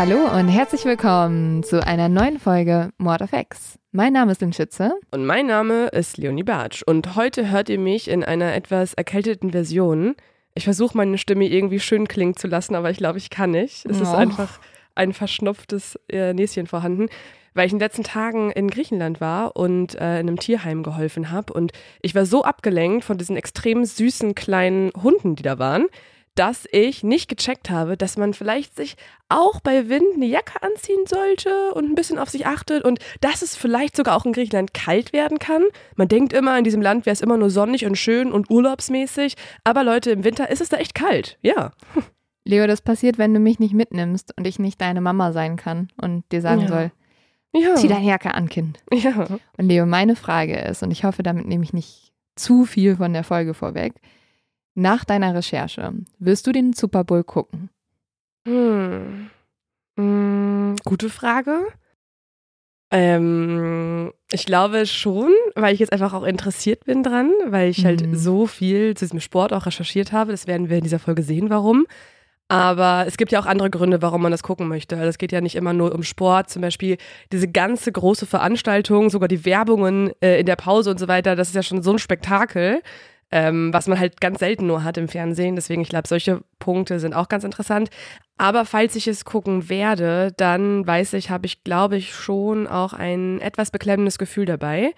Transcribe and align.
Hallo 0.00 0.34
und 0.34 0.48
herzlich 0.48 0.86
willkommen 0.86 1.62
zu 1.62 1.86
einer 1.86 2.08
neuen 2.08 2.38
Folge 2.38 2.88
Mord 2.96 3.20
of 3.20 3.34
X. 3.34 3.78
Mein 3.92 4.14
Name 4.14 4.32
ist 4.32 4.40
Lynn 4.40 4.54
Schütze. 4.54 4.94
Und 5.10 5.26
mein 5.26 5.46
Name 5.46 5.88
ist 5.88 6.16
Leonie 6.16 6.42
Bartsch. 6.42 6.82
Und 6.82 7.16
heute 7.16 7.50
hört 7.50 7.68
ihr 7.68 7.78
mich 7.78 8.08
in 8.08 8.24
einer 8.24 8.54
etwas 8.54 8.94
erkälteten 8.94 9.50
Version. 9.50 10.14
Ich 10.54 10.64
versuche 10.64 10.96
meine 10.96 11.18
Stimme 11.18 11.44
irgendwie 11.44 11.80
schön 11.80 12.08
klingen 12.08 12.34
zu 12.34 12.48
lassen, 12.48 12.76
aber 12.76 12.90
ich 12.90 12.96
glaube, 12.96 13.18
ich 13.18 13.28
kann 13.28 13.50
nicht. 13.50 13.84
Es 13.84 14.00
oh. 14.00 14.04
ist 14.04 14.14
einfach 14.14 14.58
ein 14.94 15.12
verschnupftes 15.12 16.00
äh, 16.08 16.32
Näschen 16.32 16.66
vorhanden 16.66 17.08
weil 17.52 17.66
ich 17.66 17.72
in 17.72 17.78
den 17.80 17.84
letzten 17.84 18.04
Tagen 18.04 18.52
in 18.52 18.68
Griechenland 18.68 19.20
war 19.20 19.56
und 19.56 19.96
äh, 19.96 20.20
in 20.20 20.28
einem 20.28 20.38
Tierheim 20.38 20.84
geholfen 20.84 21.32
habe. 21.32 21.52
Und 21.52 21.72
ich 22.00 22.14
war 22.14 22.24
so 22.24 22.44
abgelenkt 22.44 23.04
von 23.04 23.18
diesen 23.18 23.36
extrem 23.36 23.84
süßen 23.84 24.36
kleinen 24.36 24.92
Hunden, 25.02 25.34
die 25.34 25.42
da 25.42 25.58
waren, 25.58 25.86
dass 26.34 26.66
ich 26.70 27.02
nicht 27.02 27.28
gecheckt 27.28 27.70
habe, 27.70 27.96
dass 27.96 28.16
man 28.16 28.34
vielleicht 28.34 28.76
sich 28.76 28.96
auch 29.28 29.60
bei 29.60 29.88
Wind 29.88 30.14
eine 30.14 30.26
Jacke 30.26 30.62
anziehen 30.62 31.04
sollte 31.06 31.74
und 31.74 31.84
ein 31.84 31.94
bisschen 31.94 32.18
auf 32.18 32.30
sich 32.30 32.46
achtet 32.46 32.84
und 32.84 32.98
dass 33.20 33.42
es 33.42 33.56
vielleicht 33.56 33.96
sogar 33.96 34.16
auch 34.16 34.24
in 34.24 34.32
Griechenland 34.32 34.72
kalt 34.72 35.12
werden 35.12 35.38
kann. 35.38 35.64
Man 35.96 36.08
denkt 36.08 36.32
immer, 36.32 36.56
in 36.56 36.64
diesem 36.64 36.82
Land 36.82 37.06
wäre 37.06 37.12
es 37.12 37.20
immer 37.20 37.36
nur 37.36 37.50
sonnig 37.50 37.84
und 37.84 37.96
schön 37.96 38.32
und 38.32 38.50
urlaubsmäßig, 38.50 39.34
aber 39.64 39.84
Leute, 39.84 40.12
im 40.12 40.24
Winter 40.24 40.50
ist 40.50 40.60
es 40.60 40.68
da 40.68 40.76
echt 40.76 40.94
kalt, 40.94 41.38
ja. 41.42 41.72
Leo, 42.44 42.66
das 42.66 42.80
passiert, 42.80 43.18
wenn 43.18 43.34
du 43.34 43.40
mich 43.40 43.58
nicht 43.58 43.74
mitnimmst 43.74 44.32
und 44.36 44.46
ich 44.46 44.58
nicht 44.58 44.80
deine 44.80 45.00
Mama 45.00 45.32
sein 45.32 45.56
kann 45.56 45.88
und 46.00 46.24
dir 46.32 46.40
sagen 46.40 46.62
ja. 46.62 46.68
soll, 46.68 46.92
ja. 47.54 47.74
zieh 47.74 47.88
deine 47.88 48.06
Jacke 48.06 48.34
an, 48.34 48.48
Kind. 48.48 48.78
Ja. 48.92 49.26
Und 49.58 49.68
Leo, 49.68 49.84
meine 49.84 50.16
Frage 50.16 50.58
ist, 50.58 50.82
und 50.82 50.90
ich 50.90 51.04
hoffe, 51.04 51.22
damit 51.22 51.46
nehme 51.46 51.64
ich 51.64 51.72
nicht 51.72 52.12
zu 52.36 52.64
viel 52.64 52.96
von 52.96 53.12
der 53.12 53.24
Folge 53.24 53.54
vorweg, 53.54 53.94
nach 54.74 55.04
deiner 55.04 55.34
Recherche, 55.34 55.92
wirst 56.18 56.46
du 56.46 56.52
den 56.52 56.72
Super 56.72 57.04
Bowl 57.04 57.24
gucken? 57.24 57.70
Hm. 58.46 59.30
Hm, 59.98 60.76
gute 60.84 61.10
Frage. 61.10 61.66
Ähm, 62.92 64.12
ich 64.32 64.46
glaube 64.46 64.84
schon, 64.86 65.30
weil 65.54 65.74
ich 65.74 65.80
jetzt 65.80 65.92
einfach 65.92 66.12
auch 66.12 66.24
interessiert 66.24 66.84
bin 66.84 67.02
dran, 67.02 67.30
weil 67.46 67.70
ich 67.70 67.84
halt 67.84 68.04
mhm. 68.04 68.16
so 68.16 68.46
viel 68.46 68.96
zu 68.96 69.04
diesem 69.04 69.20
Sport 69.20 69.52
auch 69.52 69.66
recherchiert 69.66 70.12
habe. 70.12 70.32
Das 70.32 70.46
werden 70.46 70.68
wir 70.68 70.78
in 70.78 70.82
dieser 70.82 70.98
Folge 70.98 71.22
sehen, 71.22 71.50
warum. 71.50 71.86
Aber 72.48 73.04
es 73.06 73.16
gibt 73.16 73.30
ja 73.30 73.38
auch 73.38 73.46
andere 73.46 73.70
Gründe, 73.70 74.02
warum 74.02 74.22
man 74.22 74.32
das 74.32 74.42
gucken 74.42 74.66
möchte. 74.66 74.96
Also 74.96 75.08
es 75.08 75.18
geht 75.18 75.30
ja 75.30 75.40
nicht 75.40 75.54
immer 75.54 75.72
nur 75.72 75.94
um 75.94 76.02
Sport, 76.02 76.50
zum 76.50 76.62
Beispiel 76.62 76.96
diese 77.30 77.46
ganze 77.46 77.92
große 77.92 78.26
Veranstaltung, 78.26 79.08
sogar 79.08 79.28
die 79.28 79.44
Werbungen 79.44 80.10
äh, 80.20 80.40
in 80.40 80.46
der 80.46 80.56
Pause 80.56 80.90
und 80.90 80.98
so 80.98 81.06
weiter. 81.06 81.36
Das 81.36 81.46
ist 81.46 81.54
ja 81.54 81.62
schon 81.62 81.82
so 81.82 81.92
ein 81.92 82.00
Spektakel, 82.00 82.82
ähm, 83.32 83.72
was 83.72 83.86
man 83.86 83.98
halt 83.98 84.20
ganz 84.20 84.40
selten 84.40 84.66
nur 84.66 84.84
hat 84.84 84.98
im 84.98 85.08
Fernsehen. 85.08 85.54
Deswegen, 85.56 85.82
ich 85.82 85.88
glaube, 85.88 86.08
solche 86.08 86.42
Punkte 86.58 86.98
sind 87.00 87.14
auch 87.14 87.28
ganz 87.28 87.44
interessant. 87.44 87.90
Aber 88.36 88.64
falls 88.64 88.96
ich 88.96 89.06
es 89.06 89.24
gucken 89.24 89.68
werde, 89.68 90.32
dann 90.36 90.86
weiß 90.86 91.12
ich, 91.14 91.30
habe 91.30 91.46
ich, 91.46 91.62
glaube 91.62 91.96
ich, 91.96 92.14
schon 92.14 92.66
auch 92.66 92.92
ein 92.92 93.40
etwas 93.40 93.70
beklemmendes 93.70 94.18
Gefühl 94.18 94.46
dabei. 94.46 94.94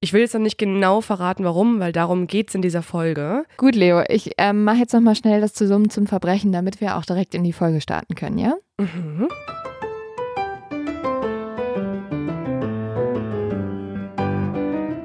Ich 0.00 0.12
will 0.12 0.20
jetzt 0.20 0.34
noch 0.34 0.40
nicht 0.42 0.58
genau 0.58 1.00
verraten, 1.00 1.44
warum, 1.44 1.80
weil 1.80 1.92
darum 1.92 2.26
geht 2.26 2.50
es 2.50 2.54
in 2.54 2.60
dieser 2.60 2.82
Folge. 2.82 3.44
Gut, 3.56 3.74
Leo, 3.74 4.02
ich 4.08 4.32
ähm, 4.36 4.62
mache 4.62 4.76
jetzt 4.76 4.92
nochmal 4.92 5.16
schnell 5.16 5.40
das 5.40 5.54
Zusammen 5.54 5.88
zum 5.88 6.06
Verbrechen, 6.06 6.52
damit 6.52 6.82
wir 6.82 6.96
auch 6.96 7.06
direkt 7.06 7.34
in 7.34 7.42
die 7.42 7.54
Folge 7.54 7.80
starten 7.80 8.14
können, 8.14 8.36
ja? 8.36 8.54
Mhm. 8.78 9.28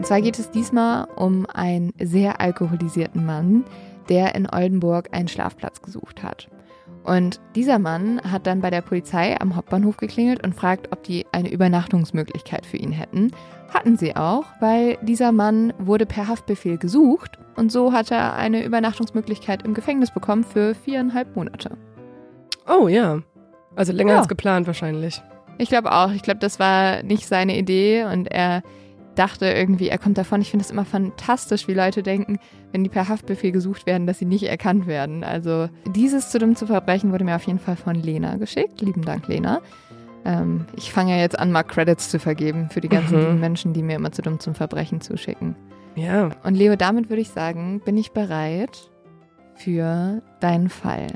Zwar 0.10 0.22
geht 0.22 0.40
es 0.40 0.50
diesmal 0.50 1.08
um 1.18 1.46
einen 1.54 1.94
sehr 2.02 2.42
alkoholisierten 2.42 3.28
Mann, 3.28 3.64
der 4.10 4.34
in 4.34 4.50
Oldenburg 4.52 5.10
einen 5.12 5.28
Schlafplatz 5.28 5.84
gesucht 5.84 6.24
hat. 6.24 6.48
Und 7.04 7.40
dieser 7.54 7.78
Mann 7.78 8.20
hat 8.24 8.48
dann 8.48 8.60
bei 8.60 8.72
der 8.72 8.82
Polizei 8.82 9.40
am 9.40 9.56
Hauptbahnhof 9.56 9.98
geklingelt 9.98 10.44
und 10.44 10.56
fragt, 10.56 10.92
ob 10.92 11.04
die 11.04 11.28
eine 11.32 11.52
Übernachtungsmöglichkeit 11.52 12.66
für 12.66 12.78
ihn 12.78 12.92
hätten. 12.92 13.30
Hatten 13.72 13.98
sie 13.98 14.16
auch, 14.16 14.46
weil 14.60 14.98
dieser 15.04 15.32
Mann 15.32 15.74
wurde 15.78 16.08
per 16.08 16.28
Haftbefehl 16.28 16.80
gesucht 16.80 17.38
und 17.56 17.72
so 17.72 17.94
hat 17.94 18.10
er 18.10 18.34
eine 18.34 18.66
Übernachtungsmöglichkeit 18.66 19.62
im 19.62 19.76
Gefängnis 19.76 20.12
bekommen 20.12 20.44
für 20.44 20.74
viereinhalb 20.74 21.36
Monate. 21.36 21.78
Oh 22.68 22.88
ja, 22.88 23.22
also 23.76 23.94
länger 23.94 24.14
ja. 24.14 24.18
als 24.18 24.28
geplant 24.28 24.66
wahrscheinlich. 24.66 25.22
Ich 25.60 25.70
glaube 25.70 25.92
auch. 25.92 26.12
Ich 26.14 26.24
glaube, 26.24 26.40
das 26.40 26.60
war 26.60 27.04
nicht 27.04 27.28
seine 27.28 27.56
Idee 27.60 28.06
und 28.06 28.32
er 28.32 28.64
dachte 29.20 29.48
irgendwie, 29.48 29.90
er 29.90 29.98
kommt 29.98 30.18
davon. 30.18 30.42
Ich 30.42 30.50
finde 30.50 30.64
es 30.64 30.72
immer 30.72 30.86
fantastisch, 30.86 31.68
wie 31.68 31.74
Leute 31.74 32.04
denken, 32.04 32.40
wenn 32.72 32.84
die 32.84 32.90
per 32.90 33.10
Haftbefehl 33.10 33.52
gesucht 33.52 33.86
werden, 33.86 34.08
dass 34.08 34.20
sie 34.20 34.26
nicht 34.26 34.44
erkannt 34.44 34.88
werden. 34.88 35.24
Also 35.26 35.68
dieses 35.94 36.30
zu 36.30 36.40
dem 36.40 36.56
zu 36.56 36.68
Verbrechen 36.68 37.12
wurde 37.12 37.26
mir 37.26 37.36
auf 37.36 37.44
jeden 37.44 37.60
Fall 37.60 37.76
von 37.76 37.96
Lena 37.96 38.38
geschickt. 38.38 38.82
Lieben 38.82 39.04
Dank, 39.04 39.28
Lena. 39.28 39.62
Ähm, 40.24 40.66
ich 40.78 40.94
fange 40.94 41.12
ja 41.12 41.18
jetzt 41.18 41.38
an, 41.38 41.52
mal 41.52 41.64
Credits 41.64 42.10
zu 42.10 42.20
vergeben 42.20 42.70
für 42.70 42.80
die 42.80 42.90
ganzen 42.90 43.36
mhm. 43.36 43.40
Menschen, 43.40 43.74
die 43.74 43.84
mir 43.84 43.98
immer 43.98 44.12
zu 44.12 44.22
dumm 44.22 44.40
zum 44.40 44.56
Verbrechen 44.56 45.02
zuschicken. 45.02 45.56
Ja. 45.96 46.30
Und 46.44 46.56
Leo, 46.56 46.76
damit 46.78 47.10
würde 47.10 47.22
ich 47.22 47.30
sagen, 47.30 47.82
bin 47.84 47.98
ich 47.98 48.12
bereit 48.12 48.90
für 49.56 50.22
deinen 50.40 50.70
Fall. 50.70 51.08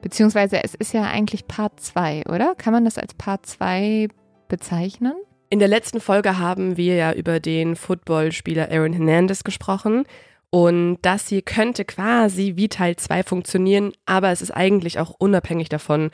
Beziehungsweise 0.00 0.64
es 0.64 0.74
ist 0.74 0.94
ja 0.94 1.02
eigentlich 1.02 1.46
Part 1.46 1.80
2, 1.80 2.24
oder? 2.26 2.54
Kann 2.54 2.72
man 2.72 2.84
das 2.84 2.96
als 2.96 3.12
Part 3.14 3.44
2 3.44 4.08
bezeichnen? 4.48 5.14
In 5.48 5.60
der 5.60 5.68
letzten 5.68 6.00
Folge 6.00 6.38
haben 6.38 6.76
wir 6.76 6.96
ja 6.96 7.12
über 7.12 7.38
den 7.38 7.76
Footballspieler 7.76 8.68
Aaron 8.70 8.92
Hernandez 8.92 9.44
gesprochen. 9.44 10.04
Und 10.50 10.98
das 11.02 11.28
hier 11.28 11.42
könnte 11.42 11.84
quasi 11.84 12.54
wie 12.56 12.68
Teil 12.68 12.96
2 12.96 13.22
funktionieren, 13.22 13.92
aber 14.06 14.30
es 14.30 14.42
ist 14.42 14.50
eigentlich 14.50 14.98
auch 14.98 15.10
unabhängig 15.10 15.68
davon 15.68 16.10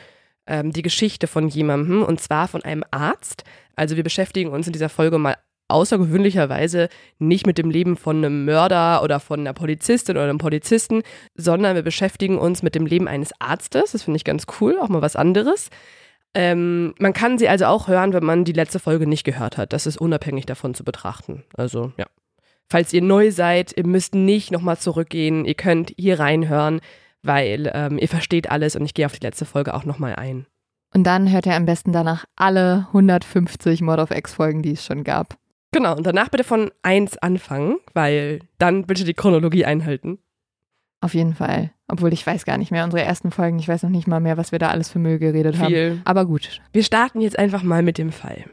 ähm, 0.46 0.72
die 0.72 0.82
Geschichte 0.82 1.26
von 1.26 1.48
jemandem 1.48 2.02
und 2.02 2.20
zwar 2.20 2.48
von 2.48 2.62
einem 2.62 2.84
Arzt. 2.90 3.44
Also 3.76 3.96
wir 3.96 4.02
beschäftigen 4.02 4.50
uns 4.50 4.66
in 4.66 4.72
dieser 4.72 4.88
Folge 4.88 5.18
mal 5.18 5.36
außergewöhnlicherweise 5.68 6.88
nicht 7.18 7.46
mit 7.46 7.56
dem 7.56 7.70
Leben 7.70 7.96
von 7.96 8.18
einem 8.18 8.44
Mörder 8.44 9.02
oder 9.02 9.20
von 9.20 9.40
einer 9.40 9.54
Polizistin 9.54 10.16
oder 10.16 10.24
einem 10.28 10.38
Polizisten, 10.38 11.02
sondern 11.34 11.74
wir 11.74 11.82
beschäftigen 11.82 12.38
uns 12.38 12.62
mit 12.62 12.74
dem 12.74 12.84
Leben 12.84 13.08
eines 13.08 13.32
Arztes. 13.38 13.92
Das 13.92 14.02
finde 14.02 14.16
ich 14.16 14.24
ganz 14.24 14.44
cool, 14.60 14.78
auch 14.78 14.88
mal 14.88 15.02
was 15.02 15.16
anderes. 15.16 15.70
Ähm, 16.34 16.94
man 16.98 17.12
kann 17.12 17.38
sie 17.38 17.48
also 17.48 17.66
auch 17.66 17.88
hören, 17.88 18.12
wenn 18.12 18.24
man 18.24 18.44
die 18.44 18.52
letzte 18.52 18.78
Folge 18.78 19.06
nicht 19.06 19.24
gehört 19.24 19.58
hat. 19.58 19.72
Das 19.72 19.86
ist 19.86 19.98
unabhängig 19.98 20.46
davon 20.46 20.74
zu 20.74 20.84
betrachten. 20.84 21.44
Also 21.56 21.92
ja. 21.98 22.06
Falls 22.68 22.92
ihr 22.94 23.02
neu 23.02 23.30
seid, 23.30 23.76
ihr 23.76 23.86
müsst 23.86 24.14
nicht 24.14 24.50
nochmal 24.50 24.78
zurückgehen. 24.78 25.44
Ihr 25.44 25.54
könnt 25.54 25.92
hier 25.98 26.18
reinhören, 26.18 26.80
weil 27.22 27.70
ähm, 27.74 27.98
ihr 27.98 28.08
versteht 28.08 28.50
alles 28.50 28.76
und 28.76 28.84
ich 28.84 28.94
gehe 28.94 29.04
auf 29.04 29.12
die 29.12 29.26
letzte 29.26 29.44
Folge 29.44 29.74
auch 29.74 29.84
nochmal 29.84 30.14
ein. 30.14 30.46
Und 30.94 31.04
dann 31.04 31.30
hört 31.30 31.46
ihr 31.46 31.54
am 31.54 31.66
besten 31.66 31.92
danach 31.92 32.24
alle 32.36 32.86
150 32.88 33.82
Mod 33.82 33.98
of 33.98 34.10
X 34.10 34.34
Folgen, 34.34 34.62
die 34.62 34.72
es 34.72 34.84
schon 34.84 35.04
gab. 35.04 35.36
Genau, 35.70 35.96
und 35.96 36.06
danach 36.06 36.28
bitte 36.28 36.44
von 36.44 36.70
1 36.82 37.18
anfangen, 37.18 37.76
weil 37.94 38.40
dann 38.58 38.86
bitte 38.86 39.04
die 39.04 39.14
Chronologie 39.14 39.64
einhalten. 39.64 40.18
Auf 41.02 41.14
jeden 41.14 41.34
Fall. 41.34 41.72
Obwohl 41.88 42.12
ich 42.12 42.24
weiß 42.24 42.44
gar 42.44 42.56
nicht 42.56 42.70
mehr, 42.70 42.84
unsere 42.84 43.02
ersten 43.02 43.32
Folgen, 43.32 43.58
ich 43.58 43.66
weiß 43.66 43.82
noch 43.82 43.90
nicht 43.90 44.06
mal 44.06 44.20
mehr, 44.20 44.36
was 44.36 44.52
wir 44.52 44.60
da 44.60 44.68
alles 44.68 44.88
für 44.88 45.00
Müll 45.00 45.18
geredet 45.18 45.56
Viel. 45.56 45.90
haben. 45.90 46.02
Aber 46.04 46.24
gut. 46.24 46.60
Wir 46.72 46.84
starten 46.84 47.20
jetzt 47.20 47.38
einfach 47.38 47.64
mal 47.64 47.82
mit 47.82 47.98
dem 47.98 48.12
Fall. 48.12 48.44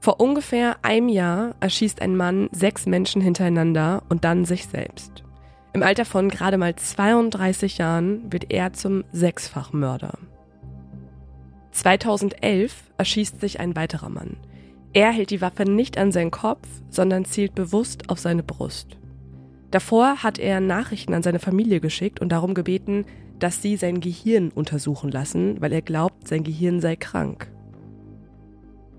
Vor 0.00 0.18
ungefähr 0.20 0.78
einem 0.82 1.10
Jahr 1.10 1.54
erschießt 1.60 2.00
ein 2.00 2.16
Mann 2.16 2.48
sechs 2.50 2.86
Menschen 2.86 3.20
hintereinander 3.20 4.04
und 4.08 4.24
dann 4.24 4.46
sich 4.46 4.66
selbst. 4.66 5.22
Im 5.74 5.82
Alter 5.82 6.06
von 6.06 6.30
gerade 6.30 6.56
mal 6.56 6.74
32 6.74 7.76
Jahren 7.76 8.32
wird 8.32 8.50
er 8.50 8.72
zum 8.72 9.04
Sechsfachmörder. 9.12 10.16
2011 11.72 12.84
erschießt 12.96 13.38
sich 13.38 13.60
ein 13.60 13.76
weiterer 13.76 14.08
Mann. 14.08 14.38
Er 14.94 15.12
hält 15.12 15.28
die 15.28 15.42
Waffe 15.42 15.64
nicht 15.64 15.98
an 15.98 16.10
seinen 16.10 16.30
Kopf, 16.30 16.66
sondern 16.88 17.26
zielt 17.26 17.54
bewusst 17.54 18.08
auf 18.08 18.18
seine 18.18 18.42
Brust. 18.42 18.96
Davor 19.76 20.22
hat 20.22 20.38
er 20.38 20.60
Nachrichten 20.60 21.12
an 21.12 21.22
seine 21.22 21.38
Familie 21.38 21.80
geschickt 21.80 22.22
und 22.22 22.30
darum 22.32 22.54
gebeten, 22.54 23.04
dass 23.38 23.60
sie 23.60 23.76
sein 23.76 24.00
Gehirn 24.00 24.48
untersuchen 24.48 25.10
lassen, 25.10 25.60
weil 25.60 25.70
er 25.70 25.82
glaubt, 25.82 26.26
sein 26.26 26.44
Gehirn 26.44 26.80
sei 26.80 26.96
krank. 26.96 27.52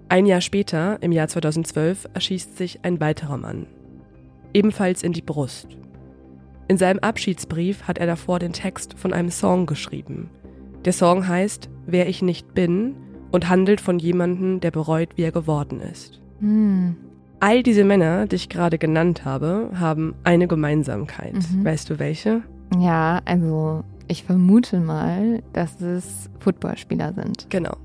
Ein 0.08 0.28
Jahr 0.28 0.40
später, 0.40 1.02
im 1.02 1.12
Jahr 1.12 1.30
2012, 1.30 2.10
erschießt 2.14 2.56
sich 2.56 2.86
ein 2.86 3.00
weiterer 3.00 3.38
Mann. 3.38 3.66
Ebenfalls 4.54 5.02
in 5.02 5.14
die 5.14 5.24
Brust. 5.24 5.80
In 6.68 6.78
seinem 6.78 7.00
Abschiedsbrief 7.00 7.88
hat 7.88 7.98
er 7.98 8.06
davor 8.06 8.38
den 8.38 8.54
Text 8.54 9.00
von 9.00 9.14
einem 9.14 9.32
Song 9.32 9.66
geschrieben. 9.66 10.30
Der 10.86 10.94
Song 10.94 11.28
heißt 11.28 11.72
Wer 11.88 12.08
ich 12.08 12.22
nicht 12.22 12.54
bin 12.54 12.94
und 13.32 13.50
handelt 13.50 13.82
von 13.82 13.98
jemandem, 13.98 14.60
der 14.60 14.70
bereut, 14.70 15.10
wie 15.16 15.24
er 15.24 15.32
geworden 15.32 15.82
ist. 15.82 16.22
Hm. 16.40 16.98
All 17.40 17.62
diese 17.62 17.84
Männer, 17.84 18.26
die 18.26 18.36
ich 18.36 18.50
gerade 18.50 18.78
genannt 18.78 19.24
habe, 19.24 19.70
haben 19.80 20.16
eine 20.24 20.48
Gemeinsamkeit. 20.48 21.36
Mhm. 21.36 21.66
Weißt 21.66 21.90
du 21.90 22.00
welche? 22.00 22.42
Ja, 22.80 23.22
also 23.26 23.84
ich 24.08 24.24
vermute 24.24 24.80
mal, 24.80 25.44
dass 25.54 25.80
es 25.82 26.30
Footballspieler 26.40 27.14
sind. 27.14 27.48
Genau. 27.50 27.78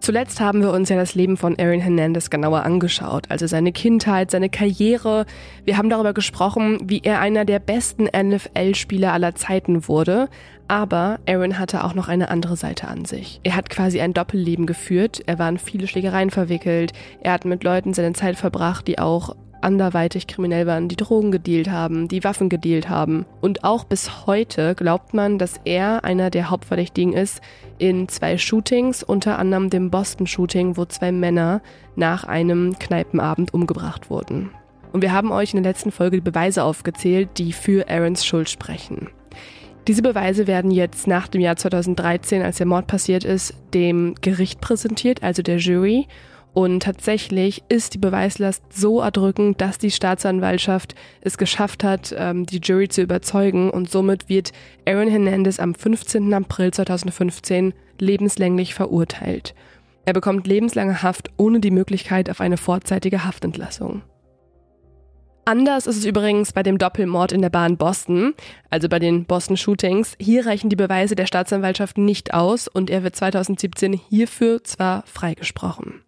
Zuletzt 0.00 0.40
haben 0.40 0.62
wir 0.62 0.70
uns 0.70 0.88
ja 0.88 0.96
das 0.96 1.14
Leben 1.16 1.36
von 1.36 1.58
Aaron 1.58 1.80
Hernandez 1.80 2.30
genauer 2.30 2.62
angeschaut, 2.62 3.26
also 3.28 3.46
seine 3.48 3.72
Kindheit, 3.72 4.30
seine 4.30 4.48
Karriere. 4.48 5.26
Wir 5.64 5.76
haben 5.78 5.90
darüber 5.90 6.14
gesprochen, 6.14 6.78
wie 6.84 7.00
er 7.02 7.18
einer 7.20 7.44
der 7.44 7.58
besten 7.58 8.04
NFL-Spieler 8.04 9.12
aller 9.12 9.34
Zeiten 9.34 9.88
wurde. 9.88 10.28
Aber 10.68 11.20
Aaron 11.28 11.58
hatte 11.58 11.84
auch 11.84 11.94
noch 11.94 12.08
eine 12.08 12.28
andere 12.28 12.56
Seite 12.56 12.88
an 12.88 13.04
sich. 13.04 13.40
Er 13.44 13.54
hat 13.54 13.70
quasi 13.70 14.00
ein 14.00 14.14
Doppelleben 14.14 14.66
geführt. 14.66 15.22
Er 15.26 15.38
war 15.38 15.48
in 15.48 15.58
viele 15.58 15.86
Schlägereien 15.86 16.30
verwickelt. 16.30 16.92
Er 17.20 17.32
hat 17.32 17.44
mit 17.44 17.62
Leuten 17.62 17.94
seine 17.94 18.14
Zeit 18.14 18.36
verbracht, 18.36 18.88
die 18.88 18.98
auch 18.98 19.36
anderweitig 19.60 20.26
kriminell 20.26 20.66
waren, 20.66 20.88
die 20.88 20.96
Drogen 20.96 21.30
gedealt 21.30 21.70
haben, 21.70 22.08
die 22.08 22.24
Waffen 22.24 22.48
gedealt 22.48 22.88
haben. 22.88 23.26
Und 23.40 23.64
auch 23.64 23.84
bis 23.84 24.26
heute 24.26 24.74
glaubt 24.74 25.14
man, 25.14 25.38
dass 25.38 25.60
er 25.64 26.04
einer 26.04 26.30
der 26.30 26.50
Hauptverdächtigen 26.50 27.12
ist 27.12 27.40
in 27.78 28.08
zwei 28.08 28.38
Shootings, 28.38 29.02
unter 29.02 29.38
anderem 29.38 29.70
dem 29.70 29.90
Boston-Shooting, 29.90 30.76
wo 30.76 30.84
zwei 30.84 31.12
Männer 31.12 31.62
nach 31.94 32.24
einem 32.24 32.78
Kneipenabend 32.78 33.54
umgebracht 33.54 34.10
wurden. 34.10 34.50
Und 34.92 35.02
wir 35.02 35.12
haben 35.12 35.32
euch 35.32 35.52
in 35.52 35.62
der 35.62 35.72
letzten 35.72 35.90
Folge 35.90 36.18
die 36.18 36.30
Beweise 36.30 36.62
aufgezählt, 36.62 37.30
die 37.36 37.52
für 37.52 37.88
Aarons 37.88 38.24
Schuld 38.24 38.48
sprechen. 38.48 39.08
Diese 39.86 40.02
Beweise 40.02 40.48
werden 40.48 40.72
jetzt 40.72 41.06
nach 41.06 41.28
dem 41.28 41.40
Jahr 41.40 41.56
2013, 41.56 42.42
als 42.42 42.56
der 42.56 42.66
Mord 42.66 42.88
passiert 42.88 43.24
ist, 43.24 43.54
dem 43.72 44.16
Gericht 44.20 44.60
präsentiert, 44.60 45.22
also 45.22 45.42
der 45.42 45.58
Jury. 45.58 46.08
Und 46.52 46.82
tatsächlich 46.82 47.62
ist 47.68 47.94
die 47.94 47.98
Beweislast 47.98 48.64
so 48.72 49.00
erdrückend, 49.00 49.60
dass 49.60 49.78
die 49.78 49.90
Staatsanwaltschaft 49.90 50.94
es 51.20 51.38
geschafft 51.38 51.84
hat, 51.84 52.14
ähm, 52.18 52.46
die 52.46 52.58
Jury 52.58 52.88
zu 52.88 53.02
überzeugen. 53.02 53.70
Und 53.70 53.90
somit 53.90 54.28
wird 54.28 54.52
Aaron 54.88 55.08
Hernandez 55.08 55.60
am 55.60 55.74
15. 55.74 56.34
April 56.34 56.72
2015 56.72 57.72
lebenslänglich 58.00 58.74
verurteilt. 58.74 59.54
Er 60.04 60.14
bekommt 60.14 60.46
lebenslange 60.46 61.02
Haft 61.02 61.30
ohne 61.36 61.60
die 61.60 61.70
Möglichkeit 61.70 62.30
auf 62.30 62.40
eine 62.40 62.56
vorzeitige 62.56 63.24
Haftentlassung. 63.24 64.02
Anders 65.48 65.86
ist 65.86 65.98
es 65.98 66.04
übrigens 66.04 66.52
bei 66.52 66.64
dem 66.64 66.76
Doppelmord 66.76 67.30
in 67.30 67.40
der 67.40 67.50
Bahn 67.50 67.76
Boston, 67.76 68.34
also 68.68 68.88
bei 68.88 68.98
den 68.98 69.26
Boston 69.26 69.56
Shootings. 69.56 70.16
Hier 70.18 70.44
reichen 70.44 70.70
die 70.70 70.76
Beweise 70.76 71.14
der 71.14 71.26
Staatsanwaltschaft 71.26 71.98
nicht 71.98 72.34
aus 72.34 72.66
und 72.66 72.90
er 72.90 73.04
wird 73.04 73.14
2017 73.14 73.92
hierfür 73.92 74.64
zwar 74.64 75.04
freigesprochen. 75.06 76.02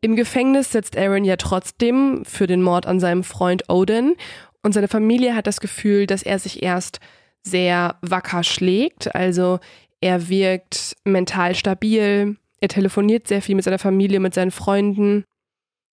Im 0.00 0.14
Gefängnis 0.14 0.70
sitzt 0.70 0.96
Aaron 0.96 1.24
ja 1.24 1.34
trotzdem 1.34 2.24
für 2.24 2.46
den 2.46 2.62
Mord 2.62 2.86
an 2.86 3.00
seinem 3.00 3.24
Freund 3.24 3.68
Odin 3.68 4.14
und 4.62 4.74
seine 4.74 4.86
Familie 4.86 5.34
hat 5.34 5.48
das 5.48 5.60
Gefühl, 5.60 6.06
dass 6.06 6.22
er 6.22 6.38
sich 6.38 6.62
erst 6.62 7.00
sehr 7.42 7.96
wacker 8.00 8.44
schlägt, 8.44 9.12
also 9.12 9.58
er 10.00 10.28
wirkt 10.28 10.96
mental 11.02 11.56
stabil, 11.56 12.36
er 12.60 12.68
telefoniert 12.68 13.26
sehr 13.26 13.42
viel 13.42 13.56
mit 13.56 13.64
seiner 13.64 13.80
Familie, 13.80 14.20
mit 14.20 14.34
seinen 14.34 14.52
Freunden. 14.52 15.24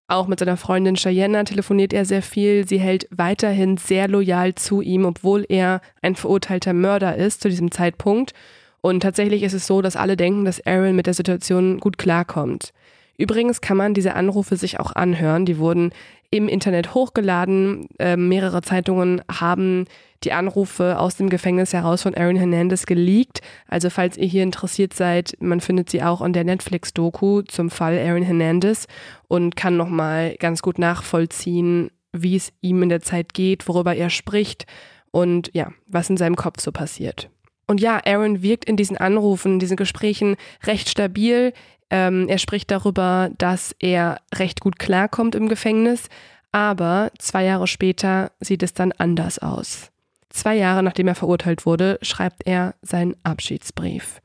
Auch 0.09 0.25
mit 0.25 0.39
seiner 0.39 0.57
Freundin 0.57 0.95
Cheyenne 0.95 1.44
telefoniert 1.44 1.94
er 1.94 2.03
sehr 2.03 2.23
viel. 2.23 2.67
Sie 2.67 2.79
hält 2.79 3.07
weiterhin 3.11 3.77
sehr 3.77 4.07
loyal 4.07 4.56
zu 4.56 4.81
ihm, 4.81 5.06
obwohl 5.06 5.45
er 5.47 5.81
ein 6.01 6.15
verurteilter 6.15 6.73
Mörder 6.73 7.15
ist 7.15 7.41
zu 7.41 7.50
diesem 7.50 7.69
Zeitpunkt. 7.69 8.33
Und 8.81 9.01
tatsächlich 9.01 9.44
ist 9.44 9.53
es 9.53 9.67
so, 9.67 9.83
dass 9.83 9.95
alle 9.95 10.17
denken, 10.17 10.45
dass 10.45 10.65
Aaron 10.65 10.95
mit 10.95 11.06
der 11.06 11.13
Situation 11.13 11.79
gut 11.79 12.00
klarkommt. 12.00 12.73
Übrigens 13.19 13.61
kann 13.61 13.77
man 13.77 13.94
diese 13.94 14.15
Anrufe 14.15 14.56
sich 14.56 14.79
auch 14.79 14.94
anhören. 14.94 15.45
Die 15.45 15.59
wurden 15.59 15.91
im 16.31 16.47
Internet 16.47 16.95
hochgeladen. 16.95 17.88
Äh, 18.00 18.17
mehrere 18.17 18.63
Zeitungen 18.63 19.21
haben 19.31 19.85
die 20.24 20.33
Anrufe 20.33 21.00
aus 21.00 21.16
dem 21.16 21.30
Gefängnis 21.30 21.74
heraus 21.74 22.01
von 22.01 22.16
Aaron 22.16 22.36
Hernandez 22.36 22.86
geleakt. 22.86 23.42
Also 23.68 23.89
falls 23.89 24.18
ihr 24.18 24.27
hier 24.27 24.44
interessiert 24.44 24.94
seid, 24.94 25.36
man 25.39 25.62
findet 25.62 25.89
sie 25.89 26.04
auch 26.04 26.21
in 26.21 26.33
der 26.33 26.44
Netflix-Doku 26.44 27.44
zum 27.44 27.69
Fall 27.69 27.98
Aaron 27.98 28.24
Hernandez 28.24 28.88
und 29.27 29.56
kann 29.56 29.77
nochmal 29.77 30.36
ganz 30.39 30.62
gut 30.62 30.77
nachvollziehen, 30.80 31.92
wie 32.12 32.36
es 32.36 32.51
ihm 32.62 32.83
in 32.83 32.89
der 32.89 33.01
Zeit 33.01 33.33
geht, 33.33 33.68
worüber 33.68 33.95
er 33.95 34.10
spricht 34.10 34.66
und 35.12 35.51
ja, 35.54 35.71
was 35.88 36.10
in 36.10 36.18
seinem 36.18 36.36
Kopf 36.36 36.62
so 36.62 36.71
passiert. 36.71 37.30
Und 37.68 37.80
ja, 37.80 38.01
Aaron 38.04 38.42
wirkt 38.42 38.66
in 38.66 38.77
diesen 38.77 38.98
Anrufen, 38.98 39.54
in 39.54 39.60
diesen 39.60 39.77
Gesprächen 39.77 40.38
recht 40.63 40.89
stabil. 40.89 41.54
Ähm, 41.92 42.27
er 42.27 42.39
spricht 42.39 42.71
darüber, 42.71 43.30
dass 43.38 43.75
er 43.80 44.21
recht 44.33 44.60
gut 44.60 44.80
klarkommt 44.80 45.36
im 45.36 45.50
Gefängnis, 45.50 46.07
aber 46.51 47.12
zwei 47.19 47.45
Jahre 47.45 47.68
später 47.68 48.31
sieht 48.39 48.63
es 48.63 48.74
dann 48.74 48.92
anders 48.92 49.39
aus. 49.39 49.92
Zwei 50.29 50.55
Jahre 50.55 50.83
nachdem 50.83 51.07
er 51.07 51.15
verurteilt 51.15 51.65
wurde, 51.65 51.99
schreibt 52.01 52.45
er 52.45 52.75
seinen 52.81 53.15
Abschiedsbrief. 53.23 54.21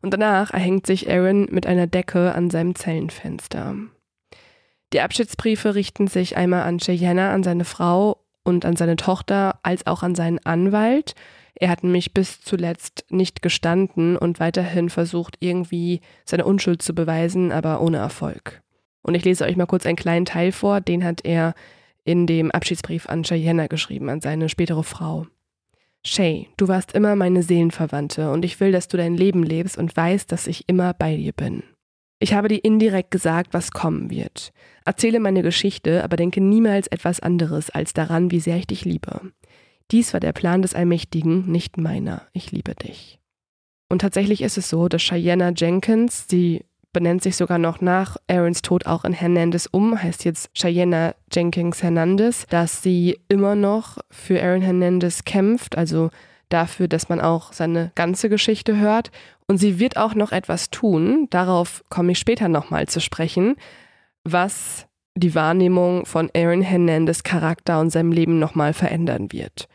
Und 0.00 0.14
danach 0.14 0.52
erhängt 0.52 0.86
sich 0.86 1.10
Aaron 1.10 1.46
mit 1.50 1.66
einer 1.66 1.86
Decke 1.86 2.34
an 2.34 2.50
seinem 2.50 2.74
Zellenfenster. 2.74 3.74
Die 4.92 5.00
Abschiedsbriefe 5.00 5.74
richten 5.74 6.06
sich 6.06 6.36
einmal 6.36 6.62
an 6.62 6.78
Cheyenne, 6.78 7.30
an 7.30 7.42
seine 7.42 7.64
Frau 7.64 8.24
und 8.44 8.64
an 8.64 8.76
seine 8.76 8.96
Tochter, 8.96 9.58
als 9.62 9.86
auch 9.86 10.02
an 10.02 10.14
seinen 10.14 10.38
Anwalt. 10.38 11.14
Er 11.54 11.68
hat 11.68 11.82
nämlich 11.82 12.14
bis 12.14 12.40
zuletzt 12.40 13.04
nicht 13.10 13.42
gestanden 13.42 14.16
und 14.16 14.40
weiterhin 14.40 14.88
versucht, 14.88 15.36
irgendwie 15.40 16.00
seine 16.24 16.44
Unschuld 16.44 16.80
zu 16.80 16.94
beweisen, 16.94 17.52
aber 17.52 17.80
ohne 17.80 17.98
Erfolg. 17.98 18.62
Und 19.02 19.14
ich 19.14 19.24
lese 19.24 19.44
euch 19.44 19.56
mal 19.56 19.66
kurz 19.66 19.84
einen 19.84 19.96
kleinen 19.96 20.24
Teil 20.24 20.52
vor, 20.52 20.80
den 20.80 21.04
hat 21.04 21.24
er 21.24 21.54
in 22.04 22.26
dem 22.26 22.50
Abschiedsbrief 22.50 23.08
an 23.08 23.24
Cheyenne 23.24 23.68
geschrieben, 23.68 24.08
an 24.08 24.20
seine 24.20 24.48
spätere 24.48 24.84
Frau. 24.84 25.26
Shay, 26.06 26.48
du 26.56 26.68
warst 26.68 26.92
immer 26.92 27.16
meine 27.16 27.42
Seelenverwandte 27.42 28.30
und 28.30 28.44
ich 28.44 28.58
will, 28.60 28.72
dass 28.72 28.88
du 28.88 28.96
dein 28.96 29.14
Leben 29.14 29.42
lebst 29.42 29.76
und 29.76 29.96
weißt, 29.96 30.30
dass 30.30 30.46
ich 30.46 30.68
immer 30.68 30.94
bei 30.94 31.16
dir 31.16 31.32
bin. 31.32 31.62
Ich 32.20 32.34
habe 32.34 32.48
dir 32.48 32.64
indirekt 32.64 33.10
gesagt, 33.10 33.54
was 33.54 33.70
kommen 33.70 34.10
wird. 34.10 34.52
Erzähle 34.84 35.20
meine 35.20 35.42
Geschichte, 35.42 36.02
aber 36.02 36.16
denke 36.16 36.40
niemals 36.40 36.88
etwas 36.88 37.20
anderes 37.20 37.70
als 37.70 37.92
daran, 37.92 38.30
wie 38.30 38.40
sehr 38.40 38.56
ich 38.56 38.66
dich 38.66 38.84
liebe. 38.84 39.32
Dies 39.90 40.12
war 40.12 40.20
der 40.20 40.32
Plan 40.32 40.62
des 40.62 40.74
Allmächtigen, 40.74 41.50
nicht 41.50 41.78
meiner. 41.78 42.26
Ich 42.32 42.50
liebe 42.50 42.74
dich. 42.74 43.20
Und 43.88 44.00
tatsächlich 44.00 44.42
ist 44.42 44.58
es 44.58 44.68
so, 44.68 44.88
dass 44.88 45.02
Cheyenne 45.02 45.54
Jenkins, 45.56 46.26
die 46.26 46.64
benennt 46.98 47.22
sich 47.22 47.36
sogar 47.36 47.58
noch 47.58 47.80
nach 47.80 48.16
Aarons 48.26 48.60
Tod 48.60 48.86
auch 48.86 49.04
in 49.04 49.12
Hernandez 49.12 49.68
um, 49.70 50.02
heißt 50.02 50.24
jetzt 50.24 50.50
Cheyenne 50.52 51.14
Jenkins 51.32 51.80
Hernandez, 51.80 52.44
dass 52.50 52.82
sie 52.82 53.20
immer 53.28 53.54
noch 53.54 53.98
für 54.10 54.42
Aaron 54.42 54.62
Hernandez 54.62 55.22
kämpft, 55.22 55.78
also 55.78 56.10
dafür, 56.48 56.88
dass 56.88 57.08
man 57.08 57.20
auch 57.20 57.52
seine 57.52 57.92
ganze 57.94 58.28
Geschichte 58.28 58.78
hört. 58.78 59.12
Und 59.46 59.58
sie 59.58 59.78
wird 59.78 59.96
auch 59.96 60.16
noch 60.16 60.32
etwas 60.32 60.70
tun, 60.70 61.28
darauf 61.30 61.84
komme 61.88 62.10
ich 62.10 62.18
später 62.18 62.48
nochmal 62.48 62.88
zu 62.88 63.00
sprechen, 63.00 63.54
was 64.24 64.88
die 65.14 65.36
Wahrnehmung 65.36 66.04
von 66.04 66.28
Aaron 66.34 66.62
Hernandez 66.62 67.22
Charakter 67.22 67.78
und 67.78 67.90
seinem 67.90 68.10
Leben 68.10 68.40
nochmal 68.40 68.72
verändern 68.72 69.30
wird. 69.30 69.68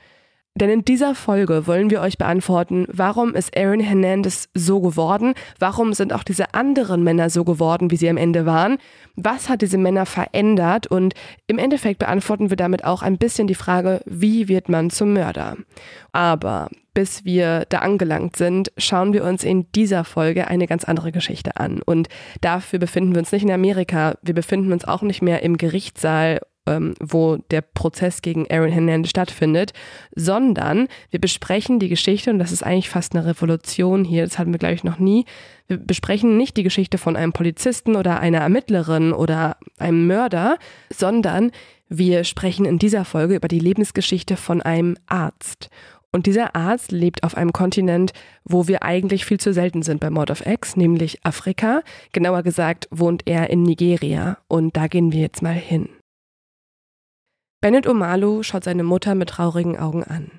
Denn 0.56 0.70
in 0.70 0.86
dieser 0.86 1.16
Folge 1.16 1.66
wollen 1.66 1.90
wir 1.90 2.02
euch 2.02 2.20
beantworten, 2.20 2.86
warum 2.88 3.34
ist 3.34 3.58
Aaron 3.58 3.80
Hernandez 3.80 4.50
so 4.54 4.82
geworden? 4.82 5.34
Warum 5.58 5.94
sind 5.94 6.14
auch 6.14 6.24
diese 6.24 6.54
anderen 6.54 7.04
Männer 7.04 7.32
so 7.32 7.44
geworden, 7.44 7.90
wie 7.90 7.96
sie 7.96 8.08
am 8.08 8.18
Ende 8.18 8.46
waren? 8.46 8.78
Was 9.16 9.50
hat 9.50 9.64
diese 9.64 9.80
Männer 9.80 10.06
verändert? 10.06 10.86
Und 10.86 11.16
im 11.48 11.58
Endeffekt 11.58 11.98
beantworten 11.98 12.52
wir 12.52 12.58
damit 12.58 12.86
auch 12.86 13.02
ein 13.02 13.18
bisschen 13.18 13.48
die 13.48 13.56
Frage, 13.56 14.02
wie 14.06 14.48
wird 14.48 14.70
man 14.70 14.92
zum 14.92 15.14
Mörder? 15.14 15.58
Aber 16.12 16.70
bis 16.94 17.26
wir 17.26 17.66
da 17.70 17.80
angelangt 17.80 18.36
sind, 18.36 18.72
schauen 18.78 19.12
wir 19.14 19.24
uns 19.24 19.44
in 19.44 19.72
dieser 19.72 20.04
Folge 20.04 20.48
eine 20.48 20.68
ganz 20.68 20.84
andere 20.84 21.12
Geschichte 21.12 21.58
an. 21.58 21.82
Und 21.82 22.10
dafür 22.42 22.78
befinden 22.78 23.14
wir 23.14 23.20
uns 23.20 23.32
nicht 23.32 23.44
in 23.44 23.52
Amerika. 23.52 24.18
Wir 24.22 24.36
befinden 24.36 24.72
uns 24.72 24.86
auch 24.86 25.02
nicht 25.02 25.24
mehr 25.24 25.42
im 25.42 25.58
Gerichtssaal 25.58 26.42
ähm, 26.66 26.94
wo 27.00 27.38
der 27.52 27.62
Prozess 27.62 28.22
gegen 28.22 28.50
Aaron 28.50 28.72
Hernandez 28.72 29.10
stattfindet, 29.10 29.74
sondern 30.16 30.88
wir 31.10 31.20
besprechen 31.20 31.80
die 31.80 31.90
Geschichte, 31.90 32.32
und 32.32 32.40
das 32.40 32.52
ist 32.52 32.64
eigentlich 32.64 32.90
fast 32.90 33.16
eine 33.16 33.26
Revolution 33.26 34.04
hier, 34.04 34.24
das 34.24 34.40
hatten 34.40 34.52
wir, 34.52 34.60
glaube 34.60 34.76
ich, 34.76 34.84
noch 34.84 35.00
nie. 35.00 35.26
Wir 35.68 35.78
besprechen 35.78 36.38
nicht 36.38 36.58
die 36.58 36.64
Geschichte 36.64 36.98
von 36.98 37.16
einem 37.16 37.34
Polizisten 37.34 37.96
oder 37.96 38.20
einer 38.20 38.40
Ermittlerin 38.40 39.14
oder 39.14 39.58
einem 39.78 40.08
Mörder, 40.08 40.58
sondern 40.94 41.52
wir 41.90 42.24
sprechen 42.24 42.66
in 42.66 42.80
dieser 42.80 43.06
Folge 43.06 43.36
über 43.36 43.48
die 43.48 43.60
Lebensgeschichte 43.60 44.36
von 44.38 44.62
einem 44.62 44.98
Arzt. 45.08 45.70
Und 46.12 46.28
dieser 46.28 46.56
Arzt 46.56 46.92
lebt 46.92 47.24
auf 47.24 47.36
einem 47.36 47.54
Kontinent, 47.54 48.14
wo 48.46 48.68
wir 48.68 48.84
eigentlich 48.84 49.26
viel 49.26 49.40
zu 49.40 49.52
selten 49.52 49.82
sind 49.82 50.00
bei 50.00 50.12
Mord 50.12 50.30
of 50.30 50.46
X, 50.46 50.76
nämlich 50.76 51.26
Afrika. 51.26 51.82
Genauer 52.12 52.44
gesagt 52.44 52.88
wohnt 52.92 53.24
er 53.26 53.50
in 53.50 53.64
Nigeria. 53.64 54.38
Und 54.48 54.78
da 54.78 54.88
gehen 54.88 55.12
wir 55.12 55.22
jetzt 55.22 55.42
mal 55.42 55.56
hin. 55.56 55.90
Bennett 57.64 57.88
Omalu 57.88 58.44
schaut 58.44 58.66
seine 58.66 58.84
Mutter 58.84 59.16
mit 59.16 59.30
traurigen 59.30 59.80
Augen 59.80 60.04
an. 60.04 60.32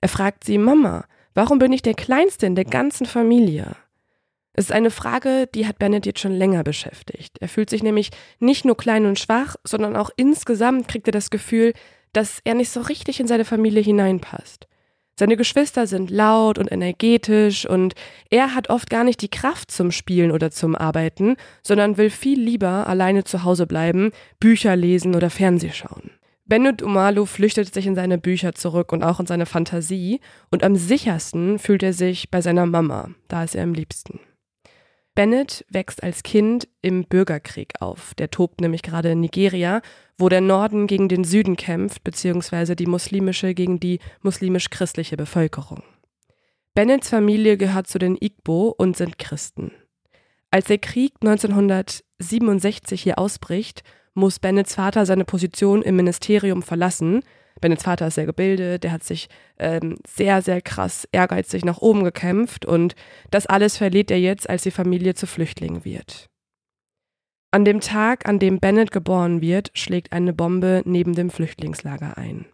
Er 0.00 0.08
fragt 0.08 0.42
sie, 0.42 0.58
Mama, 0.58 1.04
warum 1.32 1.60
bin 1.60 1.72
ich 1.72 1.82
der 1.82 1.94
Kleinste 1.94 2.46
in 2.46 2.56
der 2.56 2.64
ganzen 2.64 3.06
Familie? 3.06 3.76
Es 4.54 4.64
ist 4.64 4.72
eine 4.72 4.90
Frage, 4.90 5.48
die 5.54 5.68
hat 5.68 5.78
Bennett 5.78 6.04
jetzt 6.04 6.18
schon 6.18 6.32
länger 6.32 6.64
beschäftigt. 6.64 7.38
Er 7.38 7.46
fühlt 7.46 7.70
sich 7.70 7.84
nämlich 7.84 8.10
nicht 8.40 8.64
nur 8.64 8.76
klein 8.76 9.06
und 9.06 9.20
schwach, 9.20 9.54
sondern 9.62 9.94
auch 9.94 10.10
insgesamt 10.16 10.88
kriegt 10.88 11.06
er 11.06 11.12
das 11.12 11.30
Gefühl, 11.30 11.74
dass 12.12 12.40
er 12.42 12.54
nicht 12.54 12.70
so 12.70 12.80
richtig 12.80 13.20
in 13.20 13.28
seine 13.28 13.44
Familie 13.44 13.80
hineinpasst. 13.80 14.66
Seine 15.16 15.36
Geschwister 15.36 15.86
sind 15.86 16.10
laut 16.10 16.58
und 16.58 16.72
energetisch 16.72 17.66
und 17.66 17.94
er 18.30 18.52
hat 18.56 18.68
oft 18.68 18.90
gar 18.90 19.04
nicht 19.04 19.22
die 19.22 19.30
Kraft 19.30 19.70
zum 19.70 19.92
Spielen 19.92 20.32
oder 20.32 20.50
zum 20.50 20.74
Arbeiten, 20.74 21.36
sondern 21.62 21.98
will 21.98 22.10
viel 22.10 22.40
lieber 22.40 22.88
alleine 22.88 23.22
zu 23.22 23.44
Hause 23.44 23.68
bleiben, 23.68 24.10
Bücher 24.40 24.74
lesen 24.74 25.14
oder 25.14 25.30
Fernseh 25.30 25.70
schauen. 25.70 26.10
Bennett 26.46 26.82
Umalu 26.82 27.24
flüchtet 27.24 27.72
sich 27.72 27.86
in 27.86 27.94
seine 27.94 28.18
Bücher 28.18 28.54
zurück 28.54 28.92
und 28.92 29.02
auch 29.02 29.18
in 29.18 29.26
seine 29.26 29.46
Fantasie 29.46 30.20
und 30.50 30.62
am 30.62 30.76
sichersten 30.76 31.58
fühlt 31.58 31.82
er 31.82 31.94
sich 31.94 32.30
bei 32.30 32.42
seiner 32.42 32.66
Mama, 32.66 33.10
da 33.28 33.44
ist 33.44 33.54
er 33.54 33.62
am 33.62 33.72
liebsten. 33.72 34.20
Bennett 35.14 35.64
wächst 35.70 36.02
als 36.02 36.24
Kind 36.24 36.68
im 36.82 37.04
Bürgerkrieg 37.04 37.80
auf. 37.80 38.14
Der 38.14 38.30
tobt 38.30 38.60
nämlich 38.60 38.82
gerade 38.82 39.12
in 39.12 39.20
Nigeria, 39.20 39.80
wo 40.18 40.28
der 40.28 40.40
Norden 40.40 40.88
gegen 40.88 41.08
den 41.08 41.22
Süden 41.22 41.56
kämpft, 41.56 42.02
beziehungsweise 42.02 42.74
die 42.74 42.86
muslimische 42.86 43.54
gegen 43.54 43.78
die 43.78 44.00
muslimisch-christliche 44.22 45.16
Bevölkerung. 45.16 45.84
Bennetts 46.74 47.08
Familie 47.08 47.56
gehört 47.56 47.86
zu 47.86 48.00
den 48.00 48.16
Igbo 48.20 48.74
und 48.76 48.96
sind 48.96 49.18
Christen. 49.18 49.70
Als 50.50 50.66
der 50.66 50.78
Krieg 50.78 51.14
1967 51.20 53.00
hier 53.00 53.18
ausbricht, 53.18 53.84
muss 54.14 54.38
Bennetts 54.38 54.74
Vater 54.74 55.06
seine 55.06 55.24
Position 55.24 55.82
im 55.82 55.96
Ministerium 55.96 56.62
verlassen, 56.62 57.22
Bennets 57.60 57.84
Vater 57.84 58.08
ist 58.08 58.14
sehr 58.14 58.26
gebildet, 58.26 58.84
der 58.84 58.92
hat 58.92 59.04
sich 59.04 59.28
ähm, 59.58 59.96
sehr, 60.06 60.42
sehr 60.42 60.60
krass 60.60 61.08
ehrgeizig 61.12 61.64
nach 61.64 61.78
oben 61.78 62.04
gekämpft 62.04 62.66
und 62.66 62.94
das 63.30 63.46
alles 63.46 63.76
verliert 63.76 64.10
er 64.10 64.20
jetzt, 64.20 64.48
als 64.50 64.64
die 64.64 64.70
Familie 64.70 65.14
zu 65.14 65.26
Flüchtlingen 65.26 65.84
wird. 65.84 66.28
An 67.52 67.64
dem 67.64 67.80
Tag, 67.80 68.28
an 68.28 68.40
dem 68.40 68.58
Bennett 68.58 68.90
geboren 68.90 69.40
wird, 69.40 69.70
schlägt 69.74 70.12
eine 70.12 70.32
Bombe 70.32 70.82
neben 70.84 71.14
dem 71.14 71.30
Flüchtlingslager 71.30 72.18
ein. 72.18 72.46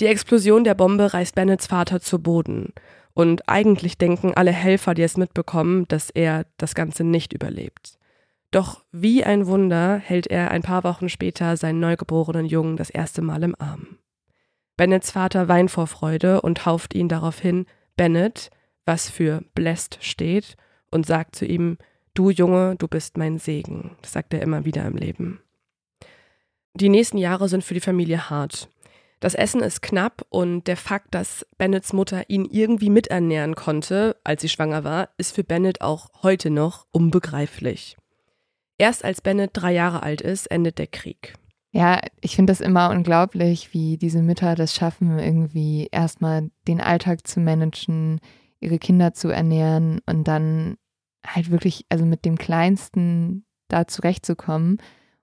Die 0.00 0.06
Explosion 0.06 0.64
der 0.64 0.74
Bombe 0.74 1.12
reißt 1.12 1.34
Bennets 1.34 1.66
Vater 1.66 2.00
zu 2.00 2.22
Boden. 2.22 2.72
Und 3.14 3.48
eigentlich 3.48 3.98
denken 3.98 4.34
alle 4.34 4.52
Helfer, 4.52 4.94
die 4.94 5.02
es 5.02 5.16
mitbekommen, 5.16 5.88
dass 5.88 6.10
er 6.10 6.46
das 6.58 6.76
Ganze 6.76 7.02
nicht 7.02 7.32
überlebt. 7.32 7.97
Doch 8.50 8.82
wie 8.92 9.24
ein 9.24 9.46
Wunder 9.46 9.98
hält 9.98 10.26
er 10.26 10.50
ein 10.50 10.62
paar 10.62 10.84
Wochen 10.84 11.08
später 11.08 11.56
seinen 11.56 11.80
neugeborenen 11.80 12.46
Jungen 12.46 12.76
das 12.76 12.90
erste 12.90 13.20
Mal 13.20 13.42
im 13.42 13.54
Arm. 13.58 13.98
Bennets 14.76 15.10
Vater 15.10 15.48
weint 15.48 15.70
vor 15.70 15.86
Freude 15.86 16.40
und 16.40 16.58
tauft 16.58 16.94
ihn 16.94 17.08
daraufhin 17.08 17.66
Bennett, 17.96 18.50
was 18.86 19.10
für 19.10 19.42
blessed 19.54 19.98
steht, 20.00 20.56
und 20.90 21.04
sagt 21.04 21.36
zu 21.36 21.44
ihm, 21.44 21.76
Du 22.14 22.30
Junge, 22.30 22.74
du 22.76 22.88
bist 22.88 23.16
mein 23.18 23.38
Segen. 23.38 23.96
Das 24.02 24.12
sagt 24.12 24.32
er 24.32 24.42
immer 24.42 24.64
wieder 24.64 24.84
im 24.86 24.96
Leben. 24.96 25.40
Die 26.74 26.88
nächsten 26.88 27.18
Jahre 27.18 27.48
sind 27.48 27.64
für 27.64 27.74
die 27.74 27.80
Familie 27.80 28.30
hart. 28.30 28.70
Das 29.20 29.34
Essen 29.34 29.60
ist 29.60 29.82
knapp 29.82 30.24
und 30.28 30.68
der 30.68 30.76
Fakt, 30.76 31.14
dass 31.14 31.44
Bennets 31.58 31.92
Mutter 31.92 32.30
ihn 32.30 32.44
irgendwie 32.44 32.88
miternähren 32.88 33.56
konnte, 33.56 34.16
als 34.24 34.42
sie 34.42 34.48
schwanger 34.48 34.84
war, 34.84 35.10
ist 35.18 35.34
für 35.34 35.44
Bennett 35.44 35.80
auch 35.80 36.08
heute 36.22 36.50
noch 36.50 36.86
unbegreiflich. 36.92 37.96
Erst 38.78 39.04
als 39.04 39.20
Bennett 39.20 39.50
drei 39.52 39.72
Jahre 39.72 40.02
alt 40.02 40.20
ist, 40.20 40.46
endet 40.46 40.78
der 40.78 40.86
Krieg. 40.86 41.34
Ja, 41.70 42.00
ich 42.20 42.34
finde 42.34 42.52
das 42.52 42.60
immer 42.60 42.90
unglaublich, 42.90 43.74
wie 43.74 43.98
diese 43.98 44.22
Mütter 44.22 44.54
das 44.54 44.74
schaffen, 44.74 45.18
irgendwie 45.18 45.88
erstmal 45.92 46.50
den 46.66 46.80
Alltag 46.80 47.26
zu 47.26 47.40
managen, 47.40 48.20
ihre 48.60 48.78
Kinder 48.78 49.12
zu 49.12 49.28
ernähren 49.28 50.00
und 50.06 50.24
dann 50.26 50.76
halt 51.26 51.50
wirklich, 51.50 51.84
also 51.88 52.06
mit 52.06 52.24
dem 52.24 52.38
Kleinsten 52.38 53.44
da 53.68 53.86
zurechtzukommen. 53.86 54.78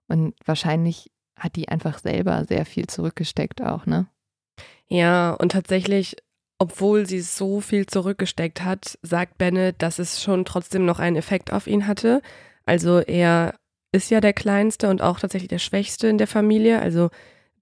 Und 0.08 0.36
wahrscheinlich 0.46 1.12
hat 1.36 1.56
die 1.56 1.70
einfach 1.70 1.98
selber 1.98 2.46
sehr 2.46 2.66
viel 2.66 2.88
zurückgesteckt 2.88 3.62
auch, 3.62 3.86
ne? 3.86 4.08
Ja, 4.88 5.32
und 5.34 5.52
tatsächlich, 5.52 6.16
obwohl 6.60 7.08
sie 7.08 7.22
so 7.22 7.60
viel 7.60 7.88
zurückgesteckt 7.88 8.64
hat, 8.64 9.00
sagt 9.02 9.38
Bennett, 9.38 9.82
dass 9.82 9.98
es 9.98 10.22
schon 10.22 10.46
trotzdem 10.46 10.86
noch 10.86 11.00
einen 11.00 11.16
Effekt 11.16 11.52
auf 11.52 11.66
ihn 11.66 11.88
hatte. 11.88 12.22
Also 12.66 13.00
er 13.00 13.56
ist 13.92 14.12
ja 14.12 14.22
der 14.22 14.34
Kleinste 14.34 14.90
und 14.90 15.02
auch 15.02 15.20
tatsächlich 15.20 15.50
der 15.50 15.60
Schwächste 15.60 16.08
in 16.08 16.18
der 16.18 16.28
Familie, 16.28 16.82
also 16.82 17.10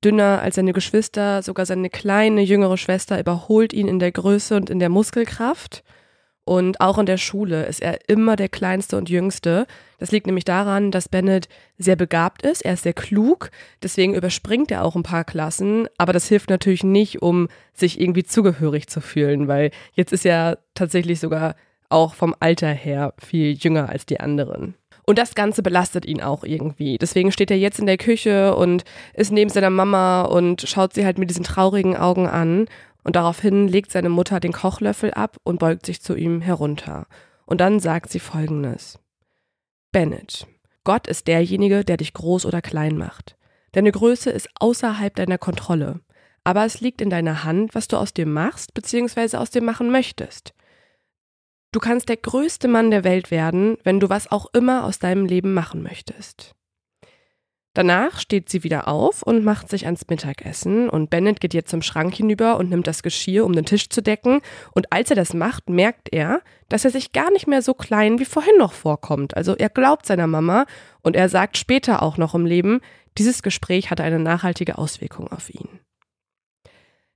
dünner 0.03 0.41
als 0.41 0.55
seine 0.55 0.73
Geschwister, 0.73 1.41
sogar 1.43 1.65
seine 1.65 1.89
kleine 1.89 2.41
jüngere 2.41 2.77
Schwester 2.77 3.19
überholt 3.19 3.73
ihn 3.73 3.87
in 3.87 3.99
der 3.99 4.11
Größe 4.11 4.55
und 4.55 4.69
in 4.69 4.79
der 4.79 4.89
Muskelkraft. 4.89 5.83
Und 6.45 6.81
auch 6.81 6.97
in 6.97 7.05
der 7.05 7.17
Schule 7.17 7.65
ist 7.67 7.81
er 7.81 8.09
immer 8.09 8.35
der 8.35 8.49
Kleinste 8.49 8.97
und 8.97 9.09
Jüngste. 9.09 9.65
Das 9.97 10.11
liegt 10.11 10.27
nämlich 10.27 10.43
daran, 10.43 10.91
dass 10.91 11.07
Bennett 11.07 11.47
sehr 11.77 11.95
begabt 11.95 12.41
ist, 12.41 12.65
er 12.65 12.73
ist 12.73 12.83
sehr 12.83 12.93
klug, 12.93 13.49
deswegen 13.81 14.13
überspringt 14.13 14.69
er 14.69 14.83
auch 14.83 14.97
ein 14.97 15.03
paar 15.03 15.23
Klassen, 15.23 15.87
aber 15.97 16.11
das 16.11 16.27
hilft 16.27 16.49
natürlich 16.49 16.83
nicht, 16.83 17.21
um 17.21 17.47
sich 17.73 17.99
irgendwie 18.01 18.25
zugehörig 18.25 18.87
zu 18.87 18.99
fühlen, 18.99 19.47
weil 19.47 19.71
jetzt 19.93 20.11
ist 20.11 20.25
er 20.25 20.59
tatsächlich 20.73 21.21
sogar 21.21 21.55
auch 21.87 22.13
vom 22.13 22.35
Alter 22.41 22.69
her 22.69 23.13
viel 23.23 23.53
jünger 23.53 23.87
als 23.87 24.05
die 24.05 24.19
anderen. 24.19 24.75
Und 25.05 25.17
das 25.17 25.35
Ganze 25.35 25.61
belastet 25.63 26.05
ihn 26.05 26.21
auch 26.21 26.43
irgendwie. 26.43 26.97
Deswegen 26.97 27.31
steht 27.31 27.51
er 27.51 27.57
jetzt 27.57 27.79
in 27.79 27.85
der 27.85 27.97
Küche 27.97 28.55
und 28.55 28.83
ist 29.13 29.31
neben 29.31 29.49
seiner 29.49 29.69
Mama 29.69 30.23
und 30.23 30.61
schaut 30.61 30.93
sie 30.93 31.05
halt 31.05 31.17
mit 31.17 31.29
diesen 31.29 31.43
traurigen 31.43 31.97
Augen 31.97 32.27
an. 32.27 32.67
Und 33.03 33.17
daraufhin 33.17 33.67
legt 33.67 33.91
seine 33.91 34.09
Mutter 34.09 34.39
den 34.39 34.53
Kochlöffel 34.53 35.11
ab 35.11 35.37
und 35.43 35.59
beugt 35.59 35.85
sich 35.85 36.01
zu 36.01 36.15
ihm 36.15 36.39
herunter. 36.39 37.07
Und 37.45 37.59
dann 37.59 37.79
sagt 37.81 38.11
sie 38.11 38.19
folgendes. 38.19 38.99
Bennett, 39.91 40.47
Gott 40.85 41.07
ist 41.07 41.27
derjenige, 41.27 41.83
der 41.83 41.97
dich 41.97 42.13
groß 42.13 42.45
oder 42.45 42.61
klein 42.61 42.97
macht. 42.97 43.35
Deine 43.73 43.91
Größe 43.91 44.29
ist 44.29 44.49
außerhalb 44.59 45.15
deiner 45.15 45.37
Kontrolle. 45.37 45.99
Aber 46.45 46.65
es 46.65 46.81
liegt 46.81 47.01
in 47.01 47.09
deiner 47.09 47.43
Hand, 47.43 47.75
was 47.75 47.87
du 47.87 47.97
aus 47.97 48.13
dir 48.13 48.25
machst 48.25 48.73
bzw. 48.73 49.37
aus 49.37 49.49
dir 49.49 49.61
machen 49.61 49.91
möchtest. 49.91 50.53
Du 51.73 51.79
kannst 51.79 52.07
der 52.07 52.17
größte 52.17 52.67
Mann 52.67 52.91
der 52.91 53.03
Welt 53.03 53.31
werden, 53.31 53.77
wenn 53.83 53.99
du 53.99 54.07
was 54.07 54.31
auch 54.31 54.45
immer 54.53 54.85
aus 54.85 54.99
deinem 54.99 55.25
Leben 55.25 55.55
machen 55.55 55.81
möchtest. 55.81 56.53
Danach 57.73 58.19
steht 58.19 58.47
sie 58.49 58.63
wieder 58.63 58.87
auf 58.87 59.23
und 59.23 59.43
macht 59.43 59.69
sich 59.69 59.85
ans 59.85 60.05
Mittagessen 60.07 60.87
und 60.87 61.09
Bennett 61.09 61.39
geht 61.39 61.55
jetzt 61.55 61.71
zum 61.71 61.81
Schrank 61.81 62.13
hinüber 62.13 62.57
und 62.57 62.69
nimmt 62.69 62.85
das 62.85 63.01
Geschirr, 63.01 63.43
um 63.43 63.53
den 63.53 63.65
Tisch 63.65 63.89
zu 63.89 64.03
decken. 64.03 64.41
Und 64.73 64.93
als 64.93 65.09
er 65.09 65.15
das 65.15 65.33
macht, 65.33 65.67
merkt 65.71 66.09
er, 66.13 66.43
dass 66.69 66.85
er 66.85 66.91
sich 66.91 67.11
gar 67.11 67.31
nicht 67.31 67.47
mehr 67.47 67.63
so 67.63 67.73
klein 67.73 68.19
wie 68.19 68.25
vorhin 68.25 68.57
noch 68.59 68.73
vorkommt. 68.73 69.35
Also 69.35 69.55
er 69.55 69.69
glaubt 69.69 70.05
seiner 70.05 70.27
Mama 70.27 70.67
und 71.01 71.15
er 71.15 71.27
sagt 71.27 71.57
später 71.57 72.03
auch 72.03 72.17
noch 72.17 72.35
im 72.35 72.45
Leben, 72.45 72.81
dieses 73.17 73.41
Gespräch 73.41 73.89
hatte 73.89 74.03
eine 74.03 74.19
nachhaltige 74.19 74.77
Auswirkung 74.77 75.31
auf 75.31 75.49
ihn. 75.49 75.79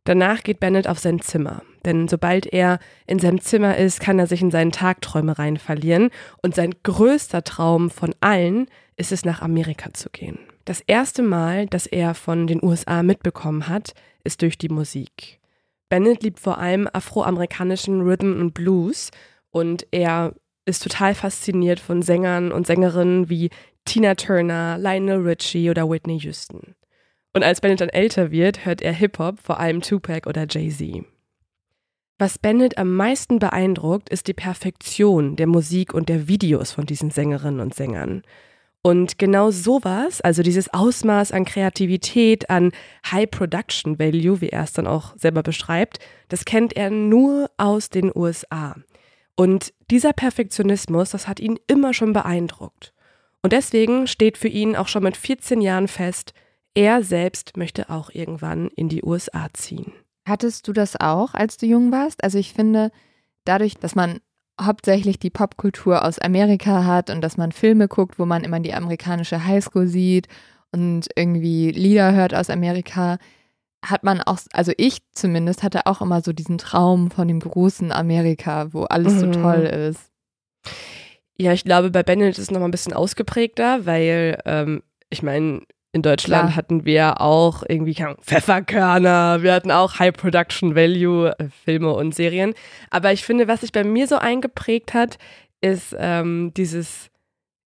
Danach 0.06 0.42
geht 0.42 0.60
Bennett 0.60 0.88
auf 0.88 0.98
sein 0.98 1.20
Zimmer, 1.22 1.62
denn 1.88 2.08
sobald 2.08 2.46
er 2.46 2.80
in 3.08 3.18
seinem 3.18 3.42
Zimmer 3.42 3.78
ist, 3.78 4.00
kann 4.00 4.20
er 4.20 4.28
sich 4.28 4.42
in 4.42 4.52
seinen 4.52 4.72
Tagträumereien 4.72 5.58
verlieren 5.58 6.10
und 6.44 6.54
sein 6.54 6.76
größter 6.84 7.44
Traum 7.44 7.90
von 7.90 8.14
allen 8.20 8.68
ist 8.98 9.12
es, 9.12 9.26
nach 9.26 9.42
Amerika 9.42 9.94
zu 9.94 10.10
gehen. 10.10 10.38
Das 10.66 10.82
erste 10.82 11.24
Mal, 11.24 11.68
dass 11.68 11.88
er 11.88 12.14
von 12.14 12.46
den 12.46 12.62
USA 12.62 13.02
mitbekommen 13.02 13.70
hat, 13.70 13.94
ist 14.24 14.42
durch 14.42 14.58
die 14.58 14.70
Musik. 14.70 15.40
Bennett 15.88 16.24
liebt 16.24 16.40
vor 16.40 16.58
allem 16.58 16.90
afroamerikanischen 16.92 18.02
Rhythm 18.02 18.40
und 18.40 18.54
Blues 18.54 19.12
und 19.52 19.88
er 19.92 20.34
ist 20.66 20.84
total 20.84 21.16
fasziniert 21.16 21.80
von 21.80 22.02
Sängern 22.02 22.52
und 22.52 22.68
Sängerinnen 22.68 23.30
wie 23.30 23.50
Tina 23.86 24.16
Turner, 24.16 24.78
Lionel 24.78 25.20
Richie 25.26 25.70
oder 25.70 25.90
Whitney 25.90 26.18
Houston. 26.18 26.76
Und 27.34 27.44
als 27.44 27.62
Bennett 27.62 27.80
dann 27.80 27.90
älter 27.90 28.32
wird, 28.32 28.66
hört 28.66 28.82
er 28.82 28.92
Hip-Hop, 28.92 29.40
vor 29.40 29.60
allem 29.62 29.82
Tupac 29.82 30.28
oder 30.28 30.46
Jay-Z. 30.50 31.06
Was 32.20 32.40
Bennett 32.40 32.80
am 32.80 32.96
meisten 32.96 33.38
beeindruckt, 33.38 34.10
ist 34.10 34.28
die 34.28 34.34
Perfektion 34.34 35.36
der 35.36 35.46
Musik 35.46 35.94
und 35.94 36.10
der 36.10 36.28
Videos 36.28 36.72
von 36.72 36.88
diesen 36.88 37.12
Sängerinnen 37.12 37.60
und 37.60 37.76
Sängern. 37.76 38.24
Und 38.82 39.20
genau 39.20 39.52
sowas, 39.52 40.22
also 40.22 40.42
dieses 40.42 40.74
Ausmaß 40.74 41.32
an 41.32 41.46
Kreativität, 41.46 42.50
an 42.50 42.72
High 43.12 43.30
Production 43.30 44.00
Value, 44.00 44.42
wie 44.42 44.50
er 44.50 44.64
es 44.64 44.74
dann 44.74 44.88
auch 44.88 45.16
selber 45.16 45.44
beschreibt, 45.44 46.00
das 46.30 46.46
kennt 46.46 46.76
er 46.76 46.90
nur 46.90 47.52
aus 47.58 47.90
den 47.90 48.12
USA. 48.16 48.76
Und 49.36 49.74
dieser 49.92 50.14
Perfektionismus, 50.14 51.12
das 51.12 51.28
hat 51.28 51.40
ihn 51.40 51.60
immer 51.68 51.94
schon 51.94 52.14
beeindruckt. 52.14 52.94
Und 53.44 53.54
deswegen 53.54 54.08
steht 54.08 54.40
für 54.40 54.48
ihn 54.48 54.76
auch 54.76 54.88
schon 54.88 55.04
mit 55.04 55.18
14 55.18 55.62
Jahren 55.62 55.88
fest, 55.88 56.34
er 56.74 57.04
selbst 57.04 57.58
möchte 57.58 57.92
auch 57.92 58.10
irgendwann 58.12 58.70
in 58.70 58.90
die 58.90 59.04
USA 59.04 59.48
ziehen. 59.54 59.94
Hattest 60.28 60.68
du 60.68 60.74
das 60.74 61.00
auch, 61.00 61.34
als 61.34 61.58
du 61.58 61.66
jung 61.66 61.92
warst? 61.92 62.24
Also 62.24 62.38
ich 62.38 62.54
finde, 62.54 62.92
dadurch, 63.46 63.76
dass 63.76 63.96
man 63.96 64.20
hauptsächlich 64.60 65.20
die 65.20 65.30
Popkultur 65.30 66.04
aus 66.04 66.20
Amerika 66.20 66.84
hat 66.84 67.10
und 67.10 67.22
dass 67.22 67.38
man 67.38 67.52
Filme 67.52 67.88
guckt, 67.88 68.20
wo 68.20 68.26
man 68.26 68.44
immer 68.44 68.60
die 68.60 68.74
amerikanische 68.74 69.46
Highschool 69.46 69.88
sieht 69.88 70.28
und 70.72 71.08
irgendwie 71.16 71.72
Lieder 71.72 72.14
hört 72.14 72.34
aus 72.34 72.50
Amerika, 72.50 73.20
hat 73.86 74.04
man 74.04 74.22
auch, 74.22 74.40
also 74.54 74.74
ich 74.78 75.00
zumindest 75.12 75.64
hatte 75.64 75.86
auch 75.86 76.02
immer 76.02 76.22
so 76.22 76.34
diesen 76.34 76.58
Traum 76.58 77.12
von 77.12 77.28
dem 77.28 77.40
großen 77.40 77.92
Amerika, 77.92 78.74
wo 78.74 78.84
alles 78.84 79.14
mhm. 79.14 79.20
so 79.20 79.32
toll 79.42 79.62
ist. 79.62 80.12
Ja, 81.38 81.54
ich 81.54 81.64
glaube, 81.64 81.92
bei 81.92 82.04
Bennett 82.04 82.38
ist 82.38 82.40
es 82.40 82.52
nochmal 82.52 82.68
ein 82.68 82.72
bisschen 82.72 82.94
ausgeprägter, 82.94 83.86
weil 83.86 84.42
ähm, 84.46 84.82
ich 85.10 85.22
meine, 85.22 85.62
In 85.98 86.04
Deutschland 86.04 86.50
Klar. 86.50 86.56
hatten 86.56 86.86
wir 86.86 87.22
auch 87.22 87.64
irgendwie 87.68 87.96
Pfefferkörner, 88.22 89.42
wir 89.42 89.52
hatten 89.52 89.72
auch 89.72 89.98
High 89.98 90.14
Production 90.14 90.76
Value 90.76 91.32
äh, 91.40 91.46
Filme 91.66 91.92
und 91.92 92.14
Serien. 92.14 92.54
Aber 92.92 93.12
ich 93.14 93.24
finde, 93.26 93.48
was 93.48 93.62
sich 93.62 93.72
bei 93.72 93.84
mir 93.84 94.08
so 94.08 94.18
eingeprägt 94.18 94.94
hat, 94.94 95.18
ist 95.60 95.96
ähm, 95.98 96.52
dieses 96.56 97.10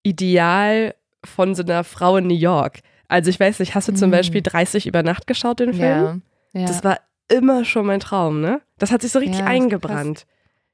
Ideal 0.04 0.96
von 1.26 1.56
so 1.56 1.64
einer 1.64 1.84
Frau 1.84 2.16
in 2.16 2.28
New 2.28 2.34
York. 2.34 2.80
Also 3.10 3.30
ich 3.30 3.38
weiß 3.38 3.60
nicht, 3.60 3.76
hast 3.76 3.90
du 3.90 3.94
zum 3.94 4.08
Mhm. 4.10 4.14
Beispiel 4.14 4.42
30 4.42 4.88
über 4.88 5.04
Nacht 5.04 5.28
geschaut, 5.28 5.60
den 5.60 5.74
Film? 5.74 6.22
Ja. 6.54 6.62
ja. 6.62 6.68
Das 6.68 6.86
war 6.86 7.00
immer 7.28 7.66
schon 7.66 7.86
mein 7.86 8.00
Traum, 8.00 8.40
ne? 8.40 8.62
Das 8.80 8.92
hat 8.92 9.02
sich 9.02 9.12
so 9.12 9.20
richtig 9.20 9.42
Ja, 9.42 9.46
eingebrannt. 9.46 10.26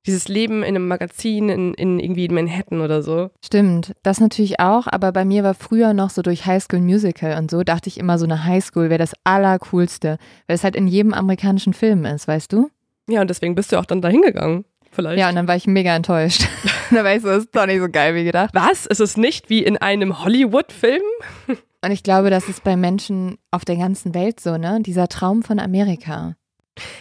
Dieses 0.05 0.27
Leben 0.27 0.63
in 0.63 0.75
einem 0.75 0.87
Magazin 0.87 1.49
in, 1.49 1.73
in 1.73 1.99
irgendwie 1.99 2.25
in 2.25 2.33
Manhattan 2.33 2.81
oder 2.81 3.01
so. 3.01 3.29
Stimmt, 3.43 3.93
das 4.03 4.19
natürlich 4.19 4.59
auch, 4.59 4.87
aber 4.87 5.11
bei 5.11 5.25
mir 5.25 5.43
war 5.43 5.53
früher 5.53 5.93
noch 5.93 6.09
so 6.09 6.21
durch 6.21 6.45
High 6.45 6.63
School 6.63 6.79
Musical 6.79 7.37
und 7.37 7.51
so, 7.51 7.63
dachte 7.63 7.89
ich 7.89 7.97
immer, 7.97 8.17
so 8.17 8.25
eine 8.25 8.45
Highschool 8.45 8.89
wäre 8.89 8.99
das 8.99 9.13
Allercoolste, 9.25 10.17
weil 10.47 10.55
es 10.55 10.63
halt 10.63 10.75
in 10.75 10.87
jedem 10.87 11.13
amerikanischen 11.13 11.73
Film 11.73 12.05
ist, 12.05 12.27
weißt 12.27 12.53
du? 12.53 12.69
Ja, 13.09 13.21
und 13.21 13.29
deswegen 13.29 13.55
bist 13.55 13.71
du 13.71 13.77
auch 13.77 13.85
dann 13.85 14.01
dahin 14.01 14.21
gegangen. 14.21 14.65
Vielleicht. 14.91 15.19
Ja, 15.19 15.29
und 15.29 15.35
dann 15.35 15.47
war 15.47 15.55
ich 15.55 15.67
mega 15.67 15.95
enttäuscht. 15.95 16.47
da 16.91 17.03
war 17.03 17.15
ich 17.15 17.21
so, 17.21 17.29
ist 17.29 17.55
doch 17.55 17.65
nicht 17.65 17.79
so 17.79 17.89
geil 17.89 18.15
wie 18.15 18.23
gedacht. 18.23 18.51
Was? 18.53 18.85
Ist 18.85 19.01
es 19.01 19.17
nicht 19.17 19.49
wie 19.49 19.63
in 19.63 19.77
einem 19.77 20.23
Hollywood-Film? 20.23 21.03
Und 21.83 21.91
ich 21.91 22.01
glaube, 22.01 22.31
das 22.31 22.49
ist 22.49 22.63
bei 22.63 22.75
Menschen 22.75 23.37
auf 23.51 23.63
der 23.63 23.75
ganzen 23.75 24.15
Welt 24.15 24.39
so, 24.39 24.57
ne? 24.57 24.79
Dieser 24.81 25.07
Traum 25.07 25.43
von 25.43 25.59
Amerika. 25.59 26.35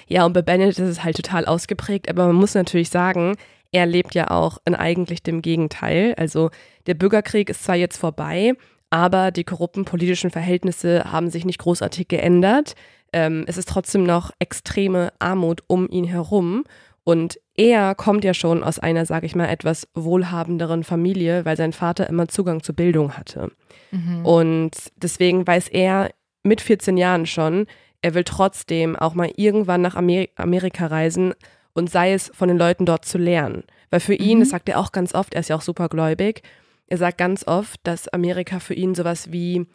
Ja, 0.09 0.25
und 0.25 0.33
bei 0.33 0.43
Bennett 0.43 0.71
ist 0.71 0.79
es 0.79 1.05
halt 1.05 1.17
total 1.17 1.47
ausgeprägt, 1.47 2.09
aber 2.09 2.27
man 2.27 2.37
muss 2.37 2.55
natürlich 2.55 2.91
sagen, 2.91 3.37
er 3.73 3.87
lebt 3.87 4.15
ja 4.15 4.31
auch 4.31 4.59
in 4.65 4.75
eigentlich 4.75 5.23
dem 5.23 5.43
Gegenteil. 5.43 6.15
Also 6.17 6.51
der 6.87 6.95
Bürgerkrieg 6.95 7.51
ist 7.51 7.65
zwar 7.65 7.77
jetzt 7.77 7.99
vorbei, 7.99 8.55
aber 8.91 9.31
die 9.31 9.45
korrupten 9.45 9.85
politischen 9.85 10.31
Verhältnisse 10.31 11.11
haben 11.11 11.31
sich 11.31 11.45
nicht 11.45 11.59
großartig 11.59 12.09
geändert. 12.09 12.75
Ähm, 13.13 13.45
es 13.47 13.57
ist 13.57 13.69
trotzdem 13.69 14.05
noch 14.05 14.31
extreme 14.39 15.13
Armut 15.19 15.63
um 15.67 15.89
ihn 15.89 16.05
herum. 16.05 16.65
Und 17.05 17.39
er 17.57 17.95
kommt 17.95 18.25
ja 18.25 18.35
schon 18.35 18.65
aus 18.65 18.79
einer, 18.81 19.07
sage 19.07 19.27
ich 19.27 19.37
mal, 19.37 19.49
etwas 19.49 19.87
wohlhabenderen 19.95 20.83
Familie, 20.83 21.45
weil 21.45 21.57
sein 21.57 21.73
Vater 21.73 22.09
immer 22.09 22.27
Zugang 22.27 22.63
zur 22.63 22.75
Bildung 22.75 23.17
hatte. 23.17 23.53
Mhm. 23.93 24.27
Und 24.27 24.73
deswegen 24.97 25.47
weiß 25.47 25.69
er 25.69 26.11
mit 26.43 26.61
14 26.61 26.97
Jahren 26.97 27.27
schon, 27.27 27.67
er 28.07 28.15
will 28.15 28.23
trotzdem 28.25 28.95
auch 28.95 29.15
mal 29.15 29.33
irgendwann 29.37 29.83
nach 29.83 29.97
Amer 29.97 30.27
Amerika 30.37 30.87
reisen 30.87 31.35
und 31.75 31.91
sei 31.91 32.13
es 32.13 32.31
von 32.33 32.47
den 32.47 32.57
Leuten 32.57 32.87
dort 32.87 33.05
zu 33.05 33.19
lernen. 33.19 33.65
Weil 33.91 33.99
für 33.99 34.15
ihn, 34.15 34.39
Mhm. 34.39 34.43
das 34.43 34.51
sagt 34.51 34.69
er 34.69 34.79
auch 34.79 34.93
ganz 34.93 35.13
oft, 35.13 35.35
er 35.35 35.41
ist 35.41 35.49
ja 35.49 35.57
auch 35.57 35.61
super 35.63 35.89
gläubig, 35.89 36.43
er 36.87 36.99
sagt 36.99 37.19
ganz 37.19 37.45
oft, 37.49 37.81
dass 37.83 38.07
Amerika 38.07 38.61
für 38.61 38.75
ihn 38.75 38.95
sowas 38.95 39.33
wie 39.33 39.67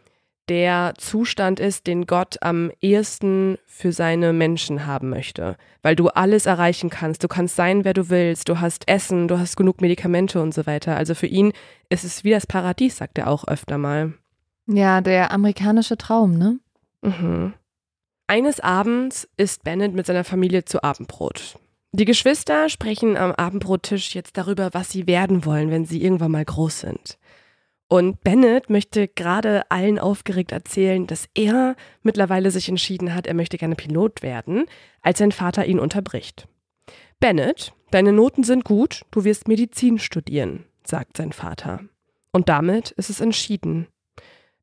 der 0.47 0.93
Zustand 0.97 1.59
ist, 1.59 1.87
den 1.87 2.05
Gott 2.07 2.37
am 2.41 2.71
ehesten 2.79 3.57
für 3.65 3.91
seine 3.91 4.31
Menschen 4.31 4.85
haben 4.85 5.09
möchte. 5.09 5.57
Weil 5.81 5.95
du 5.97 6.07
alles 6.07 6.45
erreichen 6.45 6.89
kannst. 6.89 7.23
Du 7.23 7.27
kannst 7.27 7.55
sein, 7.57 7.83
wer 7.85 7.93
du 7.93 8.09
willst. 8.09 8.47
Du 8.49 8.59
hast 8.61 8.87
Essen, 8.87 9.27
du 9.27 9.37
hast 9.39 9.55
genug 9.57 9.81
Medikamente 9.81 10.41
und 10.41 10.53
so 10.53 10.65
weiter. 10.65 10.95
Also 10.95 11.15
für 11.15 11.27
ihn 11.27 11.51
ist 11.89 12.03
es 12.05 12.23
wie 12.23 12.31
das 12.31 12.47
Paradies, 12.47 12.95
sagt 12.97 13.17
er 13.17 13.27
auch 13.27 13.45
öfter 13.47 13.77
mal. 13.77 14.13
Ja, 14.67 15.01
der 15.01 15.31
amerikanische 15.31 15.97
Traum, 15.97 16.37
ne? 16.37 16.59
Mhm. 17.01 17.53
Eines 18.31 18.61
Abends 18.61 19.27
isst 19.35 19.65
Bennett 19.65 19.93
mit 19.93 20.05
seiner 20.05 20.23
Familie 20.23 20.63
zu 20.63 20.81
Abendbrot. 20.81 21.59
Die 21.91 22.05
Geschwister 22.05 22.69
sprechen 22.69 23.17
am 23.17 23.33
Abendbrottisch 23.33 24.15
jetzt 24.15 24.37
darüber, 24.37 24.69
was 24.71 24.89
sie 24.89 25.05
werden 25.05 25.43
wollen, 25.43 25.69
wenn 25.69 25.83
sie 25.83 26.01
irgendwann 26.01 26.31
mal 26.31 26.45
groß 26.45 26.79
sind. 26.79 27.17
Und 27.89 28.23
Bennett 28.23 28.69
möchte 28.69 29.09
gerade 29.09 29.69
allen 29.69 29.99
aufgeregt 29.99 30.53
erzählen, 30.53 31.07
dass 31.07 31.27
er 31.35 31.75
mittlerweile 32.03 32.51
sich 32.51 32.69
entschieden 32.69 33.13
hat, 33.13 33.27
er 33.27 33.33
möchte 33.33 33.57
gerne 33.57 33.75
Pilot 33.75 34.21
werden, 34.21 34.63
als 35.01 35.19
sein 35.19 35.33
Vater 35.33 35.65
ihn 35.65 35.77
unterbricht. 35.77 36.47
Bennett, 37.19 37.73
deine 37.89 38.13
Noten 38.13 38.45
sind 38.45 38.63
gut, 38.63 39.01
du 39.11 39.25
wirst 39.25 39.49
Medizin 39.49 39.99
studieren, 39.99 40.63
sagt 40.85 41.17
sein 41.17 41.33
Vater. 41.33 41.81
Und 42.31 42.47
damit 42.47 42.91
ist 42.91 43.09
es 43.09 43.19
entschieden. 43.19 43.87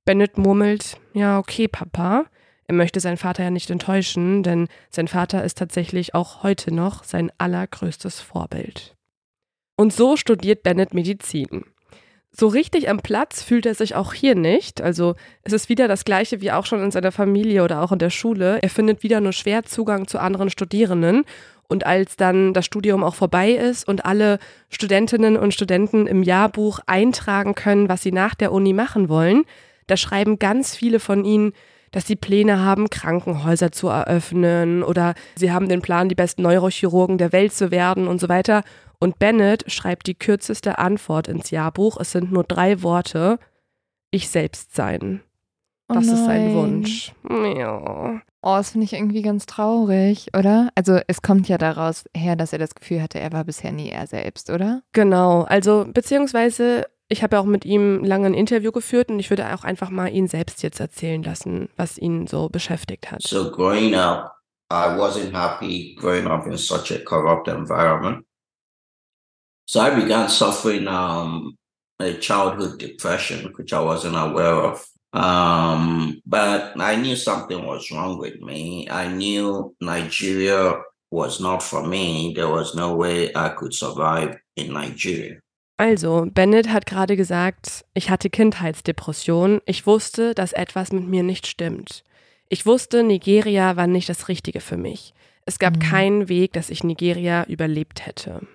Bennett 0.06 0.38
murmelt, 0.38 0.98
ja, 1.12 1.38
okay, 1.38 1.68
Papa. 1.68 2.24
Er 2.68 2.74
möchte 2.74 3.00
seinen 3.00 3.16
Vater 3.16 3.42
ja 3.42 3.50
nicht 3.50 3.70
enttäuschen, 3.70 4.42
denn 4.42 4.68
sein 4.90 5.08
Vater 5.08 5.42
ist 5.42 5.56
tatsächlich 5.56 6.14
auch 6.14 6.42
heute 6.42 6.72
noch 6.72 7.02
sein 7.02 7.32
allergrößtes 7.38 8.20
Vorbild. 8.20 8.94
Und 9.76 9.92
so 9.92 10.16
studiert 10.16 10.62
Bennett 10.62 10.92
Medizin. 10.92 11.64
So 12.30 12.46
richtig 12.46 12.90
am 12.90 13.00
Platz 13.00 13.42
fühlt 13.42 13.64
er 13.64 13.74
sich 13.74 13.94
auch 13.94 14.12
hier 14.12 14.34
nicht. 14.34 14.82
Also 14.82 15.14
es 15.42 15.54
ist 15.54 15.70
wieder 15.70 15.88
das 15.88 16.04
gleiche 16.04 16.42
wie 16.42 16.52
auch 16.52 16.66
schon 16.66 16.82
in 16.82 16.90
seiner 16.90 17.10
Familie 17.10 17.64
oder 17.64 17.82
auch 17.82 17.90
in 17.90 17.98
der 17.98 18.10
Schule. 18.10 18.58
Er 18.60 18.68
findet 18.68 19.02
wieder 19.02 19.22
nur 19.22 19.32
schwer 19.32 19.64
Zugang 19.64 20.06
zu 20.06 20.20
anderen 20.20 20.50
Studierenden. 20.50 21.24
Und 21.68 21.86
als 21.86 22.16
dann 22.16 22.52
das 22.52 22.66
Studium 22.66 23.02
auch 23.02 23.14
vorbei 23.14 23.52
ist 23.52 23.88
und 23.88 24.04
alle 24.04 24.38
Studentinnen 24.68 25.38
und 25.38 25.54
Studenten 25.54 26.06
im 26.06 26.22
Jahrbuch 26.22 26.80
eintragen 26.86 27.54
können, 27.54 27.88
was 27.88 28.02
sie 28.02 28.12
nach 28.12 28.34
der 28.34 28.52
Uni 28.52 28.74
machen 28.74 29.08
wollen, 29.08 29.44
da 29.86 29.96
schreiben 29.96 30.38
ganz 30.38 30.76
viele 30.76 31.00
von 31.00 31.24
ihnen, 31.24 31.54
dass 31.90 32.06
sie 32.06 32.16
Pläne 32.16 32.64
haben, 32.64 32.90
Krankenhäuser 32.90 33.72
zu 33.72 33.88
eröffnen 33.88 34.82
oder 34.82 35.14
sie 35.36 35.52
haben 35.52 35.68
den 35.68 35.82
Plan, 35.82 36.08
die 36.08 36.14
besten 36.14 36.42
Neurochirurgen 36.42 37.18
der 37.18 37.32
Welt 37.32 37.52
zu 37.52 37.70
werden 37.70 38.08
und 38.08 38.20
so 38.20 38.28
weiter. 38.28 38.62
Und 39.00 39.18
Bennett 39.18 39.70
schreibt 39.70 40.06
die 40.06 40.14
kürzeste 40.14 40.78
Antwort 40.78 41.28
ins 41.28 41.50
Jahrbuch. 41.50 41.98
Es 42.00 42.12
sind 42.12 42.32
nur 42.32 42.44
drei 42.44 42.82
Worte. 42.82 43.38
Ich 44.10 44.28
selbst 44.28 44.74
sein. 44.74 45.20
Oh 45.88 45.94
Das 45.94 46.06
ist 46.06 46.24
sein. 46.24 46.54
Wunsch. 46.54 47.12
Ja. 47.56 48.20
Oh, 48.40 48.54
das 48.56 48.70
finde 48.70 48.84
ich 48.84 48.92
irgendwie 48.92 49.22
ganz 49.22 49.46
traurig, 49.46 50.28
oder? 50.36 50.70
Also 50.74 51.00
es 51.08 51.22
kommt 51.22 51.48
ja 51.48 51.58
daraus 51.58 52.04
her, 52.16 52.36
dass 52.36 52.52
er 52.52 52.60
das 52.60 52.74
Gefühl 52.74 53.02
hatte, 53.02 53.18
er 53.18 53.32
war 53.32 53.44
bisher 53.44 53.72
nie 53.72 53.88
er 53.88 54.06
selbst, 54.06 54.50
oder? 54.50 54.82
Genau. 54.92 55.42
Also, 55.42 55.86
beziehungsweise, 55.92 56.86
ich 57.08 57.22
habe 57.22 57.36
ja 57.36 57.40
auch 57.40 57.46
mit 57.46 57.64
ihm 57.64 58.04
lange 58.04 58.26
ein 58.26 58.34
Interview 58.34 58.70
geführt 58.70 59.10
und 59.10 59.18
ich 59.18 59.30
würde 59.30 59.54
auch 59.54 59.64
einfach 59.64 59.90
mal 59.90 60.12
ihn 60.12 60.28
selbst 60.28 60.62
jetzt 60.62 60.78
erzählen 60.78 61.22
lassen, 61.22 61.70
was 61.76 61.96
ihn 61.96 62.26
so 62.26 62.48
beschäftigt 62.48 63.10
hat. 63.10 63.22
So 63.22 63.50
growing 63.50 63.94
up, 63.94 64.32
I 64.70 64.96
wasn't 64.98 65.32
happy 65.32 65.94
growing 65.98 66.26
up 66.26 66.46
in 66.46 66.58
such 66.58 66.90
a 66.92 66.98
corrupt 66.98 67.48
environment. 67.48 68.24
So 69.66 69.80
I 69.80 69.90
began 69.90 70.28
suffering 70.28 70.86
um, 70.86 71.56
a 71.98 72.12
childhood 72.14 72.78
depression, 72.78 73.52
which 73.56 73.72
I 73.72 73.80
wasn't 73.80 74.16
aware 74.16 74.54
of. 74.54 74.86
Um, 75.12 76.20
but 76.26 76.74
I 76.78 76.96
knew 76.96 77.16
something 77.16 77.64
was 77.64 77.90
wrong 77.90 78.18
with 78.18 78.40
me. 78.40 78.88
I 78.90 79.08
knew 79.08 79.74
Nigeria 79.80 80.74
was 81.10 81.40
not 81.40 81.62
for 81.62 81.86
me. 81.86 82.34
There 82.34 82.48
was 82.48 82.74
no 82.74 82.94
way 82.94 83.34
I 83.34 83.48
could 83.50 83.72
survive 83.72 84.36
in 84.56 84.74
Nigeria. 84.74 85.40
Also, 85.78 86.26
Bennett 86.30 86.68
hat 86.70 86.86
gerade 86.86 87.16
gesagt, 87.16 87.84
ich 87.94 88.10
hatte 88.10 88.30
Kindheitsdepression. 88.30 89.60
Ich 89.64 89.86
wusste, 89.86 90.34
dass 90.34 90.52
etwas 90.52 90.92
mit 90.92 91.06
mir 91.06 91.22
nicht 91.22 91.46
stimmt. 91.46 92.02
Ich 92.48 92.66
wusste, 92.66 93.04
Nigeria 93.04 93.76
war 93.76 93.86
nicht 93.86 94.08
das 94.08 94.26
Richtige 94.28 94.60
für 94.60 94.76
mich. 94.76 95.14
Es 95.46 95.60
gab 95.60 95.76
Mhm. 95.76 95.80
keinen 95.80 96.28
Weg, 96.28 96.52
dass 96.52 96.70
ich 96.70 96.82
Nigeria 96.82 97.44
überlebt 97.44 98.04
hätte. 98.06 98.46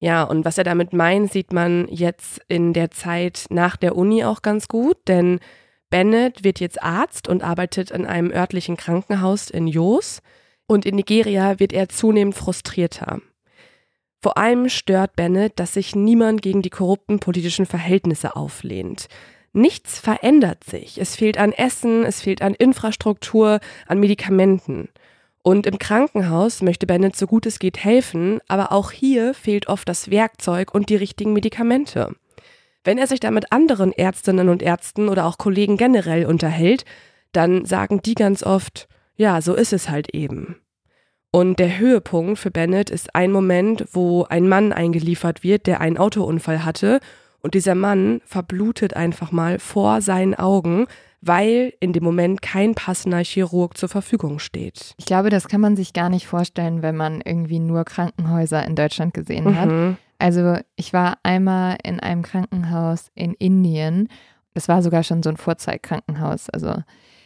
Ja, 0.00 0.22
und 0.22 0.46
was 0.46 0.56
er 0.56 0.64
damit 0.64 0.94
meint, 0.94 1.30
sieht 1.30 1.52
man 1.52 1.88
jetzt 1.88 2.40
in 2.48 2.72
der 2.72 2.90
Zeit 2.90 3.44
nach 3.50 3.76
der 3.76 3.94
Uni 3.94 4.24
auch 4.24 4.40
ganz 4.42 4.66
gut, 4.66 4.96
denn 5.06 5.40
Bennett 5.90 6.42
wird 6.42 6.58
jetzt 6.58 6.82
Arzt 6.82 7.28
und 7.28 7.42
arbeitet 7.42 7.90
in 7.90 8.06
einem 8.06 8.30
örtlichen 8.30 8.76
Krankenhaus 8.78 9.50
in 9.50 9.66
Jos. 9.66 10.20
Und 10.66 10.86
in 10.86 10.96
Nigeria 10.96 11.60
wird 11.60 11.74
er 11.74 11.90
zunehmend 11.90 12.34
frustrierter. 12.34 13.20
Vor 14.24 14.38
allem 14.38 14.70
stört 14.70 15.16
Bennett, 15.16 15.60
dass 15.60 15.74
sich 15.74 15.94
niemand 15.94 16.40
gegen 16.40 16.62
die 16.62 16.70
korrupten 16.70 17.18
politischen 17.18 17.66
Verhältnisse 17.66 18.36
auflehnt. 18.36 19.08
Nichts 19.52 19.98
verändert 19.98 20.64
sich. 20.64 20.96
Es 20.96 21.14
fehlt 21.14 21.36
an 21.36 21.52
Essen, 21.52 22.06
es 22.06 22.22
fehlt 22.22 22.40
an 22.40 22.54
Infrastruktur, 22.54 23.60
an 23.86 24.00
Medikamenten. 24.00 24.88
Und 25.42 25.66
im 25.66 25.78
Krankenhaus 25.78 26.62
möchte 26.62 26.86
Bennett 26.86 27.16
so 27.16 27.26
gut 27.26 27.44
es 27.44 27.58
geht 27.58 27.84
helfen, 27.84 28.40
aber 28.48 28.72
auch 28.72 28.92
hier 28.92 29.34
fehlt 29.34 29.68
oft 29.68 29.86
das 29.90 30.10
Werkzeug 30.10 30.74
und 30.74 30.88
die 30.88 30.96
richtigen 30.96 31.34
Medikamente. 31.34 32.16
Wenn 32.82 32.96
er 32.96 33.06
sich 33.06 33.20
da 33.20 33.30
mit 33.30 33.52
anderen 33.52 33.92
Ärztinnen 33.92 34.48
und 34.48 34.62
Ärzten 34.62 35.10
oder 35.10 35.26
auch 35.26 35.36
Kollegen 35.36 35.76
generell 35.76 36.24
unterhält, 36.24 36.86
dann 37.32 37.66
sagen 37.66 38.00
die 38.00 38.14
ganz 38.14 38.42
oft, 38.42 38.88
ja, 39.16 39.42
so 39.42 39.52
ist 39.52 39.74
es 39.74 39.90
halt 39.90 40.14
eben. 40.14 40.63
Und 41.34 41.58
der 41.58 41.80
Höhepunkt 41.80 42.38
für 42.38 42.52
Bennett 42.52 42.90
ist 42.90 43.16
ein 43.16 43.32
Moment, 43.32 43.86
wo 43.90 44.22
ein 44.22 44.48
Mann 44.48 44.72
eingeliefert 44.72 45.42
wird, 45.42 45.66
der 45.66 45.80
einen 45.80 45.98
Autounfall 45.98 46.64
hatte. 46.64 47.00
Und 47.40 47.54
dieser 47.54 47.74
Mann 47.74 48.20
verblutet 48.24 48.94
einfach 48.94 49.32
mal 49.32 49.58
vor 49.58 50.00
seinen 50.00 50.36
Augen, 50.36 50.86
weil 51.20 51.72
in 51.80 51.92
dem 51.92 52.04
Moment 52.04 52.40
kein 52.40 52.76
passender 52.76 53.18
Chirurg 53.24 53.76
zur 53.76 53.88
Verfügung 53.88 54.38
steht. 54.38 54.94
Ich 54.96 55.06
glaube, 55.06 55.28
das 55.28 55.48
kann 55.48 55.60
man 55.60 55.74
sich 55.74 55.92
gar 55.92 56.08
nicht 56.08 56.28
vorstellen, 56.28 56.82
wenn 56.82 56.94
man 56.96 57.20
irgendwie 57.20 57.58
nur 57.58 57.82
Krankenhäuser 57.82 58.64
in 58.64 58.76
Deutschland 58.76 59.12
gesehen 59.12 59.58
hat. 59.58 59.70
Mhm. 59.70 59.96
Also 60.20 60.58
ich 60.76 60.92
war 60.92 61.18
einmal 61.24 61.78
in 61.82 61.98
einem 61.98 62.22
Krankenhaus 62.22 63.10
in 63.16 63.34
Indien. 63.34 64.08
das 64.54 64.68
war 64.68 64.84
sogar 64.84 65.02
schon 65.02 65.24
so 65.24 65.30
ein 65.30 65.36
Vorzeigkrankenhaus. 65.36 66.48
Also 66.48 66.76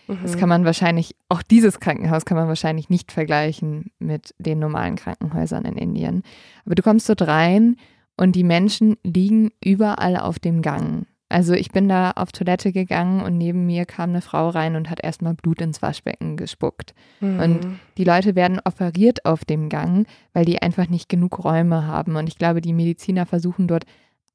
mhm. 0.08 0.18
das 0.22 0.36
kann 0.36 0.48
man 0.48 0.64
wahrscheinlich, 0.64 1.14
auch 1.28 1.42
dieses 1.42 1.80
Krankenhaus 1.80 2.24
kann 2.24 2.36
man 2.36 2.48
wahrscheinlich 2.48 2.90
nicht 2.90 3.12
vergleichen 3.12 3.90
mit 3.98 4.34
den 4.38 4.58
normalen 4.58 4.96
Krankenhäusern 4.96 5.64
in 5.64 5.76
Indien. 5.76 6.22
Aber 6.64 6.74
du 6.74 6.82
kommst 6.82 7.08
dort 7.08 7.22
rein 7.22 7.76
und 8.16 8.34
die 8.34 8.44
Menschen 8.44 8.96
liegen 9.04 9.52
überall 9.62 10.16
auf 10.16 10.38
dem 10.38 10.62
Gang. 10.62 11.06
Also 11.30 11.52
ich 11.52 11.70
bin 11.70 11.88
da 11.88 12.12
auf 12.12 12.32
Toilette 12.32 12.72
gegangen 12.72 13.20
und 13.20 13.36
neben 13.36 13.66
mir 13.66 13.84
kam 13.84 14.10
eine 14.10 14.22
Frau 14.22 14.48
rein 14.48 14.76
und 14.76 14.88
hat 14.88 15.04
erstmal 15.04 15.34
Blut 15.34 15.60
ins 15.60 15.82
Waschbecken 15.82 16.36
gespuckt. 16.38 16.94
Mhm. 17.20 17.40
Und 17.40 17.60
die 17.98 18.04
Leute 18.04 18.34
werden 18.34 18.60
operiert 18.64 19.26
auf 19.26 19.44
dem 19.44 19.68
Gang, 19.68 20.06
weil 20.32 20.46
die 20.46 20.62
einfach 20.62 20.88
nicht 20.88 21.08
genug 21.08 21.44
Räume 21.44 21.86
haben. 21.86 22.16
Und 22.16 22.28
ich 22.28 22.38
glaube, 22.38 22.62
die 22.62 22.72
Mediziner 22.72 23.26
versuchen 23.26 23.68
dort 23.68 23.84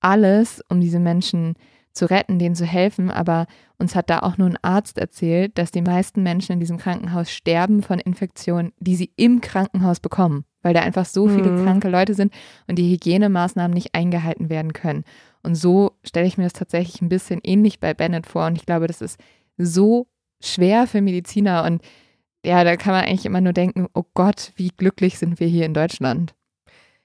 alles, 0.01 0.61
um 0.69 0.81
diese 0.81 0.99
Menschen 0.99 1.55
zu 1.93 2.09
retten, 2.09 2.39
denen 2.39 2.55
zu 2.55 2.65
helfen. 2.65 3.11
Aber 3.11 3.45
uns 3.77 3.95
hat 3.95 4.09
da 4.09 4.19
auch 4.19 4.37
nur 4.37 4.49
ein 4.49 4.57
Arzt 4.61 4.97
erzählt, 4.97 5.57
dass 5.57 5.71
die 5.71 5.81
meisten 5.81 6.23
Menschen 6.23 6.53
in 6.53 6.59
diesem 6.59 6.77
Krankenhaus 6.77 7.31
sterben 7.31 7.83
von 7.83 7.99
Infektionen, 7.99 8.73
die 8.79 8.95
sie 8.95 9.11
im 9.15 9.41
Krankenhaus 9.41 9.99
bekommen, 9.99 10.45
weil 10.61 10.73
da 10.73 10.81
einfach 10.81 11.05
so 11.05 11.27
viele 11.27 11.51
mhm. 11.51 11.63
kranke 11.63 11.89
Leute 11.89 12.13
sind 12.13 12.33
und 12.67 12.77
die 12.77 12.91
Hygienemaßnahmen 12.91 13.73
nicht 13.73 13.93
eingehalten 13.93 14.49
werden 14.49 14.73
können. 14.73 15.03
Und 15.43 15.55
so 15.55 15.91
stelle 16.03 16.27
ich 16.27 16.37
mir 16.37 16.45
das 16.45 16.53
tatsächlich 16.53 17.01
ein 17.01 17.09
bisschen 17.09 17.39
ähnlich 17.43 17.79
bei 17.79 17.93
Bennett 17.93 18.25
vor. 18.25 18.47
Und 18.47 18.57
ich 18.57 18.65
glaube, 18.65 18.87
das 18.87 19.01
ist 19.01 19.19
so 19.57 20.07
schwer 20.41 20.87
für 20.87 21.01
Mediziner. 21.01 21.63
Und 21.63 21.81
ja, 22.45 22.63
da 22.63 22.75
kann 22.75 22.93
man 22.93 23.05
eigentlich 23.05 23.25
immer 23.25 23.41
nur 23.41 23.53
denken, 23.53 23.87
oh 23.93 24.03
Gott, 24.13 24.51
wie 24.55 24.69
glücklich 24.69 25.17
sind 25.17 25.39
wir 25.39 25.47
hier 25.47 25.65
in 25.65 25.73
Deutschland. 25.73 26.33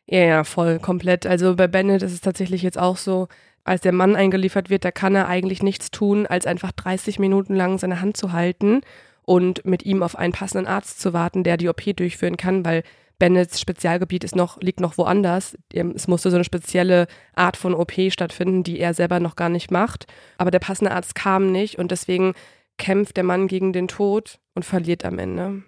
Ja, 0.07 0.21
ja, 0.21 0.45
voll, 0.45 0.79
komplett. 0.79 1.27
Also 1.27 1.55
bei 1.55 1.67
Bennett 1.67 2.03
ist 2.03 2.15
es 2.15 2.23
tatsächlich 2.23 2.63
jetzt 2.63 2.79
auch 2.79 2.97
so, 2.97 3.29
als 3.69 3.83
der 3.83 3.93
Mann 3.93 4.17
eingeliefert 4.17 4.71
wird, 4.71 4.85
da 4.85 4.91
kann 4.91 5.15
er 5.15 5.29
eigentlich 5.29 5.63
nichts 5.63 5.91
tun, 5.91 6.27
als 6.27 6.47
einfach 6.47 6.73
30 6.73 7.19
Minuten 7.19 7.55
lang 7.55 7.79
seine 7.79 8.01
Hand 8.01 8.17
zu 8.17 8.33
halten 8.33 8.81
und 9.23 9.65
mit 9.65 9.85
ihm 9.85 10.03
auf 10.03 10.17
einen 10.17 10.33
passenden 10.33 10.67
Arzt 10.67 11.01
zu 11.01 11.13
warten, 11.13 11.45
der 11.45 11.57
die 11.57 11.69
OP 11.69 11.83
durchführen 11.97 12.37
kann, 12.37 12.65
weil 12.65 12.83
Bennets 13.19 13.61
Spezialgebiet 13.61 14.25
ist 14.25 14.37
noch, 14.37 14.61
liegt 14.61 14.81
noch 14.81 14.97
woanders. 14.97 15.59
Es 15.73 16.07
musste 16.07 16.31
so 16.31 16.37
eine 16.37 16.45
spezielle 16.45 17.09
Art 17.35 17.57
von 17.57 17.75
OP 17.75 17.93
stattfinden, 18.11 18.63
die 18.63 18.79
er 18.79 18.95
selber 18.95 19.19
noch 19.19 19.35
gar 19.37 19.49
nicht 19.49 19.71
macht. 19.71 20.07
Aber 20.39 20.51
der 20.51 20.61
passende 20.61 20.93
Arzt 20.93 21.15
kam 21.15 21.51
nicht 21.51 21.79
und 21.79 21.91
deswegen 21.91 22.35
kämpft 22.79 23.17
der 23.17 23.25
Mann 23.25 23.49
gegen 23.49 23.73
den 23.73 23.89
Tod 23.89 24.39
und 24.55 24.65
verliert 24.65 25.05
am 25.05 25.19
Ende. 25.19 25.63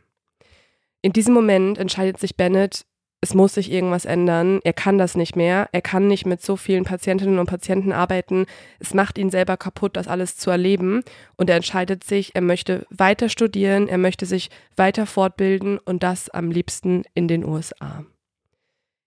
In 1.02 1.12
diesem 1.12 1.34
Moment 1.34 1.76
entscheidet 1.78 2.20
sich 2.20 2.36
Bennett, 2.36 2.84
es 3.22 3.34
muss 3.34 3.54
sich 3.54 3.70
irgendwas 3.70 4.06
ändern. 4.06 4.60
Er 4.64 4.72
kann 4.72 4.96
das 4.96 5.14
nicht 5.14 5.36
mehr. 5.36 5.68
Er 5.72 5.82
kann 5.82 6.06
nicht 6.06 6.24
mit 6.24 6.40
so 6.40 6.56
vielen 6.56 6.84
Patientinnen 6.84 7.38
und 7.38 7.46
Patienten 7.46 7.92
arbeiten. 7.92 8.46
Es 8.78 8.94
macht 8.94 9.18
ihn 9.18 9.28
selber 9.28 9.58
kaputt, 9.58 9.96
das 9.96 10.08
alles 10.08 10.38
zu 10.38 10.50
erleben. 10.50 11.02
Und 11.36 11.50
er 11.50 11.56
entscheidet 11.56 12.02
sich, 12.02 12.34
er 12.34 12.40
möchte 12.40 12.86
weiter 12.88 13.28
studieren, 13.28 13.88
er 13.88 13.98
möchte 13.98 14.24
sich 14.24 14.48
weiter 14.74 15.04
fortbilden 15.04 15.78
und 15.78 16.02
das 16.02 16.30
am 16.30 16.50
liebsten 16.50 17.02
in 17.12 17.28
den 17.28 17.44
USA. 17.44 18.06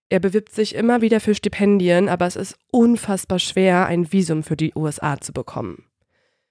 Er 0.09 0.19
bewirbt 0.19 0.53
sich 0.53 0.75
immer 0.75 1.01
wieder 1.01 1.19
für 1.19 1.33
Stipendien, 1.33 2.07
aber 2.07 2.27
es 2.27 2.35
ist 2.35 2.59
unfassbar 2.69 3.39
schwer, 3.39 3.87
ein 3.87 4.13
Visum 4.13 4.43
für 4.43 4.55
die 4.55 4.73
USA 4.75 5.19
zu 5.19 5.33
bekommen. 5.33 5.85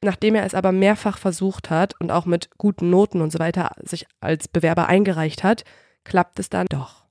Nachdem 0.03 0.35
er 0.35 0.45
es 0.45 0.55
aber 0.55 0.73
mehrfach 0.73 1.17
versucht 1.17 1.71
hat 1.71 1.95
und 2.01 2.11
auch 2.11 2.27
mit 2.27 2.51
guten 2.59 2.91
Noten 2.91 3.21
und 3.21 3.31
so 3.31 3.39
weiter 3.39 3.71
sich 3.85 4.07
als 4.19 4.49
Bewerber 4.49 4.89
eingereicht 4.89 5.45
hat, 5.45 5.63
klappt 6.03 6.41
es 6.41 6.51
dann 6.51 6.67
doch. 6.67 7.02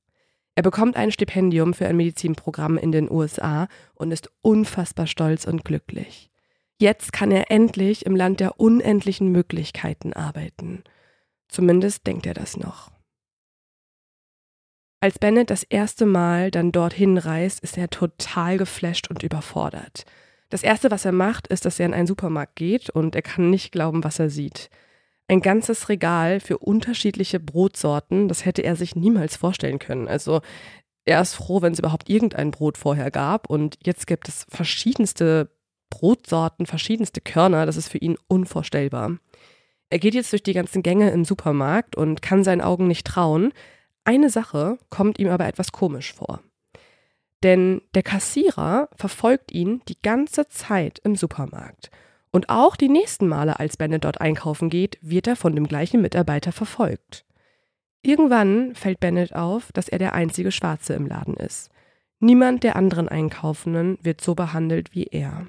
Er 0.56 0.64
bekommt 0.64 0.98
ein 0.98 1.12
Stipendium 1.12 1.74
für 1.74 1.88
ein 1.88 1.96
Medizinprogramm 1.96 2.78
in 2.78 2.92
den 2.92 3.10
USA 3.10 3.68
und 3.96 4.12
ist 4.12 4.30
unfassbar 4.42 5.08
stolz 5.08 5.46
und 5.46 5.64
glücklich. 5.64 6.30
Jetzt 6.78 7.14
kann 7.14 7.32
er 7.32 7.52
endlich 7.52 8.06
im 8.06 8.16
Land 8.16 8.40
der 8.40 8.60
unendlichen 8.60 9.32
Möglichkeiten 9.32 10.14
arbeiten. 10.14 10.84
Zumindest 11.48 12.06
denkt 12.08 12.26
er 12.26 12.34
das 12.34 12.58
noch. 12.58 12.92
Als 15.00 15.20
Bennett 15.20 15.50
das 15.50 15.64
erste 15.64 16.06
Mal 16.06 16.52
dann 16.52 16.72
dorthin 16.72 17.18
reist, 17.18 17.62
ist 17.62 17.78
er 17.78 17.90
total 17.90 18.58
geflasht 18.58 19.10
und 19.10 19.24
überfordert. 19.24 20.06
Das 20.50 20.64
erste, 20.64 20.92
was 20.92 21.06
er 21.06 21.12
macht, 21.12 21.48
ist, 21.48 21.66
dass 21.66 21.80
er 21.80 21.86
in 21.86 21.94
einen 21.94 22.08
Supermarkt 22.08 22.56
geht 22.56 22.90
und 22.90 23.16
er 23.16 23.22
kann 23.22 23.50
nicht 23.50 23.72
glauben, 23.72 24.04
was 24.04 24.20
er 24.20 24.30
sieht 24.30 24.70
ein 25.32 25.42
ganzes 25.42 25.88
Regal 25.88 26.42
für 26.42 26.58
unterschiedliche 26.58 27.40
Brotsorten. 27.40 28.28
Das 28.28 28.44
hätte 28.44 28.64
er 28.64 28.76
sich 28.76 28.98
niemals 28.98 29.38
vorstellen 29.38 29.80
können. 29.80 30.10
Also 30.10 30.42
er 31.06 31.22
ist 31.22 31.36
froh, 31.36 31.62
wenn 31.62 31.72
es 31.72 31.80
überhaupt 31.80 32.10
irgendein 32.10 32.52
Brot 32.52 32.78
vorher 32.78 33.12
gab. 33.12 33.50
Und 33.50 33.78
jetzt 33.82 34.08
gibt 34.08 34.28
es 34.28 34.46
verschiedenste 34.50 35.50
Brotsorten, 35.90 36.66
verschiedenste 36.66 37.22
Körner. 37.22 37.66
Das 37.66 37.78
ist 37.78 37.88
für 37.88 37.98
ihn 37.98 38.18
unvorstellbar. 38.28 39.18
Er 39.90 40.00
geht 40.00 40.16
jetzt 40.16 40.34
durch 40.34 40.44
die 40.44 40.54
ganzen 40.54 40.84
Gänge 40.84 41.12
im 41.12 41.24
Supermarkt 41.24 41.96
und 41.96 42.22
kann 42.22 42.44
seinen 42.44 42.62
Augen 42.62 42.88
nicht 42.88 43.08
trauen. 43.08 43.54
Eine 44.04 44.30
Sache 44.30 44.80
kommt 44.90 45.18
ihm 45.18 45.30
aber 45.30 45.48
etwas 45.48 45.72
komisch 45.72 46.14
vor. 46.14 46.42
Denn 47.42 47.82
der 47.96 48.04
Kassierer 48.04 48.90
verfolgt 48.98 49.54
ihn 49.54 49.82
die 49.88 50.00
ganze 50.02 50.50
Zeit 50.50 51.00
im 51.04 51.16
Supermarkt 51.16 51.90
und 52.32 52.50
auch 52.50 52.76
die 52.76 52.90
nächsten 52.90 53.28
Male, 53.28 53.60
als 53.60 53.78
Bennett 53.78 54.06
dort 54.06 54.22
einkaufen 54.22 54.70
geht, 54.70 54.98
wird 55.02 55.28
er 55.28 55.36
von 55.36 55.54
dem 55.54 55.68
gleichen 55.68 56.02
Mitarbeiter 56.02 56.52
verfolgt. 56.52 57.26
Irgendwann 58.04 58.74
fällt 58.74 59.00
Bennett 59.00 59.36
auf, 59.36 59.72
dass 59.74 59.90
er 59.90 60.00
der 60.00 60.14
einzige 60.14 60.52
Schwarze 60.52 60.94
im 60.94 61.08
Laden 61.08 61.36
ist. 61.36 61.70
Niemand 62.20 62.64
der 62.64 62.76
anderen 62.76 63.10
Einkaufenden 63.10 63.98
wird 64.02 64.22
so 64.22 64.34
behandelt 64.34 64.96
wie 64.96 65.06
er. 65.06 65.48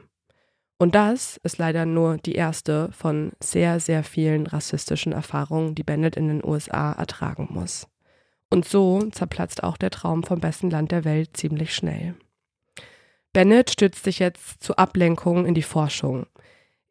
Und 0.79 0.95
das 0.97 1.39
ist 1.45 1.59
leider 1.59 1.87
nur 1.87 2.19
die 2.19 2.35
erste 2.35 2.91
von 2.93 3.33
sehr, 3.41 3.79
sehr 3.79 4.03
vielen 4.03 4.49
rassistischen 4.49 5.13
Erfahrungen, 5.13 5.77
die 5.77 5.85
Bennett 5.85 6.17
in 6.17 6.27
den 6.27 6.45
USA 6.45 6.93
ertragen 6.93 7.49
muss. 7.51 7.87
Und 8.51 8.65
so 8.67 9.01
zerplatzt 9.11 9.63
auch 9.63 9.77
der 9.77 9.91
Traum 9.91 10.25
vom 10.25 10.41
besten 10.41 10.71
Land 10.71 10.91
der 10.91 11.05
Welt 11.05 11.37
ziemlich 11.37 11.75
schnell. 11.75 12.17
Bennett 13.33 13.71
stützt 13.71 14.05
sich 14.05 14.19
jetzt 14.19 14.63
zur 14.63 14.79
Ablenkung 14.79 15.47
in 15.47 15.55
die 15.55 15.63
Forschung. 15.63 16.27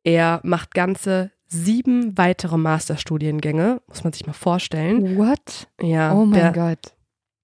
Er 0.03 0.39
macht 0.43 0.73
ganze 0.73 1.31
sieben 1.47 2.17
weitere 2.17 2.57
Masterstudiengänge, 2.57 3.81
muss 3.87 4.03
man 4.03 4.13
sich 4.13 4.25
mal 4.25 4.33
vorstellen. 4.33 5.17
What? 5.17 5.67
Ja. 5.81 6.13
Oh 6.13 6.25
mein 6.25 6.53
Gott. 6.53 6.93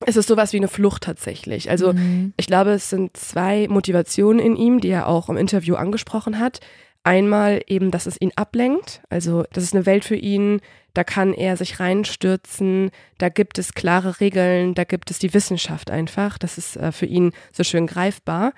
Es 0.05 0.15
ist 0.15 0.27
sowas 0.27 0.53
wie 0.53 0.57
eine 0.57 0.67
Flucht 0.67 1.03
tatsächlich. 1.03 1.69
Also 1.69 1.93
mhm. 1.93 2.33
ich 2.37 2.47
glaube, 2.47 2.71
es 2.71 2.89
sind 2.89 3.17
zwei 3.17 3.67
Motivationen 3.67 4.39
in 4.39 4.55
ihm, 4.55 4.79
die 4.79 4.89
er 4.89 5.07
auch 5.07 5.27
im 5.27 5.37
Interview 5.37 5.75
angesprochen 5.75 6.39
hat. 6.39 6.59
Einmal 7.03 7.61
eben, 7.67 7.89
dass 7.89 8.05
es 8.05 8.19
ihn 8.19 8.31
ablenkt. 8.35 9.01
Also 9.09 9.43
das 9.53 9.63
ist 9.63 9.73
eine 9.73 9.85
Welt 9.85 10.05
für 10.05 10.15
ihn, 10.15 10.61
da 10.93 11.03
kann 11.03 11.33
er 11.33 11.57
sich 11.57 11.79
reinstürzen, 11.79 12.91
da 13.17 13.29
gibt 13.29 13.59
es 13.59 13.73
klare 13.73 14.19
Regeln, 14.19 14.73
da 14.73 14.83
gibt 14.83 15.11
es 15.11 15.19
die 15.19 15.33
Wissenschaft 15.33 15.89
einfach. 15.91 16.37
Das 16.37 16.57
ist 16.57 16.75
äh, 16.77 16.91
für 16.91 17.05
ihn 17.05 17.31
so 17.51 17.63
schön 17.63 17.87
greifbar. 17.87 18.53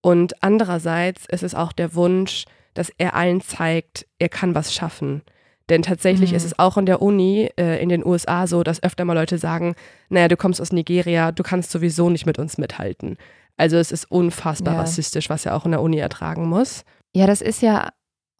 Und 0.00 0.42
andererseits 0.42 1.26
ist 1.26 1.42
es 1.42 1.54
auch 1.54 1.72
der 1.72 1.94
Wunsch, 1.94 2.44
dass 2.74 2.90
er 2.98 3.14
allen 3.14 3.40
zeigt, 3.40 4.06
er 4.18 4.28
kann 4.28 4.54
was 4.54 4.74
schaffen. 4.74 5.22
Denn 5.68 5.82
tatsächlich 5.82 6.30
mhm. 6.30 6.36
ist 6.36 6.44
es 6.44 6.58
auch 6.58 6.76
in 6.76 6.86
der 6.86 7.00
Uni 7.00 7.48
äh, 7.56 7.80
in 7.80 7.88
den 7.88 8.04
USA 8.04 8.46
so, 8.46 8.62
dass 8.62 8.82
öfter 8.82 9.04
mal 9.04 9.14
Leute 9.14 9.38
sagen, 9.38 9.74
naja, 10.08 10.28
du 10.28 10.36
kommst 10.36 10.60
aus 10.60 10.72
Nigeria, 10.72 11.30
du 11.30 11.42
kannst 11.42 11.70
sowieso 11.70 12.10
nicht 12.10 12.26
mit 12.26 12.38
uns 12.38 12.58
mithalten. 12.58 13.16
Also 13.56 13.76
es 13.76 13.92
ist 13.92 14.10
unfassbar 14.10 14.74
ja. 14.74 14.80
rassistisch, 14.80 15.30
was 15.30 15.46
er 15.46 15.54
auch 15.54 15.64
in 15.64 15.70
der 15.70 15.82
Uni 15.82 15.98
ertragen 15.98 16.48
muss. 16.48 16.84
Ja, 17.14 17.26
das 17.26 17.40
ist 17.40 17.62
ja 17.62 17.90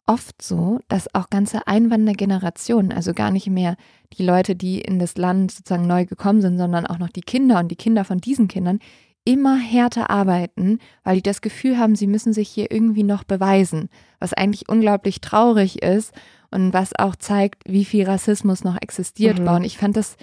oft 0.07 0.41
so, 0.41 0.79
dass 0.89 1.13
auch 1.13 1.29
ganze 1.29 1.67
Einwandergenerationen, 1.67 2.91
also 2.91 3.13
gar 3.13 3.31
nicht 3.31 3.47
mehr 3.47 3.75
die 4.13 4.23
Leute, 4.23 4.55
die 4.55 4.81
in 4.81 4.99
das 4.99 5.15
Land 5.15 5.51
sozusagen 5.51 5.87
neu 5.87 6.05
gekommen 6.05 6.41
sind, 6.41 6.57
sondern 6.57 6.85
auch 6.85 6.97
noch 6.97 7.09
die 7.09 7.21
Kinder 7.21 7.59
und 7.59 7.69
die 7.69 7.75
Kinder 7.75 8.03
von 8.03 8.17
diesen 8.17 8.47
Kindern, 8.47 8.79
immer 9.23 9.57
härter 9.57 10.09
arbeiten, 10.09 10.79
weil 11.03 11.17
die 11.17 11.21
das 11.21 11.41
Gefühl 11.41 11.77
haben, 11.77 11.95
sie 11.95 12.07
müssen 12.07 12.33
sich 12.33 12.49
hier 12.49 12.71
irgendwie 12.71 13.03
noch 13.03 13.23
beweisen, 13.23 13.89
was 14.19 14.33
eigentlich 14.33 14.67
unglaublich 14.67 15.21
traurig 15.21 15.81
ist 15.81 16.13
und 16.49 16.73
was 16.73 16.97
auch 16.97 17.15
zeigt, 17.15 17.63
wie 17.65 17.85
viel 17.85 18.05
Rassismus 18.05 18.63
noch 18.63 18.81
existiert 18.81 19.39
mhm. 19.39 19.45
war. 19.45 19.55
Und 19.57 19.63
ich 19.63 19.77
fand 19.77 19.95
das 19.95 20.17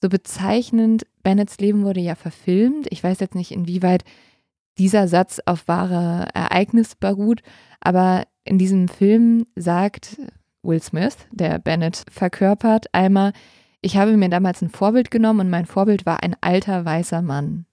so 0.00 0.08
bezeichnend. 0.08 1.06
Bennets 1.22 1.58
Leben 1.58 1.84
wurde 1.84 2.00
ja 2.00 2.14
verfilmt. 2.14 2.86
Ich 2.90 3.02
weiß 3.02 3.20
jetzt 3.20 3.34
nicht, 3.34 3.50
inwieweit 3.50 4.04
dieser 4.78 5.08
Satz 5.08 5.40
auf 5.44 5.68
wahre 5.68 6.28
Ereignisse 6.32 6.94
beruht, 6.98 7.42
aber 7.80 8.24
in 8.44 8.58
diesem 8.58 8.88
Film 8.88 9.46
sagt 9.54 10.16
Will 10.62 10.80
Smith, 10.80 11.16
der 11.30 11.58
Bennett 11.58 12.04
verkörpert, 12.10 12.86
einmal, 12.94 13.32
ich 13.82 13.96
habe 13.96 14.16
mir 14.16 14.28
damals 14.28 14.62
ein 14.62 14.70
Vorbild 14.70 15.10
genommen 15.10 15.40
und 15.40 15.50
mein 15.50 15.66
Vorbild 15.66 16.06
war 16.06 16.22
ein 16.22 16.36
alter 16.40 16.84
weißer 16.84 17.20
Mann. 17.22 17.66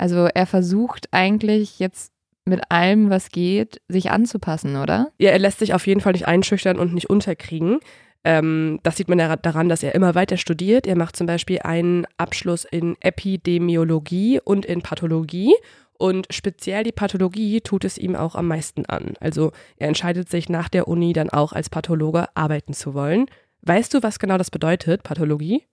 Also 0.00 0.28
er 0.32 0.46
versucht 0.46 1.08
eigentlich 1.10 1.78
jetzt 1.78 2.10
mit 2.46 2.70
allem, 2.70 3.10
was 3.10 3.28
geht, 3.28 3.82
sich 3.86 4.10
anzupassen, 4.10 4.76
oder? 4.76 5.12
Ja, 5.18 5.30
er 5.30 5.38
lässt 5.38 5.58
sich 5.58 5.74
auf 5.74 5.86
jeden 5.86 6.00
Fall 6.00 6.14
nicht 6.14 6.26
einschüchtern 6.26 6.78
und 6.78 6.94
nicht 6.94 7.10
unterkriegen. 7.10 7.80
Ähm, 8.24 8.80
das 8.82 8.96
sieht 8.96 9.08
man 9.08 9.18
ja 9.18 9.36
daran, 9.36 9.68
dass 9.68 9.82
er 9.82 9.94
immer 9.94 10.14
weiter 10.14 10.38
studiert. 10.38 10.86
Er 10.86 10.96
macht 10.96 11.16
zum 11.16 11.26
Beispiel 11.26 11.60
einen 11.60 12.06
Abschluss 12.16 12.64
in 12.64 12.96
Epidemiologie 13.00 14.40
und 14.42 14.64
in 14.64 14.80
Pathologie 14.80 15.52
Und 16.00 16.28
speziell 16.30 16.82
die 16.82 16.92
Pathologie 16.92 17.60
tut 17.60 17.84
es 17.84 17.98
ihm 17.98 18.16
auch 18.16 18.34
am 18.34 18.48
meisten 18.48 18.86
an. 18.86 19.12
Also 19.20 19.52
er 19.76 19.88
entscheidet 19.88 20.30
sich 20.30 20.48
nach 20.48 20.70
der 20.70 20.88
Uni 20.88 21.12
dann 21.12 21.28
auch 21.28 21.52
als 21.52 21.68
Pathologe 21.68 22.34
arbeiten 22.34 22.72
zu 22.72 22.94
wollen. 22.94 23.26
Weißt 23.60 23.92
du, 23.92 24.02
was 24.02 24.18
genau 24.18 24.38
das 24.38 24.50
bedeutet, 24.50 25.02
Pathologie? 25.02 25.66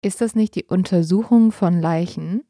Ist 0.00 0.22
das 0.22 0.34
nicht 0.34 0.54
die 0.54 0.64
Untersuchung 0.64 1.52
von 1.52 1.78
Leichen? 1.82 2.44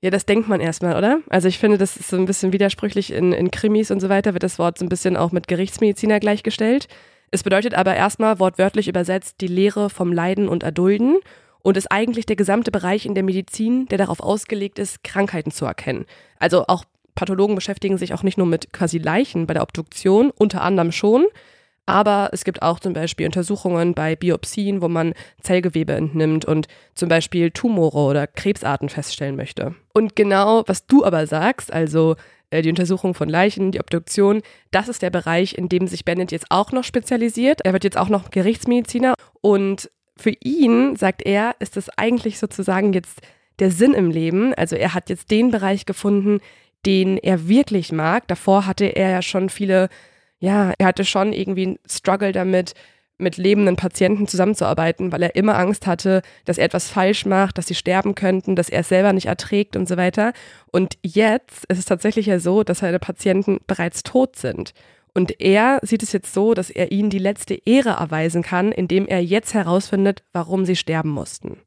Ja, 0.00 0.10
das 0.10 0.26
denkt 0.26 0.48
man 0.48 0.60
erstmal, 0.60 0.96
oder? 0.96 1.20
Also 1.28 1.48
ich 1.48 1.58
finde, 1.58 1.76
das 1.76 1.96
ist 1.96 2.08
so 2.08 2.16
ein 2.16 2.26
bisschen 2.26 2.52
widersprüchlich. 2.52 3.12
In, 3.12 3.32
in 3.32 3.50
Krimis 3.50 3.90
und 3.90 3.98
so 3.98 4.08
weiter 4.08 4.32
wird 4.32 4.44
das 4.44 4.58
Wort 4.58 4.78
so 4.78 4.84
ein 4.84 4.88
bisschen 4.88 5.16
auch 5.16 5.32
mit 5.32 5.48
Gerichtsmediziner 5.48 6.20
gleichgestellt. 6.20 6.86
Es 7.30 7.42
bedeutet 7.42 7.74
aber 7.74 7.94
erstmal 7.94 8.38
wortwörtlich 8.38 8.88
übersetzt 8.88 9.40
die 9.40 9.48
Lehre 9.48 9.90
vom 9.90 10.12
Leiden 10.12 10.48
und 10.48 10.62
Erdulden 10.62 11.18
und 11.62 11.76
ist 11.76 11.90
eigentlich 11.90 12.26
der 12.26 12.36
gesamte 12.36 12.70
Bereich 12.70 13.06
in 13.06 13.14
der 13.14 13.24
Medizin, 13.24 13.86
der 13.86 13.98
darauf 13.98 14.20
ausgelegt 14.20 14.78
ist, 14.78 15.02
Krankheiten 15.02 15.50
zu 15.50 15.66
erkennen. 15.66 16.06
Also 16.38 16.64
auch 16.68 16.84
Pathologen 17.16 17.56
beschäftigen 17.56 17.98
sich 17.98 18.14
auch 18.14 18.22
nicht 18.22 18.38
nur 18.38 18.46
mit 18.46 18.72
quasi 18.72 18.98
Leichen 18.98 19.48
bei 19.48 19.54
der 19.54 19.64
Obduktion, 19.64 20.30
unter 20.30 20.62
anderem 20.62 20.92
schon, 20.92 21.26
aber 21.88 22.30
es 22.32 22.44
gibt 22.44 22.62
auch 22.62 22.80
zum 22.80 22.92
Beispiel 22.92 23.26
Untersuchungen 23.26 23.94
bei 23.94 24.14
Biopsien, 24.14 24.82
wo 24.82 24.88
man 24.88 25.14
Zellgewebe 25.40 25.94
entnimmt 25.94 26.44
und 26.44 26.68
zum 26.94 27.08
Beispiel 27.08 27.50
Tumore 27.50 27.98
oder 27.98 28.26
Krebsarten 28.26 28.88
feststellen 28.88 29.36
möchte. 29.36 29.74
Und 29.94 30.14
genau, 30.14 30.64
was 30.66 30.86
du 30.86 31.04
aber 31.04 31.26
sagst, 31.26 31.72
also 31.72 32.16
äh, 32.50 32.62
die 32.62 32.68
Untersuchung 32.68 33.14
von 33.14 33.28
Leichen, 33.28 33.72
die 33.72 33.80
Obduktion, 33.80 34.42
das 34.70 34.88
ist 34.88 35.00
der 35.00 35.10
Bereich, 35.10 35.56
in 35.56 35.68
dem 35.68 35.86
sich 35.86 36.04
Bennett 36.04 36.30
jetzt 36.30 36.50
auch 36.50 36.72
noch 36.72 36.84
spezialisiert. 36.84 37.62
Er 37.64 37.72
wird 37.72 37.84
jetzt 37.84 37.96
auch 37.96 38.10
noch 38.10 38.30
Gerichtsmediziner 38.30 39.14
und 39.40 39.90
für 40.16 40.34
ihn, 40.42 40.96
sagt 40.96 41.22
er, 41.22 41.54
ist 41.58 41.76
es 41.76 41.88
eigentlich 41.96 42.38
sozusagen 42.38 42.92
jetzt 42.92 43.20
der 43.60 43.70
Sinn 43.70 43.94
im 43.94 44.10
Leben. 44.10 44.52
Also 44.54 44.76
er 44.76 44.92
hat 44.92 45.08
jetzt 45.08 45.30
den 45.30 45.50
Bereich 45.50 45.86
gefunden, 45.86 46.40
den 46.84 47.16
er 47.18 47.48
wirklich 47.48 47.92
mag. 47.92 48.28
Davor 48.28 48.66
hatte 48.66 48.84
er 48.84 49.10
ja 49.10 49.22
schon 49.22 49.48
viele, 49.48 49.88
ja, 50.38 50.72
er 50.78 50.86
hatte 50.86 51.04
schon 51.04 51.32
irgendwie 51.32 51.66
einen 51.66 51.78
Struggle 51.86 52.32
damit, 52.32 52.74
mit 53.18 53.36
lebenden 53.36 53.76
Patienten 53.76 54.28
zusammenzuarbeiten, 54.28 55.10
weil 55.10 55.22
er 55.22 55.34
immer 55.34 55.58
Angst 55.58 55.86
hatte, 55.86 56.22
dass 56.44 56.56
er 56.56 56.64
etwas 56.64 56.88
falsch 56.88 57.26
macht, 57.26 57.58
dass 57.58 57.66
sie 57.66 57.74
sterben 57.74 58.14
könnten, 58.14 58.54
dass 58.54 58.68
er 58.68 58.80
es 58.80 58.88
selber 58.88 59.12
nicht 59.12 59.26
erträgt 59.26 59.76
und 59.76 59.88
so 59.88 59.96
weiter. 59.96 60.32
Und 60.70 60.96
jetzt 61.02 61.64
ist 61.68 61.78
es 61.78 61.84
tatsächlich 61.84 62.26
ja 62.26 62.38
so, 62.38 62.62
dass 62.62 62.78
seine 62.78 63.00
Patienten 63.00 63.58
bereits 63.66 64.04
tot 64.04 64.36
sind. 64.36 64.72
Und 65.14 65.40
er 65.40 65.80
sieht 65.82 66.04
es 66.04 66.12
jetzt 66.12 66.32
so, 66.32 66.54
dass 66.54 66.70
er 66.70 66.92
ihnen 66.92 67.10
die 67.10 67.18
letzte 67.18 67.54
Ehre 67.54 67.90
erweisen 67.90 68.42
kann, 68.42 68.70
indem 68.70 69.06
er 69.08 69.22
jetzt 69.22 69.52
herausfindet, 69.52 70.22
warum 70.32 70.64
sie 70.64 70.76
sterben 70.76 71.10
mussten. 71.10 71.58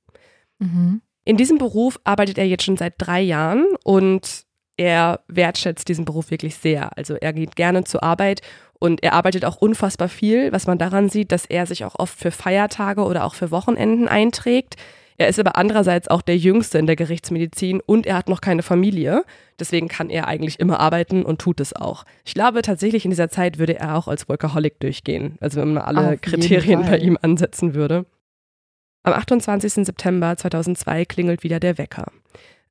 Mhm. 0.60 1.02
In 1.26 1.38
diesem 1.38 1.58
Beruf 1.58 2.00
arbeitet 2.06 2.38
er 2.38 2.48
jetzt 2.48 2.64
schon 2.64 2.78
seit 2.78 2.94
drei 2.98 3.22
Jahren 3.22 3.66
und 3.84 4.46
er 4.82 5.20
wertschätzt 5.28 5.88
diesen 5.88 6.06
Beruf 6.06 6.32
wirklich 6.32 6.56
sehr. 6.56 6.98
Also 6.98 7.14
er 7.14 7.34
geht 7.34 7.56
gerne 7.56 7.84
zur 7.84 8.02
Arbeit 8.02 8.42
und 8.80 9.04
er 9.04 9.14
arbeitet 9.14 9.46
auch 9.46 9.58
unfassbar 9.58 10.10
viel, 10.10 10.52
was 10.52 10.66
man 10.66 10.80
daran 10.80 11.08
sieht, 11.08 11.32
dass 11.32 11.46
er 11.46 11.68
sich 11.68 11.86
auch 11.86 11.94
oft 12.00 12.18
für 12.18 12.32
Feiertage 12.32 13.04
oder 13.04 13.24
auch 13.24 13.36
für 13.36 13.52
Wochenenden 13.52 14.08
einträgt. 14.08 14.78
Er 15.18 15.28
ist 15.28 15.40
aber 15.40 15.56
andererseits 15.56 16.08
auch 16.08 16.24
der 16.24 16.36
Jüngste 16.36 16.80
in 16.80 16.88
der 16.88 16.96
Gerichtsmedizin 16.96 17.80
und 17.80 18.08
er 18.08 18.16
hat 18.16 18.28
noch 18.28 18.42
keine 18.42 18.64
Familie. 18.64 19.24
Deswegen 19.60 19.88
kann 19.88 20.10
er 20.10 20.28
eigentlich 20.28 20.60
immer 20.60 20.80
arbeiten 20.80 21.22
und 21.26 21.40
tut 21.40 21.60
es 21.60 21.76
auch. 21.76 22.04
Ich 22.26 22.34
glaube 22.34 22.64
tatsächlich 22.64 23.06
in 23.06 23.12
dieser 23.12 23.30
Zeit 23.30 23.60
würde 23.60 23.78
er 23.78 23.98
auch 23.98 24.08
als 24.08 24.28
Workaholic 24.28 24.80
durchgehen. 24.80 25.38
Also 25.42 25.62
wenn 25.62 25.76
man 25.76 25.84
alle 25.84 26.14
Auf 26.14 26.22
Kriterien 26.22 26.82
bei 26.82 26.98
ihm 26.98 27.20
ansetzen 27.22 27.76
würde. 27.76 28.08
Am 29.04 29.14
28. 29.14 29.86
September 29.86 30.36
2002 30.38 31.06
klingelt 31.06 31.44
wieder 31.44 31.60
der 31.60 31.78
Wecker. 31.78 32.12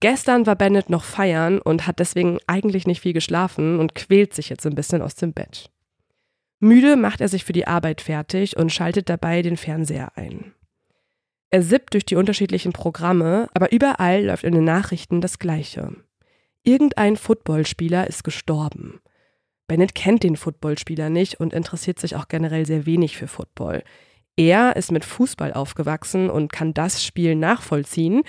Gestern 0.00 0.46
war 0.46 0.56
Bennett 0.56 0.88
noch 0.88 1.04
feiern 1.04 1.60
und 1.60 1.86
hat 1.86 1.98
deswegen 1.98 2.38
eigentlich 2.46 2.86
nicht 2.86 3.02
viel 3.02 3.12
geschlafen 3.12 3.78
und 3.78 3.94
quält 3.94 4.34
sich 4.34 4.48
jetzt 4.48 4.66
ein 4.66 4.74
bisschen 4.74 5.02
aus 5.02 5.14
dem 5.14 5.34
Bett. 5.34 5.70
Müde 6.58 6.96
macht 6.96 7.20
er 7.20 7.28
sich 7.28 7.44
für 7.44 7.52
die 7.52 7.66
Arbeit 7.66 8.00
fertig 8.00 8.56
und 8.56 8.72
schaltet 8.72 9.08
dabei 9.10 9.42
den 9.42 9.58
Fernseher 9.58 10.16
ein. 10.16 10.54
Er 11.50 11.62
sippt 11.62 11.94
durch 11.94 12.06
die 12.06 12.16
unterschiedlichen 12.16 12.72
Programme, 12.72 13.48
aber 13.54 13.72
überall 13.72 14.24
läuft 14.24 14.44
in 14.44 14.54
den 14.54 14.64
Nachrichten 14.64 15.20
das 15.20 15.38
Gleiche. 15.38 15.92
Irgendein 16.62 17.16
Footballspieler 17.16 18.06
ist 18.06 18.24
gestorben. 18.24 19.00
Bennett 19.66 19.94
kennt 19.94 20.22
den 20.22 20.36
Footballspieler 20.36 21.10
nicht 21.10 21.40
und 21.40 21.52
interessiert 21.52 21.98
sich 21.98 22.16
auch 22.16 22.28
generell 22.28 22.66
sehr 22.66 22.86
wenig 22.86 23.16
für 23.16 23.28
Football. 23.28 23.82
Er 24.36 24.76
ist 24.76 24.92
mit 24.92 25.04
Fußball 25.04 25.52
aufgewachsen 25.52 26.30
und 26.30 26.52
kann 26.52 26.72
das 26.72 27.04
Spiel 27.04 27.34
nachvollziehen, 27.34 28.22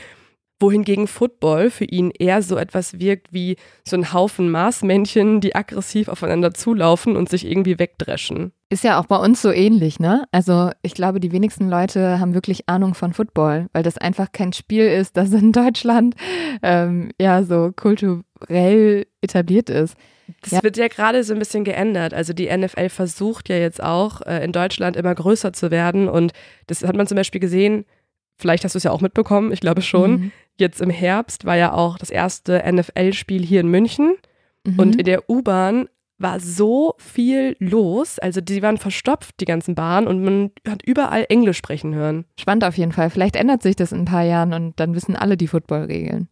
wohingegen 0.61 1.07
Football 1.07 1.69
für 1.69 1.85
ihn 1.85 2.11
eher 2.11 2.41
so 2.41 2.57
etwas 2.57 2.99
wirkt 2.99 3.33
wie 3.33 3.57
so 3.87 3.95
ein 3.95 4.13
Haufen 4.13 4.49
Marsmännchen, 4.49 5.41
die 5.41 5.55
aggressiv 5.55 6.07
aufeinander 6.07 6.53
zulaufen 6.53 7.15
und 7.15 7.29
sich 7.29 7.45
irgendwie 7.45 7.79
wegdreschen. 7.79 8.51
Ist 8.69 8.83
ja 8.85 8.99
auch 8.99 9.05
bei 9.05 9.17
uns 9.17 9.41
so 9.41 9.51
ähnlich, 9.51 9.99
ne? 9.99 10.25
Also 10.31 10.69
ich 10.81 10.93
glaube, 10.93 11.19
die 11.19 11.33
wenigsten 11.33 11.69
Leute 11.69 12.19
haben 12.19 12.33
wirklich 12.33 12.69
Ahnung 12.69 12.93
von 12.93 13.11
Football, 13.13 13.67
weil 13.73 13.83
das 13.83 13.97
einfach 13.97 14.31
kein 14.31 14.53
Spiel 14.53 14.87
ist, 14.87 15.17
das 15.17 15.33
in 15.33 15.51
Deutschland 15.51 16.15
ähm, 16.63 17.11
ja 17.19 17.43
so 17.43 17.71
kulturell 17.75 19.07
etabliert 19.21 19.69
ist. 19.69 19.95
Das 20.41 20.51
ja. 20.51 20.63
wird 20.63 20.77
ja 20.77 20.87
gerade 20.87 21.23
so 21.25 21.33
ein 21.33 21.39
bisschen 21.39 21.65
geändert. 21.65 22.13
Also 22.13 22.31
die 22.31 22.55
NFL 22.55 22.87
versucht 22.89 23.49
ja 23.49 23.57
jetzt 23.57 23.83
auch 23.83 24.21
äh, 24.21 24.43
in 24.43 24.53
Deutschland 24.53 24.95
immer 24.95 25.13
größer 25.13 25.51
zu 25.51 25.71
werden 25.71 26.07
und 26.07 26.31
das 26.67 26.83
hat 26.83 26.95
man 26.95 27.07
zum 27.07 27.17
Beispiel 27.17 27.41
gesehen, 27.41 27.85
vielleicht 28.37 28.63
hast 28.63 28.75
du 28.75 28.77
es 28.77 28.83
ja 28.83 28.91
auch 28.91 29.01
mitbekommen, 29.01 29.51
ich 29.51 29.59
glaube 29.59 29.81
schon, 29.81 30.11
mhm. 30.11 30.31
Jetzt 30.57 30.81
im 30.81 30.89
Herbst 30.89 31.45
war 31.45 31.55
ja 31.55 31.73
auch 31.73 31.97
das 31.97 32.09
erste 32.09 32.63
NFL-Spiel 32.65 33.43
hier 33.43 33.61
in 33.61 33.67
München 33.67 34.15
mhm. 34.65 34.79
und 34.79 34.95
in 34.97 35.05
der 35.05 35.29
U-Bahn 35.29 35.87
war 36.17 36.39
so 36.39 36.93
viel 36.97 37.55
los. 37.59 38.19
Also 38.19 38.41
die 38.41 38.61
waren 38.61 38.77
verstopft, 38.77 39.39
die 39.39 39.45
ganzen 39.45 39.75
Bahnen, 39.75 40.07
und 40.07 40.23
man 40.23 40.51
hat 40.67 40.83
überall 40.85 41.25
Englisch 41.29 41.57
sprechen 41.57 41.95
hören. 41.95 42.25
Spannend 42.39 42.63
auf 42.63 42.77
jeden 42.77 42.91
Fall. 42.91 43.09
Vielleicht 43.09 43.35
ändert 43.35 43.63
sich 43.63 43.75
das 43.75 43.91
in 43.91 44.01
ein 44.01 44.05
paar 44.05 44.23
Jahren 44.23 44.53
und 44.53 44.79
dann 44.79 44.95
wissen 44.95 45.15
alle 45.15 45.37
die 45.37 45.47
Footballregeln. 45.47 46.29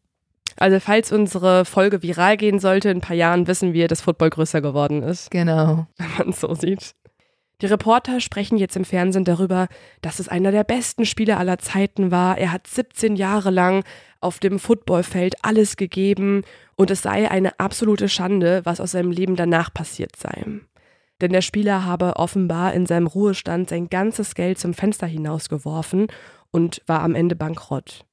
Also 0.57 0.79
falls 0.79 1.11
unsere 1.11 1.65
Folge 1.65 2.03
viral 2.03 2.37
gehen 2.37 2.59
sollte, 2.59 2.89
in 2.89 2.97
ein 2.97 3.01
paar 3.01 3.15
Jahren 3.15 3.47
wissen 3.47 3.73
wir, 3.73 3.87
dass 3.87 4.01
Football 4.01 4.29
größer 4.29 4.61
geworden 4.61 5.01
ist. 5.03 5.31
Genau. 5.31 5.87
Wenn 5.97 6.11
man 6.17 6.29
es 6.29 6.41
so 6.41 6.53
sieht. 6.53 6.95
Die 7.61 7.65
Reporter 7.65 8.21
sprechen 8.21 8.57
jetzt 8.57 8.77
im 8.77 8.85
Fernsehen 8.85 9.25
darüber, 9.25 9.67
dass 10.01 10.19
es 10.19 10.29
einer 10.29 10.51
der 10.51 10.63
besten 10.63 11.05
Spieler 11.05 11.37
aller 11.37 11.57
Zeiten 11.57 12.09
war. 12.09 12.37
Er 12.37 12.53
hat 12.53 12.67
17 12.67 13.17
Jahre 13.17 13.51
lang 13.51 13.83
auf 14.21 14.39
dem 14.39 14.59
Footballfeld 14.59 15.35
alles 15.43 15.75
gegeben 15.75 16.43
und 16.75 16.89
es 16.89 17.01
sei 17.01 17.29
eine 17.29 17.59
absolute 17.59 18.07
Schande, 18.07 18.61
was 18.63 18.79
aus 18.79 18.91
seinem 18.91 19.11
Leben 19.11 19.35
danach 19.35 19.73
passiert 19.73 20.15
sei. 20.15 20.45
Denn 21.19 21.33
der 21.33 21.41
Spieler 21.41 21.83
habe 21.83 22.15
offenbar 22.15 22.73
in 22.73 22.85
seinem 22.85 23.07
Ruhestand 23.07 23.69
sein 23.69 23.89
ganzes 23.89 24.35
Geld 24.35 24.57
zum 24.57 24.73
Fenster 24.73 25.07
hinausgeworfen 25.07 26.07
und 26.51 26.81
war 26.87 27.01
am 27.01 27.13
Ende 27.13 27.35
bankrott. 27.35 28.05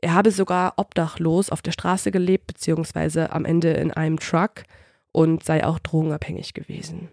Er 0.00 0.14
habe 0.14 0.32
sogar 0.32 0.74
obdachlos 0.76 1.50
auf 1.50 1.62
der 1.62 1.72
Straße 1.72 2.10
gelebt, 2.10 2.48
beziehungsweise 2.48 3.30
am 3.30 3.44
Ende 3.44 3.70
in 3.72 3.92
einem 3.92 4.18
Truck 4.18 4.64
und 5.12 5.44
sei 5.44 5.64
auch 5.64 5.78
drogenabhängig 5.78 6.54
gewesen. 6.54 7.08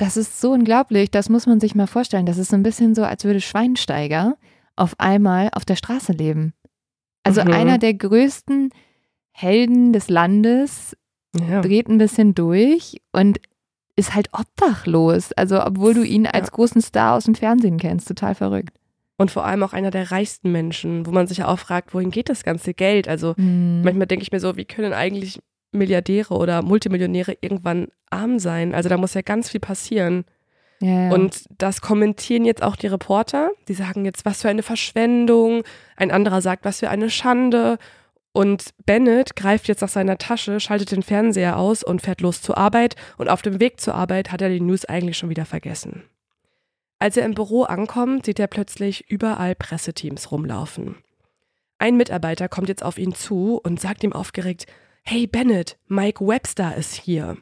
Das 0.00 0.16
ist 0.16 0.40
so 0.40 0.52
unglaublich, 0.52 1.10
das 1.10 1.28
muss 1.28 1.46
man 1.46 1.60
sich 1.60 1.74
mal 1.74 1.86
vorstellen. 1.86 2.24
Das 2.24 2.38
ist 2.38 2.48
so 2.48 2.56
ein 2.56 2.62
bisschen 2.62 2.94
so, 2.94 3.04
als 3.04 3.22
würde 3.24 3.42
Schweinsteiger 3.42 4.38
auf 4.74 4.94
einmal 4.98 5.50
auf 5.52 5.66
der 5.66 5.76
Straße 5.76 6.12
leben. 6.12 6.54
Also 7.22 7.42
mhm. 7.42 7.52
einer 7.52 7.76
der 7.76 7.92
größten 7.92 8.70
Helden 9.32 9.92
des 9.92 10.08
Landes 10.08 10.96
ja. 11.38 11.60
dreht 11.60 11.88
ein 11.88 11.98
bisschen 11.98 12.34
durch 12.34 13.02
und 13.12 13.40
ist 13.94 14.14
halt 14.14 14.30
obdachlos. 14.32 15.32
Also, 15.32 15.62
obwohl 15.62 15.92
du 15.92 16.02
ihn 16.02 16.26
als 16.26 16.46
ja. 16.46 16.52
großen 16.54 16.80
Star 16.80 17.16
aus 17.16 17.24
dem 17.24 17.34
Fernsehen 17.34 17.76
kennst. 17.76 18.08
Total 18.08 18.34
verrückt. 18.34 18.74
Und 19.18 19.30
vor 19.30 19.44
allem 19.44 19.62
auch 19.62 19.74
einer 19.74 19.90
der 19.90 20.10
reichsten 20.10 20.50
Menschen, 20.50 21.04
wo 21.04 21.10
man 21.10 21.26
sich 21.26 21.38
ja 21.38 21.48
auch 21.48 21.58
fragt, 21.58 21.92
wohin 21.92 22.10
geht 22.10 22.30
das 22.30 22.42
ganze 22.42 22.72
Geld? 22.72 23.06
Also, 23.06 23.34
mhm. 23.36 23.82
manchmal 23.84 24.06
denke 24.06 24.22
ich 24.22 24.32
mir 24.32 24.40
so, 24.40 24.56
wie 24.56 24.64
können 24.64 24.94
eigentlich 24.94 25.40
Milliardäre 25.72 26.34
oder 26.34 26.62
Multimillionäre 26.62 27.36
irgendwann 27.40 27.88
arm 28.10 28.38
sein? 28.38 28.74
Also, 28.74 28.88
da 28.88 28.96
muss 28.96 29.14
ja 29.14 29.22
ganz 29.22 29.50
viel 29.50 29.60
passieren. 29.60 30.24
Ja, 30.80 31.08
ja. 31.08 31.12
Und 31.12 31.44
das 31.58 31.80
kommentieren 31.80 32.44
jetzt 32.44 32.62
auch 32.62 32.76
die 32.76 32.86
Reporter. 32.86 33.50
Die 33.68 33.74
sagen 33.74 34.04
jetzt, 34.04 34.24
was 34.24 34.42
für 34.42 34.48
eine 34.48 34.62
Verschwendung. 34.62 35.62
Ein 35.96 36.10
anderer 36.10 36.40
sagt, 36.40 36.64
was 36.64 36.80
für 36.80 36.88
eine 36.88 37.10
Schande. 37.10 37.78
Und 38.32 38.70
Bennett 38.86 39.36
greift 39.36 39.68
jetzt 39.68 39.82
nach 39.82 39.88
seiner 39.88 40.16
Tasche, 40.16 40.60
schaltet 40.60 40.92
den 40.92 41.02
Fernseher 41.02 41.58
aus 41.58 41.82
und 41.82 42.00
fährt 42.00 42.20
los 42.20 42.42
zur 42.42 42.56
Arbeit. 42.56 42.94
Und 43.18 43.28
auf 43.28 43.42
dem 43.42 43.60
Weg 43.60 43.80
zur 43.80 43.94
Arbeit 43.94 44.32
hat 44.32 44.40
er 44.40 44.48
die 44.48 44.60
News 44.60 44.84
eigentlich 44.84 45.18
schon 45.18 45.30
wieder 45.30 45.44
vergessen. 45.44 46.04
Als 46.98 47.16
er 47.16 47.24
im 47.24 47.34
Büro 47.34 47.62
ankommt, 47.62 48.26
sieht 48.26 48.38
er 48.38 48.46
plötzlich 48.46 49.10
überall 49.10 49.54
Presseteams 49.54 50.30
rumlaufen. 50.30 50.96
Ein 51.78 51.96
Mitarbeiter 51.96 52.48
kommt 52.48 52.68
jetzt 52.68 52.84
auf 52.84 52.98
ihn 52.98 53.14
zu 53.14 53.58
und 53.62 53.80
sagt 53.80 54.04
ihm 54.04 54.12
aufgeregt, 54.12 54.66
Hey 55.12 55.26
Bennett, 55.26 55.76
Mike 55.88 56.24
Webster 56.24 56.76
ist 56.76 56.94
hier. 56.94 57.36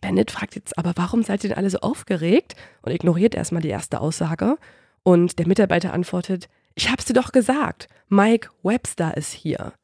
Bennett 0.00 0.32
fragt 0.32 0.56
jetzt 0.56 0.76
aber, 0.76 0.94
warum 0.96 1.22
seid 1.22 1.44
ihr 1.44 1.50
denn 1.50 1.58
alle 1.58 1.70
so 1.70 1.78
aufgeregt? 1.78 2.56
Und 2.82 2.90
ignoriert 2.90 3.36
erstmal 3.36 3.62
die 3.62 3.68
erste 3.68 4.00
Aussage. 4.00 4.58
Und 5.04 5.38
der 5.38 5.46
Mitarbeiter 5.46 5.92
antwortet, 5.92 6.48
ich 6.74 6.90
hab's 6.90 7.04
dir 7.04 7.12
doch 7.12 7.30
gesagt, 7.30 7.86
Mike 8.08 8.48
Webster 8.64 9.16
ist 9.16 9.30
hier. 9.30 9.74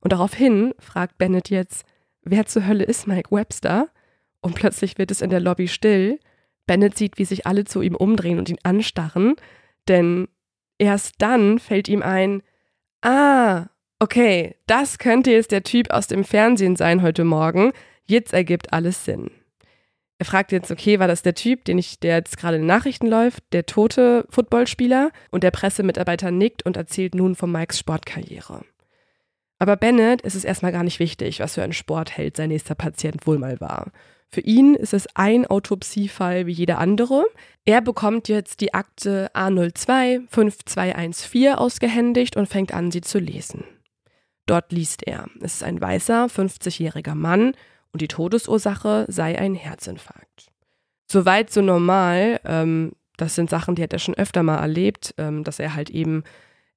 Und 0.00 0.12
daraufhin 0.12 0.74
fragt 0.80 1.18
Bennett 1.18 1.50
jetzt, 1.50 1.84
wer 2.22 2.46
zur 2.46 2.66
Hölle 2.66 2.82
ist 2.82 3.06
Mike 3.06 3.30
Webster? 3.30 3.90
Und 4.40 4.56
plötzlich 4.56 4.98
wird 4.98 5.12
es 5.12 5.20
in 5.20 5.30
der 5.30 5.38
Lobby 5.38 5.68
still. 5.68 6.18
Bennett 6.66 6.98
sieht, 6.98 7.16
wie 7.16 7.26
sich 7.26 7.46
alle 7.46 7.62
zu 7.62 7.80
ihm 7.80 7.94
umdrehen 7.94 8.40
und 8.40 8.48
ihn 8.48 8.58
anstarren, 8.64 9.36
denn 9.86 10.26
erst 10.78 11.14
dann 11.18 11.60
fällt 11.60 11.86
ihm 11.86 12.02
ein, 12.02 12.42
ah, 13.02 13.66
okay, 14.04 14.54
das 14.66 14.98
könnte 14.98 15.32
jetzt 15.32 15.50
der 15.50 15.62
Typ 15.62 15.90
aus 15.90 16.06
dem 16.06 16.24
Fernsehen 16.24 16.76
sein 16.76 17.00
heute 17.00 17.24
Morgen. 17.24 17.72
Jetzt 18.04 18.34
ergibt 18.34 18.70
alles 18.70 19.06
Sinn. 19.06 19.30
Er 20.18 20.26
fragt 20.26 20.52
jetzt, 20.52 20.70
okay, 20.70 20.98
war 20.98 21.08
das 21.08 21.22
der 21.22 21.34
Typ, 21.34 21.64
den 21.64 21.78
ich, 21.78 22.00
der 22.00 22.16
jetzt 22.16 22.36
gerade 22.36 22.56
in 22.56 22.62
den 22.62 22.68
Nachrichten 22.68 23.06
läuft, 23.06 23.42
der 23.52 23.64
tote 23.64 24.26
Footballspieler? 24.28 25.10
Und 25.30 25.42
der 25.42 25.50
Pressemitarbeiter 25.52 26.30
nickt 26.30 26.66
und 26.66 26.76
erzählt 26.76 27.14
nun 27.14 27.34
von 27.34 27.50
Mikes 27.50 27.78
Sportkarriere. 27.78 28.60
Aber 29.58 29.76
Bennett 29.76 30.20
ist 30.20 30.34
es 30.34 30.44
erstmal 30.44 30.72
gar 30.72 30.84
nicht 30.84 30.98
wichtig, 30.98 31.40
was 31.40 31.54
für 31.54 31.62
ein 31.62 31.72
Sportheld 31.72 32.36
sein 32.36 32.50
nächster 32.50 32.74
Patient 32.74 33.26
wohl 33.26 33.38
mal 33.38 33.58
war. 33.62 33.90
Für 34.28 34.42
ihn 34.42 34.74
ist 34.74 34.92
es 34.92 35.08
ein 35.14 35.46
Autopsiefall 35.46 36.46
wie 36.46 36.52
jeder 36.52 36.78
andere. 36.78 37.24
Er 37.64 37.80
bekommt 37.80 38.28
jetzt 38.28 38.60
die 38.60 38.74
Akte 38.74 39.30
A02 39.32 40.28
5214 40.28 41.54
ausgehändigt 41.54 42.36
und 42.36 42.48
fängt 42.48 42.74
an, 42.74 42.90
sie 42.90 43.00
zu 43.00 43.18
lesen. 43.18 43.64
Dort 44.46 44.72
liest 44.72 45.06
er, 45.06 45.26
es 45.40 45.54
ist 45.54 45.62
ein 45.64 45.80
weißer, 45.80 46.26
50-jähriger 46.26 47.14
Mann 47.14 47.54
und 47.92 48.00
die 48.00 48.08
Todesursache 48.08 49.06
sei 49.08 49.38
ein 49.38 49.54
Herzinfarkt. 49.54 50.50
Soweit 51.06 51.50
so 51.50 51.62
normal, 51.62 52.40
ähm, 52.44 52.92
das 53.16 53.34
sind 53.34 53.48
Sachen, 53.48 53.74
die 53.74 53.82
hat 53.82 53.92
er 53.92 53.98
schon 53.98 54.14
öfter 54.14 54.42
mal 54.42 54.58
erlebt, 54.58 55.14
ähm, 55.18 55.44
dass 55.44 55.58
er 55.58 55.74
halt 55.74 55.90
eben 55.90 56.24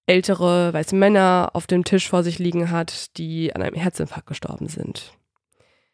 ältere 0.06 0.74
weiße 0.74 0.96
Männer 0.96 1.50
auf 1.54 1.68
dem 1.68 1.84
Tisch 1.84 2.10
vor 2.10 2.24
sich 2.24 2.40
liegen 2.40 2.72
hat, 2.72 3.18
die 3.18 3.54
an 3.54 3.62
einem 3.62 3.76
Herzinfarkt 3.76 4.28
gestorben 4.28 4.68
sind. 4.68 5.14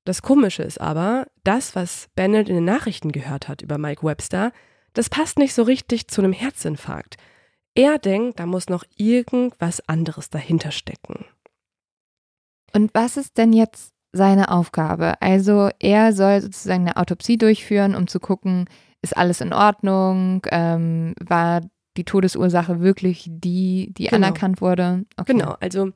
Das 0.05 0.21
Komische 0.21 0.63
ist 0.63 0.81
aber, 0.81 1.27
das, 1.43 1.75
was 1.75 2.09
Bennett 2.15 2.49
in 2.49 2.55
den 2.55 2.65
Nachrichten 2.65 3.11
gehört 3.11 3.47
hat 3.47 3.61
über 3.61 3.77
Mike 3.77 4.05
Webster, 4.05 4.51
das 4.93 5.09
passt 5.09 5.39
nicht 5.39 5.53
so 5.53 5.63
richtig 5.63 6.07
zu 6.09 6.21
einem 6.21 6.33
Herzinfarkt. 6.33 7.15
Er 7.73 7.97
denkt, 7.97 8.39
da 8.39 8.45
muss 8.45 8.69
noch 8.69 8.83
irgendwas 8.97 9.87
anderes 9.87 10.29
dahinter 10.29 10.71
stecken. 10.71 11.25
Und 12.73 12.91
was 12.93 13.17
ist 13.17 13.37
denn 13.37 13.53
jetzt 13.53 13.93
seine 14.13 14.51
Aufgabe. 14.51 15.19
Also 15.21 15.69
er 15.79 16.13
soll 16.13 16.39
sozusagen 16.41 16.87
eine 16.87 16.97
Autopsie 16.97 17.37
durchführen, 17.37 17.95
um 17.95 18.07
zu 18.07 18.19
gucken, 18.19 18.69
ist 19.01 19.17
alles 19.17 19.41
in 19.41 19.51
Ordnung, 19.51 20.45
ähm, 20.51 21.15
war 21.19 21.61
die 21.97 22.05
Todesursache 22.05 22.79
wirklich 22.79 23.27
die, 23.27 23.91
die 23.97 24.05
genau. 24.05 24.27
anerkannt 24.27 24.61
wurde. 24.61 25.05
Okay. 25.17 25.33
Genau, 25.33 25.55
also 25.59 25.89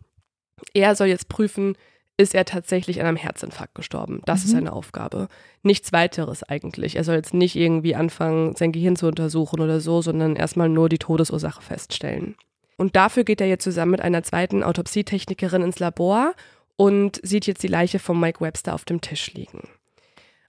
er 0.74 0.96
soll 0.96 1.08
jetzt 1.08 1.30
prüfen, 1.30 1.76
ist 2.18 2.34
er 2.34 2.46
tatsächlich 2.46 3.00
an 3.00 3.06
einem 3.06 3.18
Herzinfarkt 3.18 3.76
gestorben. 3.76 4.22
Das 4.26 4.40
mhm. 4.40 4.46
ist 4.46 4.52
seine 4.52 4.74
Aufgabe. 4.74 5.28
Nichts 5.62 5.94
weiteres 5.94 6.42
eigentlich. 6.44 6.96
Er 6.96 7.04
soll 7.04 7.16
jetzt 7.16 7.36
nicht 7.36 7.56
irgendwie 7.56 7.96
anfangen, 7.96 8.56
sein 8.56 8.72
Gehirn 8.72 8.96
zu 8.96 9.08
untersuchen 9.08 9.62
oder 9.62 9.80
so, 9.80 10.02
sondern 10.02 10.36
erstmal 10.36 10.70
nur 10.70 10.90
die 10.90 10.98
Todesursache 10.98 11.62
feststellen. 11.62 12.36
Und 12.78 12.96
dafür 12.96 13.24
geht 13.24 13.42
er 13.42 13.48
jetzt 13.48 13.64
zusammen 13.64 13.92
mit 13.92 14.02
einer 14.02 14.24
zweiten 14.24 14.64
Autopsietechnikerin 14.64 15.62
ins 15.62 15.80
Labor 15.80 16.34
und 16.78 17.20
sieht 17.24 17.48
jetzt 17.48 17.64
die 17.64 17.68
Leiche 17.68 18.00
von 18.00 18.20
Mike 18.20 18.40
Webster 18.40 18.74
auf 18.74 18.86
dem 18.86 19.02
Tisch 19.02 19.34
liegen. 19.34 19.68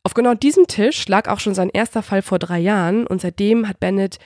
Auf 0.05 0.15
genau 0.15 0.35
diesem 0.35 0.67
Tisch 0.67 1.09
lag 1.09 1.29
auch 1.29 1.41
schon 1.41 1.55
sein 1.55 1.71
erster 1.71 2.03
Fall 2.03 2.23
vor 2.23 2.39
drei 2.39 2.61
Jahren 2.61 3.07
und 3.07 3.21
seitdem 3.21 3.69
hat 3.69 3.81
Bennett 3.81 4.19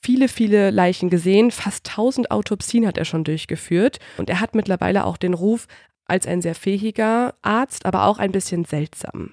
viele, 0.00 0.28
viele 0.28 0.70
Leichen 0.70 1.10
gesehen. 1.10 1.50
Fast 1.50 1.88
1000 1.90 2.30
Autopsien 2.30 2.86
hat 2.86 2.96
er 2.96 3.04
schon 3.04 3.24
durchgeführt 3.24 3.98
und 4.18 4.30
er 4.30 4.40
hat 4.40 4.54
mittlerweile 4.54 5.04
auch 5.04 5.16
den 5.16 5.34
Ruf 5.34 5.66
als 6.04 6.26
ein 6.26 6.40
sehr 6.40 6.54
fähiger 6.54 7.34
Arzt, 7.42 7.84
aber 7.84 8.04
auch 8.06 8.18
ein 8.18 8.32
bisschen 8.32 8.64
seltsam. 8.64 9.32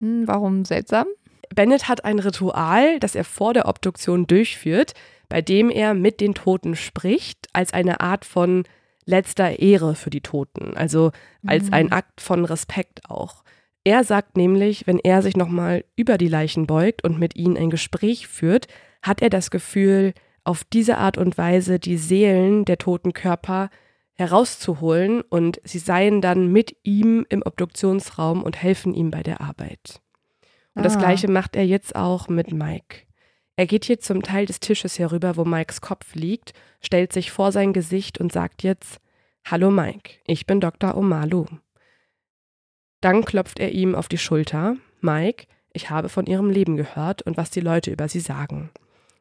Hm, 0.00 0.28
warum 0.28 0.64
seltsam? 0.64 1.06
Bennett 1.54 1.88
hat 1.88 2.04
ein 2.04 2.18
Ritual, 2.18 3.00
das 3.00 3.14
er 3.14 3.24
vor 3.24 3.54
der 3.54 3.66
Obduktion 3.66 4.26
durchführt, 4.26 4.92
bei 5.28 5.42
dem 5.42 5.70
er 5.70 5.94
mit 5.94 6.20
den 6.20 6.34
Toten 6.34 6.76
spricht, 6.76 7.48
als 7.52 7.72
eine 7.72 8.00
Art 8.00 8.24
von 8.24 8.64
letzter 9.04 9.58
Ehre 9.58 9.94
für 9.94 10.10
die 10.10 10.20
Toten, 10.20 10.76
also 10.76 11.12
als 11.46 11.66
mhm. 11.66 11.74
ein 11.74 11.92
Akt 11.92 12.20
von 12.20 12.44
Respekt 12.44 13.08
auch. 13.08 13.42
Er 13.84 14.04
sagt 14.04 14.36
nämlich, 14.36 14.86
wenn 14.86 14.98
er 14.98 15.22
sich 15.22 15.36
nochmal 15.36 15.84
über 15.96 16.18
die 16.18 16.28
Leichen 16.28 16.66
beugt 16.66 17.02
und 17.02 17.18
mit 17.18 17.34
ihnen 17.36 17.56
ein 17.56 17.70
Gespräch 17.70 18.28
führt, 18.28 18.66
hat 19.02 19.22
er 19.22 19.30
das 19.30 19.50
Gefühl, 19.50 20.12
auf 20.44 20.64
diese 20.64 20.98
Art 20.98 21.18
und 21.18 21.38
Weise 21.38 21.78
die 21.78 21.96
Seelen 21.96 22.64
der 22.64 22.78
toten 22.78 23.12
Körper 23.12 23.70
herauszuholen 24.14 25.22
und 25.22 25.60
sie 25.64 25.78
seien 25.78 26.20
dann 26.20 26.52
mit 26.52 26.76
ihm 26.82 27.24
im 27.28 27.42
Obduktionsraum 27.42 28.42
und 28.42 28.60
helfen 28.62 28.92
ihm 28.92 29.10
bei 29.10 29.22
der 29.22 29.40
Arbeit. 29.40 30.00
Und 30.74 30.80
ah. 30.80 30.82
das 30.82 30.98
gleiche 30.98 31.30
macht 31.30 31.56
er 31.56 31.64
jetzt 31.64 31.96
auch 31.96 32.28
mit 32.28 32.52
Mike. 32.52 33.06
Er 33.60 33.66
geht 33.66 33.84
hier 33.84 34.00
zum 34.00 34.22
Teil 34.22 34.46
des 34.46 34.60
Tisches 34.60 34.98
herüber, 34.98 35.36
wo 35.36 35.44
Mikes 35.44 35.82
Kopf 35.82 36.14
liegt, 36.14 36.54
stellt 36.80 37.12
sich 37.12 37.30
vor 37.30 37.52
sein 37.52 37.74
Gesicht 37.74 38.16
und 38.16 38.32
sagt 38.32 38.62
jetzt 38.62 39.02
Hallo 39.44 39.70
Mike, 39.70 40.14
ich 40.26 40.46
bin 40.46 40.62
Dr. 40.62 40.96
Omalu. 40.96 41.44
Dann 43.02 43.22
klopft 43.22 43.60
er 43.60 43.72
ihm 43.72 43.94
auf 43.94 44.08
die 44.08 44.16
Schulter. 44.16 44.76
Mike, 45.02 45.44
ich 45.74 45.90
habe 45.90 46.08
von 46.08 46.24
Ihrem 46.24 46.48
Leben 46.48 46.78
gehört 46.78 47.20
und 47.20 47.36
was 47.36 47.50
die 47.50 47.60
Leute 47.60 47.90
über 47.90 48.08
Sie 48.08 48.20
sagen. 48.20 48.70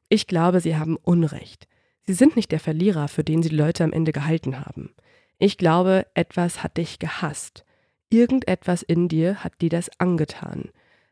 Ich 0.07 0.25
glaube, 0.25 0.61
Sie 0.61 0.77
haben 0.77 0.95
Unrecht. 0.95 1.67
Sie 2.05 2.13
sind 2.13 2.37
nicht 2.37 2.53
der 2.53 2.61
Verlierer, 2.61 3.09
für 3.09 3.25
den 3.25 3.43
Sie 3.43 3.49
die 3.49 3.57
Leute 3.57 3.83
am 3.83 3.91
Ende 3.91 4.13
gehalten 4.13 4.61
haben. 4.61 4.95
Ich 5.37 5.57
glaube, 5.57 6.05
etwas 6.13 6.63
hat 6.63 6.77
dich 6.77 6.97
gehasst. 6.99 7.65
Irgendetwas 8.09 8.83
in 8.83 9.09
dir 9.09 9.43
hat 9.43 9.59
dir 9.59 9.69
das 9.69 9.91
angetan. 9.99 10.69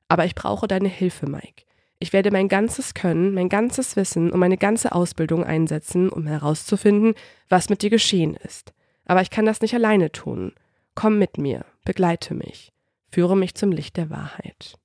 Aber 0.07 0.23
ich 0.23 0.33
brauche 0.33 0.69
deine 0.69 0.87
Hilfe, 0.87 1.29
Mike. 1.29 1.66
Ich 1.99 2.13
werde 2.13 2.31
mein 2.31 2.47
ganzes 2.47 2.93
Können, 2.93 3.33
mein 3.33 3.49
ganzes 3.49 3.95
Wissen 3.95 4.31
und 4.31 4.39
meine 4.39 4.57
ganze 4.57 4.91
Ausbildung 4.91 5.43
einsetzen, 5.43 6.09
um 6.09 6.27
herauszufinden, 6.27 7.15
was 7.49 7.69
mit 7.69 7.81
dir 7.81 7.89
geschehen 7.89 8.35
ist. 8.35 8.73
Aber 9.05 9.21
ich 9.21 9.29
kann 9.29 9.45
das 9.45 9.61
nicht 9.61 9.73
alleine 9.73 10.11
tun. 10.11 10.53
Komm 10.93 11.17
mit 11.17 11.37
mir, 11.37 11.65
begleite 11.85 12.33
mich, 12.33 12.71
führe 13.11 13.35
mich 13.35 13.55
zum 13.55 13.71
Licht 13.71 13.97
der 13.97 14.09
Wahrheit. 14.09 14.77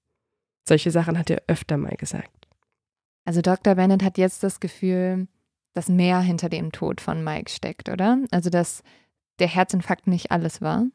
Solche 0.66 0.90
Sachen 0.90 1.18
hat 1.18 1.28
er 1.28 1.42
öfter 1.48 1.76
mal 1.76 1.96
gesagt. 1.96 2.48
Also 3.24 3.42
Dr. 3.42 3.74
Bennett 3.74 4.02
hat 4.02 4.18
jetzt 4.18 4.42
das 4.42 4.60
Gefühl, 4.60 5.26
dass 5.74 5.88
mehr 5.88 6.20
hinter 6.20 6.48
dem 6.48 6.72
Tod 6.72 7.00
von 7.00 7.22
Mike 7.22 7.50
steckt, 7.50 7.88
oder? 7.88 8.18
Also 8.30 8.50
dass 8.50 8.82
der 9.38 9.48
Herzinfarkt 9.48 10.06
nicht 10.06 10.30
alles 10.30 10.60
war? 10.60 10.86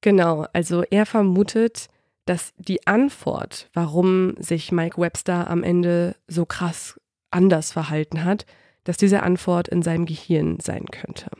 Genau, 0.00 0.46
also 0.52 0.82
er 0.90 1.06
vermutet, 1.06 1.88
dass 2.24 2.52
die 2.56 2.86
Antwort, 2.86 3.68
warum 3.72 4.34
sich 4.38 4.72
Mike 4.72 5.00
Webster 5.00 5.50
am 5.50 5.62
Ende 5.62 6.16
so 6.28 6.46
krass 6.46 7.00
anders 7.30 7.72
verhalten 7.72 8.24
hat, 8.24 8.46
dass 8.84 8.96
diese 8.96 9.22
Antwort 9.22 9.68
in 9.68 9.82
seinem 9.82 10.06
Gehirn 10.06 10.58
sein 10.60 10.86
könnte. 10.86 11.30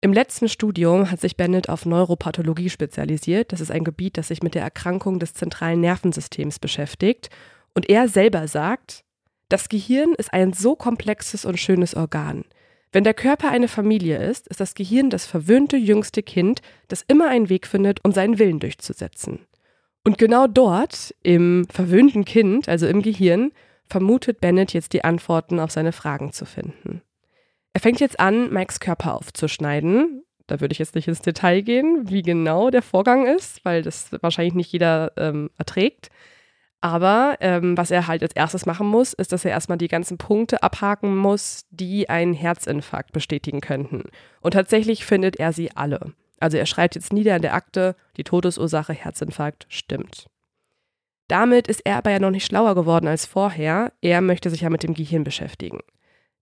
Im 0.00 0.12
letzten 0.12 0.48
Studium 0.48 1.10
hat 1.10 1.20
sich 1.20 1.36
Bennett 1.36 1.68
auf 1.68 1.86
Neuropathologie 1.86 2.70
spezialisiert. 2.70 3.52
Das 3.52 3.60
ist 3.60 3.70
ein 3.70 3.82
Gebiet, 3.82 4.18
das 4.18 4.28
sich 4.28 4.42
mit 4.42 4.54
der 4.54 4.62
Erkrankung 4.62 5.18
des 5.18 5.34
zentralen 5.34 5.80
Nervensystems 5.80 6.58
beschäftigt. 6.58 7.30
Und 7.74 7.88
er 7.88 8.08
selber 8.08 8.46
sagt, 8.46 9.04
das 9.48 9.68
Gehirn 9.68 10.14
ist 10.14 10.32
ein 10.32 10.52
so 10.52 10.76
komplexes 10.76 11.44
und 11.44 11.58
schönes 11.58 11.94
Organ. 11.94 12.44
Wenn 12.96 13.04
der 13.04 13.12
Körper 13.12 13.50
eine 13.50 13.68
Familie 13.68 14.16
ist, 14.16 14.48
ist 14.48 14.58
das 14.58 14.72
Gehirn 14.72 15.10
das 15.10 15.26
verwöhnte 15.26 15.76
jüngste 15.76 16.22
Kind, 16.22 16.62
das 16.88 17.04
immer 17.06 17.28
einen 17.28 17.50
Weg 17.50 17.66
findet, 17.66 18.02
um 18.06 18.12
seinen 18.12 18.38
Willen 18.38 18.58
durchzusetzen. 18.58 19.40
Und 20.02 20.16
genau 20.16 20.46
dort, 20.46 21.14
im 21.22 21.66
verwöhnten 21.70 22.24
Kind, 22.24 22.70
also 22.70 22.86
im 22.86 23.02
Gehirn, 23.02 23.52
vermutet 23.86 24.40
Bennett 24.40 24.72
jetzt 24.72 24.94
die 24.94 25.04
Antworten 25.04 25.60
auf 25.60 25.70
seine 25.70 25.92
Fragen 25.92 26.32
zu 26.32 26.46
finden. 26.46 27.02
Er 27.74 27.82
fängt 27.82 28.00
jetzt 28.00 28.18
an, 28.18 28.50
Mikes 28.50 28.80
Körper 28.80 29.12
aufzuschneiden. 29.12 30.22
Da 30.46 30.62
würde 30.62 30.72
ich 30.72 30.78
jetzt 30.78 30.94
nicht 30.94 31.06
ins 31.06 31.20
Detail 31.20 31.60
gehen, 31.60 32.08
wie 32.08 32.22
genau 32.22 32.70
der 32.70 32.80
Vorgang 32.80 33.26
ist, 33.26 33.62
weil 33.62 33.82
das 33.82 34.10
wahrscheinlich 34.22 34.54
nicht 34.54 34.72
jeder 34.72 35.12
ähm, 35.18 35.50
erträgt. 35.58 36.08
Aber 36.86 37.36
ähm, 37.40 37.76
was 37.76 37.90
er 37.90 38.06
halt 38.06 38.22
als 38.22 38.32
erstes 38.36 38.64
machen 38.64 38.86
muss, 38.86 39.12
ist, 39.12 39.32
dass 39.32 39.44
er 39.44 39.50
erstmal 39.50 39.76
die 39.76 39.88
ganzen 39.88 40.18
Punkte 40.18 40.62
abhaken 40.62 41.16
muss, 41.16 41.66
die 41.70 42.08
einen 42.08 42.32
Herzinfarkt 42.32 43.12
bestätigen 43.12 43.60
könnten. 43.60 44.04
Und 44.40 44.52
tatsächlich 44.52 45.04
findet 45.04 45.34
er 45.34 45.52
sie 45.52 45.72
alle. 45.72 46.12
Also 46.38 46.58
er 46.58 46.66
schreibt 46.66 46.94
jetzt 46.94 47.12
nieder 47.12 47.34
in 47.34 47.42
der 47.42 47.54
Akte, 47.54 47.96
die 48.16 48.22
Todesursache 48.22 48.92
Herzinfarkt 48.92 49.66
stimmt. 49.68 50.26
Damit 51.26 51.66
ist 51.66 51.80
er 51.84 51.96
aber 51.96 52.12
ja 52.12 52.20
noch 52.20 52.30
nicht 52.30 52.46
schlauer 52.46 52.76
geworden 52.76 53.08
als 53.08 53.26
vorher. 53.26 53.92
Er 54.00 54.20
möchte 54.20 54.48
sich 54.48 54.60
ja 54.60 54.70
mit 54.70 54.84
dem 54.84 54.94
Gehirn 54.94 55.24
beschäftigen. 55.24 55.80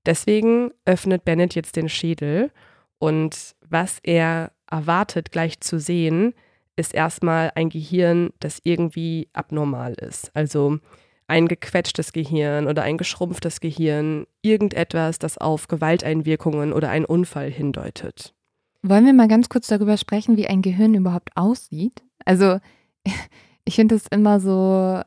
Deswegen 0.05 0.73
öffnet 0.85 1.25
Bennett 1.25 1.55
jetzt 1.55 1.77
den 1.77 1.89
Schädel 1.89 2.51
und 2.99 3.57
was 3.67 3.99
er 4.03 4.53
erwartet 4.71 5.33
gleich 5.33 5.61
zu 5.61 5.81
sehen, 5.81 6.35
ist 6.77 6.95
erstmal 6.95 7.53
ein 7.55 7.69
Gehirn, 7.69 8.31
das 8.41 8.61
irgendwie 8.65 9.29
abnormal 9.33 9.95
ist. 9.95 10.31
Also 10.35 10.79
ein 11.27 11.49
gequetschtes 11.49 12.13
Gehirn 12.13 12.67
oder 12.67 12.83
ein 12.83 12.99
geschrumpftes 12.99 13.61
Gehirn, 13.61 14.27
irgendetwas, 14.43 15.19
das 15.19 15.39
auf 15.39 15.69
Gewalteinwirkungen 15.69 16.73
oder 16.73 16.91
einen 16.91 17.05
Unfall 17.05 17.51
hindeutet. 17.51 18.35
Wollen 18.83 19.07
wir 19.07 19.15
mal 19.15 19.29
ganz 19.29 19.49
kurz 19.49 19.69
darüber 19.69 19.97
sprechen, 19.97 20.37
wie 20.37 20.47
ein 20.47 20.61
Gehirn 20.61 20.95
überhaupt 20.95 21.31
aussieht? 21.37 22.03
Also 22.25 22.59
ich 23.65 23.77
finde 23.77 23.95
es 23.95 24.07
immer 24.09 24.41
so, 24.41 25.01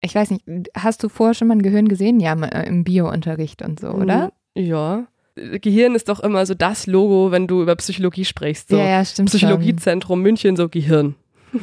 ich 0.00 0.14
weiß 0.14 0.30
nicht, 0.30 0.44
hast 0.76 1.02
du 1.02 1.08
vorher 1.08 1.34
schon 1.34 1.48
mal 1.48 1.56
ein 1.56 1.62
Gehirn 1.62 1.88
gesehen? 1.88 2.20
Ja, 2.20 2.32
im 2.34 2.84
Biounterricht 2.84 3.62
und 3.62 3.80
so, 3.80 3.88
oder? 3.88 4.32
Mhm. 4.54 4.62
Ja. 4.64 5.06
Gehirn 5.34 5.94
ist 5.94 6.08
doch 6.08 6.20
immer 6.20 6.44
so 6.44 6.54
das 6.54 6.86
Logo, 6.86 7.30
wenn 7.30 7.46
du 7.46 7.62
über 7.62 7.74
Psychologie 7.76 8.24
sprichst. 8.24 8.68
So. 8.68 8.76
Ja, 8.76 8.86
ja, 8.86 9.04
stimmt. 9.04 9.30
Psychologiezentrum 9.30 10.18
schon. 10.18 10.22
München, 10.22 10.56
so 10.56 10.68
Gehirn. 10.68 11.14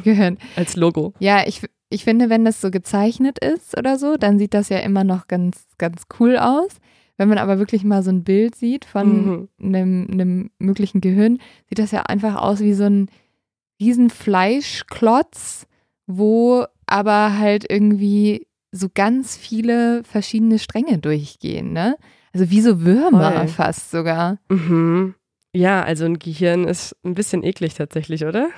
Gehirn. 0.02 0.38
Als 0.56 0.76
Logo. 0.76 1.14
Ja, 1.18 1.46
ich, 1.46 1.62
ich 1.88 2.04
finde, 2.04 2.30
wenn 2.30 2.44
das 2.44 2.60
so 2.60 2.70
gezeichnet 2.70 3.38
ist 3.38 3.76
oder 3.76 3.98
so, 3.98 4.16
dann 4.16 4.38
sieht 4.38 4.54
das 4.54 4.68
ja 4.68 4.78
immer 4.78 5.04
noch 5.04 5.28
ganz, 5.28 5.66
ganz 5.78 6.02
cool 6.18 6.36
aus. 6.36 6.76
Wenn 7.16 7.28
man 7.28 7.38
aber 7.38 7.58
wirklich 7.58 7.84
mal 7.84 8.02
so 8.02 8.10
ein 8.10 8.24
Bild 8.24 8.54
sieht 8.54 8.84
von 8.84 9.26
mhm. 9.26 9.48
einem, 9.62 10.08
einem 10.10 10.50
möglichen 10.58 11.00
Gehirn, 11.00 11.38
sieht 11.68 11.78
das 11.78 11.90
ja 11.90 12.02
einfach 12.04 12.36
aus 12.36 12.60
wie 12.60 12.72
so 12.72 12.84
ein 12.84 13.10
riesen 13.80 14.10
Fleischklotz, 14.10 15.66
wo 16.06 16.64
aber 16.86 17.38
halt 17.38 17.70
irgendwie 17.70 18.46
so 18.72 18.88
ganz 18.92 19.36
viele 19.36 20.02
verschiedene 20.04 20.58
Stränge 20.58 20.98
durchgehen, 20.98 21.72
ne? 21.72 21.96
Also 22.32 22.50
wie 22.50 22.60
so 22.60 22.82
Würmer 22.82 23.32
Voll. 23.32 23.48
fast 23.48 23.90
sogar. 23.90 24.38
Mhm. 24.48 25.14
Ja, 25.52 25.82
also 25.82 26.04
ein 26.04 26.18
Gehirn 26.18 26.68
ist 26.68 26.96
ein 27.04 27.14
bisschen 27.14 27.42
eklig 27.42 27.74
tatsächlich, 27.74 28.24
oder? 28.24 28.50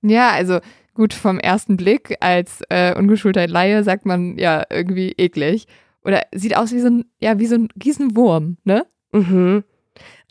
Ja, 0.00 0.30
also 0.30 0.60
gut, 0.94 1.12
vom 1.12 1.38
ersten 1.38 1.76
Blick 1.76 2.16
als 2.20 2.62
äh, 2.70 2.94
ungeschulter 2.94 3.46
Laie 3.46 3.84
sagt 3.84 4.06
man 4.06 4.38
ja 4.38 4.64
irgendwie 4.70 5.12
eklig. 5.12 5.66
Oder 6.04 6.22
sieht 6.32 6.56
aus 6.56 6.72
wie 6.72 6.80
so 6.80 6.88
ein, 6.88 7.04
ja, 7.20 7.38
wie 7.38 7.46
so 7.46 7.56
ein 7.56 7.68
Riesenwurm, 7.84 8.56
ne? 8.64 8.86
Mhm. 9.12 9.64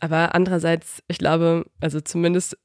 Aber 0.00 0.34
andererseits, 0.34 1.02
ich 1.08 1.18
glaube, 1.18 1.66
also 1.80 2.00
zumindest 2.00 2.56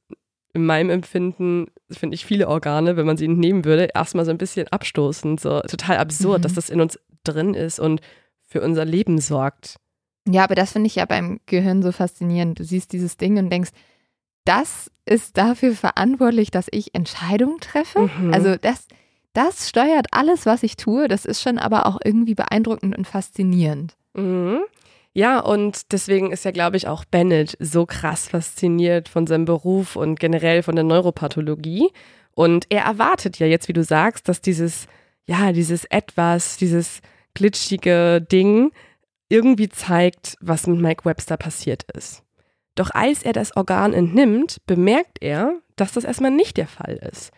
in 0.54 0.66
meinem 0.66 0.90
Empfinden 0.90 1.66
finde 1.90 2.14
ich 2.14 2.24
viele 2.24 2.48
Organe, 2.48 2.96
wenn 2.96 3.06
man 3.06 3.16
sie 3.16 3.28
nehmen 3.28 3.64
würde, 3.64 3.88
erstmal 3.94 4.24
so 4.24 4.30
ein 4.30 4.38
bisschen 4.38 4.68
abstoßend, 4.68 5.40
so 5.40 5.60
total 5.60 5.98
absurd, 5.98 6.38
mhm. 6.38 6.42
dass 6.42 6.54
das 6.54 6.70
in 6.70 6.80
uns 6.80 6.98
drin 7.24 7.54
ist 7.54 7.80
und 7.80 8.00
für 8.46 8.62
unser 8.62 8.84
Leben 8.84 9.18
sorgt. 9.18 9.76
Ja, 10.28 10.44
aber 10.44 10.54
das 10.54 10.72
finde 10.72 10.86
ich 10.86 10.96
ja 10.96 11.04
beim 11.04 11.40
Gehirn 11.46 11.82
so 11.82 11.92
faszinierend. 11.92 12.58
Du 12.58 12.64
siehst 12.64 12.92
dieses 12.92 13.16
Ding 13.16 13.38
und 13.38 13.50
denkst, 13.50 13.70
das 14.44 14.90
ist 15.06 15.36
dafür 15.36 15.74
verantwortlich, 15.74 16.50
dass 16.50 16.66
ich 16.70 16.94
Entscheidungen 16.94 17.60
treffe. 17.60 18.10
Mhm. 18.18 18.32
Also 18.32 18.56
das, 18.56 18.86
das 19.32 19.68
steuert 19.68 20.06
alles, 20.12 20.46
was 20.46 20.62
ich 20.62 20.76
tue. 20.76 21.08
Das 21.08 21.24
ist 21.24 21.42
schon 21.42 21.58
aber 21.58 21.86
auch 21.86 21.98
irgendwie 22.02 22.34
beeindruckend 22.34 22.96
und 22.96 23.06
faszinierend. 23.06 23.96
Mhm. 24.14 24.60
Ja, 25.12 25.38
und 25.38 25.92
deswegen 25.92 26.32
ist 26.32 26.44
ja, 26.44 26.50
glaube 26.50 26.76
ich, 26.76 26.88
auch 26.88 27.04
Bennett 27.04 27.56
so 27.60 27.86
krass 27.86 28.28
fasziniert 28.28 29.08
von 29.08 29.26
seinem 29.26 29.44
Beruf 29.44 29.94
und 29.94 30.18
generell 30.18 30.62
von 30.62 30.74
der 30.74 30.84
Neuropathologie. 30.84 31.90
Und 32.32 32.66
er 32.68 32.82
erwartet 32.82 33.38
ja 33.38 33.46
jetzt, 33.46 33.68
wie 33.68 33.72
du 33.72 33.84
sagst, 33.84 34.28
dass 34.28 34.40
dieses, 34.40 34.86
ja, 35.26 35.52
dieses 35.52 35.84
etwas, 35.84 36.56
dieses 36.56 37.00
glitschige 37.34 38.20
Ding 38.20 38.72
irgendwie 39.28 39.68
zeigt, 39.68 40.36
was 40.40 40.66
mit 40.66 40.80
Mike 40.80 41.04
Webster 41.04 41.36
passiert 41.36 41.84
ist. 41.92 42.22
Doch 42.74 42.90
als 42.90 43.22
er 43.22 43.32
das 43.32 43.56
Organ 43.56 43.92
entnimmt, 43.92 44.58
bemerkt 44.66 45.18
er, 45.20 45.60
dass 45.76 45.92
das 45.92 46.04
erstmal 46.04 46.30
nicht 46.30 46.56
der 46.56 46.66
Fall 46.66 46.98
ist. 47.10 47.32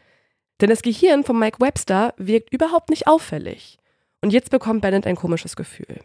Denn 0.60 0.70
das 0.70 0.82
Gehirn 0.82 1.24
von 1.24 1.38
Mike 1.38 1.60
Webster 1.60 2.14
wirkt 2.16 2.52
überhaupt 2.52 2.88
nicht 2.88 3.06
auffällig. 3.06 3.78
Und 4.22 4.32
jetzt 4.32 4.50
bekommt 4.50 4.80
Bennett 4.80 5.06
ein 5.06 5.16
komisches 5.16 5.56
Gefühl. 5.56 6.00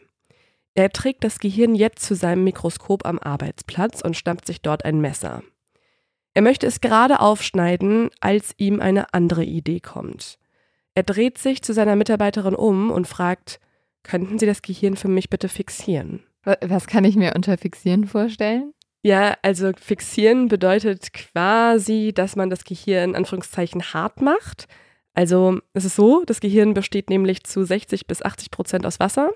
Er 0.74 0.90
trägt 0.90 1.24
das 1.24 1.40
Gehirn 1.40 1.76
jetzt 1.76 2.06
zu 2.06 2.16
seinem 2.16 2.44
Mikroskop 2.44 3.06
am 3.06 3.20
Arbeitsplatz 3.20 4.02
und 4.02 4.16
stammt 4.16 4.46
sich 4.46 4.62
dort 4.62 4.86
ein 4.86 5.02
Messer. 5.02 5.44
Er 6.34 6.42
möchte 6.42 6.66
es 6.66 6.80
gerade 6.80 7.20
aufschneiden, 7.20 8.10
als 8.22 8.54
ihm 8.58 8.80
eine 8.80 9.14
andere 9.14 9.44
Idee 9.44 9.82
kommt. 9.82 10.38
Er 10.96 11.04
dreht 11.04 11.38
sich 11.38 11.62
zu 11.62 11.74
seiner 11.74 11.96
Mitarbeiterin 11.96 12.56
um 12.56 12.90
und 12.92 13.08
fragt, 13.08 13.60
könnten 14.04 14.40
Sie 14.40 14.46
das 14.46 14.62
Gehirn 14.62 14.96
für 14.96 15.08
mich 15.08 15.30
bitte 15.30 15.50
fixieren? 15.50 16.24
Was 16.62 16.88
kann 16.88 17.04
ich 17.04 17.16
mir 17.16 17.34
unter 17.36 17.58
fixieren 17.58 18.08
vorstellen? 18.08 18.74
Ja, 19.04 19.36
also 19.42 19.72
fixieren 19.80 20.48
bedeutet 20.48 21.14
quasi, 21.14 22.12
dass 22.14 22.36
man 22.36 22.50
das 22.50 22.64
Gehirn 22.64 23.12
in 23.12 23.16
Anführungszeichen 23.16 23.94
hart 23.94 24.22
macht. 24.22 24.68
Also 25.14 25.60
es 25.74 25.86
ist 25.86 25.96
so, 25.96 26.24
das 26.26 26.40
Gehirn 26.40 26.74
besteht 26.74 27.10
nämlich 27.10 27.44
zu 27.44 27.64
60 27.64 28.08
bis 28.08 28.22
80 28.22 28.52
Prozent 28.52 28.86
aus 28.86 29.00
Wasser. 29.00 29.32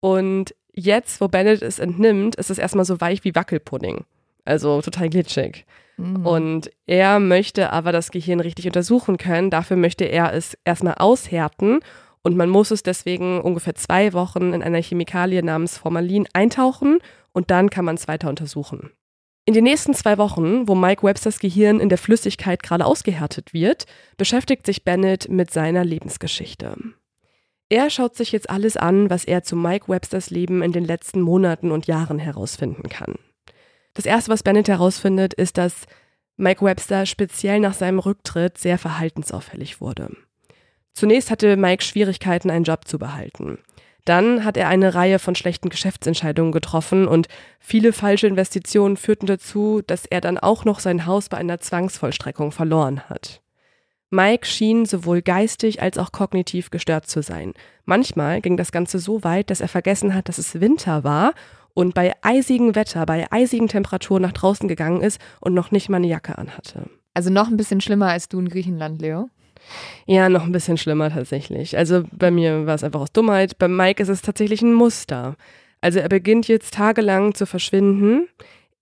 Und 0.00 0.54
jetzt, 0.72 1.20
wo 1.20 1.28
Bennett 1.28 1.62
es 1.62 1.78
entnimmt, 1.78 2.36
ist 2.36 2.50
es 2.50 2.58
erstmal 2.58 2.84
so 2.84 3.00
weich 3.00 3.24
wie 3.24 3.34
Wackelpudding. 3.34 4.04
Also 4.44 4.80
total 4.80 5.10
glitschig. 5.10 5.66
Mhm. 5.96 6.26
Und 6.26 6.70
er 6.86 7.20
möchte 7.20 7.72
aber 7.72 7.92
das 7.92 8.10
Gehirn 8.10 8.40
richtig 8.40 8.66
untersuchen 8.66 9.16
können. 9.16 9.50
Dafür 9.50 9.76
möchte 9.76 10.04
er 10.04 10.32
es 10.32 10.56
erstmal 10.64 10.94
aushärten 10.94 11.80
und 12.26 12.36
man 12.36 12.50
muss 12.50 12.72
es 12.72 12.82
deswegen 12.82 13.40
ungefähr 13.40 13.76
zwei 13.76 14.12
Wochen 14.12 14.52
in 14.52 14.60
einer 14.60 14.82
Chemikalie 14.82 15.44
namens 15.44 15.78
Formalin 15.78 16.26
eintauchen 16.32 16.98
und 17.32 17.52
dann 17.52 17.70
kann 17.70 17.84
man 17.84 17.94
es 17.94 18.08
weiter 18.08 18.28
untersuchen. 18.28 18.90
In 19.44 19.54
den 19.54 19.62
nächsten 19.62 19.94
zwei 19.94 20.18
Wochen, 20.18 20.66
wo 20.66 20.74
Mike 20.74 21.04
Websters 21.04 21.38
Gehirn 21.38 21.78
in 21.78 21.88
der 21.88 21.98
Flüssigkeit 21.98 22.64
gerade 22.64 22.84
ausgehärtet 22.84 23.54
wird, 23.54 23.86
beschäftigt 24.16 24.66
sich 24.66 24.82
Bennett 24.82 25.28
mit 25.28 25.52
seiner 25.52 25.84
Lebensgeschichte. 25.84 26.76
Er 27.68 27.90
schaut 27.90 28.16
sich 28.16 28.32
jetzt 28.32 28.50
alles 28.50 28.76
an, 28.76 29.08
was 29.08 29.24
er 29.24 29.44
zu 29.44 29.54
Mike 29.54 29.86
Websters 29.86 30.28
Leben 30.30 30.62
in 30.62 30.72
den 30.72 30.84
letzten 30.84 31.20
Monaten 31.20 31.70
und 31.70 31.86
Jahren 31.86 32.18
herausfinden 32.18 32.88
kann. 32.88 33.14
Das 33.94 34.04
erste, 34.04 34.32
was 34.32 34.42
Bennett 34.42 34.66
herausfindet, 34.66 35.32
ist, 35.32 35.58
dass 35.58 35.86
Mike 36.36 36.64
Webster 36.64 37.06
speziell 37.06 37.60
nach 37.60 37.74
seinem 37.74 38.00
Rücktritt 38.00 38.58
sehr 38.58 38.78
verhaltensauffällig 38.78 39.80
wurde. 39.80 40.10
Zunächst 40.96 41.30
hatte 41.30 41.58
Mike 41.58 41.84
Schwierigkeiten, 41.84 42.50
einen 42.50 42.64
Job 42.64 42.88
zu 42.88 42.98
behalten. 42.98 43.58
Dann 44.06 44.46
hat 44.46 44.56
er 44.56 44.68
eine 44.68 44.94
Reihe 44.94 45.18
von 45.18 45.34
schlechten 45.34 45.68
Geschäftsentscheidungen 45.68 46.52
getroffen 46.52 47.06
und 47.06 47.28
viele 47.60 47.92
falsche 47.92 48.26
Investitionen 48.26 48.96
führten 48.96 49.26
dazu, 49.26 49.82
dass 49.86 50.06
er 50.06 50.22
dann 50.22 50.38
auch 50.38 50.64
noch 50.64 50.80
sein 50.80 51.04
Haus 51.04 51.28
bei 51.28 51.36
einer 51.36 51.60
Zwangsvollstreckung 51.60 52.50
verloren 52.50 53.10
hat. 53.10 53.42
Mike 54.08 54.46
schien 54.46 54.86
sowohl 54.86 55.20
geistig 55.20 55.82
als 55.82 55.98
auch 55.98 56.12
kognitiv 56.12 56.70
gestört 56.70 57.06
zu 57.06 57.22
sein. 57.22 57.52
Manchmal 57.84 58.40
ging 58.40 58.56
das 58.56 58.72
Ganze 58.72 58.98
so 58.98 59.22
weit, 59.22 59.50
dass 59.50 59.60
er 59.60 59.68
vergessen 59.68 60.14
hat, 60.14 60.30
dass 60.30 60.38
es 60.38 60.62
Winter 60.62 61.04
war 61.04 61.34
und 61.74 61.92
bei 61.92 62.14
eisigem 62.22 62.74
Wetter, 62.74 63.04
bei 63.04 63.30
eisigen 63.30 63.68
Temperaturen 63.68 64.22
nach 64.22 64.32
draußen 64.32 64.66
gegangen 64.66 65.02
ist 65.02 65.20
und 65.40 65.52
noch 65.52 65.72
nicht 65.72 65.90
mal 65.90 65.98
eine 65.98 66.06
Jacke 66.06 66.38
anhatte. 66.38 66.88
Also 67.12 67.28
noch 67.28 67.48
ein 67.48 67.58
bisschen 67.58 67.82
schlimmer 67.82 68.08
als 68.08 68.30
du 68.30 68.38
in 68.38 68.48
Griechenland, 68.48 69.02
Leo. 69.02 69.28
Ja, 70.06 70.28
noch 70.28 70.44
ein 70.44 70.52
bisschen 70.52 70.78
schlimmer 70.78 71.10
tatsächlich. 71.10 71.76
Also 71.76 72.04
bei 72.12 72.30
mir 72.30 72.66
war 72.66 72.74
es 72.74 72.84
einfach 72.84 73.00
aus 73.00 73.12
Dummheit. 73.12 73.58
Bei 73.58 73.68
Mike 73.68 74.02
ist 74.02 74.08
es 74.08 74.22
tatsächlich 74.22 74.62
ein 74.62 74.74
Muster. 74.74 75.36
Also 75.80 75.98
er 75.98 76.08
beginnt 76.08 76.48
jetzt 76.48 76.74
tagelang 76.74 77.34
zu 77.34 77.46
verschwinden. 77.46 78.28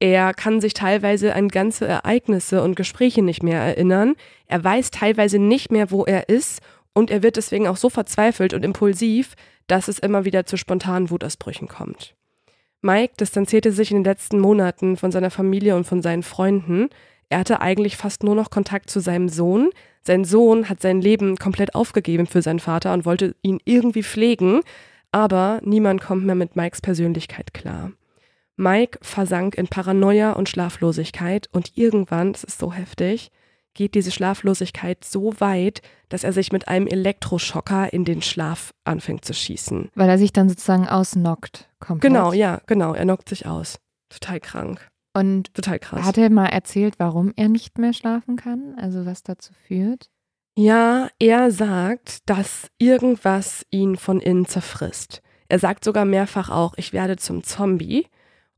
Er 0.01 0.35
kann 0.35 0.61
sich 0.61 0.75
teilweise 0.75 1.35
an 1.35 1.49
ganze 1.49 1.87
Ereignisse 1.87 2.63
und 2.63 2.77
Gespräche 2.77 3.23
nicht 3.23 3.43
mehr 3.43 3.61
erinnern. 3.61 4.15
Er 4.47 4.63
weiß 4.63 4.91
teilweise 4.91 5.39
nicht 5.39 5.71
mehr, 5.71 5.91
wo 5.91 6.05
er 6.05 6.29
ist. 6.29 6.61
Und 6.93 7.11
er 7.11 7.23
wird 7.23 7.37
deswegen 7.37 7.67
auch 7.67 7.77
so 7.77 7.91
verzweifelt 7.91 8.55
und 8.55 8.65
impulsiv, 8.65 9.35
dass 9.67 9.89
es 9.89 9.99
immer 9.99 10.25
wieder 10.25 10.47
zu 10.47 10.57
spontanen 10.57 11.11
Wutausbrüchen 11.11 11.69
kommt. 11.69 12.15
Mike 12.83 13.15
distanzierte 13.19 13.73
sich 13.73 13.91
in 13.91 13.99
den 13.99 14.05
letzten 14.05 14.39
Monaten 14.39 14.97
von 14.97 15.11
seiner 15.11 15.31
Familie 15.31 15.75
und 15.75 15.85
von 15.85 16.03
seinen 16.03 16.23
Freunden. 16.23 16.91
Er 17.31 17.39
hatte 17.39 17.61
eigentlich 17.61 17.97
fast 17.97 18.23
nur 18.23 18.35
noch 18.35 18.51
Kontakt 18.51 18.91
zu 18.91 19.01
seinem 19.01 19.29
Sohn. 19.29 19.71
Sein 20.07 20.25
Sohn 20.25 20.69
hat 20.69 20.83
sein 20.83 21.01
Leben 21.01 21.37
komplett 21.37 21.75
aufgegeben 21.75 22.27
für 22.27 22.43
seinen 22.43 22.61
Vater 22.61 22.93
und 22.93 23.07
wollte 23.07 23.35
ihn 23.43 23.59
irgendwie 23.65 24.03
pflegen, 24.03 24.61
aber 25.13 25.61
niemand 25.65 26.03
kommt 26.03 26.25
mehr 26.27 26.35
mit 26.35 26.57
Mikes 26.57 26.81
Persönlichkeit 26.81 27.55
klar. 27.55 27.93
Mike 28.57 28.99
versank 29.03 29.57
in 29.57 29.67
Paranoia 29.67 30.33
und 30.33 30.49
Schlaflosigkeit 30.49 31.49
und 31.53 31.77
irgendwann, 31.77 32.33
das 32.33 32.45
ist 32.45 32.59
so 32.59 32.73
heftig, 32.73 33.31
geht 33.75 33.95
diese 33.95 34.13
Schlaflosigkeit 34.13 35.05
so 35.05 35.35
weit, 35.41 35.83
dass 36.09 36.23
er 36.23 36.33
sich 36.33 36.53
mit 36.53 36.69
einem 36.69 36.87
Elektroschocker 36.87 37.93
in 37.93 38.05
den 38.05 38.23
Schlaf 38.23 38.73
anfängt 38.85 39.25
zu 39.25 39.35
schießen. 39.35 39.91
Weil 39.95 40.09
er 40.09 40.19
sich 40.19 40.33
dann 40.33 40.49
sozusagen 40.49 40.89
ausnockt. 40.89 41.69
Komplett. 41.81 42.13
Genau, 42.13 42.33
ja, 42.33 42.61
genau. 42.67 42.95
Er 42.95 43.03
knockt 43.03 43.29
sich 43.29 43.47
aus. 43.47 43.81
Total 44.09 44.39
krank. 44.39 44.89
Und 45.15 45.55
total 45.55 45.79
krass. 45.79 46.05
Hat 46.05 46.19
er 46.19 46.29
mal 46.29 46.47
erzählt, 46.47 46.95
warum 46.99 47.33
er 47.37 47.49
nicht 47.49 47.79
mehr 47.79 47.93
schlafen 47.93 48.37
kann? 48.37 48.75
Also 48.77 49.07
was 49.07 49.23
dazu 49.23 49.53
führt? 49.67 50.11
Ja, 50.57 51.09
er 51.19 51.51
sagt, 51.51 52.29
dass 52.29 52.69
irgendwas 52.79 53.65
ihn 53.71 53.97
von 53.97 54.21
innen 54.21 54.47
zerfrisst. 54.47 55.23
Er 55.49 55.59
sagt 55.59 55.85
sogar 55.85 56.05
mehrfach 56.05 56.51
auch, 56.51 56.75
ich 56.77 56.93
werde 56.93 57.17
zum 57.17 57.43
Zombie. 57.43 58.07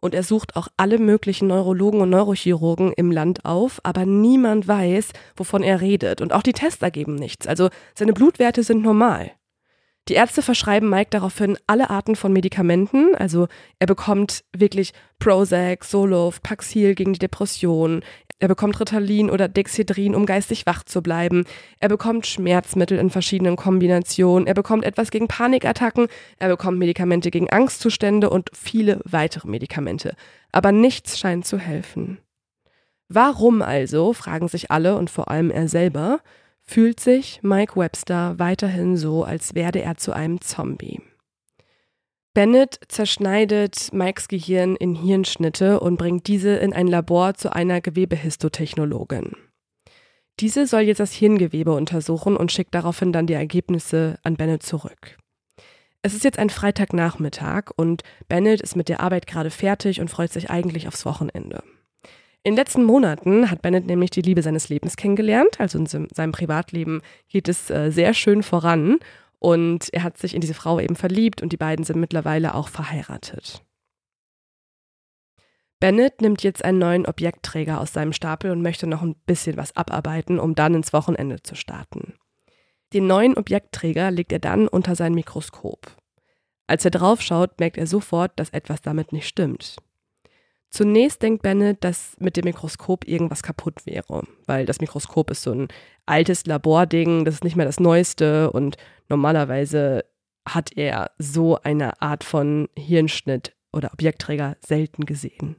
Und 0.01 0.15
er 0.15 0.23
sucht 0.23 0.57
auch 0.57 0.69
alle 0.77 0.99
möglichen 0.99 1.49
Neurologen 1.49 2.01
und 2.01 2.11
Neurochirurgen 2.11 2.93
im 2.93 3.11
Land 3.11 3.45
auf, 3.45 3.81
aber 3.83 4.05
niemand 4.05 4.69
weiß, 4.69 5.09
wovon 5.37 5.63
er 5.63 5.81
redet. 5.81 6.21
Und 6.21 6.33
auch 6.33 6.43
die 6.43 6.53
Tests 6.53 6.83
ergeben 6.83 7.15
nichts. 7.15 7.47
Also 7.47 7.71
seine 7.95 8.13
Blutwerte 8.13 8.63
sind 8.63 8.83
normal. 8.83 9.33
Die 10.09 10.15
Ärzte 10.15 10.41
verschreiben 10.41 10.89
Mike 10.89 11.11
daraufhin 11.11 11.59
alle 11.67 11.91
Arten 11.91 12.15
von 12.15 12.33
Medikamenten. 12.33 13.17
Also 13.17 13.49
er 13.81 13.89
bekommt 13.89 14.45
wirklich 14.57 14.93
Prozac, 15.19 15.83
Zoloft, 15.83 16.45
Paxil 16.45 16.95
gegen 16.95 17.13
die 17.13 17.19
Depression. 17.19 18.05
Er 18.39 18.49
bekommt 18.49 18.79
Ritalin 18.79 19.31
oder 19.31 19.49
Dexedrin, 19.49 20.15
um 20.15 20.25
geistig 20.27 20.67
wach 20.67 20.85
zu 20.85 21.03
bleiben. 21.03 21.45
Er 21.81 21.89
bekommt 21.89 22.27
Schmerzmittel 22.27 22.99
in 22.99 23.11
verschiedenen 23.11 23.57
Kombinationen. 23.57 24.47
Er 24.47 24.55
bekommt 24.55 24.85
etwas 24.85 25.11
gegen 25.11 25.27
Panikattacken. 25.27 26.07
Er 26.39 26.49
bekommt 26.49 26.79
Medikamente 26.79 27.31
gegen 27.31 27.51
Angstzustände 27.51 28.31
und 28.31 28.51
viele 28.53 29.01
weitere 29.05 29.49
Medikamente. 29.49 30.15
Aber 30.53 30.71
nichts 30.71 31.19
scheint 31.19 31.47
zu 31.47 31.59
helfen. 31.59 32.19
Warum 33.09 33.63
also, 33.63 34.13
fragen 34.13 34.49
sich 34.49 34.71
alle 34.71 34.97
und 34.97 35.11
vor 35.11 35.31
allem 35.31 35.51
er 35.51 35.69
selber, 35.69 36.21
fühlt 36.67 37.01
sich 37.01 37.41
Mike 37.43 37.77
Webster 37.77 38.39
weiterhin 38.39 38.97
so, 38.97 39.25
als 39.25 39.55
werde 39.55 39.81
er 39.83 39.97
zu 39.97 40.13
einem 40.13 40.41
Zombie. 40.41 41.01
Bennett 42.35 42.81
zerschneidet 42.89 43.93
Mikes 43.95 44.29
Gehirn 44.29 44.77
in 44.77 44.95
Hirnschnitte 44.95 45.81
und 45.81 45.97
bringt 45.97 46.27
diese 46.27 46.57
in 46.57 46.75
ein 46.75 46.87
Labor 46.87 47.33
zu 47.35 47.51
einer 47.51 47.81
Gewebehistotechnologin. 47.81 49.37
Diese 50.41 50.67
soll 50.67 50.83
jetzt 50.83 51.01
das 51.01 51.13
Hirngewebe 51.13 51.73
untersuchen 51.73 52.37
und 52.37 52.53
schickt 52.53 52.75
daraufhin 52.75 53.11
dann 53.11 53.27
die 53.27 53.33
Ergebnisse 53.33 54.19
an 54.23 54.37
Bennett 54.37 54.63
zurück. 54.63 55.17
Es 56.03 56.13
ist 56.13 56.25
jetzt 56.25 56.39
ein 56.39 56.51
Freitagnachmittag 56.51 57.71
und 57.75 58.03
Bennett 58.29 58.61
ist 58.61 58.77
mit 58.77 58.91
der 58.91 59.01
Arbeit 59.01 59.27
gerade 59.27 59.51
fertig 59.51 60.01
und 60.01 60.11
freut 60.11 60.31
sich 60.31 60.51
eigentlich 60.51 60.89
aufs 60.89 61.07
Wochenende. 61.07 61.63
In 62.47 62.53
den 62.53 62.59
letzten 62.59 62.85
Monaten 62.85 63.51
hat 63.51 63.61
Bennett 63.61 63.87
nämlich 63.87 64.11
die 64.11 64.23
Liebe 64.23 64.41
seines 64.41 64.69
Lebens 64.69 64.95
kennengelernt. 64.95 65.59
Also 65.59 65.81
in 65.81 65.87
seinem 65.87 66.31
Privatleben 66.31 67.03
geht 67.27 67.49
es 67.49 67.71
äh, 67.71 67.91
sehr 67.91 68.15
schön 68.15 68.45
voran 68.45 69.01
und 69.41 69.93
er 69.93 70.05
hat 70.05 70.17
sich 70.17 70.33
in 70.33 70.41
diese 70.41 70.55
Frau 70.55 70.79
eben 70.79 70.95
verliebt 70.95 71.43
und 71.43 71.53
die 71.53 71.57
beiden 71.57 71.85
sind 71.85 71.99
mittlerweile 71.99 72.55
auch 72.55 72.69
verheiratet. 72.69 73.65
Bennett 75.81 76.21
nimmt 76.21 76.45
jetzt 76.45 76.65
einen 76.65 76.79
neuen 76.79 77.05
Objektträger 77.05 77.81
aus 77.81 77.93
seinem 77.93 78.13
Stapel 78.13 78.53
und 78.53 78.63
möchte 78.63 78.87
noch 78.87 79.03
ein 79.03 79.17
bisschen 79.27 79.57
was 79.57 79.75
abarbeiten, 79.75 80.39
um 80.39 80.55
dann 80.55 80.77
ins 80.77 80.93
Wochenende 80.93 81.43
zu 81.43 81.57
starten. 81.57 82.15
Den 82.93 83.09
neuen 83.09 83.37
Objektträger 83.37 84.13
legt 84.13 84.31
er 84.31 84.39
dann 84.39 84.69
unter 84.69 84.95
sein 84.95 85.15
Mikroskop. 85.15 85.97
Als 86.69 86.85
er 86.85 86.93
draufschaut, 86.93 87.59
merkt 87.59 87.77
er 87.77 87.89
sofort, 87.89 88.39
dass 88.39 88.51
etwas 88.51 88.83
damit 88.83 89.13
nicht 89.13 89.27
stimmt. 89.27 89.79
Zunächst 90.77 91.23
denkt 91.23 91.41
Bennett, 91.41 91.83
dass 91.85 92.19
mit 92.19 92.37
dem 92.37 92.45
Mikroskop 92.45 93.09
irgendwas 93.09 93.43
kaputt 93.43 93.87
wäre, 93.87 94.25
weil 94.45 94.67
das 94.67 94.79
Mikroskop 94.79 95.31
ist 95.31 95.41
so 95.41 95.53
ein 95.53 95.69
altes 96.05 96.45
Labording, 96.45 97.25
das 97.25 97.37
ist 97.37 97.45
nicht 97.45 97.57
mehr 97.57 97.65
das 97.65 97.81
Neueste 97.81 98.51
und 98.51 98.77
normalerweise 99.09 100.05
hat 100.47 100.77
er 100.77 101.13
so 101.17 101.59
eine 101.63 102.03
Art 102.03 102.25
von 102.25 102.69
Hirnschnitt 102.77 103.57
oder 103.73 103.91
Objektträger 103.95 104.59
selten 104.61 105.07
gesehen. 105.07 105.57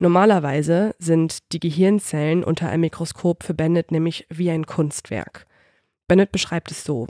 Normalerweise 0.00 0.96
sind 0.98 1.52
die 1.52 1.60
Gehirnzellen 1.60 2.42
unter 2.42 2.68
einem 2.68 2.80
Mikroskop 2.80 3.44
für 3.44 3.54
Bennett 3.54 3.92
nämlich 3.92 4.26
wie 4.28 4.50
ein 4.50 4.66
Kunstwerk. 4.66 5.46
Bennett 6.08 6.32
beschreibt 6.32 6.72
es 6.72 6.82
so. 6.82 7.06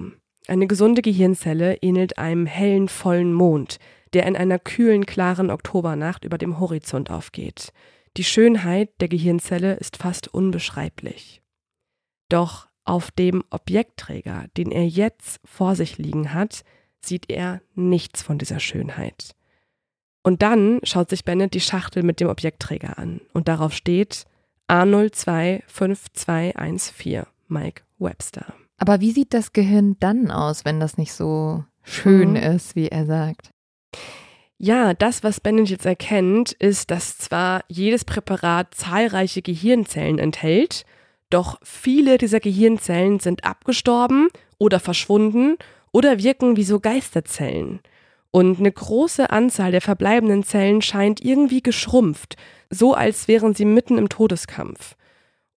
Eine 0.46 0.66
gesunde 0.66 1.02
Gehirnzelle 1.02 1.76
ähnelt 1.76 2.18
einem 2.18 2.46
hellen, 2.46 2.88
vollen 2.88 3.32
Mond, 3.32 3.78
der 4.12 4.26
in 4.26 4.36
einer 4.36 4.58
kühlen, 4.58 5.06
klaren 5.06 5.50
Oktobernacht 5.50 6.24
über 6.24 6.38
dem 6.38 6.58
Horizont 6.58 7.10
aufgeht. 7.10 7.72
Die 8.16 8.24
Schönheit 8.24 8.90
der 9.00 9.08
Gehirnzelle 9.08 9.74
ist 9.74 9.96
fast 9.96 10.28
unbeschreiblich. 10.28 11.42
Doch 12.28 12.68
auf 12.84 13.10
dem 13.12 13.44
Objektträger, 13.50 14.46
den 14.56 14.72
er 14.72 14.86
jetzt 14.86 15.40
vor 15.44 15.76
sich 15.76 15.98
liegen 15.98 16.34
hat, 16.34 16.64
sieht 17.00 17.30
er 17.30 17.60
nichts 17.74 18.22
von 18.22 18.38
dieser 18.38 18.60
Schönheit. 18.60 19.36
Und 20.22 20.42
dann 20.42 20.80
schaut 20.82 21.08
sich 21.10 21.24
Bennett 21.24 21.54
die 21.54 21.60
Schachtel 21.60 22.02
mit 22.02 22.18
dem 22.20 22.28
Objektträger 22.28 22.98
an 22.98 23.20
und 23.32 23.48
darauf 23.48 23.72
steht 23.72 24.26
A025214 24.68 27.26
Mike 27.48 27.82
Webster. 27.98 28.52
Aber 28.80 29.02
wie 29.02 29.12
sieht 29.12 29.34
das 29.34 29.52
Gehirn 29.52 29.96
dann 30.00 30.30
aus, 30.30 30.64
wenn 30.64 30.80
das 30.80 30.96
nicht 30.96 31.12
so 31.12 31.64
schön 31.82 32.30
mhm. 32.30 32.36
ist, 32.36 32.74
wie 32.74 32.88
er 32.88 33.04
sagt? 33.04 33.50
Ja, 34.56 34.94
das, 34.94 35.22
was 35.22 35.40
Bennett 35.40 35.68
jetzt 35.68 35.84
erkennt, 35.84 36.52
ist, 36.52 36.90
dass 36.90 37.18
zwar 37.18 37.62
jedes 37.68 38.06
Präparat 38.06 38.74
zahlreiche 38.74 39.42
Gehirnzellen 39.42 40.18
enthält, 40.18 40.86
doch 41.28 41.58
viele 41.62 42.16
dieser 42.16 42.40
Gehirnzellen 42.40 43.20
sind 43.20 43.44
abgestorben 43.44 44.28
oder 44.58 44.80
verschwunden 44.80 45.56
oder 45.92 46.18
wirken 46.18 46.56
wie 46.56 46.64
so 46.64 46.80
Geisterzellen. 46.80 47.80
Und 48.30 48.60
eine 48.60 48.72
große 48.72 49.28
Anzahl 49.28 49.72
der 49.72 49.80
verbleibenden 49.82 50.42
Zellen 50.42 50.80
scheint 50.80 51.22
irgendwie 51.22 51.62
geschrumpft, 51.62 52.36
so 52.70 52.94
als 52.94 53.28
wären 53.28 53.54
sie 53.54 53.66
mitten 53.66 53.98
im 53.98 54.08
Todeskampf. 54.08 54.96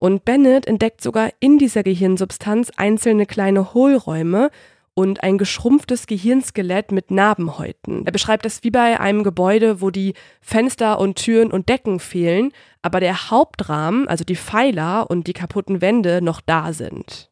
Und 0.04 0.26
Bennett 0.26 0.68
entdeckt 0.68 0.99
sogar 0.99 1.30
in 1.39 1.58
dieser 1.58 1.82
Gehirnsubstanz 1.82 2.74
einzelne 2.76 3.26
kleine 3.26 3.74
Hohlräume, 3.74 4.49
und 4.95 5.24
ein 5.24 5.38
geschrumpftes 5.38 6.08
Gehirnskelett 6.08 6.91
mit 6.91 7.10
Narbenhäuten. 7.10 8.06
Er 8.06 8.12
beschreibt 8.12 8.43
das 8.43 8.66
wie 8.66 8.70
bei 8.70 8.99
einem 8.99 9.24
Gebäude, 9.24 9.80
wo 9.82 9.91
die 9.91 10.14
Fenster 10.41 10.99
und 10.99 11.16
Türen 11.16 11.51
und 11.51 11.70
Decken 11.70 12.01
fehlen, 12.01 12.51
aber 12.82 12.99
der 12.99 13.32
Hauptrahmen, 13.32 14.10
also 14.10 14.26
die 14.26 14.36
Pfeiler 14.36 15.10
und 15.10 15.28
die 15.28 15.34
kaputten 15.34 15.80
Wände 15.80 16.22
noch 16.22 16.41
da 16.41 16.74
sind. 16.74 17.32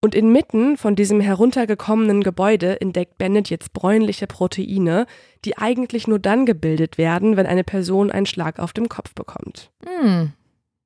Und 0.00 0.14
inmitten 0.14 0.76
von 0.76 0.94
diesem 0.94 1.20
heruntergekommenen 1.20 2.22
Gebäude 2.22 2.80
entdeckt 2.80 3.18
Bennett 3.18 3.50
jetzt 3.50 3.72
bräunliche 3.72 4.28
Proteine, 4.28 5.06
die 5.44 5.58
eigentlich 5.58 6.06
nur 6.06 6.20
dann 6.20 6.46
gebildet 6.46 6.98
werden, 6.98 7.36
wenn 7.36 7.46
eine 7.46 7.64
Person 7.64 8.12
einen 8.12 8.26
Schlag 8.26 8.60
auf 8.60 8.72
dem 8.72 8.88
Kopf 8.88 9.12
bekommt. 9.14 9.70
Hm. 9.84 10.32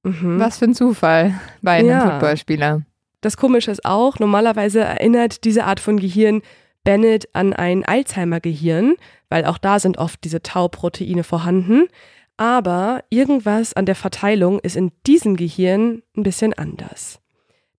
Mhm. 0.03 0.39
Was 0.39 0.59
für 0.59 0.67
ein 0.67 0.75
Zufall 0.75 1.35
bei 1.63 1.79
einem 1.79 1.89
ja. 1.89 2.11
Footballspieler. 2.11 2.83
Das 3.21 3.37
Komische 3.37 3.71
ist 3.71 3.85
auch, 3.85 4.19
normalerweise 4.19 4.81
erinnert 4.81 5.45
diese 5.45 5.65
Art 5.65 5.81
von 5.81 5.99
Gehirn 5.99 6.43
Bennett 6.85 7.29
an 7.35 7.53
ein 7.53 7.85
Alzheimer-Gehirn, 7.85 8.95
weil 9.29 9.45
auch 9.45 9.59
da 9.59 9.79
sind 9.79 9.99
oft 9.99 10.25
diese 10.25 10.43
Tau-Proteine 10.43 11.25
vorhanden. 11.25 11.89
Aber 12.39 13.05
irgendwas 13.11 13.75
an 13.75 13.85
der 13.85 13.95
Verteilung 13.95 14.61
ist 14.61 14.77
in 14.77 14.93
diesem 15.07 15.37
Gehirn 15.37 16.03
ein 16.17 16.23
bisschen 16.23 16.55
anders. 16.55 17.21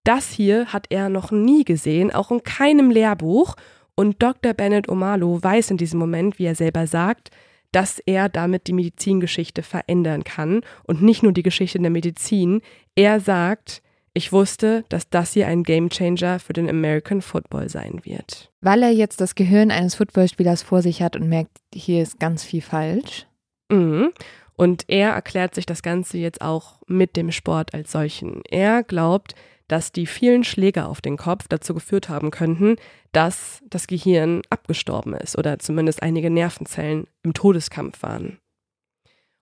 Das 0.03 0.29
hier 0.29 0.67
hat 0.67 0.85
er 0.89 1.09
noch 1.09 1.31
nie 1.31 1.63
gesehen, 1.63 2.11
auch 2.13 2.29
in 2.29 2.43
keinem 2.43 2.91
Lehrbuch. 2.91 3.55
Und 3.95 4.21
Dr. 4.21 4.53
Bennett 4.53 4.89
Omalu 4.89 5.41
weiß 5.41 5.71
in 5.71 5.77
diesem 5.77 5.99
Moment, 5.99 6.37
wie 6.37 6.45
er 6.45 6.55
selber 6.55 6.85
sagt, 6.85 7.31
dass 7.71 7.99
er 7.99 8.29
damit 8.29 8.67
die 8.67 8.73
Medizingeschichte 8.73 9.63
verändern 9.63 10.23
kann 10.23 10.61
und 10.83 11.01
nicht 11.01 11.23
nur 11.23 11.31
die 11.31 11.43
Geschichte 11.43 11.79
der 11.79 11.89
Medizin. 11.89 12.61
Er 12.95 13.19
sagt, 13.19 13.81
ich 14.13 14.33
wusste, 14.33 14.83
dass 14.89 15.09
das 15.09 15.33
hier 15.33 15.47
ein 15.47 15.63
Gamechanger 15.63 16.39
für 16.39 16.53
den 16.53 16.69
American 16.69 17.21
Football 17.21 17.69
sein 17.69 18.01
wird. 18.03 18.51
Weil 18.59 18.83
er 18.83 18.91
jetzt 18.91 19.21
das 19.21 19.35
Gehirn 19.35 19.71
eines 19.71 19.95
Footballspielers 19.95 20.63
vor 20.63 20.81
sich 20.81 21.01
hat 21.01 21.15
und 21.15 21.29
merkt, 21.29 21.57
hier 21.73 22.01
ist 22.01 22.19
ganz 22.19 22.43
viel 22.43 22.61
falsch. 22.61 23.25
Mhm. 23.69 24.11
Und 24.57 24.83
er 24.87 25.11
erklärt 25.11 25.55
sich 25.55 25.65
das 25.65 25.81
Ganze 25.81 26.17
jetzt 26.17 26.41
auch 26.41 26.81
mit 26.87 27.15
dem 27.15 27.31
Sport 27.31 27.73
als 27.73 27.91
solchen. 27.91 28.41
Er 28.49 28.83
glaubt, 28.83 29.33
dass 29.71 29.93
die 29.93 30.05
vielen 30.05 30.43
Schläge 30.43 30.85
auf 30.85 30.99
den 30.99 31.15
Kopf 31.15 31.47
dazu 31.47 31.73
geführt 31.73 32.09
haben 32.09 32.29
könnten, 32.29 32.75
dass 33.13 33.61
das 33.69 33.87
Gehirn 33.87 34.41
abgestorben 34.49 35.13
ist 35.13 35.37
oder 35.37 35.59
zumindest 35.59 36.03
einige 36.03 36.29
Nervenzellen 36.29 37.07
im 37.23 37.33
Todeskampf 37.33 38.03
waren. 38.03 38.39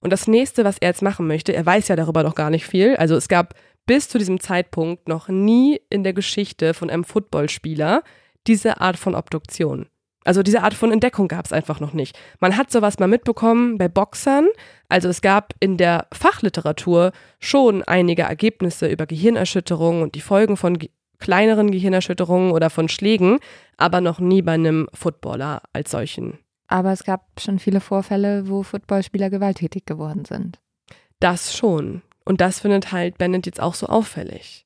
Und 0.01 0.13
das 0.13 0.27
nächste, 0.27 0.63
was 0.63 0.77
er 0.77 0.89
jetzt 0.89 1.01
machen 1.01 1.25
möchte, 1.25 1.53
er 1.53 1.65
weiß 1.65 1.87
ja 1.87 1.95
darüber 1.95 2.21
noch 2.21 2.35
gar 2.35 2.51
nicht 2.51 2.65
viel. 2.65 2.95
Also 2.95 3.15
es 3.15 3.27
gab 3.27 3.55
bis 3.87 4.07
zu 4.07 4.19
diesem 4.19 4.39
Zeitpunkt 4.39 5.07
noch 5.07 5.29
nie 5.29 5.81
in 5.89 6.03
der 6.03 6.13
Geschichte 6.13 6.75
von 6.75 6.91
einem 6.91 7.05
Footballspieler 7.05 8.03
diese 8.45 8.81
Art 8.81 8.97
von 8.97 9.15
Obduktion. 9.15 9.87
Also 10.25 10.43
diese 10.43 10.63
Art 10.63 10.73
von 10.73 10.91
Entdeckung 10.91 11.27
gab 11.27 11.45
es 11.45 11.53
einfach 11.53 11.79
noch 11.79 11.93
nicht. 11.93 12.17
Man 12.39 12.57
hat 12.57 12.71
sowas 12.71 12.99
mal 12.99 13.07
mitbekommen 13.07 13.77
bei 13.77 13.87
Boxern. 13.87 14.47
Also 14.89 15.07
es 15.07 15.21
gab 15.21 15.53
in 15.59 15.77
der 15.77 16.07
Fachliteratur 16.13 17.11
schon 17.39 17.83
einige 17.83 18.23
Ergebnisse 18.23 18.87
über 18.87 19.05
Gehirnerschütterungen 19.05 20.03
und 20.03 20.15
die 20.15 20.21
Folgen 20.21 20.57
von 20.57 20.77
ge 20.77 20.89
kleineren 21.19 21.69
Gehirnerschütterungen 21.69 22.53
oder 22.53 22.69
von 22.69 22.87
Schlägen, 22.87 23.39
aber 23.75 23.99
noch 23.99 24.19
nie 24.19 24.41
bei 24.41 24.53
einem 24.53 24.87
Footballer 24.93 25.61
als 25.73 25.91
solchen. 25.91 26.39
Aber 26.69 26.93
es 26.93 27.03
gab 27.03 27.25
schon 27.41 27.59
viele 27.59 27.81
Vorfälle, 27.81 28.47
wo 28.47 28.63
Footballspieler 28.63 29.29
gewalttätig 29.29 29.85
geworden 29.85 30.23
sind. 30.23 30.59
Das 31.19 31.53
schon. 31.53 32.03
Und 32.23 32.39
das 32.39 32.61
findet 32.61 32.93
halt 32.93 33.17
Bennett 33.17 33.47
jetzt 33.47 33.59
auch 33.59 33.73
so 33.73 33.87
auffällig. 33.87 34.65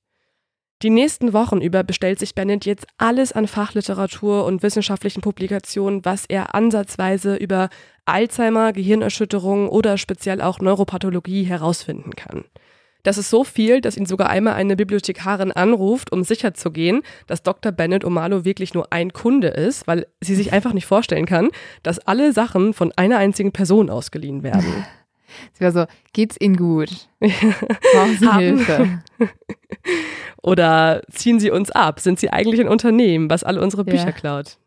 Die 0.81 0.89
nächsten 0.89 1.31
Wochen 1.31 1.61
über 1.61 1.83
bestellt 1.83 2.19
sich 2.19 2.35
Bennett 2.35 2.65
jetzt 2.65 2.87
alles 2.97 3.31
an 3.31 3.47
Fachliteratur 3.47 4.43
und 4.43 4.63
wissenschaftlichen 4.63 5.21
Publikationen, 5.21 6.03
was 6.03 6.25
er 6.25 6.55
ansatzweise 6.55 7.35
über 7.35 7.69
Alzheimer, 8.05 8.73
Gehirnerschütterung 8.73 9.69
oder 9.69 9.97
speziell 9.97 10.41
auch 10.41 10.59
Neuropathologie 10.59 11.43
herausfinden 11.43 12.11
kann. 12.15 12.43
Das 13.03 13.17
ist 13.17 13.29
so 13.29 13.43
viel, 13.43 13.81
dass 13.81 13.97
ihn 13.97 14.05
sogar 14.05 14.29
einmal 14.29 14.53
eine 14.53 14.77
Bibliothekarin 14.77 15.51
anruft, 15.51 16.11
um 16.13 16.23
sicherzugehen, 16.23 17.01
dass 17.27 17.43
Dr. 17.43 17.73
Bennett 17.73 18.05
Omalo 18.05 18.45
wirklich 18.45 18.73
nur 18.73 18.91
ein 18.91 19.11
Kunde 19.11 19.49
ist, 19.49 19.87
weil 19.87 20.07
sie 20.21 20.35
sich 20.35 20.53
einfach 20.53 20.71
nicht 20.71 20.85
vorstellen 20.85 21.25
kann, 21.25 21.49
dass 21.83 21.99
alle 21.99 22.31
Sachen 22.31 22.73
von 22.73 22.93
einer 22.95 23.17
einzigen 23.17 23.51
Person 23.51 23.89
ausgeliehen 23.89 24.41
werden. 24.41 24.85
Sie 25.53 25.63
war 25.63 25.71
so, 25.71 25.85
geht's 26.13 26.37
Ihnen 26.39 26.57
gut? 26.57 27.09
Brauchen 27.19 28.17
Sie 28.19 28.33
Hilfe? 28.33 29.03
Oder 30.41 31.01
ziehen 31.11 31.39
Sie 31.39 31.51
uns 31.51 31.71
ab? 31.71 31.99
Sind 31.99 32.19
Sie 32.19 32.31
eigentlich 32.31 32.59
ein 32.59 32.67
Unternehmen, 32.67 33.29
was 33.29 33.43
alle 33.43 33.61
unsere 33.61 33.85
Bücher 33.85 34.07
ja. 34.07 34.11
klaut? 34.11 34.57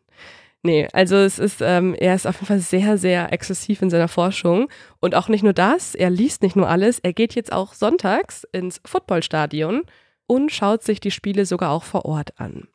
Nee, 0.63 0.87
also 0.91 1.15
es 1.15 1.39
ist, 1.39 1.61
ähm, 1.61 1.93
er 1.93 2.15
ist 2.15 2.25
auf 2.25 2.35
jeden 2.35 2.47
Fall 2.47 2.59
sehr, 2.59 2.97
sehr 2.97 3.31
exzessiv 3.31 3.81
in 3.81 3.89
seiner 3.89 4.07
Forschung. 4.07 4.67
Und 4.99 5.15
auch 5.15 5.29
nicht 5.29 5.43
nur 5.43 5.53
das, 5.53 5.95
er 5.95 6.09
liest 6.09 6.41
nicht 6.41 6.55
nur 6.55 6.67
alles, 6.67 6.99
er 6.99 7.13
geht 7.13 7.35
jetzt 7.35 7.53
auch 7.53 7.73
sonntags 7.73 8.43
ins 8.51 8.81
Footballstadion 8.83 9.83
und 10.25 10.51
schaut 10.51 10.83
sich 10.83 10.99
die 10.99 11.11
Spiele 11.11 11.45
sogar 11.45 11.71
auch 11.71 11.83
vor 11.83 12.05
Ort 12.05 12.39
an. 12.39 12.67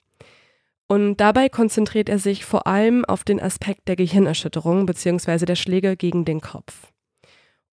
Und 0.86 1.16
dabei 1.16 1.48
konzentriert 1.48 2.08
er 2.08 2.18
sich 2.18 2.44
vor 2.44 2.66
allem 2.66 3.04
auf 3.04 3.24
den 3.24 3.40
Aspekt 3.40 3.88
der 3.88 3.96
Gehirnerschütterung 3.96 4.86
bzw. 4.86 5.44
der 5.44 5.56
Schläge 5.56 5.96
gegen 5.96 6.24
den 6.24 6.40
Kopf. 6.40 6.91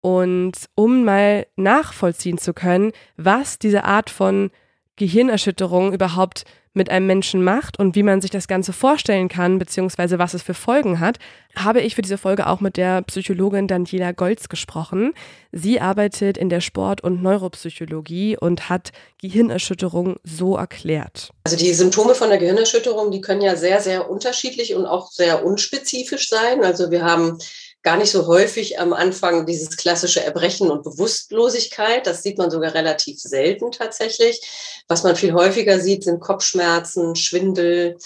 Und 0.02 0.54
um 0.76 1.04
mal 1.04 1.46
nachvollziehen 1.56 2.38
zu 2.38 2.54
können, 2.54 2.92
was 3.18 3.60
diese 3.60 3.84
Art 3.84 4.10
von 4.10 4.52
Gehirnerschütterung 4.96 5.94
überhaupt 5.94 6.46
mit 6.74 6.90
einem 6.90 7.08
Menschen 7.08 7.44
macht 7.44 7.80
und 7.80 7.96
wie 7.96 8.04
man 8.04 8.22
sich 8.22 8.30
das 8.30 8.48
Ganze 8.48 8.74
vorstellen 8.74 9.28
kann, 9.28 9.58
beziehungsweise 9.58 10.20
was 10.20 10.34
es 10.34 10.44
für 10.44 10.54
Folgen 10.54 11.00
hat, 11.00 11.18
habe 11.56 11.82
ich 11.82 11.96
für 11.96 12.04
diese 12.04 12.18
Folge 12.18 12.48
auch 12.48 12.62
mit 12.62 12.78
der 12.78 13.02
Psychologin 13.02 13.68
Daniela 13.68 14.12
Golz 14.12 14.50
gesprochen. 14.50 15.14
Sie 15.52 15.82
arbeitet 15.82 16.38
in 16.38 16.50
der 16.50 16.62
Sport- 16.62 17.02
und 17.02 17.24
Neuropsychologie 17.24 18.38
und 18.38 18.70
hat 18.70 18.92
Gehirnerschütterung 19.20 20.18
so 20.24 20.58
erklärt. 20.58 21.32
Also 21.44 21.58
die 21.58 21.74
Symptome 21.74 22.14
von 22.14 22.30
der 22.30 22.38
Gehirnerschütterung, 22.38 23.12
die 23.12 23.22
können 23.22 23.42
ja 23.42 23.56
sehr, 23.56 23.82
sehr 23.82 24.10
unterschiedlich 24.10 24.76
und 24.76 24.86
auch 24.86 25.12
sehr 25.12 25.44
unspezifisch 25.44 26.30
sein. 26.30 26.64
Also 26.64 26.92
wir 26.92 27.04
haben 27.04 27.40
gar 27.82 27.98
nicht 27.98 28.12
so 28.12 28.28
häufig 28.28 28.80
am 28.80 28.94
Anfang 28.94 29.46
dieses 29.46 29.78
klassische 29.78 30.24
Erbrechen 30.24 30.70
und 30.70 30.84
Bewusstlosigkeit. 30.84 32.06
Das 32.06 32.24
sieht 32.24 32.38
man 32.38 32.52
sogar 32.52 32.74
relativ 32.74 33.20
selten 33.20 33.72
tatsächlich. 33.72 34.42
Was 34.88 35.04
man 35.04 35.16
viel 35.16 35.34
häufiger 35.34 35.80
sieht, 35.80 36.04
sind 36.04 36.20
Kopfschmerzen, 36.20 37.16
Schwindel, 37.16 37.98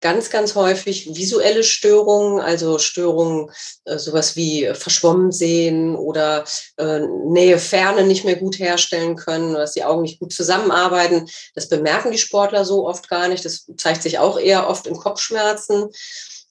ganz, 0.00 0.30
ganz 0.30 0.54
häufig 0.54 1.14
visuelle 1.14 1.62
Störungen, 1.62 2.40
also 2.40 2.78
Störungen, 2.78 3.50
äh, 3.84 3.98
sowas 3.98 4.34
wie 4.34 4.70
verschwommen 4.72 5.30
sehen 5.30 5.94
oder 5.94 6.44
äh, 6.78 7.00
Nähe, 7.00 7.58
Ferne 7.58 8.04
nicht 8.04 8.24
mehr 8.24 8.36
gut 8.36 8.58
herstellen 8.58 9.16
können, 9.16 9.54
dass 9.54 9.72
die 9.72 9.84
Augen 9.84 10.02
nicht 10.02 10.18
gut 10.18 10.32
zusammenarbeiten. 10.32 11.28
Das 11.54 11.68
bemerken 11.68 12.10
die 12.10 12.18
Sportler 12.18 12.64
so 12.64 12.88
oft 12.88 13.08
gar 13.08 13.28
nicht. 13.28 13.44
Das 13.44 13.66
zeigt 13.76 14.02
sich 14.02 14.18
auch 14.18 14.38
eher 14.38 14.68
oft 14.68 14.86
in 14.86 14.96
Kopfschmerzen. 14.96 15.90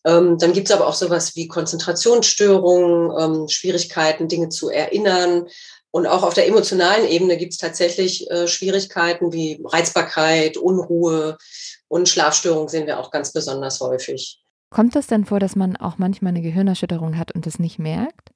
Ähm, 0.05 0.37
dann 0.37 0.53
gibt 0.53 0.69
es 0.69 0.75
aber 0.75 0.87
auch 0.87 0.93
sowas 0.93 1.35
wie 1.35 1.47
Konzentrationsstörungen, 1.47 3.11
ähm, 3.19 3.47
Schwierigkeiten, 3.49 4.27
Dinge 4.27 4.49
zu 4.49 4.69
erinnern. 4.69 5.47
Und 5.91 6.07
auch 6.07 6.23
auf 6.23 6.33
der 6.33 6.47
emotionalen 6.47 7.07
Ebene 7.07 7.37
gibt 7.37 7.53
es 7.53 7.57
tatsächlich 7.57 8.29
äh, 8.29 8.47
Schwierigkeiten 8.47 9.33
wie 9.33 9.61
Reizbarkeit, 9.65 10.57
Unruhe 10.57 11.37
und 11.87 12.07
Schlafstörungen 12.07 12.69
sehen 12.69 12.85
wir 12.85 12.99
auch 12.99 13.11
ganz 13.11 13.33
besonders 13.33 13.79
häufig. 13.79 14.39
Kommt 14.69 14.95
das 14.95 15.07
denn 15.07 15.25
vor, 15.25 15.39
dass 15.39 15.55
man 15.55 15.75
auch 15.75 15.97
manchmal 15.97 16.29
eine 16.29 16.43
Gehirnerschütterung 16.43 17.17
hat 17.17 17.33
und 17.33 17.47
es 17.47 17.57
nicht 17.57 17.79
merkt? 17.79 18.29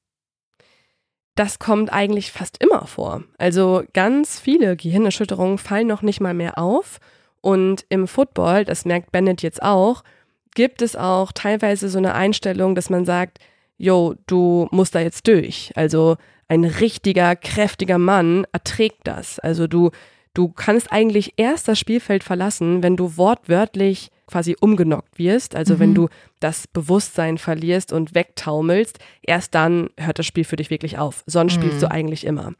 Das 1.36 1.59
kommt 1.59 1.91
eigentlich 1.93 2.32
fast 2.32 2.61
immer 2.61 2.88
vor. 2.88 3.24
Also 3.38 3.84
ganz 3.93 4.39
viele 4.39 4.76
Gehirnerschütterungen 4.76 5.59
fallen 5.59 5.88
noch 5.88 6.01
nicht 6.01 6.22
mal 6.22 6.34
mehr 6.34 6.57
auf. 6.57 6.99
Und 7.41 7.86
im 7.89 8.07
Football, 8.07 8.66
das 8.66 8.86
merkt 8.86 9.11
Bennett 9.11 9.41
jetzt 9.41 9.61
auch, 9.61 10.03
gibt 10.56 10.82
es 10.82 10.95
auch 10.95 11.32
teilweise 11.32 11.89
so 11.89 11.97
eine 11.97 12.14
Einstellung, 12.14 12.76
dass 12.76 12.89
man 12.89 13.06
sagt, 13.06 13.39
yo, 13.78 14.16
du 14.28 14.68
musst 14.72 14.95
da 14.95 14.99
jetzt 14.99 15.28
durch. 15.28 15.72
Also 15.76 16.18
ein 16.47 16.64
richtiger, 16.66 17.36
kräftiger 17.36 17.97
Mann 17.97 18.45
erträgt 18.51 19.01
das. 19.06 19.39
Also 19.39 19.68
du, 19.68 19.91
du 20.34 20.49
kannst 20.49 20.91
eigentlich 20.91 21.34
erst 21.38 21.68
das 21.68 21.80
Spielfeld 21.80 22.24
verlassen, 22.24 22.84
wenn 22.84 22.95
du 22.95 23.18
wortwörtlich 23.18 24.10
quasi 24.28 24.56
umgenockt 24.60 25.20
wirst, 25.20 25.56
also 25.56 25.76
mhm. 25.76 25.80
wenn 25.80 25.95
du 25.95 26.10
das 26.39 26.68
Bewusstsein 26.68 27.38
verlierst 27.38 27.91
und 27.91 28.16
wegtaumelst, 28.16 28.99
erst 29.22 29.54
dann 29.54 29.89
hört 29.97 30.18
das 30.20 30.26
Spiel 30.26 30.43
für 30.43 30.56
dich 30.56 30.70
wirklich 30.70 30.97
auf. 30.97 31.24
Sonst 31.28 31.58
mhm. 31.58 31.62
spielst 31.62 31.82
du 31.82 31.91
eigentlich 31.91 32.26
immer. 32.26 32.54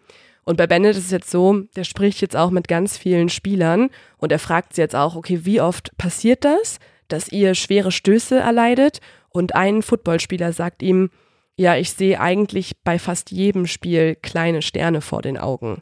Und 0.44 0.58
bei 0.58 0.68
Bennett 0.68 0.98
ist 0.98 1.06
es 1.06 1.12
jetzt 1.12 1.32
so, 1.32 1.62
der 1.76 1.86
spricht 1.86 2.22
jetzt 2.22 2.36
auch 2.36 2.52
mit 2.52 2.68
ganz 2.68 2.98
vielen 2.98 3.30
Spielern 3.30 3.90
und 4.18 4.32
er 4.32 4.40
fragt 4.40 4.76
sie 4.76 4.82
jetzt 4.82 4.96
auch, 4.96 5.16
okay, 5.16 5.42
wie 5.44 5.62
oft 5.62 5.98
passiert 5.98 6.44
das? 6.44 6.80
Dass 7.08 7.30
ihr 7.30 7.56
schwere 7.56 7.92
Stöße 7.92 8.38
erleidet 8.38 9.00
und 9.30 9.56
ein 9.56 9.82
Footballspieler 9.82 10.54
sagt 10.54 10.84
ihm, 10.84 11.10
ja, 11.56 11.76
ich 11.76 11.94
sehe 11.94 12.20
eigentlich 12.20 12.74
bei 12.84 12.98
fast 12.98 13.32
jedem 13.32 13.68
Spiel 13.68 14.16
kleine 14.16 14.62
Sterne 14.62 15.02
vor 15.02 15.22
den 15.22 15.38
Augen. 15.38 15.82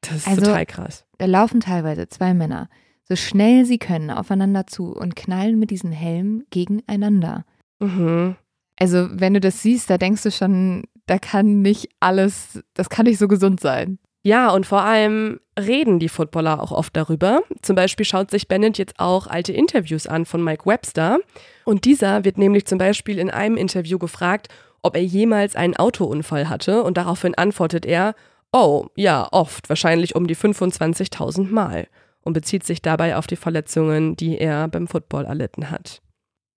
Das 0.00 0.16
ist 0.16 0.28
also, 0.28 0.42
total 0.42 0.66
krass. 0.66 1.04
Da 1.18 1.26
laufen 1.26 1.60
teilweise 1.60 2.08
zwei 2.08 2.32
Männer, 2.32 2.68
so 3.04 3.16
schnell 3.16 3.64
sie 3.66 3.78
können, 3.78 4.10
aufeinander 4.10 4.66
zu 4.66 4.94
und 4.94 5.16
knallen 5.16 5.58
mit 5.58 5.70
diesen 5.70 5.92
Helmen 5.92 6.44
gegeneinander. 6.50 7.44
Mhm. 7.80 8.36
Also, 8.78 9.08
wenn 9.12 9.34
du 9.34 9.40
das 9.40 9.62
siehst, 9.62 9.90
da 9.90 9.98
denkst 9.98 10.22
du 10.22 10.30
schon, 10.30 10.84
da 11.06 11.18
kann 11.18 11.60
nicht 11.60 11.88
alles, 12.00 12.62
das 12.72 12.88
kann 12.88 13.04
nicht 13.04 13.18
so 13.18 13.28
gesund 13.28 13.60
sein. 13.60 13.98
Ja, 14.22 14.50
und 14.50 14.66
vor 14.66 14.82
allem 14.82 15.40
reden 15.58 15.98
die 15.98 16.10
Footballer 16.10 16.62
auch 16.62 16.72
oft 16.72 16.94
darüber. 16.94 17.42
Zum 17.62 17.74
Beispiel 17.74 18.04
schaut 18.04 18.30
sich 18.30 18.48
Bennett 18.48 18.76
jetzt 18.76 18.98
auch 18.98 19.26
alte 19.26 19.52
Interviews 19.52 20.06
an 20.06 20.26
von 20.26 20.44
Mike 20.44 20.66
Webster. 20.66 21.20
Und 21.64 21.84
dieser 21.86 22.24
wird 22.24 22.36
nämlich 22.36 22.66
zum 22.66 22.78
Beispiel 22.78 23.18
in 23.18 23.30
einem 23.30 23.56
Interview 23.56 23.98
gefragt, 23.98 24.48
ob 24.82 24.94
er 24.94 25.02
jemals 25.02 25.56
einen 25.56 25.76
Autounfall 25.76 26.48
hatte. 26.50 26.82
Und 26.82 26.98
daraufhin 26.98 27.34
antwortet 27.34 27.86
er, 27.86 28.14
oh, 28.52 28.86
ja, 28.94 29.26
oft, 29.32 29.68
wahrscheinlich 29.68 30.14
um 30.14 30.26
die 30.26 30.36
25.000 30.36 31.50
Mal. 31.50 31.88
Und 32.22 32.34
bezieht 32.34 32.64
sich 32.64 32.82
dabei 32.82 33.16
auf 33.16 33.26
die 33.26 33.36
Verletzungen, 33.36 34.16
die 34.16 34.36
er 34.36 34.68
beim 34.68 34.86
Football 34.86 35.24
erlitten 35.24 35.70
hat. 35.70 36.02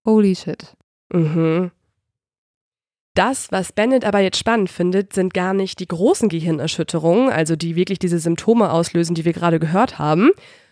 Holy 0.04 0.34
shit. 0.34 0.76
Mhm. 1.10 1.70
Das, 3.14 3.52
was 3.52 3.72
Bennett 3.72 4.04
aber 4.04 4.18
jetzt 4.18 4.38
spannend 4.38 4.70
findet, 4.70 5.12
sind 5.12 5.34
gar 5.34 5.54
nicht 5.54 5.78
die 5.78 5.86
großen 5.86 6.28
Gehirnerschütterungen, 6.28 7.30
also 7.30 7.54
die 7.54 7.76
wirklich 7.76 8.00
diese 8.00 8.18
Symptome 8.18 8.72
auslösen, 8.72 9.14
die 9.14 9.24
wir 9.24 9.32
gerade 9.32 9.60
gehört 9.60 10.00
haben, 10.00 10.30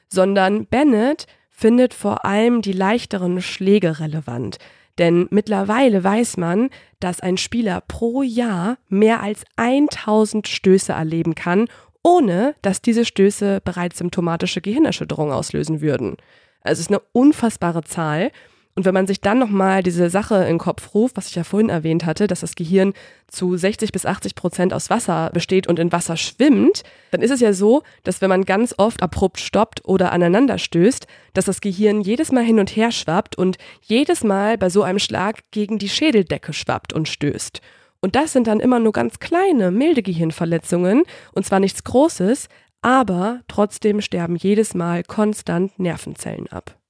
sondern 0.09 0.67
Bennett 0.67 1.27
findet 1.51 1.95
vor 1.95 2.25
allem 2.25 2.61
die 2.61 2.73
leichteren 2.73 3.41
Schläge 3.41 4.01
relevant. 4.01 4.59
Denn 4.99 5.29
mittlerweile 5.31 6.03
weiß 6.03 6.37
man, 6.37 6.69
dass 6.99 7.21
ein 7.21 7.37
Spieler 7.37 7.81
pro 7.81 8.23
Jahr 8.23 8.77
mehr 8.89 9.23
als 9.23 9.45
1000 9.57 10.49
Stöße 10.49 10.93
erleben 10.93 11.37
kann, 11.37 11.69
ohne 12.03 12.57
dass 12.63 12.83
diese 12.83 13.05
Stöße 13.05 13.61
bereits 13.65 13.99
symptomatische 13.99 14.61
Gehirnerschütterung 14.61 15.33
auslösen 15.33 15.81
würden. 15.81 16.17
Also 16.63 16.81
es 16.81 16.87
ist 16.87 16.91
eine 16.91 17.03
unfassbare 17.13 17.85
Zahl 17.85 18.33
und 18.75 18.87
wenn 18.87 18.95
man 18.95 19.07
sich 19.07 19.21
dann 19.21 19.39
nochmal 19.39 19.83
diese 19.83 20.09
Sache 20.09 20.37
in 20.37 20.55
den 20.55 20.59
Kopf 20.59 20.95
ruft, 20.95 21.19
was 21.19 21.29
ich 21.29 21.35
ja 21.35 21.45
vorhin 21.45 21.69
erwähnt 21.69 22.07
hatte, 22.07 22.27
dass 22.27 22.41
das 22.41 22.55
Gehirn 22.55 22.95
zu 23.29 23.55
60 23.55 23.93
bis 23.93 24.07
80 24.07 24.35
Prozent 24.35 24.73
aus 24.73 24.89
Wasser 24.89 25.31
besteht 25.35 25.67
und 25.67 25.79
in 25.79 25.93
Wasser 25.93 26.17
schwimmt, 26.17 26.83
dann 27.11 27.21
ist 27.21 27.31
es 27.31 27.41
ja 27.41 27.53
so, 27.53 27.83
dass 28.03 28.23
wenn 28.23 28.31
man 28.31 28.47
ganz 28.47 28.75
oft 28.79 29.03
abrupt 29.03 29.41
stoppt 29.41 29.85
oder 29.85 30.13
aneinander 30.13 30.57
stößt, 30.57 31.07
dass 31.35 31.45
das 31.45 31.61
Gehirn 31.61 32.01
jedes 32.01 32.33
Mal 32.33 32.45
hin 32.45 32.59
und 32.59 32.75
her 32.75 32.93
schwappt 32.93 33.37
und 33.37 33.59
jedes 33.83 34.25
Mal 34.25 34.57
bei 34.57 34.71
so 34.71 34.83
einem 34.83 34.99
Schlag 34.99 35.41
gegen 35.51 35.79
die 35.79 35.91
Schädeldecke 35.91 36.55
schwappt 36.55 36.95
und 36.95 37.09
stößt. 37.09 37.61
Und 38.01 38.17
das 38.17 38.33
sind 38.33 38.47
dann 38.47 38.59
immer 38.59 38.81
nur 38.81 38.93
ganz 38.93 39.21
kleine, 39.21 39.71
milde 39.71 40.03
Gehirnverletzungen 40.03 41.03
und 41.33 41.45
zwar 41.45 41.61
nichts 41.61 41.85
Großes, 41.85 42.49
aber 42.81 43.43
trotzdem 43.49 44.01
sterben 44.01 44.37
jedes 44.37 44.75
Mal 44.75 45.05
konstant 45.05 45.79
Nervenzellen 45.79 46.49
ab. 46.49 46.82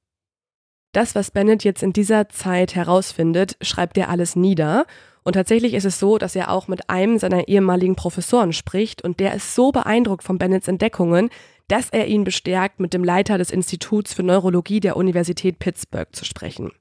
Das, 0.93 1.15
was 1.15 1.31
Bennett 1.31 1.65
jetzt 1.65 1.83
in 1.83 1.95
dieser 1.95 2.29
Zeit 2.29 2.75
herausfindet, 2.75 3.57
schreibt 3.63 3.97
er 3.97 4.11
alles 4.11 4.37
nieder. 4.37 4.87
Und 5.23 5.35
tatsächlich 5.35 5.73
ist 5.73 5.87
es 5.87 5.99
so, 5.99 6.19
dass 6.19 6.37
er 6.37 6.51
auch 6.51 6.69
mit 6.69 6.91
einem 6.91 7.19
seiner 7.19 7.49
ehemaligen 7.49 7.97
Professoren 7.97 8.53
spricht 8.53 9.03
und 9.03 9.19
der 9.19 9.35
ist 9.35 9.55
so 9.55 9.73
beeindruckt 9.73 10.23
von 10.23 10.39
Bennets 10.39 10.69
Entdeckungen, 10.69 11.31
dass 11.69 11.89
er 11.91 12.09
ihn 12.09 12.25
bestärkt, 12.25 12.81
mit 12.81 12.93
dem 12.93 13.05
Leiter 13.05 13.39
des 13.39 13.51
Instituts 13.51 14.13
für 14.13 14.23
Neurologie 14.23 14.81
der 14.81 14.97
Universität 14.97 15.59
Pittsburgh 15.59 16.09
zu 16.15 16.25
sprechen. 16.25 16.73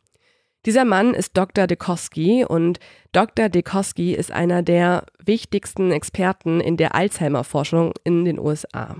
Dieser 0.65 0.85
Mann 0.85 1.13
ist 1.13 1.37
Dr. 1.37 1.65
Dekoski 1.65 2.45
und 2.45 2.79
Dr. 3.13 3.47
Dekoski 3.47 4.13
ist 4.13 4.31
einer 4.31 4.61
der 4.61 5.05
wichtigsten 5.23 5.91
Experten 5.91 6.59
in 6.59 6.77
der 6.77 6.93
Alzheimer-Forschung 6.93 7.93
in 8.03 8.25
den 8.25 8.37
USA. 8.37 8.97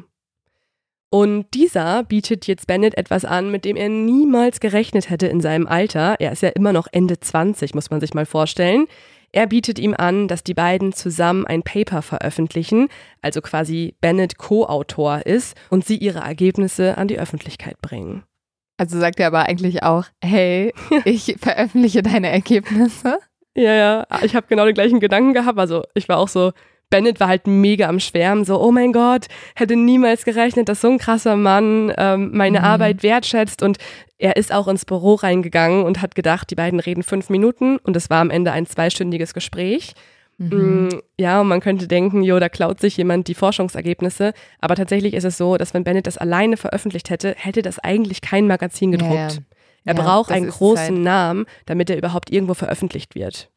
Und 1.13 1.53
dieser 1.53 2.03
bietet 2.03 2.47
jetzt 2.47 2.67
Bennett 2.67 2.97
etwas 2.97 3.25
an, 3.25 3.51
mit 3.51 3.65
dem 3.65 3.75
er 3.75 3.89
niemals 3.89 4.61
gerechnet 4.61 5.09
hätte 5.09 5.27
in 5.27 5.41
seinem 5.41 5.67
Alter. 5.67 6.15
Er 6.19 6.31
ist 6.31 6.41
ja 6.41 6.49
immer 6.49 6.71
noch 6.71 6.87
Ende 6.89 7.19
20, 7.19 7.75
muss 7.75 7.89
man 7.89 7.99
sich 7.99 8.13
mal 8.13 8.25
vorstellen. 8.25 8.87
Er 9.33 9.45
bietet 9.47 9.77
ihm 9.77 9.93
an, 9.93 10.29
dass 10.29 10.43
die 10.43 10.53
beiden 10.53 10.93
zusammen 10.93 11.45
ein 11.45 11.63
Paper 11.63 12.01
veröffentlichen, 12.01 12.87
also 13.21 13.41
quasi 13.41 13.93
Bennett 13.99 14.37
Co-Autor 14.37 15.25
ist 15.25 15.57
und 15.69 15.85
sie 15.85 15.97
ihre 15.97 16.19
Ergebnisse 16.19 16.97
an 16.97 17.09
die 17.09 17.19
Öffentlichkeit 17.19 17.81
bringen. 17.81 18.23
Also 18.77 18.97
sagt 18.97 19.19
er 19.19 19.27
aber 19.27 19.43
eigentlich 19.43 19.83
auch, 19.83 20.05
hey, 20.23 20.73
ich 21.05 21.35
veröffentliche 21.39 22.03
deine 22.03 22.29
Ergebnisse. 22.29 23.19
Ja, 23.53 23.73
ja, 23.73 24.07
ich 24.23 24.33
habe 24.33 24.47
genau 24.47 24.63
den 24.65 24.75
gleichen 24.75 25.01
Gedanken 25.01 25.33
gehabt. 25.33 25.59
Also 25.59 25.83
ich 25.93 26.07
war 26.07 26.19
auch 26.19 26.29
so, 26.29 26.53
Bennett 26.91 27.19
war 27.19 27.27
halt 27.27 27.47
mega 27.47 27.89
am 27.89 27.99
Schwärmen, 27.99 28.45
so, 28.45 28.61
oh 28.61 28.71
mein 28.71 28.93
Gott, 28.93 29.25
hätte 29.55 29.75
niemals 29.75 30.23
gerechnet, 30.23 30.69
dass 30.69 30.81
so 30.81 30.89
ein 30.89 30.99
krasser 30.99 31.35
Mann 31.35 31.91
ähm, 31.97 32.29
meine 32.33 32.59
mhm. 32.59 32.65
Arbeit 32.65 33.01
wertschätzt. 33.01 33.63
Und 33.63 33.79
er 34.19 34.35
ist 34.35 34.53
auch 34.53 34.67
ins 34.67 34.85
Büro 34.85 35.15
reingegangen 35.15 35.83
und 35.83 36.03
hat 36.03 36.13
gedacht, 36.13 36.51
die 36.51 36.55
beiden 36.55 36.79
reden 36.79 37.01
fünf 37.01 37.31
Minuten 37.31 37.77
und 37.77 37.95
es 37.95 38.11
war 38.11 38.21
am 38.21 38.29
Ende 38.29 38.51
ein 38.51 38.67
zweistündiges 38.67 39.33
Gespräch. 39.33 39.93
Mhm. 40.37 40.87
Mm, 40.87 40.89
ja, 41.17 41.41
und 41.41 41.47
man 41.47 41.59
könnte 41.59 41.87
denken, 41.87 42.23
jo, 42.23 42.39
da 42.39 42.49
klaut 42.49 42.79
sich 42.79 42.97
jemand 42.97 43.27
die 43.27 43.35
Forschungsergebnisse. 43.35 44.33
Aber 44.59 44.75
tatsächlich 44.75 45.13
ist 45.13 45.23
es 45.23 45.37
so, 45.37 45.57
dass 45.57 45.73
wenn 45.73 45.83
Bennett 45.83 46.07
das 46.07 46.17
alleine 46.17 46.57
veröffentlicht 46.57 47.09
hätte, 47.09 47.35
hätte 47.37 47.61
das 47.61 47.79
eigentlich 47.79 48.21
kein 48.21 48.47
Magazin 48.47 48.91
gedruckt. 48.91 49.13
Ja, 49.13 49.27
ja. 49.29 49.37
Er 49.85 49.95
ja, 49.95 50.01
braucht 50.01 50.31
einen 50.31 50.49
großen 50.49 50.95
halt. 50.95 51.03
Namen, 51.03 51.45
damit 51.65 51.89
er 51.89 51.97
überhaupt 51.97 52.31
irgendwo 52.31 52.53
veröffentlicht 52.53 53.15
wird. 53.15 53.49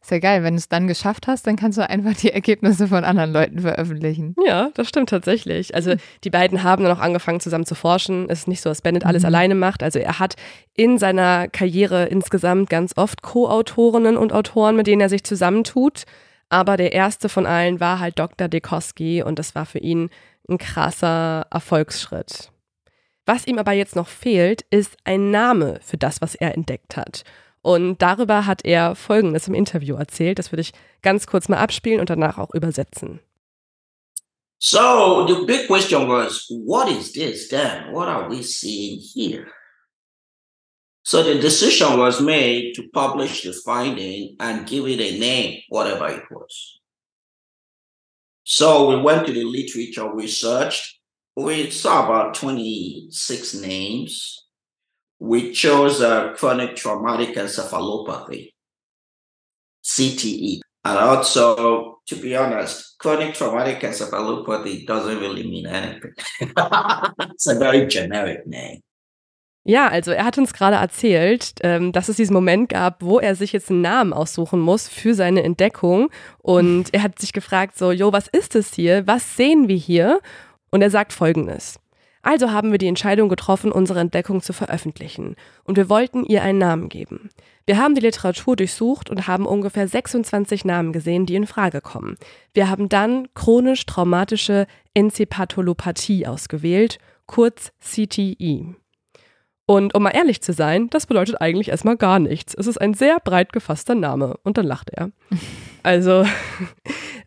Ist 0.00 0.10
ja 0.10 0.18
geil, 0.18 0.42
wenn 0.42 0.54
du 0.54 0.58
es 0.58 0.68
dann 0.68 0.86
geschafft 0.86 1.26
hast, 1.26 1.46
dann 1.46 1.56
kannst 1.56 1.76
du 1.76 1.88
einfach 1.88 2.14
die 2.14 2.32
Ergebnisse 2.32 2.88
von 2.88 3.04
anderen 3.04 3.32
Leuten 3.32 3.60
veröffentlichen. 3.60 4.34
Ja, 4.44 4.70
das 4.74 4.88
stimmt 4.88 5.10
tatsächlich. 5.10 5.74
Also 5.74 5.94
die 6.24 6.30
beiden 6.30 6.62
haben 6.62 6.84
dann 6.84 6.96
auch 6.96 7.02
angefangen 7.02 7.40
zusammen 7.40 7.66
zu 7.66 7.74
forschen. 7.74 8.30
Es 8.30 8.40
ist 8.40 8.48
nicht 8.48 8.62
so, 8.62 8.70
dass 8.70 8.80
Bennett 8.80 9.04
alles 9.04 9.22
mhm. 9.22 9.26
alleine 9.26 9.54
macht. 9.54 9.82
Also 9.82 9.98
er 9.98 10.18
hat 10.18 10.36
in 10.74 10.96
seiner 10.96 11.48
Karriere 11.48 12.06
insgesamt 12.06 12.70
ganz 12.70 12.92
oft 12.96 13.20
Co-Autorinnen 13.22 14.16
und 14.16 14.32
Autoren, 14.32 14.76
mit 14.76 14.86
denen 14.86 15.02
er 15.02 15.10
sich 15.10 15.24
zusammentut. 15.24 16.04
Aber 16.48 16.76
der 16.76 16.92
erste 16.92 17.28
von 17.28 17.44
allen 17.44 17.80
war 17.80 18.00
halt 18.00 18.18
Dr. 18.18 18.48
Dekowski 18.48 19.22
und 19.22 19.38
das 19.38 19.54
war 19.54 19.66
für 19.66 19.80
ihn 19.80 20.08
ein 20.48 20.58
krasser 20.58 21.46
Erfolgsschritt. 21.50 22.50
Was 23.26 23.46
ihm 23.46 23.58
aber 23.58 23.72
jetzt 23.72 23.96
noch 23.96 24.06
fehlt, 24.06 24.64
ist 24.70 24.96
ein 25.04 25.32
Name 25.32 25.80
für 25.82 25.96
das, 25.96 26.22
was 26.22 26.36
er 26.36 26.54
entdeckt 26.54 26.96
hat. 26.96 27.24
Und 27.66 28.00
darüber 28.00 28.46
hat 28.46 28.64
er 28.64 28.94
Folgendes 28.94 29.48
im 29.48 29.54
Interview 29.54 29.96
erzählt. 29.96 30.38
Das 30.38 30.52
würde 30.52 30.60
ich 30.60 30.72
ganz 31.02 31.26
kurz 31.26 31.48
mal 31.48 31.56
abspielen 31.56 31.98
und 31.98 32.08
danach 32.08 32.38
auch 32.38 32.54
übersetzen. 32.54 33.18
So 34.58 35.26
the 35.26 35.44
big 35.44 35.66
question 35.66 36.08
was, 36.08 36.46
what 36.48 36.88
is 36.88 37.12
this 37.12 37.48
then? 37.48 37.92
What 37.92 38.06
are 38.06 38.30
we 38.30 38.44
seeing 38.44 39.00
here? 39.00 39.48
So 41.02 41.24
the 41.24 41.40
decision 41.40 41.98
was 41.98 42.20
made 42.20 42.74
to 42.76 42.84
publish 42.94 43.42
the 43.42 43.52
finding 43.52 44.36
and 44.38 44.64
give 44.64 44.88
it 44.88 45.00
a 45.00 45.18
name, 45.18 45.64
whatever 45.68 46.08
it 46.08 46.22
was. 46.30 46.78
So 48.44 48.90
we 48.90 49.02
went 49.02 49.26
to 49.26 49.32
the 49.32 49.42
literature, 49.42 50.14
we 50.14 50.28
searched, 50.28 51.00
we 51.34 51.68
saw 51.70 52.04
about 52.04 52.34
26 52.34 53.54
names. 53.54 54.45
We 55.18 55.52
chose 55.52 56.00
a 56.00 56.34
chronic 56.36 56.76
traumatic 56.76 57.36
encephalopathy, 57.36 58.52
CTE. 59.84 60.60
And 60.84 60.98
also, 60.98 61.98
to 62.06 62.16
be 62.16 62.36
honest, 62.36 62.96
chronic 62.98 63.34
traumatic 63.34 63.80
encephalopathy 63.80 64.86
doesn't 64.86 65.18
really 65.18 65.42
mean 65.42 65.66
anything. 65.66 66.12
it's 66.40 67.46
a 67.48 67.58
very 67.58 67.86
generic 67.86 68.46
name. 68.46 68.82
Ja, 69.68 69.88
also 69.88 70.12
er 70.12 70.24
hat 70.24 70.38
uns 70.38 70.52
gerade 70.52 70.76
erzählt, 70.76 71.54
ähm, 71.62 71.90
dass 71.90 72.08
es 72.08 72.14
diesen 72.14 72.34
Moment 72.34 72.68
gab, 72.68 73.02
wo 73.02 73.18
er 73.18 73.34
sich 73.34 73.52
jetzt 73.52 73.68
einen 73.68 73.80
Namen 73.80 74.12
aussuchen 74.12 74.60
muss 74.60 74.86
für 74.86 75.12
seine 75.14 75.42
Entdeckung. 75.42 76.08
Und 76.38 76.94
er 76.94 77.02
hat 77.02 77.18
sich 77.18 77.32
gefragt, 77.32 77.76
so, 77.76 77.90
jo, 77.90 78.12
was 78.12 78.28
ist 78.28 78.54
es 78.54 78.72
hier? 78.72 79.08
Was 79.08 79.36
sehen 79.36 79.66
wir 79.66 79.74
hier? 79.74 80.20
Und 80.70 80.82
er 80.82 80.90
sagt 80.90 81.12
Folgendes. 81.12 81.80
Also 82.26 82.50
haben 82.50 82.72
wir 82.72 82.78
die 82.78 82.88
Entscheidung 82.88 83.28
getroffen, 83.28 83.70
unsere 83.70 84.00
Entdeckung 84.00 84.42
zu 84.42 84.52
veröffentlichen. 84.52 85.36
Und 85.62 85.76
wir 85.76 85.88
wollten 85.88 86.24
ihr 86.24 86.42
einen 86.42 86.58
Namen 86.58 86.88
geben. 86.88 87.30
Wir 87.66 87.78
haben 87.78 87.94
die 87.94 88.00
Literatur 88.00 88.56
durchsucht 88.56 89.10
und 89.10 89.28
haben 89.28 89.46
ungefähr 89.46 89.86
26 89.86 90.64
Namen 90.64 90.92
gesehen, 90.92 91.26
die 91.26 91.36
in 91.36 91.46
Frage 91.46 91.80
kommen. 91.80 92.16
Wir 92.52 92.68
haben 92.68 92.88
dann 92.88 93.28
chronisch 93.34 93.86
traumatische 93.86 94.66
Enzephalopathiee 94.92 96.26
ausgewählt, 96.26 96.98
kurz 97.26 97.70
CTE. 97.78 98.74
Und 99.66 99.96
um 99.96 100.04
mal 100.04 100.10
ehrlich 100.10 100.40
zu 100.42 100.52
sein, 100.52 100.88
das 100.90 101.06
bedeutet 101.06 101.40
eigentlich 101.40 101.70
erstmal 101.70 101.96
gar 101.96 102.20
nichts. 102.20 102.54
Es 102.54 102.68
ist 102.68 102.80
ein 102.80 102.94
sehr 102.94 103.18
breit 103.18 103.52
gefasster 103.52 103.96
Name. 103.96 104.38
Und 104.44 104.58
dann 104.58 104.66
lacht 104.66 104.90
er. 104.90 105.10
Also. 105.82 106.26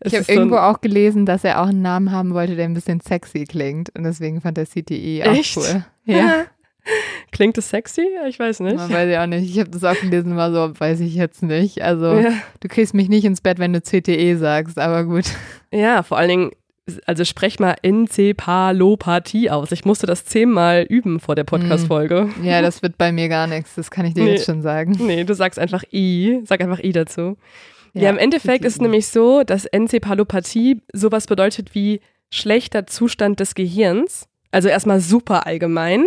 ich 0.04 0.14
habe 0.14 0.30
irgendwo 0.30 0.56
so 0.56 0.60
auch 0.60 0.82
gelesen, 0.82 1.24
dass 1.24 1.44
er 1.44 1.62
auch 1.62 1.68
einen 1.68 1.80
Namen 1.80 2.12
haben 2.12 2.34
wollte, 2.34 2.56
der 2.56 2.66
ein 2.66 2.74
bisschen 2.74 3.00
sexy 3.00 3.44
klingt. 3.44 3.88
Und 3.96 4.04
deswegen 4.04 4.42
fand 4.42 4.58
er 4.58 4.66
CTE 4.66 5.22
auch 5.24 5.34
Echt? 5.34 5.56
cool. 5.56 5.86
Ja. 6.04 6.44
Klingt 7.32 7.56
es 7.56 7.70
sexy? 7.70 8.06
Ich 8.28 8.38
weiß 8.38 8.60
nicht. 8.60 8.76
Man 8.76 8.92
weiß 8.92 9.08
ich 9.10 9.16
auch 9.16 9.26
nicht. 9.26 9.48
Ich 9.48 9.58
habe 9.60 9.70
das 9.70 9.82
auch 9.82 9.98
gelesen, 9.98 10.36
war 10.36 10.52
so, 10.52 10.78
weiß 10.78 11.00
ich 11.00 11.14
jetzt 11.14 11.42
nicht. 11.42 11.80
Also, 11.80 12.18
ja. 12.18 12.32
du 12.60 12.68
kriegst 12.68 12.92
mich 12.92 13.08
nicht 13.08 13.24
ins 13.24 13.40
Bett, 13.40 13.58
wenn 13.58 13.72
du 13.72 13.80
CTE 13.80 14.36
sagst, 14.36 14.78
aber 14.78 15.04
gut. 15.04 15.24
Ja, 15.72 16.02
vor 16.02 16.18
allen 16.18 16.28
Dingen, 16.28 16.50
also 17.06 17.24
sprech 17.24 17.58
mal 17.58 17.76
Enzepalopathie 17.82 19.50
aus. 19.50 19.72
Ich 19.72 19.84
musste 19.84 20.06
das 20.06 20.24
zehnmal 20.24 20.82
üben 20.82 21.20
vor 21.20 21.34
der 21.34 21.44
Podcast-Folge. 21.44 22.28
Mm. 22.40 22.44
Ja, 22.44 22.62
das 22.62 22.82
wird 22.82 22.98
bei 22.98 23.12
mir 23.12 23.28
gar 23.28 23.46
nichts. 23.46 23.74
Das 23.74 23.90
kann 23.90 24.06
ich 24.06 24.14
dir 24.14 24.24
nee. 24.24 24.32
jetzt 24.32 24.46
schon 24.46 24.62
sagen. 24.62 24.96
Nee, 24.98 25.24
du 25.24 25.34
sagst 25.34 25.58
einfach 25.58 25.84
I. 25.92 26.40
Sag 26.44 26.60
einfach 26.60 26.80
I 26.80 26.92
dazu. 26.92 27.36
Ja, 27.92 28.02
ja 28.02 28.10
im 28.10 28.18
Endeffekt 28.18 28.64
ist 28.64 28.74
es 28.74 28.80
nämlich 28.80 29.06
so, 29.06 29.42
dass 29.42 29.64
Enzepalopathie 29.64 30.80
sowas 30.92 31.26
bedeutet 31.26 31.74
wie 31.74 32.00
schlechter 32.30 32.86
Zustand 32.86 33.40
des 33.40 33.54
Gehirns. 33.54 34.28
Also 34.50 34.68
erstmal 34.68 35.00
super 35.00 35.46
allgemein. 35.46 36.06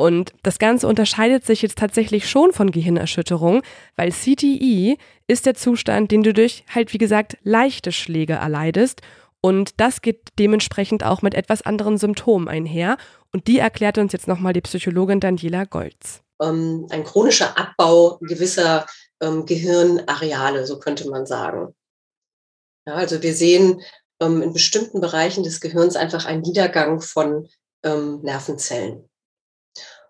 Und 0.00 0.32
das 0.42 0.58
Ganze 0.58 0.88
unterscheidet 0.88 1.44
sich 1.44 1.60
jetzt 1.60 1.76
tatsächlich 1.76 2.30
schon 2.30 2.52
von 2.52 2.70
Gehirnerschütterung, 2.70 3.60
weil 3.96 4.12
CTE 4.12 4.96
ist 5.26 5.44
der 5.44 5.54
Zustand, 5.54 6.10
den 6.10 6.22
du 6.22 6.32
durch 6.32 6.64
halt 6.74 6.94
wie 6.94 6.98
gesagt 6.98 7.36
leichte 7.42 7.92
Schläge 7.92 8.32
erleidest 8.32 9.02
und 9.40 9.80
das 9.80 10.02
geht 10.02 10.28
dementsprechend 10.38 11.04
auch 11.04 11.22
mit 11.22 11.34
etwas 11.34 11.62
anderen 11.62 11.96
Symptomen 11.98 12.48
einher. 12.48 12.98
Und 13.32 13.46
die 13.46 13.58
erklärt 13.58 13.98
uns 13.98 14.12
jetzt 14.12 14.28
nochmal 14.28 14.52
die 14.52 14.60
Psychologin 14.60 15.20
Daniela 15.20 15.64
Golz. 15.64 16.20
Ähm, 16.42 16.86
ein 16.90 17.04
chronischer 17.04 17.56
Abbau 17.56 18.18
gewisser 18.20 18.86
ähm, 19.20 19.46
Gehirnareale, 19.46 20.66
so 20.66 20.78
könnte 20.78 21.08
man 21.08 21.26
sagen. 21.26 21.74
Ja, 22.86 22.94
also 22.94 23.22
wir 23.22 23.34
sehen 23.34 23.82
ähm, 24.20 24.42
in 24.42 24.52
bestimmten 24.52 25.00
Bereichen 25.00 25.44
des 25.44 25.60
Gehirns 25.60 25.96
einfach 25.96 26.26
einen 26.26 26.42
Niedergang 26.42 27.00
von 27.00 27.48
ähm, 27.82 28.20
Nervenzellen. 28.22 29.08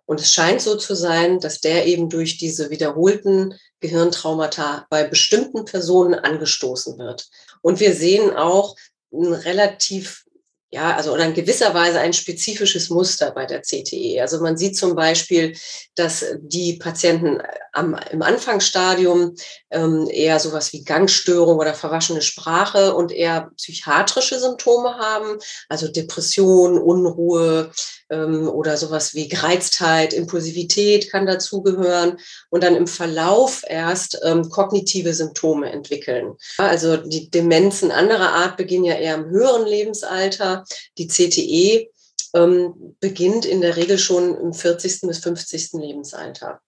Und 0.06 0.20
es 0.20 0.32
scheint 0.32 0.60
so 0.60 0.76
zu 0.76 0.96
sein, 0.96 1.38
dass 1.38 1.60
der 1.60 1.86
eben 1.86 2.08
durch 2.08 2.36
diese 2.36 2.70
wiederholten 2.70 3.54
Gehirntraumata 3.78 4.86
bei 4.90 5.04
bestimmten 5.04 5.64
Personen 5.64 6.14
angestoßen 6.14 6.98
wird. 6.98 7.28
Und 7.62 7.78
wir 7.78 7.94
sehen 7.94 8.34
auch, 8.34 8.74
ein 9.12 9.32
relativ 9.32 10.24
ja, 10.72 10.96
also 10.96 11.12
oder 11.12 11.24
in 11.24 11.34
gewisser 11.34 11.74
Weise 11.74 11.98
ein 11.98 12.12
spezifisches 12.12 12.90
Muster 12.90 13.32
bei 13.32 13.44
der 13.44 13.62
CTE. 13.62 14.20
Also 14.20 14.40
man 14.40 14.56
sieht 14.56 14.76
zum 14.76 14.94
Beispiel, 14.94 15.56
dass 15.96 16.24
die 16.40 16.74
Patienten 16.74 17.42
am, 17.72 17.98
im 18.12 18.22
Anfangsstadium 18.22 19.34
ähm, 19.70 20.08
eher 20.08 20.38
sowas 20.38 20.72
wie 20.72 20.84
Gangstörung 20.84 21.58
oder 21.58 21.74
verwaschene 21.74 22.22
Sprache 22.22 22.94
und 22.94 23.10
eher 23.10 23.50
psychiatrische 23.56 24.38
Symptome 24.38 24.96
haben, 24.98 25.38
also 25.68 25.88
Depression, 25.88 26.78
Unruhe 26.78 27.72
ähm, 28.10 28.48
oder 28.48 28.76
sowas 28.76 29.14
wie 29.14 29.28
Gereiztheit, 29.28 30.12
Impulsivität 30.12 31.10
kann 31.10 31.26
dazugehören 31.26 32.18
und 32.50 32.62
dann 32.62 32.76
im 32.76 32.86
Verlauf 32.86 33.64
erst 33.66 34.20
ähm, 34.24 34.48
kognitive 34.50 35.14
Symptome 35.14 35.70
entwickeln. 35.72 36.34
Also 36.58 36.96
die 36.96 37.30
Demenzen 37.30 37.90
anderer 37.90 38.34
Art 38.34 38.56
beginnen 38.56 38.84
ja 38.84 38.94
eher 38.94 39.16
im 39.16 39.30
höheren 39.30 39.66
Lebensalter 39.66 40.59
die 40.98 41.08
CTE 41.08 41.90
ähm, 42.34 42.96
beginnt 43.00 43.44
in 43.44 43.60
der 43.60 43.76
Regel 43.76 43.98
schon 43.98 44.36
im 44.36 44.52
40. 44.52 45.02
bis 45.02 45.18
50. 45.18 45.72
Lebensalter. 45.74 46.60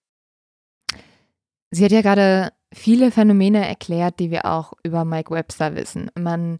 Sie 1.71 1.83
hat 1.83 1.91
ja 1.91 2.01
gerade 2.01 2.51
viele 2.73 3.11
Phänomene 3.11 3.67
erklärt, 3.67 4.19
die 4.19 4.31
wir 4.31 4.45
auch 4.45 4.73
über 4.83 5.05
Mike 5.05 5.31
Webster 5.31 5.75
wissen. 5.75 6.11
Man 6.15 6.59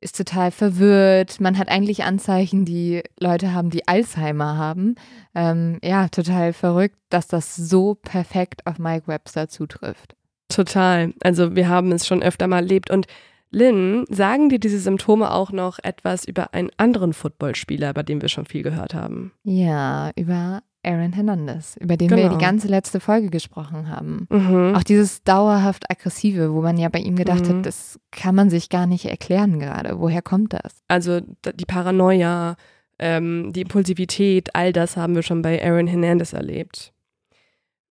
ist 0.00 0.16
total 0.16 0.50
verwirrt, 0.50 1.40
man 1.40 1.56
hat 1.56 1.68
eigentlich 1.68 2.04
Anzeichen, 2.04 2.66
die 2.66 3.02
Leute 3.18 3.54
haben, 3.54 3.70
die 3.70 3.88
Alzheimer 3.88 4.56
haben. 4.58 4.96
Ähm, 5.34 5.78
ja, 5.82 6.08
total 6.08 6.52
verrückt, 6.52 6.96
dass 7.08 7.26
das 7.26 7.56
so 7.56 7.94
perfekt 7.94 8.66
auf 8.66 8.78
Mike 8.78 9.08
Webster 9.08 9.48
zutrifft. 9.48 10.14
Total. 10.48 11.14
Also 11.22 11.56
wir 11.56 11.68
haben 11.68 11.90
es 11.90 12.06
schon 12.06 12.22
öfter 12.22 12.46
mal 12.46 12.58
erlebt 12.58 12.90
und 12.90 13.06
Lynn, 13.54 14.04
sagen 14.10 14.48
dir 14.48 14.58
diese 14.58 14.78
Symptome 14.78 15.30
auch 15.32 15.52
noch 15.52 15.78
etwas 15.82 16.24
über 16.26 16.52
einen 16.52 16.70
anderen 16.76 17.12
Footballspieler, 17.12 17.94
bei 17.94 18.02
dem 18.02 18.20
wir 18.20 18.28
schon 18.28 18.46
viel 18.46 18.62
gehört 18.62 18.92
haben? 18.94 19.32
Ja, 19.44 20.10
über 20.16 20.62
Aaron 20.82 21.12
Hernandez, 21.14 21.76
über 21.80 21.96
den 21.96 22.10
wir 22.10 22.16
Genau. 22.18 22.36
die 22.36 22.44
ganze 22.44 22.68
letzte 22.68 23.00
Folge 23.00 23.30
gesprochen 23.30 23.88
haben. 23.88 24.26
Mhm. 24.28 24.74
Auch 24.76 24.82
dieses 24.82 25.22
dauerhaft 25.22 25.90
aggressive, 25.90 26.52
wo 26.52 26.60
man 26.60 26.76
ja 26.76 26.90
bei 26.90 26.98
ihm 26.98 27.16
gedacht 27.16 27.48
Mhm. 27.48 27.58
hat, 27.58 27.66
das 27.66 27.98
kann 28.10 28.34
man 28.34 28.50
sich 28.50 28.68
gar 28.68 28.86
nicht 28.86 29.06
erklären 29.06 29.58
gerade. 29.60 29.98
Woher 29.98 30.20
kommt 30.20 30.52
das? 30.52 30.82
Also 30.88 31.20
die 31.20 31.64
Paranoia, 31.64 32.56
ähm, 32.98 33.52
die 33.54 33.62
Impulsivität, 33.62 34.54
all 34.54 34.72
das 34.74 34.96
haben 34.98 35.14
wir 35.14 35.22
schon 35.22 35.40
bei 35.42 35.64
Aaron 35.64 35.86
Hernandez 35.86 36.32
erlebt. 36.34 36.92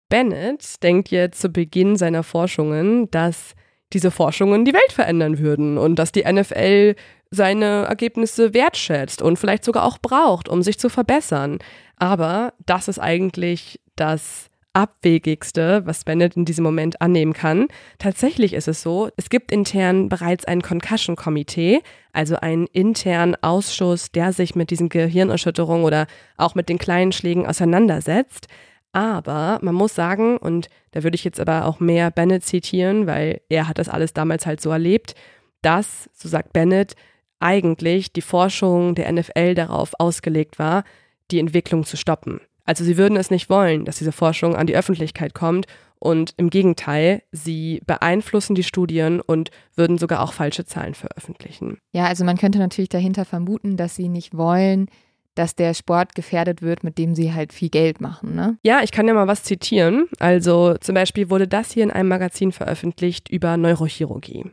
Bennett 0.08 0.82
denkt 0.82 1.10
jetzt 1.10 1.40
zu 1.40 1.48
Beginn 1.48 1.96
seiner 1.96 2.22
Forschungen, 2.22 3.10
dass 3.10 3.54
diese 3.93 4.11
Forschungen 4.11 4.64
die 4.64 4.72
Welt 4.74 4.93
verändern 4.93 5.38
würden 5.38 5.78
und 5.78 5.97
dass 5.97 6.12
die 6.12 6.24
NFL 6.24 6.95
seine 7.30 7.84
Ergebnisse 7.84 8.55
wertschätzt 8.55 9.22
und 9.22 9.38
vielleicht 9.38 9.64
sogar 9.64 9.84
auch 9.84 9.99
braucht, 9.99 10.49
um 10.49 10.62
sich 10.62 10.78
zu 10.78 10.88
verbessern. 10.88 11.59
Aber 11.97 12.53
das 12.66 12.88
ist 12.88 12.99
eigentlich 12.99 13.80
das 13.97 14.51
Abwegigste, 14.74 15.82
was 15.84 16.05
Bennett 16.05 16.36
in 16.36 16.45
diesem 16.45 16.64
Moment 16.64 17.01
annehmen 17.03 17.34
kann. 17.34 17.68
Tatsächlich 17.99 18.55
ist 18.55 18.68
es 18.68 18.82
so, 18.82 19.11
es 19.16 19.28
gibt 19.28 19.53
intern 19.53 20.09
bereits 20.09 20.47
ein 20.47 20.62
Concussion-Komitee, 20.62 21.80
also 22.12 22.36
einen 22.36 22.66
internen 22.68 23.36
Ausschuss, 23.43 24.12
der 24.12 24.32
sich 24.32 24.55
mit 24.55 24.70
diesen 24.70 24.88
Gehirnerschütterungen 24.88 25.84
oder 25.84 26.07
auch 26.36 26.55
mit 26.55 26.68
den 26.68 26.78
kleinen 26.78 27.12
Schlägen 27.12 27.47
auseinandersetzt. 27.47 28.47
Aber 28.93 29.59
man 29.62 29.74
muss 29.74 29.95
sagen, 29.95 30.36
und 30.36 30.68
da 30.90 31.03
würde 31.03 31.14
ich 31.14 31.24
jetzt 31.24 31.40
aber 31.40 31.66
auch 31.66 31.80
mehr 31.80 32.11
Bennett 32.11 32.45
zitieren, 32.45 33.07
weil 33.07 33.40
er 33.49 33.66
hat 33.66 33.78
das 33.78 33.88
alles 33.88 34.12
damals 34.12 34.45
halt 34.47 34.61
so 34.61 34.70
erlebt, 34.70 35.14
dass, 35.62 36.11
so 36.12 36.28
sagt 36.28 36.53
Bennett, 36.53 36.95
eigentlich 37.40 38.12
die 38.12 38.22
Forschung 38.22 38.95
der 38.95 39.11
NFL 39.11 39.55
darauf 39.55 39.95
ausgelegt 39.99 40.59
war, 40.59 40.84
die 41.30 41.38
Entwicklung 41.38 41.84
zu 41.84 41.97
stoppen. 41.97 42.40
Also 42.64 42.84
sie 42.84 42.97
würden 42.97 43.16
es 43.16 43.30
nicht 43.30 43.51
wollen, 43.51 43.84
dass 43.84 43.99
diese 43.99 44.12
Forschung 44.12 44.55
an 44.55 44.66
die 44.66 44.76
Öffentlichkeit 44.76 45.34
kommt 45.34 45.66
und 45.99 46.34
im 46.36 46.51
Gegenteil, 46.51 47.22
sie 47.32 47.80
beeinflussen 47.86 48.55
die 48.55 48.62
Studien 48.62 49.20
und 49.20 49.51
würden 49.74 49.99
sogar 49.99 50.20
auch 50.20 50.32
falsche 50.32 50.64
Zahlen 50.64 50.95
veröffentlichen. 50.95 51.78
Ja, 51.93 52.07
also 52.07 52.24
man 52.24 52.36
könnte 52.36 52.59
natürlich 52.59 52.88
dahinter 52.88 53.24
vermuten, 53.24 53.76
dass 53.76 53.97
sie 53.97 54.09
nicht 54.09 54.36
wollen, 54.36 54.86
dass 55.34 55.54
der 55.54 55.74
Sport 55.74 56.14
gefährdet 56.14 56.62
wird, 56.62 56.84
mit 56.84 56.98
dem 56.98 57.14
sie 57.14 57.32
halt 57.32 57.52
viel 57.52 57.70
Geld 57.70 58.00
machen, 58.00 58.34
ne? 58.34 58.58
Ja, 58.62 58.80
ich 58.82 58.92
kann 58.92 59.08
ja 59.08 59.14
mal 59.14 59.28
was 59.28 59.42
zitieren. 59.42 60.08
Also 60.18 60.74
zum 60.80 60.94
Beispiel 60.94 61.30
wurde 61.30 61.48
das 61.48 61.72
hier 61.72 61.84
in 61.84 61.90
einem 61.90 62.08
Magazin 62.08 62.52
veröffentlicht 62.52 63.30
über 63.30 63.56
Neurochirurgie. 63.56 64.50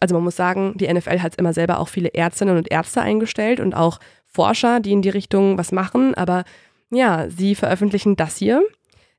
Also 0.00 0.14
man 0.14 0.24
muss 0.24 0.36
sagen, 0.36 0.74
die 0.76 0.92
NFL 0.92 1.20
hat 1.20 1.36
immer 1.36 1.52
selber 1.52 1.78
auch 1.78 1.88
viele 1.88 2.14
Ärztinnen 2.14 2.56
und 2.56 2.70
Ärzte 2.70 3.00
eingestellt 3.00 3.60
und 3.60 3.74
auch 3.74 4.00
Forscher, 4.26 4.80
die 4.80 4.92
in 4.92 5.02
die 5.02 5.10
Richtung 5.10 5.58
was 5.58 5.72
machen. 5.72 6.14
Aber 6.14 6.44
ja, 6.90 7.28
sie 7.30 7.54
veröffentlichen 7.54 8.16
das 8.16 8.36
hier. 8.36 8.62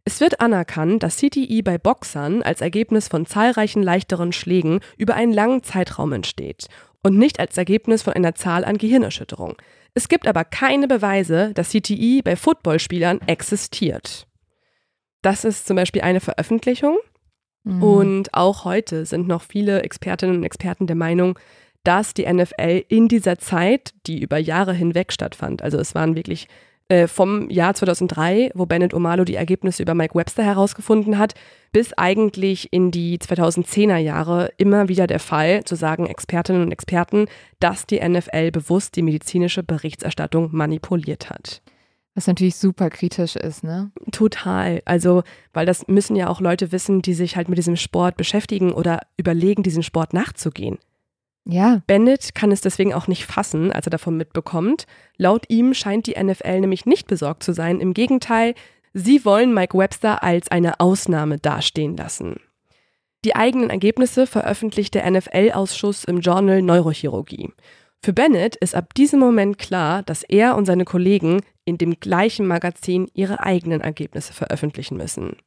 Es 0.06 0.20
wird 0.20 0.42
anerkannt, 0.42 1.02
dass 1.02 1.18
CTE 1.18 1.62
bei 1.64 1.78
Boxern 1.78 2.44
als 2.44 2.60
Ergebnis 2.60 3.08
von 3.08 3.26
zahlreichen 3.26 3.82
leichteren 3.82 4.34
Schlägen 4.34 4.82
über 4.98 5.16
einen 5.16 5.32
langen 5.32 5.64
Zeitraum 5.64 6.12
entsteht 6.12 6.68
und 7.04 7.18
nicht 7.18 7.40
als 7.40 7.58
Ergebnis 7.58 8.02
von 8.04 8.14
einer 8.14 8.36
Zahl 8.36 8.66
an 8.66 8.78
Gehirnerschütterungen. 8.78 9.56
Es 9.94 10.08
gibt 10.08 10.28
aber 10.28 10.44
keine 10.44 10.88
Beweise, 10.88 11.54
dass 11.54 11.70
CTE 11.70 12.22
bei 12.24 12.36
Footballspielern 12.36 13.22
existiert. 13.28 14.28
Das 15.22 15.46
ist 15.46 15.68
zum 15.68 15.76
Beispiel 15.76 16.02
eine 16.02 16.20
Veröffentlichung. 16.20 16.98
Mhm. 17.64 17.84
Und 17.84 18.34
auch 18.34 18.66
heute 18.66 19.06
sind 19.06 19.28
noch 19.28 19.42
viele 19.42 19.84
Expertinnen 19.84 20.38
und 20.38 20.44
Experten 20.44 20.88
der 20.88 20.96
Meinung, 20.96 21.40
dass 21.84 22.14
die 22.14 22.32
NFL 22.32 22.84
in 22.88 23.08
dieser 23.08 23.38
Zeit, 23.38 23.94
die 24.08 24.22
über 24.22 24.38
Jahre 24.38 24.74
hinweg 24.74 25.12
stattfand, 25.12 25.62
also 25.62 25.78
es 25.78 25.96
waren 25.96 26.16
wirklich 26.16 26.48
äh, 26.90 27.08
vom 27.08 27.50
Jahr 27.50 27.74
2003, 27.74 28.52
wo 28.54 28.66
Bennett 28.66 28.94
Omalo 28.94 29.24
die 29.24 29.36
Ergebnisse 29.36 29.82
über 29.82 29.96
Mike 29.96 30.16
Webster 30.16 30.44
herausgefunden 30.44 31.18
hat, 31.18 31.34
bis 31.72 31.94
eigentlich 31.94 32.72
in 32.72 32.92
die 32.92 33.18
2010er 33.18 33.98
Jahre 33.98 34.52
immer 34.58 34.90
wieder 34.90 35.08
der 35.08 35.20
Fall, 35.20 35.62
so 35.68 35.76
sagen 35.76 36.06
Expertinnen 36.06 36.62
und 36.62 36.72
Experten, 36.72 37.28
dass 37.60 37.86
die 37.86 38.00
NFL 38.08 38.52
bewusst 38.52 38.96
die 38.96 39.02
medizinische 39.02 39.64
Berichterstattung 39.64 40.50
manipuliert 40.52 41.30
hat. 41.30 41.62
Was 42.16 42.28
natürlich 42.28 42.58
super 42.58 42.92
kritisch 42.92 43.36
ist, 43.36 43.64
ne? 43.64 43.92
Total. 44.12 44.82
Also, 44.86 45.24
weil 45.52 45.66
das 45.66 45.88
müssen 45.88 46.16
ja 46.16 46.30
auch 46.30 46.42
Leute 46.42 46.72
wissen, 46.72 47.02
die 47.02 47.16
sich 47.16 47.36
halt 47.36 47.50
mit 47.50 47.58
diesem 47.58 47.76
Sport 47.76 48.18
beschäftigen 48.18 48.72
oder 48.72 49.00
überlegen, 49.18 49.64
diesen 49.64 49.82
Sport 49.82 50.14
nachzugehen. 50.14 50.78
Ja, 51.46 51.82
Bennett 51.88 52.36
kann 52.36 52.52
es 52.52 52.62
deswegen 52.62 52.94
auch 52.94 53.08
nicht 53.08 53.26
fassen, 53.26 53.72
als 53.72 53.88
er 53.88 53.92
davon 53.92 54.16
mitbekommt. 54.16 54.86
Laut 55.18 55.46
ihm 55.50 55.74
scheint 55.74 56.08
die 56.08 56.22
NFL 56.22 56.62
nämlich 56.62 56.86
nicht 56.86 57.08
besorgt 57.08 57.44
zu 57.44 57.54
sein. 57.54 57.82
Im 57.82 57.94
Gegenteil, 57.94 58.56
sie 58.94 59.26
wollen 59.26 59.54
Mike 59.54 59.78
Webster 59.78 60.24
als 60.24 60.50
eine 60.50 60.80
Ausnahme 60.80 61.40
dastehen 61.40 61.98
lassen. 61.98 62.38
Die 63.26 63.36
eigenen 63.36 63.70
Ergebnisse 63.70 64.28
veröffentlicht 64.28 64.94
der 64.94 65.10
NFL-Ausschuss 65.10 66.06
im 66.06 66.20
Journal 66.20 66.62
Neurochirurgie. 66.62 67.52
Für 68.02 68.14
Bennett 68.14 68.58
ist 68.58 68.76
ab 68.76 68.94
diesem 68.94 69.20
Moment 69.20 69.58
klar, 69.58 70.04
dass 70.04 70.24
er 70.24 70.58
und 70.58 70.66
seine 70.66 70.84
Kollegen 70.84 71.42
in 71.64 71.78
dem 71.78 72.00
gleichen 72.00 72.46
Magazin 72.46 73.10
ihre 73.14 73.40
eigenen 73.42 73.80
Ergebnisse 73.80 74.34
veröffentlichen 74.34 74.98
müssen. 74.98 75.38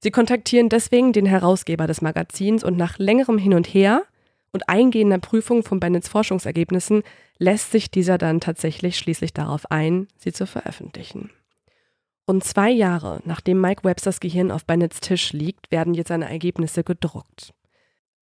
Sie 0.00 0.12
kontaktieren 0.12 0.68
deswegen 0.68 1.12
den 1.12 1.26
Herausgeber 1.26 1.88
des 1.88 2.00
Magazins 2.00 2.62
und 2.62 2.76
nach 2.76 2.98
längerem 2.98 3.36
Hin 3.36 3.54
und 3.54 3.66
Her 3.66 4.04
und 4.52 4.68
eingehender 4.68 5.18
Prüfung 5.18 5.62
von 5.62 5.80
Bennetts 5.80 6.08
Forschungsergebnissen 6.08 7.02
lässt 7.38 7.70
sich 7.70 7.90
dieser 7.90 8.18
dann 8.18 8.40
tatsächlich 8.40 8.98
schließlich 8.98 9.32
darauf 9.32 9.70
ein, 9.70 10.08
sie 10.16 10.32
zu 10.32 10.46
veröffentlichen. 10.46 11.30
Und 12.26 12.44
zwei 12.44 12.70
Jahre 12.70 13.20
nachdem 13.24 13.60
Mike 13.60 13.84
Websters 13.84 14.20
Gehirn 14.20 14.50
auf 14.50 14.66
Bennetts 14.66 15.00
Tisch 15.00 15.32
liegt, 15.32 15.70
werden 15.70 15.94
jetzt 15.94 16.08
seine 16.08 16.28
Ergebnisse 16.28 16.84
gedruckt. 16.84 17.54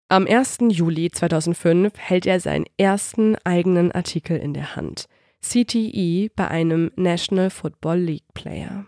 Am 0.08 0.26
1. 0.26 0.58
Juli 0.68 1.10
2005 1.10 1.92
hält 1.98 2.26
er 2.26 2.38
seinen 2.38 2.66
ersten 2.78 3.34
eigenen 3.42 3.90
Artikel 3.90 4.36
in 4.36 4.54
der 4.54 4.76
Hand. 4.76 5.08
CTE 5.40 6.30
bei 6.36 6.48
einem 6.48 6.92
National 6.94 7.50
Football 7.50 7.98
League 7.98 8.32
Player. 8.32 8.86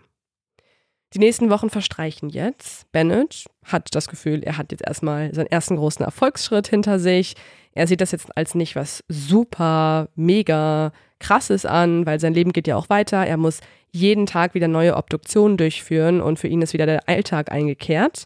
Die 1.13 1.19
nächsten 1.19 1.49
Wochen 1.49 1.69
verstreichen 1.71 2.29
jetzt. 2.29 2.91
Bennett 2.91 3.45
hat 3.63 3.95
das 3.95 4.07
Gefühl, 4.07 4.43
er 4.43 4.57
hat 4.57 4.71
jetzt 4.71 4.85
erstmal 4.85 5.33
seinen 5.33 5.47
ersten 5.47 5.75
großen 5.75 6.05
Erfolgsschritt 6.05 6.67
hinter 6.67 6.99
sich. 6.99 7.35
Er 7.73 7.87
sieht 7.87 8.01
das 8.01 8.11
jetzt 8.11 8.35
als 8.37 8.53
nicht 8.53 8.75
was 8.75 9.03
super, 9.07 10.09
mega 10.15 10.91
krasses 11.19 11.65
an, 11.65 12.05
weil 12.05 12.19
sein 12.19 12.33
Leben 12.33 12.53
geht 12.53 12.67
ja 12.67 12.75
auch 12.75 12.89
weiter. 12.89 13.25
Er 13.25 13.37
muss 13.37 13.59
jeden 13.91 14.27
Tag 14.27 14.53
wieder 14.53 14.67
neue 14.67 14.95
Obduktionen 14.95 15.57
durchführen 15.57 16.21
und 16.21 16.37
für 16.37 16.47
ihn 16.47 16.61
ist 16.61 16.73
wieder 16.73 16.85
der 16.85 17.09
Alltag 17.09 17.51
eingekehrt, 17.51 18.25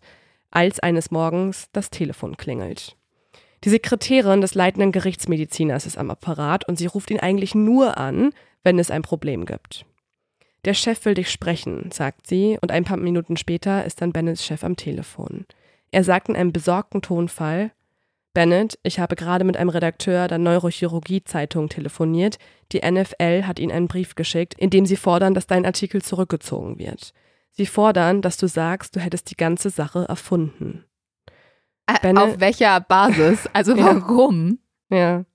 als 0.51 0.81
eines 0.81 1.09
Morgens 1.09 1.69
das 1.71 1.89
Telefon 1.89 2.35
klingelt. 2.35 2.97
Die 3.63 3.69
Sekretärin 3.69 4.41
des 4.41 4.55
leitenden 4.55 4.91
Gerichtsmediziners 4.91 5.85
ist 5.85 5.97
am 5.97 6.11
Apparat 6.11 6.67
und 6.67 6.77
sie 6.77 6.85
ruft 6.87 7.11
ihn 7.11 7.19
eigentlich 7.19 7.55
nur 7.55 7.97
an, 7.97 8.31
wenn 8.63 8.77
es 8.77 8.91
ein 8.91 9.03
Problem 9.03 9.45
gibt. 9.45 9.85
Der 10.65 10.73
Chef 10.73 11.03
will 11.05 11.13
dich 11.13 11.29
sprechen, 11.29 11.91
sagt 11.91 12.27
sie, 12.27 12.57
und 12.61 12.71
ein 12.71 12.85
paar 12.85 12.97
Minuten 12.97 13.35
später 13.37 13.83
ist 13.85 14.01
dann 14.01 14.13
Bennetts 14.13 14.45
Chef 14.45 14.63
am 14.63 14.75
Telefon. 14.77 15.45
Er 15.91 16.03
sagt 16.03 16.29
in 16.29 16.35
einem 16.35 16.53
besorgten 16.53 17.01
Tonfall, 17.01 17.71
Bennett, 18.33 18.79
ich 18.81 18.99
habe 18.99 19.15
gerade 19.15 19.43
mit 19.43 19.57
einem 19.57 19.69
Redakteur 19.69 20.27
der 20.27 20.39
Neurochirurgie-Zeitung 20.39 21.69
telefoniert. 21.69 22.37
Die 22.71 22.79
NFL 22.79 23.43
hat 23.43 23.59
ihnen 23.59 23.71
einen 23.71 23.87
Brief 23.87 24.15
geschickt, 24.15 24.55
in 24.55 24.71
dem 24.71 24.87
sie 24.87 24.95
fordern, 24.95 25.35
dass 25.35 25.45
dein 25.45 25.65
Artikel 25.67 26.01
zurückgezogen 26.01 26.79
wird. 26.79 27.13
Sie 27.51 27.67
fordern, 27.67 28.23
dass 28.23 28.37
du 28.37 28.47
sagst, 28.47 28.95
du 28.95 28.99
hättest 28.99 29.29
die 29.29 29.35
ganze 29.37 29.69
Sache 29.69 30.05
erfunden. 30.09 30.83
Ä- 31.87 32.01
Benne- 32.01 32.23
auf 32.23 32.39
welcher 32.39 32.79
Basis? 32.81 33.47
Also 33.53 33.75
Ja. 33.77 33.85
warum? 34.01 34.57
Ja, 34.89 35.25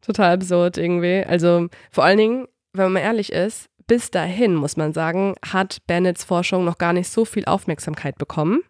total 0.00 0.32
absurd 0.34 0.78
irgendwie. 0.78 1.22
Also 1.24 1.68
vor 1.92 2.02
allen 2.04 2.18
Dingen, 2.18 2.48
wenn 2.72 2.86
man 2.86 2.92
mal 2.94 3.00
ehrlich 3.00 3.30
ist, 3.30 3.68
bis 3.86 4.10
dahin, 4.10 4.54
muss 4.54 4.76
man 4.76 4.92
sagen, 4.92 5.34
hat 5.44 5.78
Bennetts 5.86 6.24
Forschung 6.24 6.64
noch 6.64 6.78
gar 6.78 6.92
nicht 6.92 7.08
so 7.08 7.24
viel 7.24 7.44
Aufmerksamkeit 7.44 8.18
bekommen. 8.18 8.60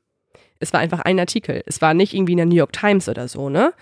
Es 0.59 0.73
war 0.73 0.81
einfach 0.81 1.01
ein 1.01 1.19
Artikel. 1.19 1.63
Es 1.67 1.81
war 1.83 1.95
nicht 1.95 2.15
irgendwie 2.15 2.33
in 2.33 2.39
der 2.39 2.47
New 2.47 2.55
York 2.57 2.73
Times 2.73 3.09
oder 3.09 3.29
so, 3.29 3.49
ne? 3.49 3.73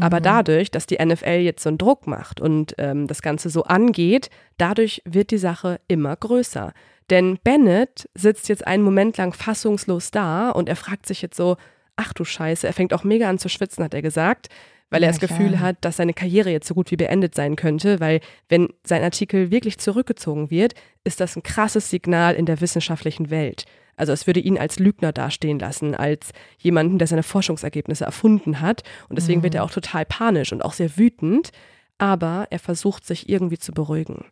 Aber 0.00 0.18
Mhm. 0.20 0.22
dadurch, 0.22 0.70
dass 0.70 0.86
die 0.86 1.04
NFL 1.04 1.40
jetzt 1.40 1.64
so 1.64 1.68
einen 1.68 1.78
Druck 1.78 2.06
macht 2.06 2.40
und 2.40 2.74
ähm, 2.78 3.08
das 3.08 3.22
Ganze 3.22 3.50
so 3.50 3.64
angeht, 3.64 4.30
dadurch 4.56 5.02
wird 5.04 5.32
die 5.32 5.38
Sache 5.38 5.80
immer 5.88 6.14
größer. 6.14 6.72
Denn 7.10 7.38
Bennett 7.42 8.08
sitzt 8.14 8.48
jetzt 8.48 8.64
einen 8.64 8.84
Moment 8.84 9.16
lang 9.16 9.32
fassungslos 9.32 10.12
da 10.12 10.50
und 10.50 10.68
er 10.68 10.76
fragt 10.76 11.06
sich 11.06 11.22
jetzt 11.22 11.36
so, 11.36 11.56
ach 11.96 12.12
du 12.12 12.24
Scheiße, 12.24 12.68
er 12.68 12.72
fängt 12.72 12.94
auch 12.94 13.02
mega 13.02 13.28
an 13.28 13.38
zu 13.40 13.48
schwitzen, 13.48 13.82
hat 13.82 13.92
er 13.94 14.02
gesagt, 14.02 14.48
weil 14.90 15.02
er 15.02 15.08
Ja, 15.10 15.12
das 15.12 15.20
Gefühl 15.20 15.50
klar. 15.50 15.60
hat, 15.60 15.76
dass 15.80 15.96
seine 15.96 16.14
Karriere 16.14 16.50
jetzt 16.50 16.66
so 16.66 16.74
gut 16.74 16.90
wie 16.90 16.96
beendet 16.96 17.34
sein 17.34 17.56
könnte, 17.56 18.00
weil 18.00 18.20
wenn 18.48 18.68
sein 18.84 19.02
Artikel 19.02 19.50
wirklich 19.50 19.78
zurückgezogen 19.78 20.50
wird, 20.50 20.74
ist 21.04 21.20
das 21.20 21.36
ein 21.36 21.42
krasses 21.42 21.90
Signal 21.90 22.34
in 22.34 22.46
der 22.46 22.60
wissenschaftlichen 22.60 23.30
Welt. 23.30 23.64
Also 23.96 24.12
es 24.12 24.26
würde 24.26 24.40
ihn 24.40 24.58
als 24.58 24.78
Lügner 24.78 25.12
dastehen 25.12 25.58
lassen, 25.58 25.94
als 25.94 26.30
jemanden, 26.58 26.98
der 26.98 27.06
seine 27.06 27.22
Forschungsergebnisse 27.22 28.04
erfunden 28.04 28.60
hat. 28.60 28.82
Und 29.08 29.16
deswegen 29.16 29.42
wird 29.42 29.54
er 29.54 29.62
auch 29.62 29.70
total 29.70 30.06
panisch 30.06 30.52
und 30.52 30.64
auch 30.64 30.72
sehr 30.72 30.96
wütend. 30.96 31.50
Aber 31.98 32.46
er 32.48 32.58
versucht 32.58 33.04
sich 33.06 33.28
irgendwie 33.28 33.58
zu 33.58 33.72
beruhigen. 33.72 34.24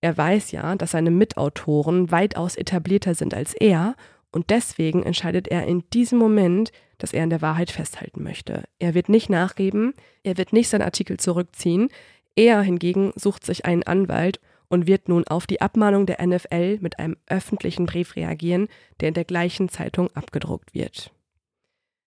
Er 0.00 0.16
weiß 0.16 0.52
ja, 0.52 0.76
dass 0.76 0.92
seine 0.92 1.10
Mitautoren 1.10 2.12
weitaus 2.12 2.54
etablierter 2.54 3.14
sind 3.14 3.34
als 3.34 3.54
er 3.54 3.96
und 4.30 4.50
deswegen 4.50 5.02
entscheidet 5.02 5.48
er 5.48 5.66
in 5.66 5.82
diesem 5.92 6.18
Moment, 6.18 6.70
dass 6.98 7.12
er 7.12 7.22
an 7.22 7.30
der 7.30 7.42
Wahrheit 7.42 7.70
festhalten 7.70 8.22
möchte. 8.22 8.64
Er 8.78 8.94
wird 8.94 9.08
nicht 9.08 9.30
nachgeben, 9.30 9.94
er 10.22 10.36
wird 10.36 10.52
nicht 10.52 10.68
seinen 10.68 10.82
Artikel 10.82 11.16
zurückziehen, 11.18 11.88
er 12.36 12.60
hingegen 12.62 13.12
sucht 13.16 13.44
sich 13.44 13.64
einen 13.64 13.82
Anwalt 13.82 14.40
und 14.68 14.86
wird 14.86 15.08
nun 15.08 15.26
auf 15.26 15.46
die 15.46 15.60
Abmahnung 15.60 16.06
der 16.06 16.24
NFL 16.24 16.78
mit 16.80 16.98
einem 16.98 17.16
öffentlichen 17.26 17.86
Brief 17.86 18.16
reagieren, 18.16 18.68
der 19.00 19.08
in 19.08 19.14
der 19.14 19.24
gleichen 19.24 19.68
Zeitung 19.68 20.10
abgedruckt 20.14 20.74
wird. 20.74 21.10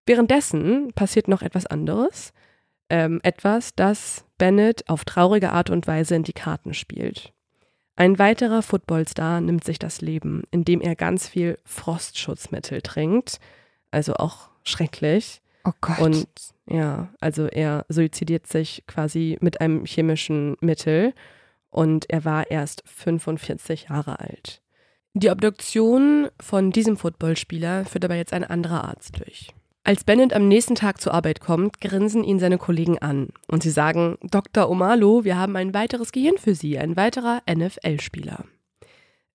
Währenddessen 0.05 0.93
passiert 0.93 1.27
noch 1.27 1.41
etwas 1.41 1.65
anderes, 1.65 2.33
ähm, 2.89 3.19
etwas, 3.23 3.75
das 3.75 4.25
Bennett 4.37 4.89
auf 4.89 5.05
traurige 5.05 5.51
Art 5.51 5.69
und 5.69 5.87
Weise 5.87 6.15
in 6.15 6.23
die 6.23 6.33
Karten 6.33 6.73
spielt. 6.73 7.33
Ein 7.95 8.19
weiterer 8.19 8.61
Footballstar 8.61 9.41
nimmt 9.41 9.63
sich 9.63 9.79
das 9.79 10.01
Leben, 10.01 10.43
indem 10.51 10.81
er 10.81 10.95
ganz 10.95 11.27
viel 11.27 11.59
Frostschutzmittel 11.65 12.81
trinkt, 12.81 13.39
also 13.91 14.15
auch 14.15 14.50
schrecklich. 14.63 15.41
Oh 15.63 15.71
Gott. 15.81 15.99
Und 15.99 16.27
ja, 16.65 17.09
also 17.19 17.45
er 17.45 17.85
suizidiert 17.89 18.47
sich 18.47 18.83
quasi 18.87 19.37
mit 19.41 19.61
einem 19.61 19.85
chemischen 19.85 20.57
Mittel 20.61 21.13
und 21.69 22.09
er 22.09 22.25
war 22.25 22.49
erst 22.49 22.83
45 22.85 23.87
Jahre 23.89 24.19
alt. 24.19 24.61
Die 25.13 25.29
Obduktion 25.29 26.29
von 26.39 26.71
diesem 26.71 26.97
Footballspieler 26.97 27.85
führt 27.85 28.05
aber 28.05 28.15
jetzt 28.15 28.33
ein 28.33 28.45
anderer 28.45 28.85
Arzt 28.85 29.19
durch. 29.19 29.53
Als 29.83 30.03
Bennett 30.03 30.33
am 30.33 30.47
nächsten 30.47 30.75
Tag 30.75 31.01
zur 31.01 31.13
Arbeit 31.13 31.41
kommt, 31.41 31.81
grinsen 31.81 32.23
ihn 32.23 32.39
seine 32.39 32.59
Kollegen 32.59 32.99
an 32.99 33.29
und 33.47 33.63
sie 33.63 33.71
sagen, 33.71 34.17
Dr. 34.21 34.69
Omalo, 34.69 35.23
wir 35.23 35.37
haben 35.37 35.55
ein 35.55 35.73
weiteres 35.73 36.11
Gehirn 36.11 36.37
für 36.37 36.53
Sie, 36.53 36.77
ein 36.77 36.95
weiterer 36.95 37.41
NFL-Spieler. 37.49 38.45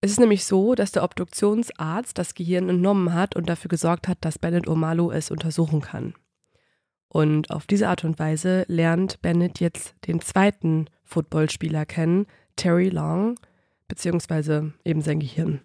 Es 0.01 0.13
ist 0.13 0.21
nämlich 0.21 0.45
so, 0.45 0.75
dass 0.75 0.93
der 0.93 1.03
Obduktionsarzt 1.03 2.17
das 2.17 2.35
Gehirn 2.35 2.69
entnommen 2.69 3.15
hat 3.15 3.35
und 3.35 3.49
dafür 3.49 3.69
gesorgt 3.69 4.09
hat, 4.09 4.19
dass 4.21 4.39
Bennett 4.39 4.69
Omalo 4.69 5.11
es 5.11 5.31
untersuchen 5.31 5.81
kann. 5.81 6.15
Und 7.09 7.51
auf 7.51 7.67
diese 7.67 7.89
Art 7.89 8.05
und 8.05 8.19
Weise 8.19 8.65
lernt 8.69 9.23
Bennett 9.23 9.61
jetzt 9.61 9.95
den 10.07 10.21
zweiten 10.21 10.87
Footballspieler 11.05 11.87
kennen, 11.87 12.27
Terry 12.57 12.89
Long, 12.89 13.37
beziehungsweise 13.89 14.73
eben 14.85 15.01
sein 15.01 15.21
Gehirn. 15.21 15.61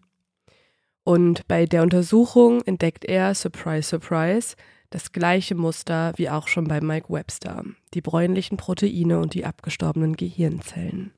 Und 1.03 1.47
bei 1.47 1.65
der 1.65 1.81
Untersuchung 1.81 2.61
entdeckt 2.61 3.05
er, 3.05 3.33
surprise, 3.33 3.89
surprise, 3.89 4.55
das 4.91 5.11
gleiche 5.11 5.55
Muster 5.55 6.13
wie 6.17 6.29
auch 6.29 6.47
schon 6.47 6.65
bei 6.65 6.79
Mike 6.79 7.11
Webster, 7.11 7.63
die 7.93 8.01
bräunlichen 8.01 8.57
Proteine 8.57 9.19
und 9.19 9.33
die 9.33 9.45
abgestorbenen 9.45 10.15
Gehirnzellen. 10.15 11.11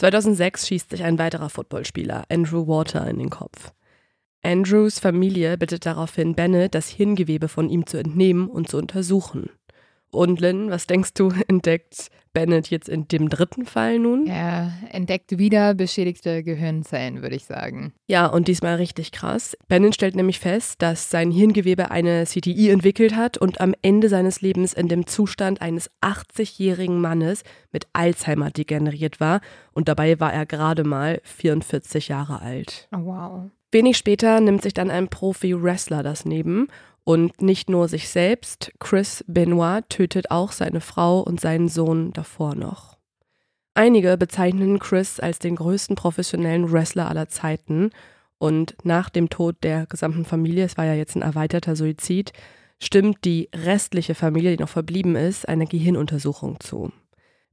2006 0.00 0.66
schießt 0.66 0.88
sich 0.88 1.04
ein 1.04 1.18
weiterer 1.18 1.50
Footballspieler, 1.50 2.24
Andrew 2.30 2.66
Water, 2.66 3.06
in 3.06 3.18
den 3.18 3.28
Kopf. 3.28 3.74
Andrews 4.42 4.98
Familie 4.98 5.58
bittet 5.58 5.84
daraufhin 5.84 6.34
Bennett, 6.34 6.74
das 6.74 6.88
Hirngewebe 6.88 7.48
von 7.48 7.68
ihm 7.68 7.86
zu 7.86 7.98
entnehmen 7.98 8.48
und 8.48 8.66
zu 8.70 8.78
untersuchen. 8.78 9.50
Und 10.10 10.40
Lynn, 10.40 10.70
was 10.70 10.86
denkst 10.86 11.14
du, 11.14 11.32
entdeckt 11.48 12.10
Bennett 12.32 12.68
jetzt 12.68 12.88
in 12.88 13.08
dem 13.08 13.28
dritten 13.28 13.66
Fall 13.66 13.98
nun? 13.98 14.26
Er 14.26 14.72
entdeckt 14.90 15.38
wieder 15.38 15.74
beschädigte 15.74 16.44
Gehirnzellen, 16.44 17.22
würde 17.22 17.34
ich 17.34 17.44
sagen. 17.44 17.92
Ja, 18.06 18.26
und 18.26 18.46
diesmal 18.46 18.76
richtig 18.76 19.10
krass. 19.10 19.56
Bennett 19.68 19.94
stellt 19.94 20.14
nämlich 20.14 20.38
fest, 20.38 20.80
dass 20.80 21.10
sein 21.10 21.32
Hirngewebe 21.32 21.90
eine 21.90 22.24
CTI 22.24 22.70
entwickelt 22.70 23.16
hat 23.16 23.36
und 23.36 23.60
am 23.60 23.74
Ende 23.82 24.08
seines 24.08 24.40
Lebens 24.42 24.72
in 24.72 24.88
dem 24.88 25.06
Zustand 25.06 25.60
eines 25.60 25.90
80-jährigen 26.02 27.00
Mannes 27.00 27.42
mit 27.72 27.86
Alzheimer 27.92 28.50
degeneriert 28.50 29.18
war. 29.18 29.40
Und 29.72 29.88
dabei 29.88 30.20
war 30.20 30.32
er 30.32 30.46
gerade 30.46 30.84
mal 30.84 31.20
44 31.24 32.08
Jahre 32.08 32.42
alt. 32.42 32.88
Oh, 32.92 33.04
wow. 33.04 33.50
Wenig 33.72 33.96
später 33.96 34.40
nimmt 34.40 34.62
sich 34.62 34.74
dann 34.74 34.90
ein 34.90 35.08
Profi-Wrestler 35.08 36.02
das 36.02 36.24
Neben 36.24 36.68
und 37.04 37.42
nicht 37.42 37.70
nur 37.70 37.88
sich 37.88 38.08
selbst, 38.08 38.72
Chris 38.78 39.24
Benoit 39.26 39.88
tötet 39.88 40.30
auch 40.30 40.52
seine 40.52 40.80
Frau 40.80 41.20
und 41.20 41.40
seinen 41.40 41.68
Sohn 41.68 42.12
davor 42.12 42.54
noch. 42.54 42.98
Einige 43.74 44.16
bezeichnen 44.16 44.78
Chris 44.78 45.20
als 45.20 45.38
den 45.38 45.56
größten 45.56 45.96
professionellen 45.96 46.70
Wrestler 46.72 47.08
aller 47.08 47.28
Zeiten 47.28 47.90
und 48.38 48.74
nach 48.84 49.10
dem 49.10 49.30
Tod 49.30 49.56
der 49.62 49.86
gesamten 49.86 50.24
Familie, 50.24 50.64
es 50.64 50.76
war 50.76 50.84
ja 50.84 50.94
jetzt 50.94 51.14
ein 51.14 51.22
erweiterter 51.22 51.76
Suizid, 51.76 52.32
stimmt 52.78 53.24
die 53.24 53.48
restliche 53.54 54.14
Familie, 54.14 54.56
die 54.56 54.62
noch 54.62 54.68
verblieben 54.68 55.14
ist, 55.14 55.48
einer 55.48 55.66
Gehirnuntersuchung 55.66 56.58
zu. 56.60 56.92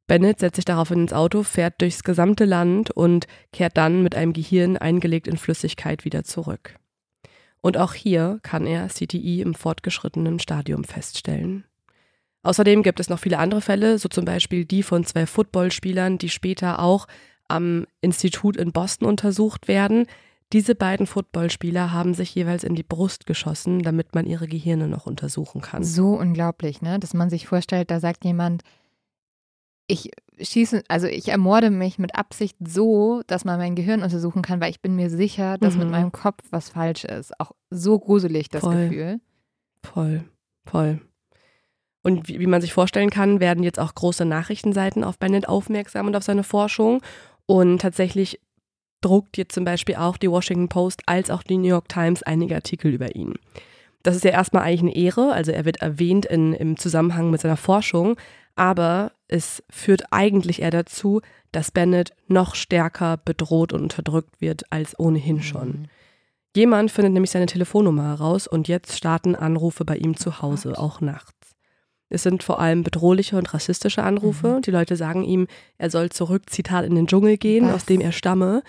Bennett 0.07 0.39
setzt 0.39 0.55
sich 0.55 0.65
daraufhin 0.65 1.01
ins 1.01 1.13
Auto, 1.13 1.43
fährt 1.43 1.81
durchs 1.81 2.03
gesamte 2.03 2.45
Land 2.45 2.91
und 2.91 3.27
kehrt 3.51 3.75
dann 3.75 4.03
mit 4.03 4.15
einem 4.15 4.31
Gehirn 4.31 4.77
eingelegt 4.77 5.27
in 5.27 5.37
Flüssigkeit 5.37 6.05
wieder 6.05 6.23
zurück. 6.23 6.75
Und 7.67 7.75
auch 7.75 7.93
hier 7.93 8.39
kann 8.43 8.65
er 8.65 8.87
CTI 8.87 9.41
im 9.41 9.53
fortgeschrittenen 9.53 10.39
Stadium 10.39 10.85
feststellen. 10.85 11.65
Außerdem 12.41 12.81
gibt 12.81 13.01
es 13.01 13.09
noch 13.09 13.19
viele 13.19 13.39
andere 13.39 13.59
Fälle, 13.59 13.99
so 13.99 14.07
zum 14.07 14.23
Beispiel 14.23 14.63
die 14.63 14.83
von 14.83 15.03
zwei 15.03 15.25
Footballspielern, 15.25 16.17
die 16.17 16.29
später 16.29 16.79
auch 16.79 17.07
am 17.49 17.85
Institut 17.99 18.55
in 18.55 18.71
Boston 18.71 19.05
untersucht 19.05 19.67
werden. 19.67 20.05
Diese 20.53 20.75
beiden 20.75 21.07
Footballspieler 21.07 21.91
haben 21.91 22.13
sich 22.13 22.33
jeweils 22.33 22.63
in 22.63 22.73
die 22.73 22.83
Brust 22.83 23.25
geschossen, 23.25 23.83
damit 23.83 24.15
man 24.15 24.25
ihre 24.25 24.47
Gehirne 24.47 24.87
noch 24.87 25.05
untersuchen 25.05 25.59
kann. 25.59 25.83
So 25.83 26.13
unglaublich, 26.13 26.81
ne? 26.81 27.01
Dass 27.01 27.13
man 27.13 27.29
sich 27.29 27.47
vorstellt, 27.47 27.91
da 27.91 27.99
sagt 27.99 28.23
jemand, 28.23 28.63
ich 29.87 30.11
schieße, 30.39 30.83
also 30.87 31.07
ich 31.07 31.29
ermorde 31.29 31.69
mich 31.69 31.97
mit 31.97 32.15
Absicht 32.15 32.57
so, 32.65 33.21
dass 33.27 33.45
man 33.45 33.57
mein 33.57 33.75
Gehirn 33.75 34.03
untersuchen 34.03 34.41
kann, 34.41 34.61
weil 34.61 34.69
ich 34.69 34.81
bin 34.81 34.95
mir 34.95 35.09
sicher, 35.09 35.57
dass 35.57 35.73
mhm. 35.75 35.79
mit 35.81 35.89
meinem 35.91 36.11
Kopf 36.11 36.43
was 36.51 36.69
falsch 36.69 37.05
ist. 37.05 37.39
Auch 37.39 37.51
so 37.69 37.97
gruselig 37.97 38.49
das 38.49 38.61
voll. 38.61 38.89
Gefühl. 38.89 39.19
Voll, 39.83 40.23
voll. 40.65 41.01
Und 42.03 42.27
wie, 42.27 42.39
wie, 42.39 42.47
man 42.47 42.61
sich 42.61 42.73
vorstellen 42.73 43.09
kann, 43.09 43.39
werden 43.39 43.63
jetzt 43.63 43.79
auch 43.79 43.93
große 43.93 44.25
Nachrichtenseiten 44.25 45.03
auf 45.03 45.17
Bennett 45.17 45.49
aufmerksam 45.49 46.07
und 46.07 46.15
auf 46.15 46.23
seine 46.23 46.43
Forschung. 46.43 47.01
Und 47.45 47.81
tatsächlich 47.81 48.39
druckt 49.01 49.37
jetzt 49.37 49.53
zum 49.53 49.65
Beispiel 49.65 49.95
auch 49.95 50.17
die 50.17 50.29
Washington 50.29 50.69
Post 50.69 51.01
als 51.05 51.29
auch 51.29 51.43
die 51.43 51.57
New 51.57 51.67
York 51.67 51.89
Times 51.89 52.23
einige 52.23 52.55
Artikel 52.55 52.93
über 52.93 53.15
ihn. 53.15 53.35
Das 54.03 54.15
ist 54.15 54.23
ja 54.23 54.31
erstmal 54.31 54.63
eigentlich 54.63 54.81
eine 54.81 54.95
Ehre, 54.95 55.33
also 55.33 55.51
er 55.51 55.65
wird 55.65 55.81
erwähnt 55.81 56.25
in, 56.25 56.53
im 56.53 56.77
Zusammenhang 56.77 57.29
mit 57.29 57.41
seiner 57.41 57.57
Forschung, 57.57 58.15
aber 58.57 59.11
es 59.27 59.63
führt 59.69 60.11
eigentlich 60.11 60.61
eher 60.61 60.71
dazu, 60.71 61.21
dass 61.51 61.71
Bennett 61.71 62.13
noch 62.27 62.55
stärker 62.55 63.17
bedroht 63.17 63.73
und 63.73 63.81
unterdrückt 63.81 64.41
wird 64.41 64.71
als 64.71 64.99
ohnehin 64.99 65.41
schon. 65.41 65.67
Mhm. 65.67 65.85
Jemand 66.55 66.91
findet 66.91 67.13
nämlich 67.13 67.31
seine 67.31 67.45
Telefonnummer 67.45 68.03
heraus 68.03 68.47
und 68.47 68.67
jetzt 68.67 68.97
starten 68.97 69.35
Anrufe 69.35 69.85
bei 69.85 69.97
ihm 69.97 70.17
zu 70.17 70.41
Hause, 70.41 70.73
oh 70.75 70.79
auch 70.79 71.01
nachts. 71.01 71.33
Es 72.09 72.23
sind 72.23 72.41
vor 72.41 72.59
allem 72.59 72.83
bedrohliche 72.83 73.37
und 73.37 73.53
rassistische 73.53 74.01
Anrufe. 74.01 74.55
Mhm. 74.55 74.61
Die 74.61 74.71
Leute 74.71 74.95
sagen 74.95 75.23
ihm, 75.23 75.47
er 75.77 75.89
soll 75.89 76.09
zurück, 76.09 76.49
Zitat, 76.49 76.85
in 76.85 76.95
den 76.95 77.07
Dschungel 77.07 77.37
gehen, 77.37 77.67
Was? 77.67 77.75
aus 77.75 77.85
dem 77.85 78.01
er 78.01 78.11
stamme. 78.11 78.63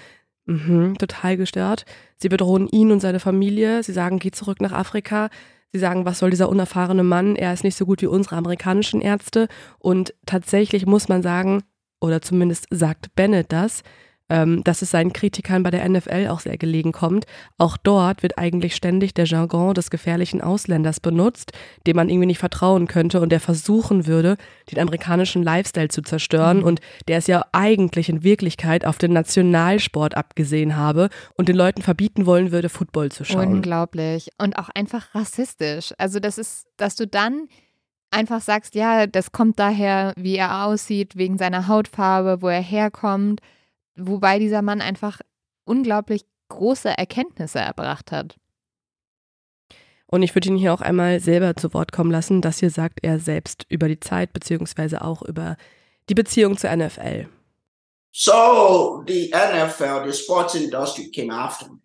Mhm, 0.47 0.97
total 0.99 1.37
gestört. 1.37 1.85
Sie 2.17 2.29
bedrohen 2.29 2.69
ihn 2.69 2.91
und 2.91 3.01
seine 3.01 3.21
Familie. 3.21 3.83
Sie 3.83 3.93
sagen, 3.93 4.19
geh 4.19 4.31
zurück 4.31 4.61
nach 4.61 4.73
Afrika. 4.73 5.29
Sie 5.73 5.79
sagen, 5.79 6.05
was 6.05 6.19
soll 6.19 6.31
dieser 6.31 6.49
unerfahrene 6.49 7.03
Mann? 7.03 7.37
Er 7.37 7.53
ist 7.53 7.65
nicht 7.65 7.77
so 7.77 7.85
gut 7.85 8.01
wie 8.01 8.07
unsere 8.07 8.37
amerikanischen 8.37 9.01
Ärzte. 9.01 9.49
Und 9.79 10.15
tatsächlich 10.25 10.87
muss 10.87 11.09
man 11.09 11.23
sagen, 11.23 11.63
oder 12.01 12.23
zumindest 12.23 12.67
sagt 12.71 13.15
Bennett 13.15 13.53
das, 13.53 13.83
ähm, 14.29 14.63
dass 14.65 14.83
es 14.83 14.91
seinen 14.91 15.13
Kritikern 15.13 15.63
bei 15.63 15.71
der 15.71 15.89
NFL 15.89 16.29
auch 16.29 16.41
sehr 16.41 16.59
gelegen 16.59 16.93
kommt. 16.93 17.27
Auch 17.57 17.77
dort 17.77 18.23
wird 18.23 18.39
eigentlich 18.39 18.75
ständig 18.75 19.15
der 19.15 19.25
Jargon 19.25 19.75
des 19.75 19.91
gefährlichen 19.91 20.41
Ausländers 20.41 21.01
benutzt, 21.01 21.53
dem 21.87 21.97
man 21.97 22.09
irgendwie 22.09 22.27
nicht 22.27 22.39
vertrauen 22.39 22.87
könnte 22.87 23.21
und 23.21 23.31
der 23.31 23.41
versuchen 23.41 24.07
würde, 24.07 24.37
den 24.71 24.79
amerikanischen 24.79 25.43
Lifestyle 25.43 25.89
zu 25.89 26.03
zerstören 26.03 26.59
mhm. 26.59 26.65
und 26.65 26.81
der 27.09 27.19
es 27.19 27.27
ja 27.27 27.45
eigentlich 27.53 28.09
in 28.09 28.23
Wirklichkeit 28.23 28.85
auf 28.85 28.99
den 28.99 29.13
Nationalsport 29.13 30.17
abgesehen 30.17 30.77
habe 30.77 31.09
und 31.37 31.49
den 31.49 31.57
Leuten 31.57 31.83
verbieten 31.83 32.27
wollen 32.27 32.53
würde, 32.53 32.69
Football 32.69 33.11
zu 33.11 33.25
schauen. 33.25 33.49
Unglaublich. 33.49 34.29
Und 34.39 34.59
auch 34.59 34.69
einfach 34.75 35.15
rassistisch. 35.15 35.93
Also 35.99 36.21
das 36.21 36.39
ist, 36.39 36.67
dass 36.77 36.97
du 36.97 37.07
dann 37.07 37.49
einfach 38.11 38.41
sagst, 38.41 38.75
ja, 38.75 39.07
das 39.07 39.33
kommt 39.33 39.59
daher, 39.59 40.13
wie 40.17 40.37
er 40.37 40.65
aussieht, 40.65 41.17
wegen 41.17 41.39
seiner 41.39 41.69
Hautfarbe, 41.69 42.43
wo 42.43 42.49
er 42.49 42.63
herkommt. 42.63 43.41
Wobei 43.99 44.39
dieser 44.39 44.63
Mann 44.63 44.81
einfach 44.81 45.21
unglaublich 45.65 46.25
große 46.49 46.89
Erkenntnisse 46.97 47.59
erbracht 47.59 48.13
hat. 48.13 48.37
Und 50.07 50.23
ich 50.23 50.35
würde 50.35 50.49
ihn 50.49 50.57
hier 50.57 50.73
auch 50.73 50.81
einmal 50.81 51.21
selber 51.21 51.55
zu 51.55 51.75
Wort 51.75 51.93
kommen 51.93 52.11
lassen. 52.11 52.41
Das 52.41 52.61
hier 52.61 52.71
sagt 52.71 53.01
er 53.03 53.19
selbst 53.19 53.67
über 53.69 53.89
die 53.89 54.01
Zeit 54.01 54.33
beziehungsweise 54.33 55.03
auch 55.03 55.23
über 55.23 55.57
die 56.09 56.15
Beziehung 56.15 56.57
zur 56.57 56.75
NFL. 56.75 57.29
So 58.11 59.05
the 59.07 59.31
NFL, 59.31 60.11
the 60.11 60.13
sports 60.13 60.55
industry 60.55 61.11
came 61.11 61.31
after 61.31 61.69
me. 61.69 61.81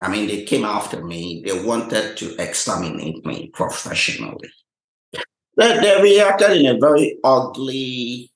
I 0.00 0.08
mean, 0.08 0.28
they 0.28 0.44
came 0.44 0.64
after 0.64 1.02
me. 1.02 1.42
They 1.44 1.64
wanted 1.64 2.16
to 2.16 2.36
exterminate 2.38 3.26
me 3.26 3.50
professionally. 3.52 4.50
They, 5.56 5.80
they 5.80 6.00
reacted 6.00 6.56
in 6.56 6.66
a 6.66 6.78
very 6.78 7.18
ugly 7.24 8.30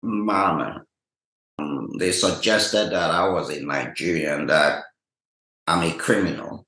manner. 0.00 0.86
They 1.98 2.12
suggested 2.12 2.90
that 2.90 3.10
I 3.10 3.28
was 3.28 3.50
a 3.50 3.60
Nigerian, 3.60 4.46
that 4.46 4.84
I'm 5.66 5.82
a 5.82 5.92
criminal 5.96 6.66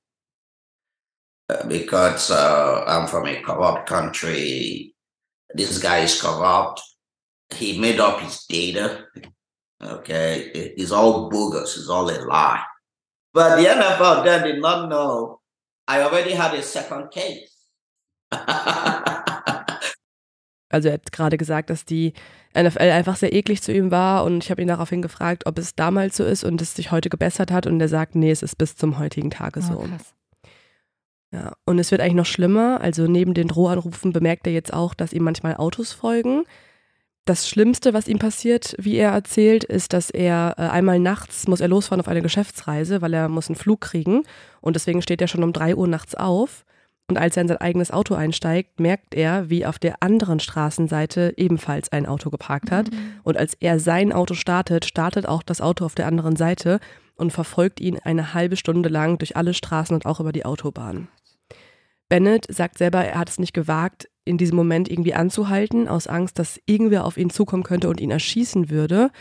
uh, 1.49 1.65
because 1.67 2.31
uh, 2.31 2.83
I'm 2.87 3.07
from 3.07 3.27
a 3.27 3.41
corrupt 3.41 3.87
country. 3.87 4.95
This 5.53 5.77
guy 5.79 5.99
is 5.99 6.21
corrupt. 6.21 6.81
He 7.53 7.79
made 7.79 7.99
up 7.99 8.19
his 8.21 8.45
data. 8.45 9.05
Okay, 9.81 10.49
it's 10.53 10.91
all 10.91 11.29
bogus. 11.29 11.77
It's 11.77 11.89
all 11.89 12.09
a 12.09 12.17
lie. 12.25 12.63
But 13.33 13.57
the 13.57 13.65
NFL 13.65 14.23
then 14.23 14.43
did 14.43 14.61
not 14.61 14.89
know 14.89 15.41
I 15.87 16.01
already 16.01 16.31
had 16.31 16.53
a 16.53 16.63
second 16.63 17.11
case. 17.11 17.49
also 20.73 20.89
er 20.89 20.95
hat 20.95 21.11
gerade 21.11 21.37
gesagt, 21.37 21.69
dass 21.69 21.85
die 21.85 22.13
NFL 22.55 22.89
einfach 22.89 23.15
sehr 23.15 23.33
eklig 23.33 23.61
zu 23.61 23.71
ihm 23.73 23.91
war 23.91 24.23
und 24.23 24.43
ich 24.43 24.51
habe 24.51 24.61
ihn 24.61 24.67
daraufhin 24.67 25.01
gefragt, 25.01 25.45
ob 25.45 25.57
es 25.57 25.75
damals 25.75 26.17
so 26.17 26.23
ist 26.23 26.43
und 26.43 26.61
es 26.61 26.75
sich 26.75 26.91
heute 26.91 27.09
gebessert 27.09 27.51
hat 27.51 27.67
und 27.67 27.79
er 27.79 27.87
sagt, 27.87 28.15
nee, 28.15 28.31
es 28.31 28.43
ist 28.43 28.57
bis 28.57 28.75
zum 28.75 28.99
heutigen 28.99 29.31
Tage 29.31 29.59
oh, 29.59 29.73
so. 29.73 29.77
Krass. 29.79 30.13
Ja, 31.31 31.53
und 31.65 31.79
es 31.79 31.89
wird 31.89 31.99
eigentlich 31.99 32.13
noch 32.13 32.27
schlimmer. 32.27 32.79
Also 32.81 33.07
neben 33.07 33.33
den 33.33 33.47
Drohanrufen 33.47 34.13
bemerkt 34.13 34.45
er 34.45 34.53
jetzt 34.53 34.71
auch, 34.71 34.93
dass 34.93 35.13
ihm 35.13 35.23
manchmal 35.23 35.55
Autos 35.55 35.91
folgen. 35.91 36.43
Das 37.25 37.49
Schlimmste, 37.49 37.93
was 37.93 38.07
ihm 38.07 38.19
passiert, 38.19 38.75
wie 38.77 38.97
er 38.97 39.11
erzählt, 39.11 39.63
ist, 39.63 39.93
dass 39.93 40.11
er 40.11 40.55
äh, 40.57 40.61
einmal 40.63 40.99
nachts 40.99 41.47
muss 41.47 41.61
er 41.61 41.69
losfahren 41.69 42.01
auf 42.01 42.07
eine 42.07 42.21
Geschäftsreise, 42.21 43.01
weil 43.01 43.13
er 43.13 43.29
muss 43.29 43.47
einen 43.47 43.55
Flug 43.55 43.81
kriegen 43.81 44.23
und 44.61 44.75
deswegen 44.75 45.01
steht 45.01 45.21
er 45.21 45.27
schon 45.27 45.43
um 45.43 45.53
drei 45.53 45.75
Uhr 45.75 45.87
nachts 45.87 46.13
auf. 46.13 46.65
Und 47.09 47.17
als 47.17 47.35
er 47.35 47.41
in 47.41 47.47
sein 47.47 47.57
eigenes 47.57 47.91
Auto 47.91 48.15
einsteigt, 48.15 48.79
merkt 48.79 49.13
er, 49.13 49.49
wie 49.49 49.65
auf 49.65 49.77
der 49.77 50.01
anderen 50.01 50.39
Straßenseite 50.39 51.33
ebenfalls 51.37 51.91
ein 51.91 52.05
Auto 52.05 52.29
geparkt 52.29 52.71
hat. 52.71 52.91
Mhm. 52.91 53.19
Und 53.23 53.37
als 53.37 53.55
er 53.55 53.79
sein 53.79 54.13
Auto 54.13 54.35
startet, 54.35 54.85
startet 54.85 55.27
auch 55.27 55.43
das 55.43 55.59
Auto 55.59 55.85
auf 55.85 55.95
der 55.95 56.07
anderen 56.07 56.35
Seite 56.35 56.79
und 57.15 57.31
verfolgt 57.31 57.79
ihn 57.79 57.99
eine 57.99 58.33
halbe 58.33 58.55
Stunde 58.55 58.89
lang 58.89 59.17
durch 59.17 59.35
alle 59.35 59.53
Straßen 59.53 59.93
und 59.93 60.05
auch 60.05 60.19
über 60.19 60.31
die 60.31 60.45
Autobahn. 60.45 61.09
Bennett 62.09 62.45
sagt 62.49 62.77
selber, 62.77 63.03
er 63.03 63.19
hat 63.19 63.29
es 63.29 63.39
nicht 63.39 63.53
gewagt, 63.53 64.09
in 64.25 64.37
diesem 64.37 64.55
Moment 64.55 64.89
irgendwie 64.89 65.13
anzuhalten, 65.13 65.87
aus 65.87 66.07
Angst, 66.07 66.39
dass 66.39 66.59
irgendwer 66.65 67.05
auf 67.05 67.17
ihn 67.17 67.29
zukommen 67.29 67.63
könnte 67.63 67.89
und 67.89 67.99
ihn 67.99 68.11
erschießen 68.11 68.69
würde. 68.69 69.11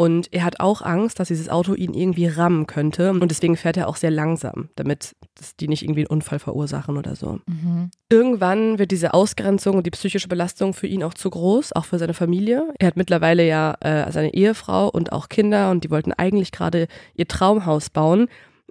Und 0.00 0.32
er 0.32 0.44
hat 0.44 0.60
auch 0.60 0.80
Angst, 0.80 1.20
dass 1.20 1.28
dieses 1.28 1.50
Auto 1.50 1.74
ihn 1.74 1.92
irgendwie 1.92 2.24
rammen 2.24 2.66
könnte. 2.66 3.10
Und 3.10 3.30
deswegen 3.30 3.54
fährt 3.58 3.76
er 3.76 3.86
auch 3.86 3.96
sehr 3.96 4.10
langsam, 4.10 4.70
damit 4.74 5.14
die 5.60 5.68
nicht 5.68 5.82
irgendwie 5.82 6.00
einen 6.00 6.06
Unfall 6.06 6.38
verursachen 6.38 6.96
oder 6.96 7.16
so. 7.16 7.40
Mhm. 7.46 7.90
Irgendwann 8.08 8.78
wird 8.78 8.92
diese 8.92 9.12
Ausgrenzung 9.12 9.76
und 9.76 9.86
die 9.86 9.90
psychische 9.90 10.26
Belastung 10.26 10.72
für 10.72 10.86
ihn 10.86 11.02
auch 11.02 11.12
zu 11.12 11.28
groß, 11.28 11.74
auch 11.74 11.84
für 11.84 11.98
seine 11.98 12.14
Familie. 12.14 12.72
Er 12.78 12.86
hat 12.86 12.96
mittlerweile 12.96 13.46
ja 13.46 13.76
äh, 13.80 14.10
seine 14.10 14.32
Ehefrau 14.32 14.88
und 14.88 15.12
auch 15.12 15.28
Kinder 15.28 15.70
und 15.70 15.84
die 15.84 15.90
wollten 15.90 16.14
eigentlich 16.14 16.50
gerade 16.50 16.88
ihr 17.14 17.28
Traumhaus 17.28 17.90
bauen. 17.90 18.28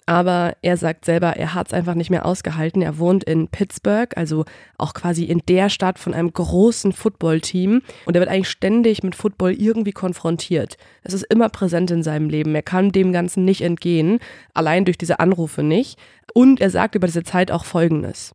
Aber 0.09 0.57
er 0.63 0.75
sagt 0.75 1.05
selber, 1.05 1.35
er 1.35 1.53
hat 1.53 1.67
es 1.67 1.73
einfach 1.73 1.93
nicht 1.93 2.09
mehr 2.09 2.25
ausgehalten. 2.25 2.81
Er 2.81 2.97
wohnt 2.97 3.23
in 3.25 3.47
Pittsburgh, 3.47 4.11
also 4.17 4.43
auch 4.79 4.95
quasi 4.95 5.25
in 5.25 5.43
der 5.47 5.69
Stadt 5.69 5.99
von 5.99 6.15
einem 6.15 6.33
großen 6.33 6.93
Footballteam. 6.93 7.83
Und 8.07 8.15
er 8.15 8.19
wird 8.19 8.31
eigentlich 8.31 8.49
ständig 8.49 9.03
mit 9.03 9.13
Football 9.13 9.53
irgendwie 9.53 9.91
konfrontiert. 9.91 10.77
Es 11.03 11.13
ist 11.13 11.31
immer 11.31 11.49
präsent 11.49 11.91
in 11.91 12.01
seinem 12.01 12.27
Leben. 12.27 12.55
Er 12.55 12.63
kann 12.63 12.91
dem 12.91 13.13
Ganzen 13.13 13.45
nicht 13.45 13.61
entgehen, 13.61 14.17
allein 14.55 14.83
durch 14.83 14.97
diese 14.97 15.19
Anrufe 15.19 15.61
nicht. 15.61 15.99
Und 16.33 16.59
er 16.59 16.71
sagt 16.71 16.95
über 16.95 17.05
diese 17.05 17.21
Zeit 17.21 17.51
auch 17.51 17.65
Folgendes. 17.65 18.31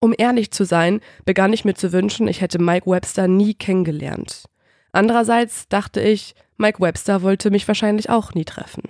Um 0.00 0.12
ehrlich 0.18 0.50
zu 0.50 0.64
sein, 0.64 0.98
begann 1.24 1.52
ich 1.52 1.64
mir 1.64 1.74
zu 1.74 1.92
wünschen, 1.92 2.26
ich 2.26 2.40
hätte 2.40 2.60
Mike 2.60 2.90
Webster 2.90 3.28
nie 3.28 3.54
kennengelernt. 3.54 4.46
Andererseits 4.90 5.68
dachte 5.68 6.00
ich, 6.00 6.34
Mike 6.56 6.80
Webster 6.80 7.22
wollte 7.22 7.52
mich 7.52 7.68
wahrscheinlich 7.68 8.10
auch 8.10 8.34
nie 8.34 8.44
treffen. 8.44 8.82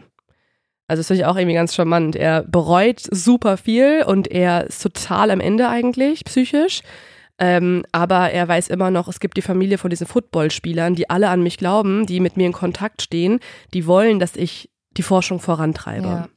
Also 0.90 1.02
das 1.02 1.06
finde 1.06 1.22
ich 1.22 1.26
auch 1.26 1.36
irgendwie 1.36 1.54
ganz 1.54 1.72
charmant. 1.72 2.16
Er 2.16 2.42
bereut 2.42 3.00
super 3.12 3.56
viel 3.56 4.02
und 4.04 4.28
er 4.28 4.66
ist 4.66 4.82
total 4.82 5.30
am 5.30 5.38
Ende 5.38 5.68
eigentlich, 5.68 6.24
psychisch. 6.24 6.80
Ähm, 7.38 7.84
aber 7.92 8.32
er 8.32 8.48
weiß 8.48 8.66
immer 8.66 8.90
noch, 8.90 9.06
es 9.06 9.20
gibt 9.20 9.36
die 9.36 9.42
Familie 9.42 9.78
von 9.78 9.90
diesen 9.90 10.08
Footballspielern, 10.08 10.96
die 10.96 11.08
alle 11.08 11.28
an 11.28 11.44
mich 11.44 11.58
glauben, 11.58 12.06
die 12.06 12.18
mit 12.18 12.36
mir 12.36 12.46
in 12.46 12.52
Kontakt 12.52 13.02
stehen, 13.02 13.38
die 13.72 13.86
wollen, 13.86 14.18
dass 14.18 14.34
ich 14.34 14.68
die 14.96 15.04
Forschung 15.04 15.38
vorantreibe. 15.38 16.08
Ja. 16.08 16.28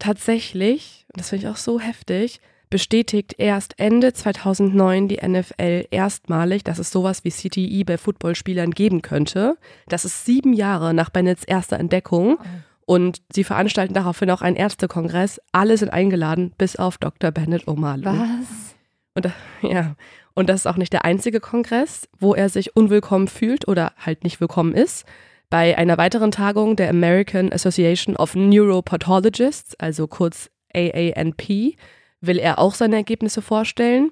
Tatsächlich, 0.00 1.06
das 1.12 1.28
finde 1.28 1.46
ich 1.46 1.52
auch 1.52 1.56
so 1.56 1.78
heftig, 1.78 2.40
bestätigt 2.68 3.36
erst 3.38 3.78
Ende 3.78 4.12
2009 4.12 5.06
die 5.06 5.20
NFL 5.24 5.86
erstmalig, 5.92 6.64
dass 6.64 6.80
es 6.80 6.90
sowas 6.90 7.22
wie 7.22 7.30
CTE 7.30 7.84
bei 7.84 7.96
Footballspielern 7.96 8.72
geben 8.72 9.02
könnte. 9.02 9.56
Das 9.86 10.04
ist 10.04 10.24
sieben 10.24 10.52
Jahre 10.52 10.94
nach 10.94 11.10
Bennetts 11.10 11.44
erster 11.44 11.78
Entdeckung. 11.78 12.38
Oh. 12.40 12.46
Und 12.90 13.22
sie 13.32 13.44
veranstalten 13.44 13.94
daraufhin 13.94 14.32
auch 14.32 14.42
einen 14.42 14.56
Ärztekongress. 14.56 15.40
Alle 15.52 15.78
sind 15.78 15.90
eingeladen, 15.90 16.52
bis 16.58 16.74
auf 16.74 16.98
Dr. 16.98 17.30
Bennett 17.30 17.68
O'Malley. 17.68 18.04
Was? 18.04 18.74
Und, 19.14 19.32
ja, 19.62 19.94
und 20.34 20.48
das 20.48 20.62
ist 20.62 20.66
auch 20.66 20.76
nicht 20.76 20.92
der 20.92 21.04
einzige 21.04 21.38
Kongress, 21.38 22.08
wo 22.18 22.34
er 22.34 22.48
sich 22.48 22.74
unwillkommen 22.74 23.28
fühlt 23.28 23.68
oder 23.68 23.92
halt 23.96 24.24
nicht 24.24 24.40
willkommen 24.40 24.74
ist. 24.74 25.06
Bei 25.50 25.78
einer 25.78 25.98
weiteren 25.98 26.32
Tagung 26.32 26.74
der 26.74 26.90
American 26.90 27.52
Association 27.52 28.16
of 28.16 28.34
Neuropathologists, 28.34 29.78
also 29.78 30.08
kurz 30.08 30.50
AANP, 30.74 31.76
will 32.20 32.40
er 32.40 32.58
auch 32.58 32.74
seine 32.74 32.96
Ergebnisse 32.96 33.40
vorstellen. 33.40 34.10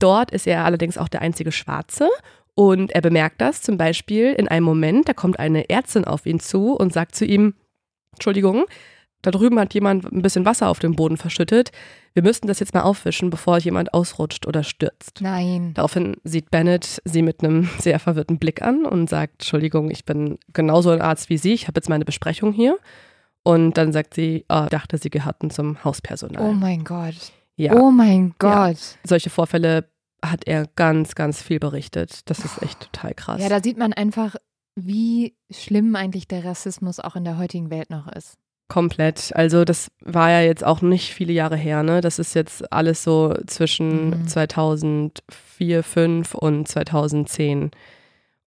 Dort 0.00 0.32
ist 0.32 0.48
er 0.48 0.64
allerdings 0.64 0.98
auch 0.98 1.08
der 1.08 1.22
einzige 1.22 1.52
Schwarze 1.52 2.08
und 2.56 2.90
er 2.90 3.02
bemerkt 3.02 3.40
das 3.40 3.62
zum 3.62 3.78
Beispiel 3.78 4.32
in 4.32 4.48
einem 4.48 4.64
Moment, 4.64 5.08
da 5.08 5.12
kommt 5.12 5.38
eine 5.38 5.70
Ärztin 5.70 6.04
auf 6.04 6.26
ihn 6.26 6.40
zu 6.40 6.72
und 6.72 6.92
sagt 6.92 7.14
zu 7.14 7.24
ihm, 7.24 7.54
Entschuldigung, 8.16 8.66
da 9.22 9.30
drüben 9.30 9.58
hat 9.58 9.74
jemand 9.74 10.04
ein 10.12 10.22
bisschen 10.22 10.44
Wasser 10.44 10.68
auf 10.68 10.78
dem 10.78 10.94
Boden 10.94 11.16
verschüttet. 11.16 11.72
Wir 12.14 12.22
müssten 12.22 12.46
das 12.46 12.60
jetzt 12.60 12.74
mal 12.74 12.82
aufwischen, 12.82 13.30
bevor 13.30 13.58
jemand 13.58 13.92
ausrutscht 13.92 14.46
oder 14.46 14.62
stürzt. 14.62 15.20
Nein. 15.20 15.74
Daraufhin 15.74 16.16
sieht 16.22 16.50
Bennett 16.50 17.00
sie 17.04 17.22
mit 17.22 17.42
einem 17.42 17.68
sehr 17.78 17.98
verwirrten 17.98 18.38
Blick 18.38 18.62
an 18.62 18.84
und 18.84 19.10
sagt, 19.10 19.34
Entschuldigung, 19.42 19.90
ich 19.90 20.04
bin 20.04 20.38
genauso 20.52 20.90
ein 20.90 21.00
Arzt 21.00 21.28
wie 21.28 21.38
Sie, 21.38 21.54
ich 21.54 21.66
habe 21.66 21.78
jetzt 21.78 21.88
meine 21.88 22.04
Besprechung 22.04 22.52
hier. 22.52 22.78
Und 23.42 23.78
dann 23.78 23.92
sagt 23.92 24.14
sie, 24.14 24.44
oh, 24.48 24.66
dachte, 24.68 24.98
sie 24.98 25.08
gehörten 25.08 25.50
zum 25.50 25.82
Hauspersonal. 25.84 26.42
Oh 26.42 26.52
mein 26.52 26.82
Gott. 26.82 27.32
Ja. 27.54 27.74
Oh 27.74 27.92
mein 27.92 28.34
Gott. 28.38 28.50
Ja. 28.50 28.98
Solche 29.04 29.30
Vorfälle 29.30 29.88
hat 30.24 30.46
er 30.46 30.66
ganz, 30.74 31.14
ganz 31.14 31.42
viel 31.42 31.60
berichtet. 31.60 32.28
Das 32.28 32.40
ist 32.40 32.60
echt 32.62 32.80
total 32.80 33.14
krass. 33.14 33.40
Ja, 33.40 33.48
da 33.48 33.62
sieht 33.62 33.78
man 33.78 33.92
einfach, 33.92 34.34
wie 34.76 35.34
schlimm 35.50 35.96
eigentlich 35.96 36.28
der 36.28 36.44
Rassismus 36.44 37.00
auch 37.00 37.16
in 37.16 37.24
der 37.24 37.38
heutigen 37.38 37.70
Welt 37.70 37.90
noch 37.90 38.06
ist. 38.08 38.36
Komplett. 38.68 39.34
Also 39.34 39.64
das 39.64 39.88
war 40.00 40.30
ja 40.30 40.40
jetzt 40.40 40.64
auch 40.64 40.82
nicht 40.82 41.14
viele 41.14 41.32
Jahre 41.32 41.56
her, 41.56 41.82
ne? 41.82 42.00
Das 42.00 42.18
ist 42.18 42.34
jetzt 42.34 42.72
alles 42.72 43.04
so 43.04 43.34
zwischen 43.46 44.10
mhm. 44.10 44.28
2004, 44.28 45.82
5 45.82 46.34
und 46.34 46.68
2010. 46.68 47.70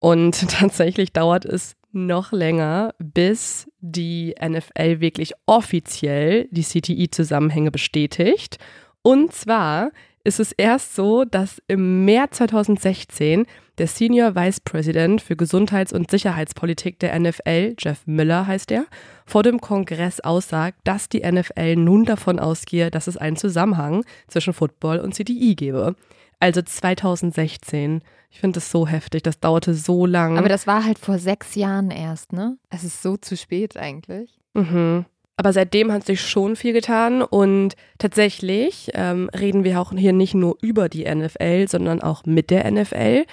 Und 0.00 0.48
tatsächlich 0.50 1.12
dauert 1.12 1.44
es 1.44 1.76
noch 1.92 2.32
länger, 2.32 2.94
bis 2.98 3.70
die 3.80 4.34
NFL 4.40 5.00
wirklich 5.00 5.32
offiziell 5.46 6.48
die 6.50 6.62
CTI-Zusammenhänge 6.62 7.70
bestätigt. 7.70 8.58
Und 9.02 9.32
zwar 9.32 9.90
ist 10.24 10.40
es 10.40 10.52
erst 10.52 10.94
so, 10.94 11.24
dass 11.24 11.62
im 11.68 12.04
März 12.04 12.38
2016 12.38 13.46
der 13.78 13.86
Senior 13.86 14.34
Vice 14.34 14.60
President 14.60 15.22
für 15.22 15.36
Gesundheits- 15.36 15.92
und 15.92 16.10
Sicherheitspolitik 16.10 16.98
der 16.98 17.18
NFL, 17.18 17.74
Jeff 17.78 18.06
Miller 18.06 18.46
heißt 18.46 18.70
er, 18.72 18.86
vor 19.24 19.42
dem 19.42 19.60
Kongress 19.60 20.20
aussagt, 20.20 20.78
dass 20.84 21.08
die 21.08 21.20
NFL 21.20 21.76
nun 21.76 22.04
davon 22.04 22.40
ausgehe, 22.40 22.90
dass 22.90 23.06
es 23.06 23.16
einen 23.16 23.36
Zusammenhang 23.36 24.04
zwischen 24.26 24.52
Football 24.52 24.98
und 24.98 25.14
CDI 25.14 25.54
gebe. 25.54 25.94
Also 26.40 26.62
2016. 26.62 28.02
Ich 28.30 28.40
finde 28.40 28.56
das 28.56 28.70
so 28.70 28.86
heftig, 28.86 29.22
das 29.22 29.40
dauerte 29.40 29.74
so 29.74 30.06
lang. 30.06 30.38
Aber 30.38 30.48
das 30.48 30.66
war 30.66 30.84
halt 30.84 30.98
vor 30.98 31.18
sechs 31.18 31.54
Jahren 31.54 31.90
erst, 31.90 32.32
ne? 32.32 32.58
Es 32.70 32.84
ist 32.84 33.02
so 33.02 33.16
zu 33.16 33.36
spät 33.36 33.76
eigentlich. 33.76 34.38
Mhm. 34.54 35.06
Aber 35.38 35.52
seitdem 35.52 35.92
hat 35.92 36.04
sich 36.04 36.20
schon 36.20 36.56
viel 36.56 36.72
getan 36.72 37.22
und 37.22 37.76
tatsächlich 37.98 38.90
ähm, 38.94 39.30
reden 39.32 39.62
wir 39.62 39.80
auch 39.80 39.92
hier 39.92 40.12
nicht 40.12 40.34
nur 40.34 40.58
über 40.62 40.88
die 40.88 41.04
NFL, 41.04 41.68
sondern 41.68 42.02
auch 42.02 42.26
mit 42.26 42.50
der 42.50 42.68
NFL. 42.68 43.24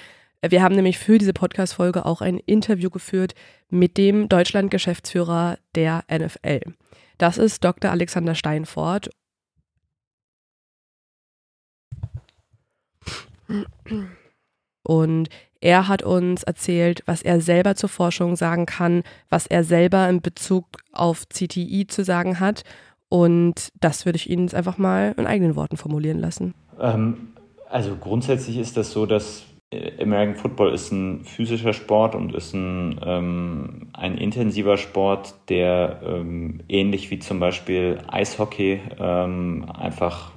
Wir 0.47 0.61
haben 0.61 0.75
nämlich 0.75 0.99
für 0.99 1.17
diese 1.17 1.33
Podcast-Folge 1.33 2.05
auch 2.05 2.21
ein 2.21 2.37
Interview 2.37 2.91
geführt 2.91 3.33
mit 3.69 3.97
dem 3.97 4.29
Deutschland-Geschäftsführer 4.29 5.57
der 5.73 6.03
NFL. 6.07 6.75
Das 7.17 7.39
ist 7.39 7.63
Dr. 7.63 7.89
Alexander 7.89 8.35
Steinfort. 8.35 9.09
Und 14.83 15.29
er 15.61 15.87
hat 15.87 16.03
uns 16.03 16.43
erzählt, 16.43 17.03
was 17.05 17.21
er 17.21 17.41
selber 17.41 17.75
zur 17.75 17.89
Forschung 17.89 18.35
sagen 18.35 18.65
kann, 18.65 19.03
was 19.29 19.47
er 19.47 19.63
selber 19.63 20.07
in 20.09 20.21
Bezug 20.21 20.65
auf 20.91 21.27
CTI 21.29 21.87
zu 21.87 22.03
sagen 22.03 22.39
hat. 22.39 22.63
Und 23.09 23.69
das 23.79 24.05
würde 24.05 24.17
ich 24.17 24.29
Ihnen 24.29 24.43
jetzt 24.43 24.55
einfach 24.55 24.77
mal 24.77 25.13
in 25.17 25.27
eigenen 25.27 25.55
Worten 25.55 25.77
formulieren 25.77 26.19
lassen. 26.19 26.53
Ähm, 26.79 27.29
also 27.69 27.95
grundsätzlich 27.95 28.57
ist 28.57 28.77
das 28.77 28.91
so, 28.91 29.05
dass 29.05 29.43
äh, 29.71 30.01
American 30.01 30.35
Football 30.35 30.73
ist 30.73 30.91
ein 30.91 31.23
physischer 31.23 31.73
Sport 31.73 32.15
und 32.15 32.33
ist 32.33 32.53
ein, 32.53 32.99
ähm, 33.03 33.89
ein 33.93 34.17
intensiver 34.17 34.77
Sport, 34.77 35.35
der 35.49 36.01
ähm, 36.05 36.61
ähnlich 36.67 37.11
wie 37.11 37.19
zum 37.19 37.39
Beispiel 37.39 37.99
Eishockey 38.07 38.81
ähm, 38.99 39.65
einfach 39.73 40.31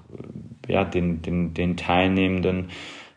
ja, 0.69 0.85
den, 0.85 1.23
den, 1.23 1.55
den 1.55 1.77
Teilnehmenden 1.77 2.69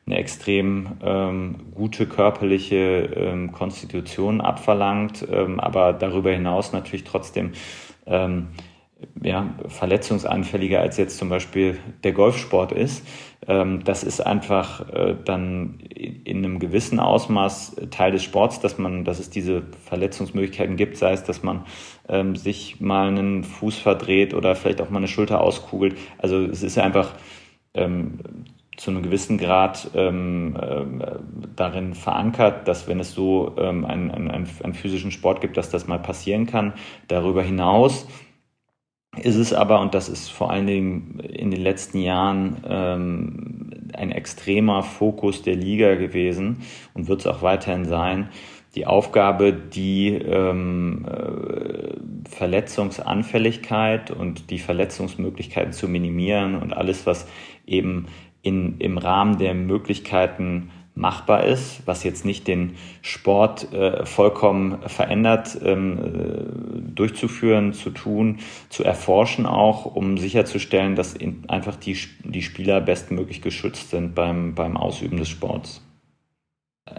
eine 0.05 0.17
extrem 0.17 0.97
ähm, 1.03 1.71
gute 1.73 2.07
körperliche 2.07 3.09
ähm, 3.15 3.51
Konstitution 3.51 4.41
abverlangt, 4.41 5.25
ähm, 5.31 5.59
aber 5.59 5.93
darüber 5.93 6.31
hinaus 6.31 6.73
natürlich 6.73 7.03
trotzdem 7.03 7.51
ähm, 8.05 8.47
ja, 9.21 9.53
verletzungsanfälliger 9.67 10.79
als 10.79 10.97
jetzt 10.97 11.17
zum 11.17 11.29
Beispiel 11.29 11.77
der 12.03 12.13
Golfsport 12.13 12.71
ist. 12.71 13.05
Ähm, 13.47 13.83
das 13.83 14.03
ist 14.03 14.21
einfach 14.21 14.87
äh, 14.89 15.15
dann 15.23 15.79
in 15.79 16.37
einem 16.37 16.59
gewissen 16.59 16.99
Ausmaß 16.99 17.77
Teil 17.89 18.11
des 18.11 18.23
Sports, 18.23 18.59
dass 18.59 18.77
man, 18.77 19.03
dass 19.03 19.19
es 19.19 19.29
diese 19.29 19.63
Verletzungsmöglichkeiten 19.85 20.75
gibt, 20.75 20.97
sei 20.97 21.13
es, 21.13 21.23
dass 21.23 21.41
man 21.41 21.65
ähm, 22.07 22.35
sich 22.35 22.79
mal 22.79 23.07
einen 23.07 23.43
Fuß 23.43 23.77
verdreht 23.77 24.33
oder 24.33 24.55
vielleicht 24.55 24.81
auch 24.81 24.89
mal 24.89 24.99
eine 24.99 25.07
Schulter 25.07 25.41
auskugelt. 25.41 25.97
Also 26.19 26.37
es 26.45 26.61
ist 26.61 26.77
einfach 26.77 27.13
ähm, 27.73 28.19
zu 28.81 28.89
einem 28.89 29.03
gewissen 29.03 29.37
Grad 29.37 29.91
ähm, 29.93 30.55
äh, 30.59 31.19
darin 31.55 31.93
verankert, 31.93 32.67
dass 32.67 32.87
wenn 32.87 32.99
es 32.99 33.13
so 33.13 33.55
ähm, 33.59 33.85
einen, 33.85 34.09
einen, 34.09 34.31
einen 34.31 34.73
physischen 34.73 35.11
Sport 35.11 35.39
gibt, 35.39 35.55
dass 35.55 35.69
das 35.69 35.85
mal 35.85 35.99
passieren 35.99 36.47
kann. 36.47 36.73
Darüber 37.07 37.43
hinaus 37.43 38.07
ist 39.21 39.35
es 39.35 39.53
aber, 39.53 39.81
und 39.81 39.93
das 39.93 40.09
ist 40.09 40.29
vor 40.29 40.49
allen 40.49 40.65
Dingen 40.65 41.19
in 41.19 41.51
den 41.51 41.61
letzten 41.61 41.99
Jahren 41.99 42.63
ähm, 42.67 43.69
ein 43.93 44.11
extremer 44.11 44.81
Fokus 44.81 45.43
der 45.43 45.55
Liga 45.55 45.93
gewesen 45.93 46.63
und 46.95 47.07
wird 47.07 47.19
es 47.19 47.27
auch 47.27 47.43
weiterhin 47.43 47.85
sein, 47.85 48.29
die 48.73 48.87
Aufgabe, 48.87 49.53
die 49.53 50.07
ähm, 50.07 51.05
äh, 51.05 52.29
Verletzungsanfälligkeit 52.29 54.09
und 54.09 54.49
die 54.49 54.57
Verletzungsmöglichkeiten 54.57 55.73
zu 55.73 55.87
minimieren 55.87 56.55
und 56.55 56.73
alles, 56.73 57.05
was 57.05 57.27
eben 57.67 58.07
in, 58.41 58.79
im 58.79 58.97
Rahmen 58.97 59.37
der 59.37 59.53
Möglichkeiten 59.53 60.71
machbar 60.93 61.45
ist, 61.45 61.81
was 61.85 62.03
jetzt 62.03 62.25
nicht 62.25 62.47
den 62.47 62.75
Sport 63.01 63.73
äh, 63.73 64.05
vollkommen 64.05 64.79
verändert, 64.87 65.57
ähm, 65.63 65.99
äh, 65.99 66.91
durchzuführen, 66.93 67.73
zu 67.73 67.91
tun, 67.91 68.39
zu 68.69 68.83
erforschen 68.83 69.45
auch, 69.45 69.85
um 69.85 70.17
sicherzustellen, 70.17 70.95
dass 70.95 71.13
in, 71.13 71.43
einfach 71.49 71.77
die, 71.77 71.97
die 72.25 72.41
Spieler 72.41 72.81
bestmöglich 72.81 73.41
geschützt 73.41 73.89
sind 73.89 74.15
beim, 74.15 74.53
beim 74.53 74.75
Ausüben 74.75 75.17
des 75.17 75.29
Sports. 75.29 75.81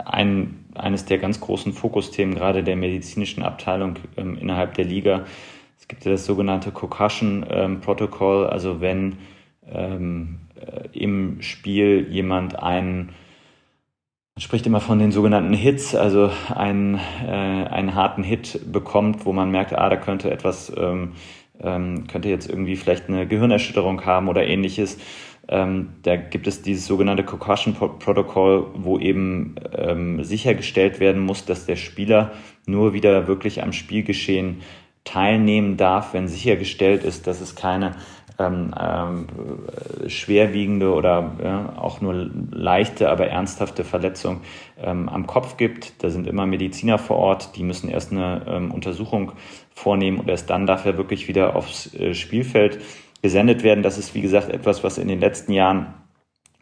Ein, 0.07 0.65
eines 0.75 1.05
der 1.05 1.19
ganz 1.19 1.41
großen 1.41 1.75
Fokusthemen 1.75 2.35
gerade 2.35 2.65
der 2.65 2.77
medizinischen 2.77 3.43
Abteilung 3.43 3.97
ähm, 4.17 4.39
innerhalb 4.39 4.75
der 4.75 4.87
Liga, 4.87 5.27
es 5.79 5.89
gibt 5.89 6.05
ja 6.05 6.13
das 6.13 6.25
sogenannte 6.25 6.71
Concussion 6.71 7.45
ähm, 7.51 7.81
Protocol, 7.81 8.47
also 8.47 8.81
wenn 8.81 9.19
ähm, 9.67 10.41
äh, 10.57 10.89
im 10.99 11.43
Spiel 11.43 12.07
jemand 12.11 12.59
einen 12.59 13.15
man 14.35 14.41
spricht 14.41 14.67
immer 14.67 14.81
von 14.81 14.99
den 14.99 15.13
sogenannten 15.13 15.53
Hits, 15.53 15.95
also 15.95 16.31
einen, 16.55 16.95
äh, 16.95 17.29
einen 17.29 17.95
harten 17.95 18.23
Hit 18.23 18.73
bekommt, 18.73 19.27
wo 19.27 19.35
man 19.35 19.51
merkt, 19.51 19.75
ah, 19.75 19.91
da 19.91 19.97
könnte 19.97 20.31
etwas, 20.31 20.73
ähm, 20.75 21.13
ähm, 21.61 22.07
könnte 22.07 22.31
jetzt 22.31 22.49
irgendwie 22.49 22.77
vielleicht 22.77 23.11
eine 23.11 23.27
Gehirnerschütterung 23.27 24.07
haben 24.07 24.29
oder 24.29 24.47
ähnliches. 24.47 24.97
Ähm, 25.49 25.91
da 26.03 26.17
gibt 26.17 26.47
es 26.47 26.63
dieses 26.63 26.87
sogenannte 26.87 27.25
Concussion 27.25 27.75
Protocol, 27.75 28.69
wo 28.75 28.99
eben 28.99 29.57
ähm, 29.77 30.25
sichergestellt 30.25 30.99
werden 30.99 31.21
muss, 31.21 31.45
dass 31.45 31.67
der 31.67 31.77
Spieler 31.77 32.33
nur 32.65 32.95
wieder 32.95 33.27
wirklich 33.27 33.63
am 33.63 33.75
Spielgeschehen 33.75 34.63
teilnehmen 35.05 35.77
darf, 35.77 36.15
wenn 36.15 36.27
sichergestellt 36.27 37.05
ist, 37.05 37.27
dass 37.27 37.43
es 37.43 37.55
keine 37.55 37.97
ähm, 38.39 38.75
ähm, 38.79 39.27
schwerwiegende 40.09 40.93
oder 40.93 41.33
ja, 41.43 41.75
auch 41.77 42.01
nur 42.01 42.31
leichte, 42.51 43.11
aber 43.11 43.29
ernsthafte 43.29 43.85
Verletzung 43.85 44.41
ähm, 44.83 45.09
am 45.09 45.27
Kopf 45.27 45.57
gibt. 45.57 46.03
Da 46.03 46.11
sind 46.11 46.27
immer 46.27 46.47
Mediziner 46.47 46.99
vor 46.99 47.17
Ort, 47.17 47.57
die 47.57 47.63
müssen 47.63 47.89
erst 47.89 48.13
eine 48.13 48.43
ähm, 48.47 48.71
Untersuchung 48.71 49.33
vornehmen 49.75 50.19
und 50.19 50.29
erst 50.29 50.51
dann 50.51 50.67
darf 50.67 50.85
er 50.85 50.97
wirklich 50.97 51.29
wieder 51.29 51.57
aufs 51.57 51.95
äh, 51.95 52.15
Spielfeld 52.15 52.81
gesendet 53.23 53.63
werden. 53.63 53.83
Das 53.83 53.99
ist, 53.99 54.15
wie 54.15 54.23
gesagt, 54.23 54.51
etwas, 54.51 54.83
was 54.85 54.99
in 54.99 55.09
den 55.09 55.21
letzten 55.21 55.53
Jahren 55.53 55.95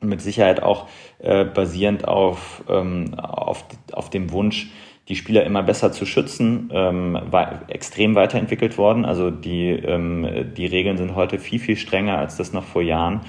mit 0.03 0.21
Sicherheit 0.21 0.63
auch 0.63 0.89
äh, 1.19 1.45
basierend 1.45 2.09
auf, 2.09 2.65
ähm, 2.69 3.15
auf, 3.15 3.65
auf 3.93 4.11
dem 4.11 4.33
Wunsch 4.33 4.71
die 5.11 5.17
Spieler 5.17 5.45
immer 5.45 5.65
besser 5.65 5.91
zu 5.91 6.07
schützen, 6.07 6.71
ähm, 6.73 7.19
war 7.31 7.63
extrem 7.69 8.15
weiterentwickelt 8.15 8.79
worden. 8.79 9.05
Also 9.05 9.31
die, 9.31 9.71
ähm, 9.71 10.53
die 10.57 10.67
Regeln 10.67 10.97
sind 10.97 11.17
heute 11.17 11.41
viel, 11.41 11.59
viel 11.59 11.77
strenger, 11.77 12.17
als 12.17 12.37
das 12.37 12.53
noch 12.53 12.65
vor 12.65 12.81
Jahren 12.81 13.23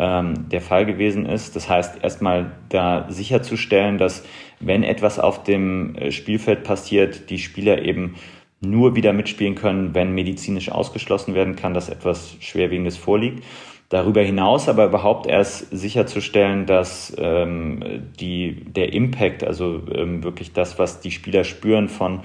ähm, 0.00 0.48
der 0.50 0.60
Fall 0.60 0.84
gewesen 0.84 1.26
ist. 1.26 1.54
Das 1.54 1.68
heißt, 1.68 2.02
erstmal 2.02 2.50
da 2.70 3.06
sicherzustellen, 3.08 3.98
dass 3.98 4.24
wenn 4.58 4.82
etwas 4.82 5.20
auf 5.20 5.44
dem 5.44 5.94
äh, 5.94 6.10
Spielfeld 6.10 6.64
passiert, 6.64 7.30
die 7.30 7.38
Spieler 7.38 7.82
eben 7.82 8.16
nur 8.60 8.96
wieder 8.96 9.12
mitspielen 9.12 9.54
können, 9.54 9.94
wenn 9.94 10.12
medizinisch 10.12 10.72
ausgeschlossen 10.72 11.36
werden 11.36 11.54
kann, 11.54 11.72
dass 11.72 11.88
etwas 11.88 12.36
Schwerwiegendes 12.40 12.96
vorliegt. 12.96 13.44
Darüber 13.90 14.20
hinaus 14.20 14.68
aber 14.68 14.84
überhaupt 14.84 15.26
erst 15.26 15.70
sicherzustellen, 15.70 16.66
dass 16.66 17.14
ähm, 17.18 18.02
die, 18.20 18.64
der 18.64 18.92
Impact, 18.92 19.42
also 19.44 19.80
ähm, 19.94 20.22
wirklich 20.22 20.52
das, 20.52 20.78
was 20.78 21.00
die 21.00 21.10
Spieler 21.10 21.44
spüren 21.44 21.88
von 21.88 22.20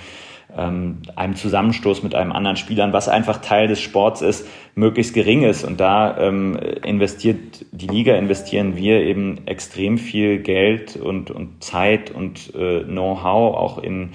ähm, 0.58 0.98
einem 1.16 1.36
Zusammenstoß 1.36 2.04
mit 2.04 2.16
einem 2.16 2.34
anderen 2.34 2.58
Spielern, 2.58 2.92
was 2.92 3.08
einfach 3.08 3.38
Teil 3.38 3.68
des 3.68 3.80
Sports 3.80 4.22
ist, 4.22 4.46
möglichst 4.76 5.14
gering 5.14 5.44
ist. 5.44 5.64
Und 5.64 5.80
da 5.80 6.18
ähm, 6.18 6.58
investiert 6.84 7.66
die 7.72 7.88
Liga, 7.88 8.16
investieren 8.16 8.76
wir 8.76 9.02
eben 9.02 9.48
extrem 9.48 9.98
viel 9.98 10.40
Geld 10.40 10.98
und, 10.98 11.32
und 11.32 11.64
Zeit 11.64 12.12
und 12.12 12.54
äh, 12.56 12.84
Know-how 12.84 13.56
auch 13.56 13.78
in 13.78 14.12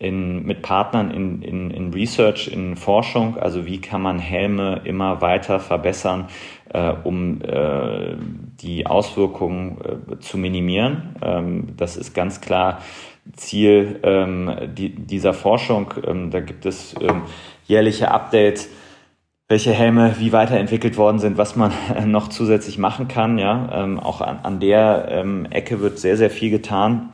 in, 0.00 0.44
mit 0.46 0.62
Partnern 0.62 1.10
in, 1.10 1.42
in, 1.42 1.70
in 1.70 1.92
Research, 1.92 2.48
in 2.48 2.74
Forschung, 2.74 3.36
also 3.36 3.66
wie 3.66 3.80
kann 3.80 4.00
man 4.00 4.18
Helme 4.18 4.80
immer 4.84 5.20
weiter 5.20 5.60
verbessern, 5.60 6.28
äh, 6.72 6.92
um 7.04 7.42
äh, 7.42 8.16
die 8.62 8.86
Auswirkungen 8.86 9.78
äh, 10.10 10.18
zu 10.18 10.38
minimieren. 10.38 11.16
Ähm, 11.22 11.76
das 11.76 11.98
ist 11.98 12.14
ganz 12.14 12.40
klar 12.40 12.80
Ziel 13.34 14.00
ähm, 14.02 14.50
die, 14.74 14.88
dieser 14.88 15.34
Forschung. 15.34 15.92
Ähm, 16.06 16.30
da 16.30 16.40
gibt 16.40 16.64
es 16.64 16.94
ähm, 17.00 17.22
jährliche 17.66 18.10
Updates 18.10 18.70
welche 19.48 19.72
Helme 19.72 20.14
wie 20.20 20.30
weiterentwickelt 20.30 20.96
worden 20.96 21.18
sind, 21.18 21.36
was 21.36 21.56
man 21.56 21.72
noch 22.06 22.28
zusätzlich 22.28 22.78
machen 22.78 23.08
kann. 23.08 23.36
Ja, 23.36 23.82
ähm, 23.82 23.98
auch 23.98 24.20
an, 24.20 24.38
an 24.44 24.60
der 24.60 25.08
ähm, 25.10 25.44
Ecke 25.50 25.80
wird 25.80 25.98
sehr, 25.98 26.16
sehr 26.16 26.30
viel 26.30 26.50
getan. 26.50 27.12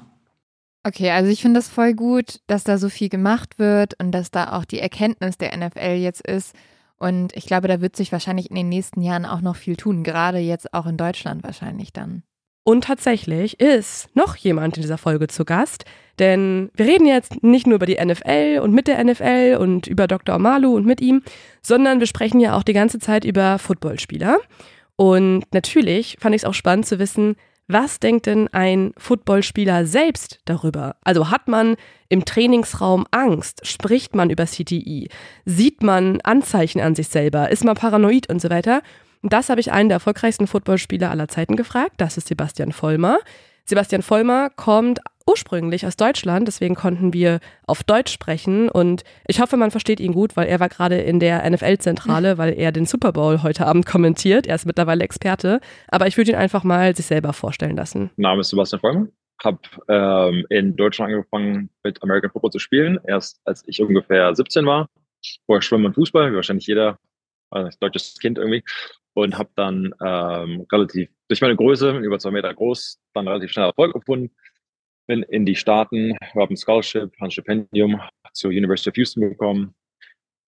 Okay, 0.86 1.10
also 1.10 1.28
ich 1.28 1.42
finde 1.42 1.58
das 1.58 1.68
voll 1.68 1.94
gut, 1.94 2.38
dass 2.46 2.62
da 2.62 2.78
so 2.78 2.88
viel 2.88 3.08
gemacht 3.08 3.58
wird 3.58 3.98
und 4.00 4.12
dass 4.12 4.30
da 4.30 4.52
auch 4.52 4.64
die 4.64 4.78
Erkenntnis 4.78 5.36
der 5.36 5.56
NFL 5.56 5.96
jetzt 5.96 6.20
ist. 6.20 6.54
Und 6.96 7.34
ich 7.36 7.46
glaube, 7.46 7.66
da 7.66 7.80
wird 7.80 7.96
sich 7.96 8.12
wahrscheinlich 8.12 8.50
in 8.50 8.56
den 8.56 8.68
nächsten 8.68 9.02
Jahren 9.02 9.26
auch 9.26 9.40
noch 9.40 9.56
viel 9.56 9.74
tun, 9.74 10.04
gerade 10.04 10.38
jetzt 10.38 10.72
auch 10.72 10.86
in 10.86 10.96
Deutschland 10.96 11.42
wahrscheinlich 11.42 11.92
dann. 11.92 12.22
Und 12.62 12.84
tatsächlich 12.84 13.58
ist 13.58 14.14
noch 14.14 14.36
jemand 14.36 14.76
in 14.76 14.82
dieser 14.82 14.96
Folge 14.96 15.26
zu 15.26 15.44
Gast, 15.44 15.86
denn 16.20 16.70
wir 16.76 16.86
reden 16.86 17.06
jetzt 17.06 17.42
nicht 17.42 17.66
nur 17.66 17.76
über 17.76 17.86
die 17.86 17.98
NFL 18.02 18.60
und 18.62 18.72
mit 18.72 18.86
der 18.86 19.02
NFL 19.02 19.58
und 19.58 19.88
über 19.88 20.06
Dr. 20.06 20.38
Malu 20.38 20.76
und 20.76 20.86
mit 20.86 21.00
ihm, 21.00 21.22
sondern 21.62 21.98
wir 21.98 22.06
sprechen 22.06 22.38
ja 22.38 22.56
auch 22.56 22.62
die 22.62 22.72
ganze 22.72 23.00
Zeit 23.00 23.24
über 23.24 23.58
Footballspieler. 23.58 24.38
Und 24.94 25.44
natürlich 25.52 26.16
fand 26.20 26.36
ich 26.36 26.42
es 26.42 26.44
auch 26.44 26.54
spannend 26.54 26.86
zu 26.86 27.00
wissen, 27.00 27.34
was 27.68 27.98
denkt 27.98 28.26
denn 28.26 28.48
ein 28.48 28.92
Footballspieler 28.96 29.86
selbst 29.86 30.40
darüber? 30.44 30.96
Also 31.02 31.30
hat 31.30 31.48
man 31.48 31.76
im 32.08 32.24
Trainingsraum 32.24 33.06
Angst? 33.10 33.66
Spricht 33.66 34.14
man 34.14 34.30
über 34.30 34.44
CTI? 34.44 35.08
Sieht 35.44 35.82
man 35.82 36.20
Anzeichen 36.20 36.80
an 36.80 36.94
sich 36.94 37.08
selber? 37.08 37.50
Ist 37.50 37.64
man 37.64 37.74
paranoid 37.74 38.30
und 38.30 38.40
so 38.40 38.50
weiter? 38.50 38.82
Das 39.22 39.48
habe 39.48 39.60
ich 39.60 39.72
einen 39.72 39.88
der 39.88 39.96
erfolgreichsten 39.96 40.46
Footballspieler 40.46 41.10
aller 41.10 41.26
Zeiten 41.26 41.56
gefragt. 41.56 41.94
Das 41.96 42.16
ist 42.16 42.28
Sebastian 42.28 42.70
Vollmer. 42.70 43.18
Sebastian 43.64 44.02
Vollmer 44.02 44.50
kommt 44.50 45.00
ursprünglich 45.26 45.86
aus 45.86 45.96
Deutschland, 45.96 46.48
deswegen 46.48 46.74
konnten 46.74 47.12
wir 47.12 47.40
auf 47.66 47.82
Deutsch 47.82 48.12
sprechen 48.12 48.68
und 48.68 49.04
ich 49.26 49.40
hoffe, 49.40 49.56
man 49.56 49.70
versteht 49.70 50.00
ihn 50.00 50.12
gut, 50.12 50.36
weil 50.36 50.46
er 50.46 50.60
war 50.60 50.68
gerade 50.68 50.96
in 50.96 51.20
der 51.20 51.48
NFL-Zentrale, 51.48 52.38
weil 52.38 52.54
er 52.54 52.72
den 52.72 52.86
Super 52.86 53.12
Bowl 53.12 53.42
heute 53.42 53.66
Abend 53.66 53.86
kommentiert. 53.86 54.46
Er 54.46 54.54
ist 54.54 54.66
mittlerweile 54.66 55.04
Experte, 55.04 55.60
aber 55.88 56.06
ich 56.06 56.16
würde 56.16 56.32
ihn 56.32 56.36
einfach 56.36 56.64
mal 56.64 56.94
sich 56.94 57.06
selber 57.06 57.32
vorstellen 57.32 57.76
lassen. 57.76 58.10
Mein 58.16 58.30
Name 58.30 58.40
ist 58.40 58.50
Sebastian 58.50 58.80
Vollmer. 58.80 59.08
Habe 59.44 59.58
ähm, 59.88 60.46
in 60.48 60.76
Deutschland 60.76 61.12
angefangen 61.12 61.68
mit 61.82 62.02
American 62.02 62.30
Football 62.30 62.52
zu 62.52 62.58
spielen, 62.58 62.98
erst 63.06 63.40
als 63.44 63.62
ich 63.66 63.82
ungefähr 63.82 64.34
17 64.34 64.64
war. 64.64 64.88
Vorher 65.44 65.60
Schwimmen 65.60 65.86
und 65.86 65.94
Fußball, 65.94 66.32
wie 66.32 66.36
wahrscheinlich 66.36 66.66
jeder, 66.66 66.98
also 67.50 67.68
deutsches 67.80 68.18
Kind 68.18 68.38
irgendwie 68.38 68.62
und 69.16 69.38
habe 69.38 69.48
dann 69.56 69.94
ähm, 70.04 70.66
relativ 70.70 71.08
durch 71.28 71.40
meine 71.40 71.56
Größe, 71.56 71.98
über 71.98 72.18
zwei 72.18 72.30
Meter 72.30 72.52
groß, 72.52 73.00
dann 73.14 73.26
relativ 73.26 73.50
schnell 73.50 73.64
Erfolg 73.64 73.94
gefunden. 73.94 74.30
Bin 75.06 75.22
in 75.22 75.46
die 75.46 75.56
Staaten, 75.56 76.16
habe 76.34 76.54
ein 76.54 76.56
Scholarship, 76.56 77.12
ein 77.20 77.30
Stipendium 77.30 78.00
zur 78.32 78.50
University 78.50 78.90
of 78.90 78.96
Houston 78.96 79.20
bekommen. 79.20 79.74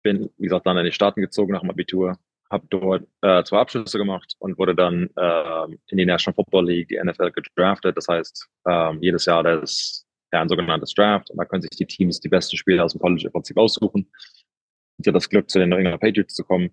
Bin, 0.03 0.29
wie 0.37 0.43
gesagt, 0.43 0.65
dann 0.65 0.77
in 0.77 0.85
die 0.85 0.91
Staaten 0.91 1.21
gezogen 1.21 1.53
nach 1.53 1.61
dem 1.61 1.69
Abitur, 1.69 2.17
habe 2.49 2.65
dort 2.69 3.07
äh, 3.21 3.43
zwei 3.43 3.59
Abschlüsse 3.59 3.97
gemacht 3.97 4.35
und 4.39 4.57
wurde 4.57 4.75
dann 4.75 5.09
äh, 5.15 5.65
in 5.87 5.97
die 5.97 6.05
National 6.05 6.35
Football 6.35 6.67
League, 6.67 6.87
die 6.87 6.99
NFL, 7.03 7.31
gedraftet. 7.31 7.97
Das 7.97 8.07
heißt, 8.07 8.47
äh, 8.65 8.95
jedes 9.01 9.25
Jahr 9.25 9.43
das 9.43 10.05
ja, 10.31 10.41
ein 10.41 10.49
sogenanntes 10.49 10.93
Draft 10.93 11.29
und 11.29 11.37
da 11.37 11.45
können 11.45 11.61
sich 11.61 11.71
die 11.71 11.85
Teams 11.85 12.19
die 12.19 12.29
besten 12.29 12.57
Spieler 12.57 12.85
aus 12.85 12.93
dem 12.93 13.01
College 13.01 13.25
im 13.25 13.31
Prinzip 13.31 13.57
aussuchen. 13.57 14.11
Ich 14.97 15.07
hatte 15.07 15.13
das 15.13 15.29
Glück, 15.29 15.49
zu 15.49 15.59
den 15.59 15.69
New 15.69 15.77
England 15.77 16.01
Patriots 16.01 16.33
zu 16.33 16.43
kommen. 16.43 16.71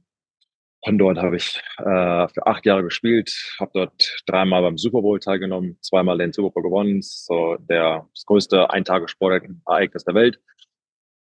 Von 0.85 0.99
dort 0.99 1.19
habe 1.19 1.37
ich 1.37 1.63
äh, 1.79 2.29
für 2.29 2.47
acht 2.47 2.67
Jahre 2.67 2.83
gespielt, 2.83 3.33
habe 3.59 3.71
dort 3.73 4.23
dreimal 4.27 4.61
beim 4.63 4.77
Super 4.77 5.01
Bowl 5.01 5.19
teilgenommen, 5.19 5.79
zweimal 5.81 6.19
den 6.19 6.33
Super 6.33 6.51
Bowl 6.51 6.63
gewonnen, 6.63 7.01
so 7.01 7.57
der 7.57 8.07
das 8.15 8.27
größte 8.27 8.69
Eintagesportereignis 8.71 10.05
der 10.05 10.15
Welt. 10.15 10.39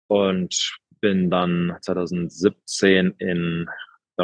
Und 0.06 0.78
bin 1.00 1.30
dann 1.30 1.76
2017 1.80 3.14
in 3.18 3.68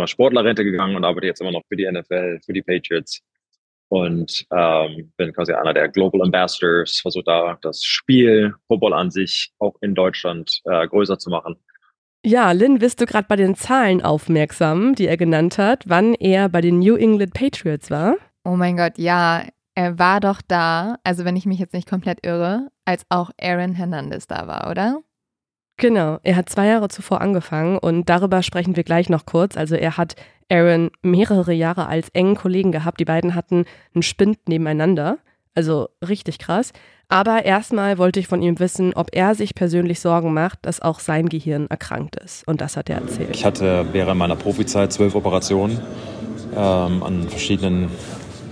Sportlerrente 0.07 0.65
gegangen 0.65 0.97
und 0.97 1.05
arbeite 1.05 1.27
jetzt 1.27 1.41
immer 1.41 1.53
noch 1.53 1.63
für 1.69 1.77
die 1.77 1.91
NFL, 1.91 2.41
für 2.45 2.53
die 2.53 2.63
Patriots 2.63 3.21
und 3.89 4.47
ähm, 4.51 5.13
bin 5.17 5.33
quasi 5.33 5.53
einer 5.53 5.75
der 5.75 5.89
Global 5.89 6.23
Ambassadors, 6.23 7.01
versuche 7.01 7.25
da 7.25 7.59
das 7.63 7.85
Spiel, 7.85 8.55
Football 8.67 8.93
an 8.93 9.11
sich 9.11 9.53
auch 9.59 9.75
in 9.83 9.95
Deutschland 9.95 10.61
äh, 10.65 10.87
größer 10.89 11.19
zu 11.19 11.31
machen. 11.31 11.57
Ja, 12.27 12.53
Lynn, 12.53 12.79
bist 12.79 13.03
du 13.03 13.05
gerade 13.05 13.27
bei 13.29 13.37
den 13.37 13.55
Zahlen 13.55 14.03
aufmerksam, 14.03 14.95
die 14.95 15.07
er 15.07 15.19
genannt 15.19 15.59
hat, 15.59 15.85
wann 15.87 16.15
er 16.15 16.49
bei 16.49 16.63
den 16.63 16.79
New 16.79 16.97
England 16.97 17.35
Patriots 17.35 17.91
war? 17.91 18.17
Oh 18.45 18.57
mein 18.57 18.79
Gott, 18.79 18.97
ja, 18.97 19.43
er 19.75 19.99
war 19.99 20.21
doch 20.21 20.41
da, 20.41 20.97
also 21.05 21.27
wenn 21.27 21.37
ich 21.37 21.45
mich 21.45 21.59
jetzt 21.59 21.75
nicht 21.75 21.87
komplett 21.87 22.25
irre, 22.25 22.69
als 22.87 23.05
auch 23.11 23.31
Aaron 23.39 23.75
Hernandez 23.75 24.27
da 24.27 24.47
war, 24.47 24.71
oder? 24.71 25.03
Genau, 25.77 26.19
er 26.23 26.37
hat 26.37 26.49
zwei 26.49 26.67
Jahre 26.67 26.89
zuvor 26.89 27.21
angefangen 27.21 27.77
und 27.77 28.09
darüber 28.09 28.43
sprechen 28.43 28.75
wir 28.75 28.85
gleich 28.85 29.11
noch 29.11 29.27
kurz. 29.27 29.59
Also 29.59 29.75
er 29.75 29.99
hat 29.99 30.17
Aaron 30.51 30.91
mehrere 31.03 31.53
Jahre 31.53 31.89
als 31.89 32.09
engen 32.11 32.37
Kollegen 32.37 32.73
gehabt. 32.73 33.01
Die 33.01 33.05
beiden 33.05 33.35
hatten 33.35 33.67
einen 33.95 34.03
Spind 34.03 34.49
nebeneinander. 34.49 35.19
Also 35.55 35.89
richtig 36.07 36.39
krass. 36.39 36.73
Aber 37.09 37.45
erstmal 37.45 37.99
wollte 37.99 38.21
ich 38.21 38.27
von 38.27 38.43
ihm 38.43 38.59
wissen, 38.59 38.93
ob 38.95 39.09
er 39.13 39.35
sich 39.35 39.55
persönlich 39.55 40.01
Sorgen 40.01 40.33
macht, 40.33 40.61
dass 40.63 40.81
auch 40.81 41.01
sein 41.01 41.29
Gehirn 41.29 41.67
erkrankt 41.69 42.17
ist. 42.17 42.47
Und 42.49 42.61
das 42.61 42.77
hat 42.77 42.91
er 42.91 42.97
erzählt. 42.97 43.31
Ich 43.35 43.45
hatte 43.45 43.87
während 43.93 44.19
meiner 44.19 44.37
Profizeit 44.37 44.93
zwölf 44.93 45.15
Operationen 45.15 45.81
ähm, 46.57 47.03
an 47.03 47.29
verschiedenen 47.29 47.91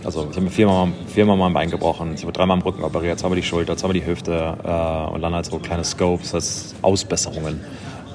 also 0.04 0.26
ich 0.28 0.36
habe 0.36 0.46
mir 0.46 0.50
viermal, 0.50 0.88
viermal 1.06 1.36
mein 1.36 1.52
Bein 1.52 1.70
gebrochen, 1.70 2.14
ich 2.14 2.22
habe 2.22 2.32
dreimal 2.32 2.56
am 2.56 2.62
Rücken 2.62 2.82
operiert, 2.82 3.20
zweimal 3.20 3.36
die 3.36 3.42
Schulter, 3.44 3.76
zweimal 3.76 3.94
die 3.94 4.04
Hüfte 4.04 4.56
äh, 4.64 5.14
und 5.14 5.22
dann 5.22 5.32
halt 5.32 5.46
so 5.46 5.58
kleine 5.58 5.84
Scopes, 5.84 6.32
das 6.32 6.72
heißt 6.72 6.76
Ausbesserungen. 6.82 7.60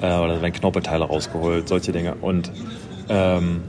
Äh, 0.00 0.18
oder 0.18 0.40
werden 0.40 0.52
Knorpelteile 0.52 1.04
rausgeholt, 1.04 1.68
solche 1.68 1.92
Dinge. 1.92 2.14
Und 2.20 2.52
ähm, 3.08 3.62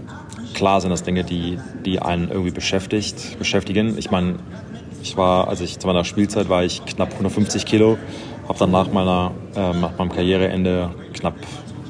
klar 0.54 0.82
sind 0.82 0.92
das 0.92 1.04
Dinge, 1.04 1.24
die, 1.24 1.60
die 1.86 2.00
einen 2.00 2.30
irgendwie 2.30 2.52
beschäftigt, 2.52 3.40
beschäftigen. 3.40 3.98
Ich 3.98 4.12
meine, 4.12 4.36
ich 5.02 5.18
war, 5.18 5.48
als 5.48 5.62
ich 5.62 5.80
zu 5.80 5.88
meiner 5.88 6.04
Spielzeit 6.04 6.50
war 6.50 6.64
ich 6.64 6.84
knapp 6.86 7.12
150 7.12 7.66
Kilo, 7.66 7.98
habe 8.48 8.60
dann 8.60 8.72
nach 8.72 8.92
meiner, 8.92 9.32
äh, 9.56 9.74
nach 9.74 9.98
meinem 9.98 10.12
Karriereende 10.12 10.92
knapp 11.14 11.36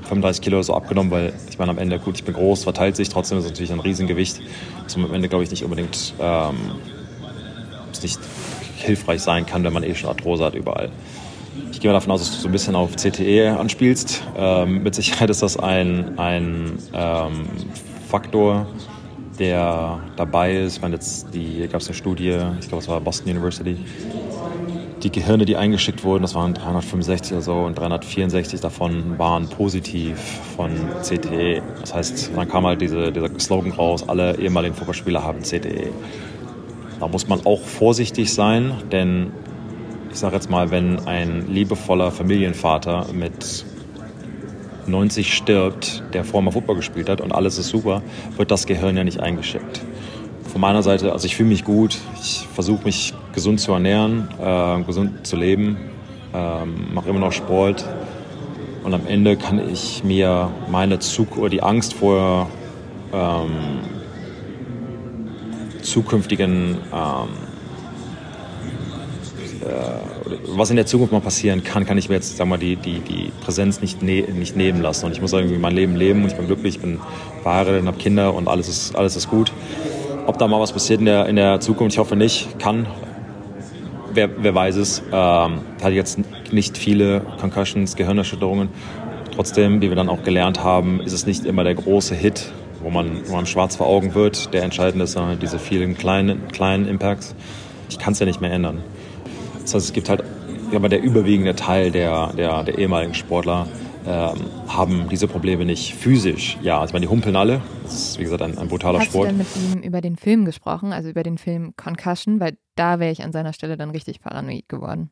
35 0.03 0.41
Kilo 0.41 0.61
so 0.61 0.73
abgenommen, 0.73 1.11
weil 1.11 1.34
ich 1.49 1.60
meine, 1.60 1.72
am 1.72 1.77
Ende, 1.77 1.99
gut, 1.99 2.15
ich 2.15 2.23
bin 2.23 2.34
groß, 2.34 2.64
verteilt 2.64 2.95
sich, 2.95 3.10
trotzdem 3.10 3.38
ist 3.38 3.45
es 3.45 3.52
natürlich 3.52 3.72
ein 3.72 3.80
Riesengewicht, 3.80 4.41
was 4.84 4.95
am 4.95 5.14
Ende, 5.14 5.30
glaube 5.30 5.44
ich, 5.44 5.52
nicht 5.52 5.64
unbedingt 5.64 6.14
ähm, 6.19 6.56
nicht 8.02 8.19
hilfreich 8.77 9.22
sein 9.22 9.45
kann, 9.45 9.64
wenn 9.64 9.73
man 9.73 9.84
eh 9.84 9.94
schon 9.94 10.10
Arthrose 10.10 10.45
hat 10.45 10.56
überall. 10.56 10.90
Ich 11.72 11.80
gehe 11.80 11.90
mal 11.90 11.94
davon 11.94 12.11
aus, 12.11 12.22
dass 12.22 12.31
du 12.31 12.38
so 12.38 12.48
ein 12.48 12.52
bisschen 12.52 12.76
auf 12.76 12.95
CTE 12.95 13.57
anspielst. 13.57 14.23
Ähm, 14.38 14.84
mit 14.84 14.95
Sicherheit 14.95 15.30
ist 15.30 15.41
das 15.41 15.57
ein, 15.57 16.18
ein 16.18 16.77
ähm, 16.94 17.48
Faktor, 18.07 18.68
der 19.40 19.99
dabei 20.16 20.57
ist. 20.57 20.78
Ich 20.78 20.82
meine, 20.82 20.95
jetzt 20.95 21.28
gab 21.72 21.82
es 21.82 21.88
eine 21.88 21.95
Studie, 21.95 22.38
ich 22.60 22.68
glaube, 22.68 22.82
es 22.82 22.88
war 22.88 22.99
Boston 23.02 23.32
University, 23.32 23.78
die 25.03 25.11
Gehirne, 25.11 25.45
die 25.45 25.56
eingeschickt 25.56 26.03
wurden, 26.03 26.24
das 26.24 26.36
waren 26.36 26.53
365 26.53 27.34
oder 27.34 27.41
so 27.41 27.53
und 27.53 27.80
364 27.80 28.60
davon 28.60 29.18
waren 29.18 29.48
positiv 29.48 30.20
von 30.57 30.72
CTE. 31.02 31.61
Das 31.80 31.94
heißt, 31.94 32.32
dann 32.36 32.48
kam 32.49 32.66
halt 32.66 32.82
diese, 32.82 33.11
dieser 33.11 33.30
Slogan 33.40 33.72
raus, 33.72 34.07
alle 34.07 34.38
ehemaligen 34.38 34.76
Fußballspieler 34.76 35.24
haben 35.24 35.41
CTE. 35.41 35.91
Da 36.99 37.07
muss 37.07 37.28
man 37.28 37.45
auch 37.45 37.61
vorsichtig 37.61 38.34
sein, 38.34 38.74
denn 38.91 39.32
ich 40.11 40.20
sage 40.20 40.36
jetzt 40.36 40.49
mal, 40.49 40.70
wenn 40.72 40.99
ein 41.07 41.48
liebevoller 41.48 42.11
Familienvater 42.11 43.07
mit 43.14 43.66
90 44.90 45.34
stirbt, 45.34 46.03
der 46.14 46.24
vorher 46.24 46.44
mal 46.44 46.52
Fußball 46.52 46.76
gespielt 46.76 47.10
hat 47.10 47.22
und 47.22 47.32
alles 47.32 47.57
ist 47.57 47.70
super, 47.70 48.02
wird 48.38 48.52
das 48.52 48.66
Gehirn 48.66 48.98
ja 48.98 49.03
nicht 49.03 49.20
eingeschickt 49.20 49.82
von 50.49 50.61
meiner 50.61 50.84
Seite, 50.84 51.14
also 51.14 51.26
ich 51.26 51.36
fühle 51.36 51.49
mich 51.49 51.64
gut. 51.64 51.98
Ich 52.22 52.48
versuche 52.53 52.84
mich 52.84 53.14
gesund 53.34 53.61
zu 53.61 53.72
ernähren, 53.72 54.28
äh, 54.41 54.82
gesund 54.84 55.26
zu 55.26 55.38
leben, 55.38 55.78
ähm, 56.34 56.94
mache 56.94 57.10
immer 57.10 57.20
noch 57.20 57.32
Sport. 57.32 57.86
Und 58.84 58.94
am 58.94 59.07
Ende 59.07 59.38
kann 59.38 59.70
ich 59.72 60.03
mir 60.03 60.49
meine 60.70 60.99
Zug 60.99 61.38
oder 61.38 61.49
die 61.49 61.61
Angst 61.61 61.94
vor 61.94 62.49
ähm, 63.14 63.80
zukünftigen, 65.82 66.52
ähm, 66.52 66.80
äh, 66.91 67.48
was 70.47 70.69
in 70.69 70.76
der 70.76 70.85
Zukunft 70.85 71.11
mal 71.11 71.22
passieren 71.22 71.64
kann, 71.64 71.85
kann 71.85 71.97
ich 71.97 72.10
mir 72.10 72.15
jetzt, 72.15 72.38
sag 72.38 72.47
mal, 72.47 72.57
die, 72.57 72.76
die, 72.76 72.99
die 72.99 73.31
Präsenz 73.43 73.81
nicht, 73.81 74.01
ne 74.01 74.22
nicht 74.22 74.56
nehmen 74.56 74.81
lassen. 74.81 75.06
Und 75.06 75.11
ich 75.11 75.22
muss 75.22 75.34
irgendwie 75.34 75.57
mein 75.57 75.73
Leben 75.73 75.95
leben 75.95 76.23
und 76.23 76.30
ich 76.31 76.35
bin 76.35 76.47
glücklich, 76.47 76.76
ich 76.76 76.81
bin 76.81 76.99
verheiratet 77.43 77.81
und 77.81 77.88
habe 77.88 77.97
Kinder 77.97 78.34
und 78.34 78.47
alles 78.47 78.68
ist, 78.68 78.95
alles 78.95 79.15
ist 79.15 79.30
gut. 79.30 79.51
Ob 80.26 80.38
da 80.38 80.47
mal 80.47 80.60
was 80.60 80.72
passiert 80.72 80.99
in 80.99 81.06
der, 81.06 81.26
in 81.27 81.35
der 81.35 81.60
Zukunft, 81.60 81.95
ich 81.95 81.99
hoffe 81.99 82.15
nicht, 82.15 82.60
kann. 82.60 82.88
Wer, 84.14 84.30
wer 84.43 84.56
weiß 84.56 84.76
es. 84.76 85.01
Ähm, 85.11 85.60
hatte 85.81 85.93
jetzt 85.93 86.19
nicht 86.51 86.77
viele 86.77 87.22
Concussions, 87.39 87.95
Gehirnerschütterungen. 87.95 88.69
Trotzdem, 89.35 89.81
wie 89.81 89.89
wir 89.89 89.95
dann 89.95 90.10
auch 90.10 90.23
gelernt 90.23 90.64
haben, 90.64 90.99
ist 91.01 91.14
es 91.14 91.26
nicht 91.26 91.45
immer 91.45 91.64
der 91.64 91.76
große 91.76 92.15
Hit, 92.15 92.51
wo 92.81 92.89
man, 92.89 93.22
wo 93.27 93.35
man 93.35 93.45
schwarz 93.45 93.76
vor 93.76 93.88
Augen 93.88 94.15
wird, 94.15 94.53
der 94.53 94.64
entscheidend 94.64 95.01
ist, 95.01 95.14
sondern 95.14 95.39
diese 95.39 95.60
vielen 95.60 95.97
kleinen, 95.97 96.47
kleinen 96.49 96.88
Impacts. 96.88 97.35
Ich 97.89 97.99
kann 97.99 98.14
es 98.14 98.19
ja 98.19 98.26
nicht 98.26 98.41
mehr 98.41 98.51
ändern. 98.51 98.81
Das 99.70 99.76
heißt, 99.76 99.86
es 99.86 99.94
gibt 99.94 100.10
halt 100.10 100.24
aber 100.74 100.90
der 100.90 101.04
überwiegende 101.04 101.56
Teil 101.56 101.91
der, 101.91 102.34
der, 102.34 102.64
der 102.64 102.80
ehemaligen 102.80 103.14
Sportler, 103.14 103.68
ähm, 104.08 104.34
haben 104.68 105.08
diese 105.10 105.28
Probleme 105.28 105.64
nicht 105.64 105.94
physisch. 105.94 106.58
Ja, 106.64 106.84
ich 106.84 106.91
meine, 106.91 107.06
die 107.06 107.12
humpeln 107.12 107.36
alle. 107.36 107.62
Das 107.84 107.94
ist, 107.94 108.20
wie 108.20 108.24
gesagt, 108.24 108.41
ein, 108.41 108.58
ein 108.58 108.68
brutaler 108.68 108.98
Hast 108.98 109.10
Sport. 109.10 109.28
Hast 109.28 109.56
du 109.56 109.60
denn 109.60 109.72
mit 109.72 109.78
ihm 109.78 109.88
über 109.88 110.02
den 110.02 110.16
Film 110.16 110.46
gesprochen, 110.46 110.91
also 110.91 111.10
über 111.10 111.22
den 111.22 111.38
Film 111.38 111.76
Concussion? 111.78 112.40
Weil 112.40 112.58
da 112.76 113.00
wäre 113.00 113.12
ich 113.12 113.22
an 113.22 113.32
seiner 113.32 113.54
Stelle 113.54 113.78
dann 113.78 113.91
richtig 113.91 114.22
paranoid 114.22 114.68
geworden. 114.70 115.12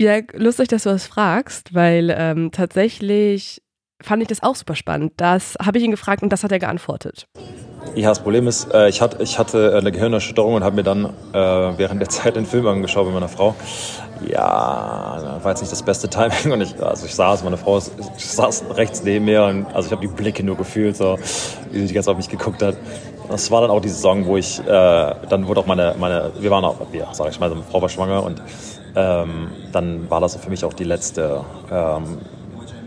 Ja, 0.00 0.20
lustig, 0.34 0.68
dass 0.68 0.84
du 0.84 0.90
das 0.90 1.08
fragst, 1.08 1.74
weil 1.74 2.14
ähm, 2.16 2.52
tatsächlich 2.52 3.60
fand 4.00 4.22
ich 4.22 4.28
das 4.28 4.44
auch 4.44 4.54
super 4.54 4.76
spannend. 4.76 5.14
Das 5.16 5.56
habe 5.60 5.78
ich 5.78 5.84
ihn 5.84 5.90
gefragt 5.90 6.22
und 6.22 6.30
das 6.30 6.44
hat 6.44 6.52
er 6.52 6.60
geantwortet. 6.60 7.26
Ja, 7.96 8.10
das 8.10 8.18
Problem 8.18 8.46
ist, 8.46 8.74
äh, 8.74 8.90
ich, 8.90 9.00
hatte, 9.00 9.22
ich 9.22 9.38
hatte 9.38 9.74
eine 9.74 9.90
Gehirnerschütterung 9.90 10.52
und 10.52 10.62
habe 10.62 10.76
mir 10.76 10.82
dann 10.82 11.06
äh, 11.32 11.38
während 11.78 11.98
der 11.98 12.08
Zeit 12.10 12.36
den 12.36 12.44
Film 12.44 12.66
angeschaut 12.66 13.06
mit 13.06 13.14
meiner 13.14 13.28
Frau. 13.28 13.54
Ja, 14.28 15.38
war 15.42 15.52
jetzt 15.52 15.62
nicht 15.62 15.72
das 15.72 15.82
beste 15.82 16.10
Timing 16.10 16.52
und 16.52 16.60
ich, 16.60 16.78
also 16.82 17.06
ich 17.06 17.14
saß, 17.14 17.42
meine 17.42 17.56
Frau 17.56 17.80
saß 17.80 18.64
rechts 18.74 19.02
neben 19.02 19.24
mir 19.24 19.44
und 19.44 19.66
also 19.74 19.86
ich 19.86 19.92
habe 19.92 20.06
die 20.06 20.12
Blicke 20.12 20.44
nur 20.44 20.58
gefühlt, 20.58 20.94
so, 20.94 21.18
wie 21.70 21.80
sie 21.80 21.86
die 21.86 21.94
ganze 21.94 22.08
Zeit 22.08 22.12
auf 22.12 22.18
mich 22.18 22.28
geguckt 22.28 22.62
hat. 22.62 22.76
Das 23.30 23.50
war 23.50 23.62
dann 23.62 23.70
auch 23.70 23.80
die 23.80 23.88
Saison, 23.88 24.26
wo 24.26 24.36
ich, 24.36 24.60
äh, 24.60 24.64
dann 24.66 25.48
wurde 25.48 25.60
auch 25.60 25.66
meine, 25.66 25.94
meine, 25.98 26.32
wir 26.38 26.50
waren 26.50 26.66
auch, 26.66 26.76
wir, 26.92 27.08
sag 27.12 27.30
ich 27.30 27.40
mal, 27.40 27.48
meine 27.48 27.62
Frau 27.62 27.80
war 27.80 27.88
schwanger 27.88 28.22
und 28.24 28.42
ähm, 28.94 29.48
dann 29.72 30.10
war 30.10 30.20
das 30.20 30.36
für 30.36 30.50
mich 30.50 30.66
auch 30.66 30.74
die 30.74 30.84
letzte, 30.84 31.40
ähm, 31.72 32.18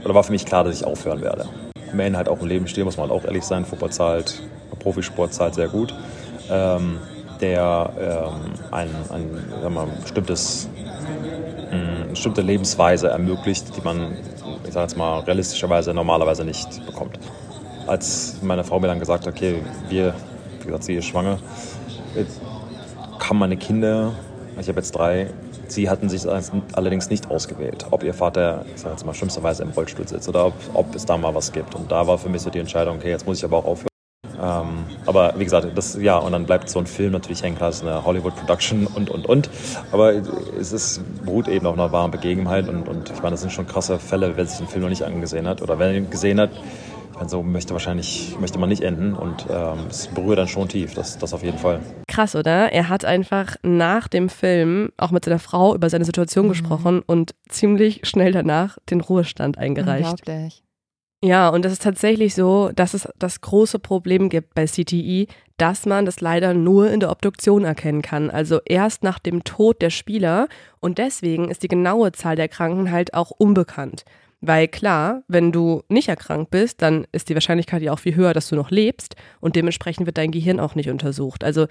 oder 0.05 0.13
war 0.13 0.23
für 0.23 0.31
mich 0.31 0.45
klar, 0.45 0.63
dass 0.65 0.79
ich 0.79 0.85
aufhören 0.85 1.21
werde. 1.21 1.45
Main 1.93 2.15
halt 2.15 2.29
auch 2.29 2.41
im 2.41 2.47
Leben 2.47 2.67
stehen, 2.67 2.85
muss 2.85 2.97
man 2.97 3.09
halt 3.09 3.19
auch 3.19 3.25
ehrlich 3.25 3.43
sein, 3.43 3.65
Fußball 3.65 3.89
zahlt, 3.89 4.43
Profisport 4.79 5.33
zahlt 5.33 5.55
sehr 5.55 5.67
gut. 5.67 5.93
Ähm, 6.49 6.99
der 7.41 7.93
ähm, 7.99 8.53
ein, 8.71 8.89
ein, 9.09 9.53
wir, 9.61 9.87
bestimmtes 10.01 10.67
eine 11.71 12.05
bestimmte 12.09 12.41
Lebensweise 12.41 13.09
ermöglicht, 13.09 13.75
die 13.75 13.81
man, 13.81 14.17
ich 14.65 14.73
sage 14.73 14.85
jetzt 14.85 14.97
mal, 14.97 15.19
realistischerweise 15.19 15.93
normalerweise 15.93 16.43
nicht 16.43 16.85
bekommt. 16.85 17.19
Als 17.87 18.37
meine 18.41 18.63
Frau 18.63 18.79
mir 18.79 18.87
dann 18.87 18.99
gesagt 18.99 19.25
hat, 19.25 19.33
okay, 19.33 19.61
wir, 19.87 20.13
wie 20.59 20.65
gesagt, 20.65 20.83
sie 20.83 20.95
ist 20.95 21.05
schwanger, 21.05 21.37
kamen 23.19 23.39
meine 23.39 23.57
Kinder, 23.57 24.13
ich 24.59 24.67
habe 24.67 24.79
jetzt 24.79 24.91
drei, 24.91 25.27
sie 25.67 25.89
hatten 25.89 26.09
sich 26.09 26.27
allerdings 26.73 27.09
nicht 27.09 27.29
ausgewählt, 27.29 27.85
ob 27.91 28.03
ihr 28.03 28.13
Vater, 28.13 28.65
ich 28.73 28.81
sage 28.81 28.95
jetzt 28.95 29.05
mal, 29.05 29.13
schlimmsterweise 29.13 29.63
im 29.63 29.69
Rollstuhl 29.69 30.07
sitzt 30.07 30.27
oder 30.27 30.47
ob, 30.47 30.53
ob 30.73 30.95
es 30.95 31.05
da 31.05 31.17
mal 31.17 31.33
was 31.33 31.51
gibt. 31.51 31.75
Und 31.75 31.91
da 31.91 32.05
war 32.07 32.17
für 32.17 32.29
mich 32.29 32.41
so 32.41 32.49
die 32.49 32.59
Entscheidung, 32.59 32.97
okay, 32.97 33.09
jetzt 33.09 33.25
muss 33.25 33.37
ich 33.37 33.45
aber 33.45 33.57
auch 33.57 33.65
aufhören. 33.65 33.88
Ähm, 34.41 34.85
aber 35.05 35.33
wie 35.37 35.43
gesagt, 35.43 35.67
das, 35.75 35.95
ja, 36.01 36.17
und 36.17 36.31
dann 36.31 36.45
bleibt 36.45 36.69
so 36.69 36.79
ein 36.79 36.85
Film 36.85 37.11
natürlich 37.11 37.43
hängen, 37.43 37.57
klar, 37.57 37.69
es 37.69 37.77
ist 37.77 37.87
eine 37.87 38.05
Hollywood-Production 38.05 38.87
und, 38.87 39.09
und, 39.09 39.25
und. 39.25 39.49
Aber 39.91 40.13
es 40.59 40.71
ist, 40.71 41.01
beruht 41.25 41.47
eben 41.47 41.65
auf 41.65 41.73
einer 41.73 41.91
wahren 41.91 42.11
Begebenheit 42.11 42.69
und, 42.69 42.87
und 42.87 43.09
ich 43.09 43.17
meine, 43.17 43.31
das 43.31 43.41
sind 43.41 43.51
schon 43.51 43.67
krasse 43.67 43.99
Fälle, 43.99 44.33
wer 44.35 44.45
sich 44.45 44.59
den 44.59 44.67
Film 44.67 44.83
noch 44.83 44.89
nicht 44.89 45.03
angesehen 45.03 45.47
hat 45.47 45.61
oder 45.61 45.77
wer 45.79 45.93
ihn 45.93 46.09
gesehen 46.09 46.39
hat. 46.39 46.51
Ich 47.11 47.15
meine, 47.15 47.29
so 47.29 47.43
möchte 47.43 47.73
wahrscheinlich, 47.73 48.37
möchte 48.39 48.59
man 48.59 48.69
nicht 48.69 48.81
enden 48.81 49.13
und 49.13 49.45
ähm, 49.51 49.79
es 49.89 50.07
berührt 50.07 50.39
dann 50.39 50.47
schon 50.47 50.69
tief, 50.69 50.93
das, 50.93 51.17
das 51.17 51.33
auf 51.33 51.43
jeden 51.43 51.57
Fall. 51.57 51.81
Krass, 52.07 52.33
oder? 52.33 52.71
Er 52.71 52.87
hat 52.87 53.03
einfach 53.03 53.57
nach 53.61 54.07
dem 54.07 54.29
Film 54.29 54.91
auch 54.95 55.11
mit 55.11 55.25
seiner 55.25 55.39
Frau 55.39 55.75
über 55.75 55.89
seine 55.89 56.05
Situation 56.05 56.45
mhm. 56.45 56.49
gesprochen 56.49 57.01
und 57.05 57.35
ziemlich 57.49 58.07
schnell 58.07 58.31
danach 58.31 58.77
den 58.89 59.01
Ruhestand 59.01 59.57
eingereicht. 59.57 60.09
Unglaublich. 60.09 60.63
Ja, 61.21 61.49
und 61.49 61.65
es 61.65 61.73
ist 61.73 61.83
tatsächlich 61.83 62.33
so, 62.33 62.71
dass 62.73 62.93
es 62.93 63.09
das 63.19 63.41
große 63.41 63.77
Problem 63.79 64.29
gibt 64.29 64.53
bei 64.53 64.65
CTI, 64.65 65.27
dass 65.57 65.85
man 65.85 66.05
das 66.05 66.21
leider 66.21 66.53
nur 66.53 66.89
in 66.89 67.01
der 67.01 67.11
Obduktion 67.11 67.65
erkennen 67.65 68.01
kann, 68.01 68.29
also 68.29 68.61
erst 68.65 69.03
nach 69.03 69.19
dem 69.19 69.43
Tod 69.43 69.81
der 69.81 69.89
Spieler 69.89 70.47
und 70.79 70.97
deswegen 70.97 71.51
ist 71.51 71.61
die 71.63 71.67
genaue 71.67 72.13
Zahl 72.13 72.37
der 72.37 72.47
Kranken 72.47 72.89
halt 72.91 73.13
auch 73.13 73.31
unbekannt. 73.31 74.05
Weil 74.39 74.69
klar, 74.69 75.23
wenn 75.27 75.51
du 75.51 75.83
nicht 75.89 76.07
erkrankt 76.07 76.51
bist, 76.51 76.81
dann 76.81 77.05
ist 77.11 77.27
die 77.27 77.33
Wahrscheinlichkeit 77.33 77.81
ja 77.81 77.91
auch 77.91 77.99
viel 77.99 78.15
höher, 78.15 78.33
dass 78.33 78.47
du 78.47 78.55
noch 78.55 78.71
lebst 78.71 79.17
und 79.41 79.57
dementsprechend 79.57 80.05
wird 80.05 80.17
dein 80.17 80.31
Gehirn 80.31 80.61
auch 80.61 80.75
nicht 80.75 80.89
untersucht. 80.89 81.43
Also 81.43 81.67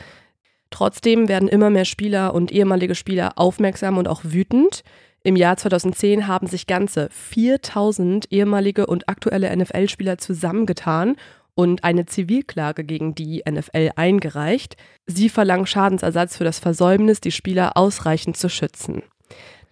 trotzdem 0.68 1.28
werden 1.28 1.48
immer 1.48 1.70
mehr 1.70 1.86
Spieler 1.86 2.34
und 2.34 2.52
ehemalige 2.52 2.94
Spieler 2.94 3.32
aufmerksam 3.36 3.96
und 3.96 4.08
auch 4.08 4.20
wütend. 4.24 4.82
Im 5.28 5.36
Jahr 5.36 5.58
2010 5.58 6.26
haben 6.26 6.46
sich 6.46 6.66
ganze 6.66 7.10
4000 7.10 8.32
ehemalige 8.32 8.86
und 8.86 9.10
aktuelle 9.10 9.54
NFL-Spieler 9.54 10.16
zusammengetan 10.16 11.16
und 11.54 11.84
eine 11.84 12.06
Zivilklage 12.06 12.82
gegen 12.82 13.14
die 13.14 13.42
NFL 13.46 13.90
eingereicht. 13.94 14.78
Sie 15.04 15.28
verlangen 15.28 15.66
Schadensersatz 15.66 16.38
für 16.38 16.44
das 16.44 16.60
Versäumnis, 16.60 17.20
die 17.20 17.30
Spieler 17.30 17.76
ausreichend 17.76 18.38
zu 18.38 18.48
schützen. 18.48 19.02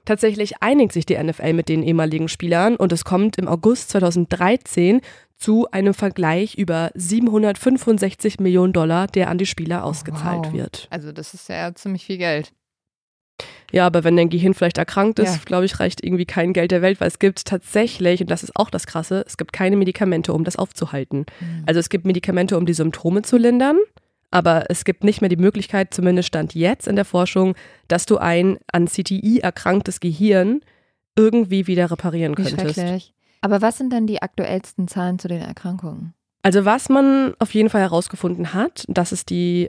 Tatsächlich 0.05 0.63
einigt 0.63 0.93
sich 0.93 1.07
die 1.07 1.17
NFL 1.17 1.55
mit 1.55 1.71
den 1.71 1.83
ehemaligen 1.83 2.29
Spielern 2.29 2.77
und 2.77 2.93
es 2.93 3.07
kommt 3.07 3.39
im 3.39 3.49
August 3.49 3.89
2013 3.89 5.01
zu 5.39 5.71
einem 5.71 5.95
Vergleich 5.95 6.57
über 6.57 6.91
765 6.93 8.41
Millionen 8.41 8.75
Dollar, 8.75 9.07
der 9.07 9.31
an 9.31 9.39
die 9.39 9.47
Spieler 9.47 9.85
ausgezahlt 9.85 10.49
wow. 10.49 10.53
wird. 10.53 10.87
Also 10.91 11.13
das 11.13 11.33
ist 11.33 11.49
ja 11.49 11.75
ziemlich 11.75 12.05
viel 12.05 12.19
Geld. 12.19 12.53
Ja, 13.77 13.85
aber 13.85 14.05
wenn 14.05 14.17
dein 14.17 14.31
Gehirn 14.31 14.55
vielleicht 14.55 14.79
erkrankt 14.79 15.19
ist, 15.19 15.35
ja. 15.35 15.41
glaube 15.45 15.67
ich, 15.67 15.79
reicht 15.79 16.03
irgendwie 16.03 16.25
kein 16.25 16.55
Geld 16.55 16.71
der 16.71 16.81
Welt, 16.81 16.99
weil 16.99 17.09
es 17.09 17.19
gibt 17.19 17.45
tatsächlich, 17.45 18.23
und 18.23 18.31
das 18.31 18.43
ist 18.43 18.57
auch 18.57 18.71
das 18.71 18.87
Krasse, 18.87 19.23
es 19.27 19.37
gibt 19.37 19.53
keine 19.53 19.77
Medikamente, 19.77 20.33
um 20.33 20.45
das 20.45 20.57
aufzuhalten. 20.57 21.27
Mhm. 21.41 21.65
Also 21.67 21.79
es 21.79 21.91
gibt 21.91 22.07
Medikamente, 22.07 22.57
um 22.57 22.65
die 22.65 22.73
Symptome 22.73 23.21
zu 23.21 23.37
lindern, 23.37 23.77
aber 24.31 24.71
es 24.71 24.87
gibt 24.87 25.05
nicht 25.05 25.21
mehr 25.21 25.29
die 25.29 25.37
Möglichkeit, 25.37 25.93
zumindest 25.93 26.29
stand 26.29 26.55
jetzt 26.55 26.89
in 26.89 26.97
der 26.97 27.05
Forschung, 27.05 27.55
dass 27.87 28.07
du 28.07 28.17
ein 28.17 28.57
an 28.73 28.87
CTI 28.87 29.41
erkranktes 29.43 30.01
Gehirn 30.01 30.63
irgendwie 31.15 31.67
wieder 31.67 31.91
reparieren 31.91 32.35
könntest. 32.35 32.77
Schrecklich. 32.77 33.13
Aber 33.43 33.61
was 33.61 33.77
sind 33.77 33.93
denn 33.93 34.07
die 34.07 34.23
aktuellsten 34.23 34.89
Zahlen 34.89 35.19
zu 35.19 35.29
den 35.29 35.43
Erkrankungen? 35.43 36.15
Also 36.43 36.65
was 36.65 36.89
man 36.89 37.35
auf 37.41 37.53
jeden 37.53 37.69
Fall 37.69 37.83
herausgefunden 37.83 38.55
hat, 38.55 38.87
das 38.89 39.13
ist 39.13 39.29
die, 39.29 39.69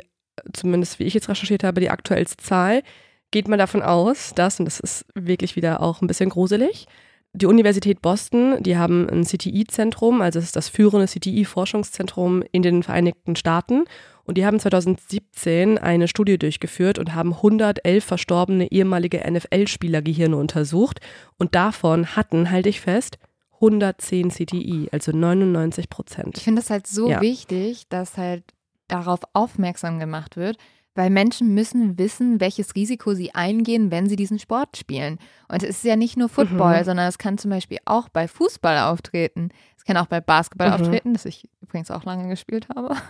zumindest 0.53 0.97
wie 0.97 1.03
ich 1.03 1.13
jetzt 1.13 1.27
recherchiert 1.27 1.65
habe, 1.65 1.81
die 1.81 1.89
aktuellste 1.89 2.37
Zahl, 2.41 2.83
geht 3.31 3.47
man 3.47 3.59
davon 3.59 3.81
aus, 3.81 4.33
dass, 4.33 4.59
und 4.59 4.65
das 4.65 4.79
ist 4.79 5.05
wirklich 5.13 5.55
wieder 5.55 5.81
auch 5.81 6.01
ein 6.01 6.07
bisschen 6.07 6.29
gruselig, 6.29 6.87
die 7.33 7.45
Universität 7.45 8.01
Boston, 8.01 8.61
die 8.63 8.77
haben 8.77 9.07
ein 9.09 9.23
CTI-Zentrum, 9.23 10.21
also 10.21 10.39
es 10.39 10.45
ist 10.45 10.55
das 10.55 10.69
führende 10.69 11.07
CTI-Forschungszentrum 11.07 12.43
in 12.51 12.63
den 12.63 12.83
Vereinigten 12.83 13.35
Staaten. 13.35 13.83
Und 14.23 14.37
die 14.37 14.45
haben 14.45 14.59
2017 14.59 15.77
eine 15.77 16.07
Studie 16.07 16.37
durchgeführt 16.37 16.99
und 16.99 17.13
haben 17.13 17.33
111 17.33 18.03
verstorbene 18.03 18.71
ehemalige 18.71 19.19
NFL-Spieler-Gehirne 19.19 20.35
untersucht. 20.35 20.99
Und 21.37 21.55
davon 21.55 22.15
hatten, 22.15 22.51
halte 22.51 22.69
ich 22.69 22.81
fest, 22.81 23.19
110 23.55 24.29
CTI, 24.29 24.89
also 24.91 25.11
99 25.11 25.89
Prozent. 25.89 26.37
Ich 26.37 26.43
finde 26.43 26.61
es 26.61 26.69
halt 26.69 26.87
so 26.87 27.09
ja. 27.09 27.21
wichtig, 27.21 27.87
dass 27.87 28.17
halt 28.17 28.43
darauf 28.87 29.21
aufmerksam 29.33 29.99
gemacht 29.99 30.37
wird, 30.37 30.57
weil 30.97 31.11
Menschen 31.11 31.53
müssen 31.53 31.99
wissen, 31.99 32.41
welches 32.41 32.73
Risiko 32.73 33.13
sie 33.13 33.35
eingehen, 33.35 33.91
wenn 33.91 34.09
sie 34.09 34.15
diesen 34.15 34.39
Sport 34.39 34.77
spielen. 34.77 35.19
Und 35.47 35.61
es 35.61 35.69
ist 35.69 35.83
ja 35.83 35.95
nicht 35.95 36.17
nur 36.17 36.27
Football, 36.27 36.79
mhm. 36.79 36.85
sondern 36.85 37.07
es 37.07 37.19
kann 37.19 37.37
zum 37.37 37.51
Beispiel 37.51 37.77
auch 37.85 38.09
bei 38.09 38.27
Fußball 38.27 38.79
auftreten. 38.79 39.49
Es 39.77 39.85
kann 39.85 39.95
auch 39.95 40.07
bei 40.07 40.21
Basketball 40.21 40.69
mhm. 40.69 40.73
auftreten, 40.73 41.13
das 41.13 41.25
ich 41.25 41.47
übrigens 41.61 41.91
auch 41.91 42.03
lange 42.03 42.27
gespielt 42.27 42.67
habe. 42.75 42.95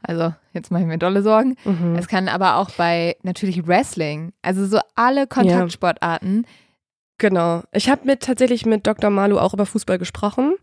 Also 0.00 0.32
jetzt 0.52 0.70
mache 0.70 0.82
ich 0.82 0.88
mir 0.88 0.96
dolle 0.96 1.22
Sorgen. 1.22 1.56
Mhm. 1.64 1.96
Es 1.96 2.06
kann 2.06 2.28
aber 2.28 2.56
auch 2.56 2.70
bei 2.70 3.16
natürlich 3.24 3.66
Wrestling, 3.66 4.32
also 4.42 4.64
so 4.64 4.78
alle 4.94 5.26
Kontaktsportarten. 5.26 6.44
Ja. 6.44 6.48
Genau. 7.18 7.62
Ich 7.72 7.90
habe 7.90 8.06
mit 8.06 8.22
tatsächlich 8.22 8.64
mit 8.64 8.86
Dr. 8.86 9.10
Malu 9.10 9.38
auch 9.38 9.54
über 9.54 9.66
Fußball 9.66 9.98
gesprochen. 9.98 10.54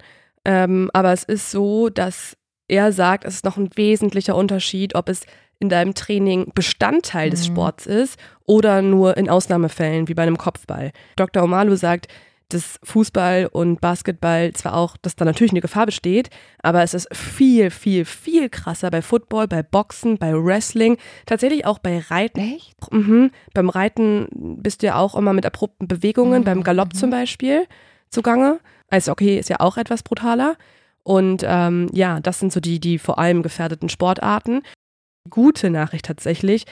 Ähm, 0.45 0.89
aber 0.93 1.11
es 1.11 1.25
ist 1.25 1.51
so, 1.51 1.89
dass 1.89 2.37
er 2.67 2.91
sagt, 2.93 3.25
es 3.25 3.35
ist 3.35 3.45
noch 3.45 3.57
ein 3.57 3.69
wesentlicher 3.75 4.35
Unterschied, 4.35 4.95
ob 4.95 5.09
es 5.09 5.25
in 5.59 5.69
deinem 5.69 5.93
Training 5.93 6.51
Bestandteil 6.53 7.29
des 7.29 7.47
mhm. 7.47 7.53
Sports 7.53 7.85
ist 7.85 8.19
oder 8.45 8.81
nur 8.81 9.17
in 9.17 9.29
Ausnahmefällen 9.29 10.07
wie 10.07 10.13
bei 10.13 10.23
einem 10.23 10.37
Kopfball. 10.37 10.91
Dr. 11.15 11.43
Omalu 11.43 11.75
sagt, 11.75 12.07
dass 12.49 12.79
Fußball 12.83 13.49
und 13.51 13.81
Basketball 13.81 14.53
zwar 14.53 14.75
auch, 14.75 14.97
dass 14.97 15.15
da 15.15 15.25
natürlich 15.25 15.51
eine 15.51 15.61
Gefahr 15.61 15.87
besteht, 15.87 16.29
aber 16.61 16.83
es 16.83 16.93
ist 16.93 17.07
viel, 17.15 17.71
viel, 17.71 18.05
viel 18.05 18.49
krasser 18.49 18.91
bei 18.91 19.01
Football, 19.01 19.47
bei 19.47 19.63
Boxen, 19.63 20.17
bei 20.17 20.31
Wrestling, 20.33 20.97
tatsächlich 21.25 21.65
auch 21.65 21.79
bei 21.79 21.99
Reiten. 21.99 22.39
Echt? 22.39 22.75
Mhm. 22.91 23.31
Beim 23.53 23.69
Reiten 23.69 24.27
bist 24.31 24.83
du 24.83 24.87
ja 24.87 24.95
auch 24.95 25.15
immer 25.15 25.33
mit 25.33 25.45
abrupten 25.45 25.87
Bewegungen, 25.87 26.41
mhm. 26.41 26.45
beim 26.45 26.63
Galopp 26.63 26.95
zum 26.95 27.09
Beispiel 27.09 27.65
zugange. 28.09 28.59
Also 28.89 29.11
okay, 29.11 29.39
ist 29.39 29.49
ja 29.49 29.59
auch 29.59 29.77
etwas 29.77 30.03
brutaler. 30.03 30.55
Und 31.03 31.43
ähm, 31.47 31.89
ja, 31.93 32.19
das 32.19 32.39
sind 32.39 32.51
so 32.51 32.59
die, 32.59 32.79
die 32.79 32.97
vor 32.99 33.19
allem 33.19 33.43
gefährdeten 33.43 33.89
Sportarten 33.89 34.61
gute 35.29 35.69
Nachricht 35.69 36.05
tatsächlich. 36.05 36.65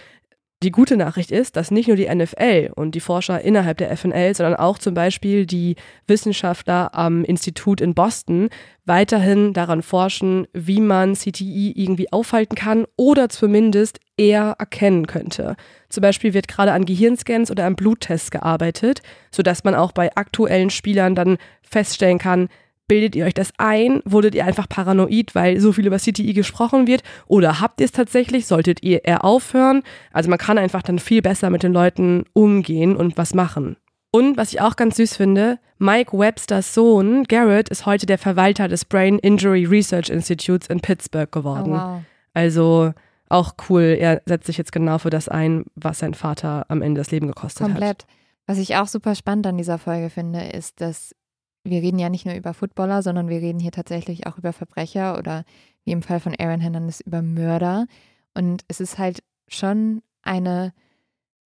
Die 0.64 0.72
gute 0.72 0.96
Nachricht 0.96 1.30
ist, 1.30 1.58
dass 1.58 1.72
nicht 1.72 1.88
nur 1.88 1.98
die 1.98 2.08
NFL 2.08 2.72
und 2.74 2.96
die 2.96 3.02
Forscher 3.02 3.42
innerhalb 3.42 3.80
der 3.80 3.92
FNL, 3.98 4.34
sondern 4.34 4.56
auch 4.56 4.78
zum 4.78 4.94
Beispiel 4.94 5.46
die 5.46 5.76
Wissenschaftler 6.08 6.96
am 6.96 7.26
Institut 7.26 7.82
in 7.82 7.94
Boston 7.94 8.48
weiterhin 8.86 9.52
daran 9.52 9.82
forschen, 9.82 10.48
wie 10.54 10.80
man 10.80 11.16
CTI 11.16 11.74
irgendwie 11.76 12.14
aufhalten 12.14 12.56
kann 12.56 12.86
oder 12.96 13.28
zumindest 13.28 14.00
eher 14.16 14.56
erkennen 14.58 15.06
könnte. 15.06 15.58
Zum 15.90 16.02
Beispiel 16.02 16.34
wird 16.34 16.48
gerade 16.48 16.72
an 16.72 16.86
Gehirnscans 16.86 17.52
oder 17.52 17.66
an 17.66 17.76
Bluttests 17.76 18.32
gearbeitet, 18.32 19.02
sodass 19.32 19.66
man 19.66 19.76
auch 19.76 19.92
bei 19.92 20.16
aktuellen 20.16 20.70
Spielern 20.70 21.14
dann 21.14 21.40
feststellen 21.62 22.20
kann, 22.20 22.48
Bildet 22.94 23.16
ihr 23.16 23.26
euch 23.26 23.34
das 23.34 23.52
ein? 23.58 24.04
Wurdet 24.06 24.36
ihr 24.36 24.46
einfach 24.46 24.70
paranoid, 24.70 25.34
weil 25.34 25.60
so 25.60 25.72
viel 25.72 25.88
über 25.88 25.98
CTI 25.98 26.32
gesprochen 26.34 26.86
wird? 26.86 27.02
Oder 27.26 27.60
habt 27.60 27.80
ihr 27.80 27.86
es 27.86 27.92
tatsächlich? 27.92 28.46
Solltet 28.46 28.84
ihr 28.84 29.04
eher 29.04 29.26
aufhören? 29.26 29.82
Also 30.12 30.30
man 30.30 30.38
kann 30.38 30.60
einfach 30.60 30.84
dann 30.84 31.00
viel 31.00 31.24
besser 31.24 31.50
mit 31.50 31.64
den 31.64 31.74
Leuten 31.74 32.26
umgehen 32.34 32.96
und 32.96 33.18
was 33.18 33.34
machen. 33.34 33.78
Und 34.12 34.38
was 34.38 34.54
ich 34.54 34.62
auch 34.62 34.76
ganz 34.76 34.98
süß 34.98 35.18
finde, 35.18 35.58
Mike 35.80 36.16
Websters 36.16 36.76
Sohn 36.76 37.24
Garrett 37.24 37.68
ist 37.70 37.88
heute 37.88 38.06
der 38.06 38.20
Verwalter 38.20 38.68
des 38.68 38.86
Brain 38.86 39.18
Injury 39.18 39.66
Research 39.66 40.10
Institutes 40.10 40.68
in 40.68 40.80
Pittsburgh 40.80 41.32
geworden. 41.32 41.74
Oh, 41.74 41.78
wow. 41.78 42.02
Also 42.36 42.94
auch 43.28 43.56
cool. 43.70 43.98
Er 44.00 44.22
setzt 44.28 44.46
sich 44.46 44.60
jetzt 44.60 44.72
genau 44.72 45.00
für 45.00 45.10
das 45.10 45.30
ein, 45.30 45.66
was 45.74 45.98
sein 45.98 46.14
Vater 46.14 46.68
am 46.68 46.84
Ende 46.84 47.02
das 47.02 47.10
Leben 47.10 47.26
gekostet 47.26 47.64
Komplett. 47.64 47.90
hat. 47.90 47.98
Komplett. 48.04 48.20
Was 48.46 48.60
ich 48.60 48.76
auch 48.76 48.88
super 48.88 49.16
spannend 49.16 49.48
an 49.48 49.58
dieser 49.58 49.80
Folge 49.80 50.12
finde, 50.12 50.44
ist, 50.44 50.80
dass 50.80 51.16
wir 51.64 51.82
reden 51.82 52.00
ja 52.00 52.10
nicht 52.10 52.26
nur 52.26 52.36
über 52.36 52.54
Footballer, 52.54 53.02
sondern 53.02 53.30
wir 53.30 53.42
reden 53.42 53.60
hier 53.60 53.72
tatsächlich 53.72 54.28
auch 54.28 54.38
über 54.38 54.54
Verbrecher 54.54 55.18
oder 55.18 55.46
wie 55.86 55.92
im 55.92 56.02
Fall 56.02 56.20
von 56.20 56.36
Aaron 56.38 56.60
Hernandez 56.60 57.02
über 57.02 57.22
Mörder. 57.22 57.88
Und 58.34 58.64
es 58.68 58.80
ist 58.80 58.98
halt 58.98 59.24
schon 59.48 60.02
eine 60.22 60.74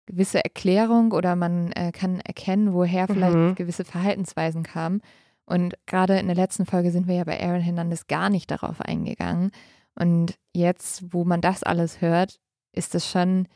gewisse 0.07 0.45
Erklärung 0.45 1.13
oder 1.13 1.35
man 1.35 1.73
äh, 1.73 1.91
kann 1.93 2.21
erkennen, 2.21 2.75
woher 2.75 3.09
vielleicht 3.09 3.37
mhm. 3.37 3.55
gewisse 3.55 3.85
Verhaltensweisen 3.85 4.63
kamen. 4.63 5.01
Und 5.47 5.75
gerade 5.87 6.19
in 6.19 6.27
der 6.27 6.37
letzten 6.37 6.67
Folge 6.67 6.91
sind 6.91 7.09
wir 7.09 7.17
ja 7.17 7.25
bei 7.25 7.43
Aaron 7.43 7.61
Hernandez 7.61 8.07
gar 8.07 8.31
nicht 8.31 8.51
darauf 8.51 8.81
eingegangen. 8.81 9.51
Und 9.95 10.39
jetzt, 10.53 11.13
wo 11.13 11.25
man 11.25 11.41
das 11.41 11.63
alles 11.63 12.01
hört, 12.01 12.39
ist 12.73 12.95
es 12.95 13.09
schon 13.09 13.49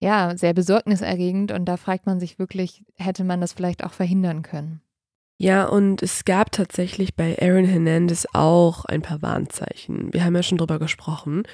ja 0.00 0.36
sehr 0.36 0.54
besorgniserregend 0.54 1.50
und 1.50 1.64
da 1.64 1.76
fragt 1.76 2.06
man 2.06 2.20
sich 2.20 2.38
wirklich, 2.38 2.84
hätte 2.96 3.24
man 3.24 3.40
das 3.40 3.52
vielleicht 3.52 3.84
auch 3.84 3.92
verhindern 3.92 4.42
können? 4.42 4.80
Ja, 5.40 5.66
und 5.66 6.02
es 6.02 6.24
gab 6.24 6.50
tatsächlich 6.50 7.14
bei 7.14 7.38
Aaron 7.40 7.64
Hernandez 7.64 8.26
auch 8.32 8.84
ein 8.86 9.02
paar 9.02 9.22
Warnzeichen. 9.22 10.12
Wir 10.12 10.24
haben 10.24 10.34
ja 10.34 10.42
schon 10.42 10.58
drüber 10.58 10.80
gesprochen. 10.80 11.44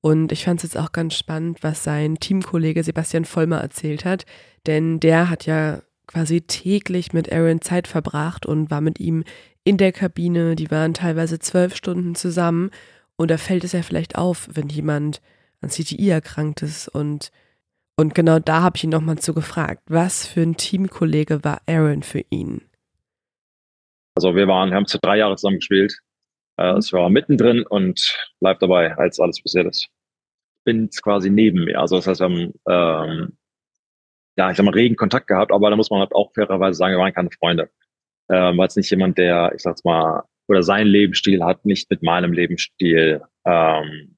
Und 0.00 0.32
ich 0.32 0.44
fand 0.44 0.62
es 0.62 0.72
jetzt 0.72 0.82
auch 0.82 0.92
ganz 0.92 1.14
spannend, 1.14 1.62
was 1.62 1.84
sein 1.84 2.16
Teamkollege 2.16 2.82
Sebastian 2.82 3.24
Vollmer 3.26 3.58
erzählt 3.60 4.04
hat. 4.06 4.24
Denn 4.66 4.98
der 4.98 5.28
hat 5.28 5.44
ja 5.46 5.82
quasi 6.06 6.40
täglich 6.40 7.12
mit 7.12 7.32
Aaron 7.32 7.60
Zeit 7.60 7.86
verbracht 7.86 8.46
und 8.46 8.70
war 8.70 8.80
mit 8.80 8.98
ihm 8.98 9.24
in 9.62 9.76
der 9.76 9.92
Kabine. 9.92 10.56
Die 10.56 10.70
waren 10.70 10.94
teilweise 10.94 11.38
zwölf 11.38 11.76
Stunden 11.76 12.14
zusammen. 12.14 12.70
Und 13.16 13.30
da 13.30 13.36
fällt 13.36 13.64
es 13.64 13.72
ja 13.72 13.82
vielleicht 13.82 14.16
auf, 14.16 14.48
wenn 14.52 14.68
jemand 14.68 15.20
an 15.60 15.68
CTI 15.68 16.08
erkrankt 16.10 16.62
ist 16.62 16.88
und 16.88 17.30
und 17.96 18.14
genau 18.14 18.40
da 18.40 18.62
habe 18.62 18.76
ich 18.76 18.84
ihn 18.84 18.90
nochmal 18.90 19.18
zu 19.18 19.34
gefragt, 19.34 19.82
was 19.86 20.26
für 20.26 20.42
ein 20.42 20.56
Teamkollege 20.56 21.44
war 21.44 21.60
Aaron 21.66 22.02
für 22.02 22.24
ihn? 22.28 22.62
Also 24.14 24.34
wir 24.36 24.46
waren, 24.48 24.70
wir 24.70 24.76
haben 24.76 24.86
zu 24.86 24.98
drei 24.98 25.18
Jahre 25.18 25.36
zusammen 25.36 25.58
gespielt. 25.58 25.98
Äh, 26.58 26.78
ich 26.78 26.92
war 26.92 27.10
mittendrin 27.10 27.64
und 27.66 28.16
bleib 28.40 28.60
dabei, 28.60 28.96
als 28.96 29.18
alles 29.20 29.42
passiert 29.42 29.66
ist. 29.66 29.88
Bin 30.64 30.88
quasi 30.90 31.30
neben 31.30 31.64
mir. 31.64 31.80
Also 31.80 31.96
das 31.96 32.06
heißt, 32.06 32.20
wir 32.20 32.24
haben 32.24 32.52
ähm, 32.68 33.38
ja, 34.36 34.50
ich 34.50 34.56
sag 34.56 34.64
mal, 34.64 34.74
regen 34.74 34.96
Kontakt 34.96 35.28
gehabt, 35.28 35.52
aber 35.52 35.70
da 35.70 35.76
muss 35.76 35.90
man 35.90 36.00
halt 36.00 36.14
auch 36.14 36.32
fairerweise 36.34 36.76
sagen, 36.76 36.94
wir 36.94 36.98
waren 36.98 37.12
keine 37.12 37.30
Freunde. 37.30 37.70
Ähm, 38.28 38.58
war 38.58 38.64
jetzt 38.64 38.76
nicht 38.76 38.90
jemand, 38.90 39.18
der, 39.18 39.52
ich 39.54 39.62
sag's 39.62 39.84
mal, 39.84 40.22
oder 40.48 40.62
sein 40.62 40.86
Lebensstil 40.86 41.42
hat 41.44 41.64
nicht 41.64 41.90
mit 41.90 42.02
meinem 42.02 42.32
Lebensstil, 42.32 43.22
ähm, 43.44 44.16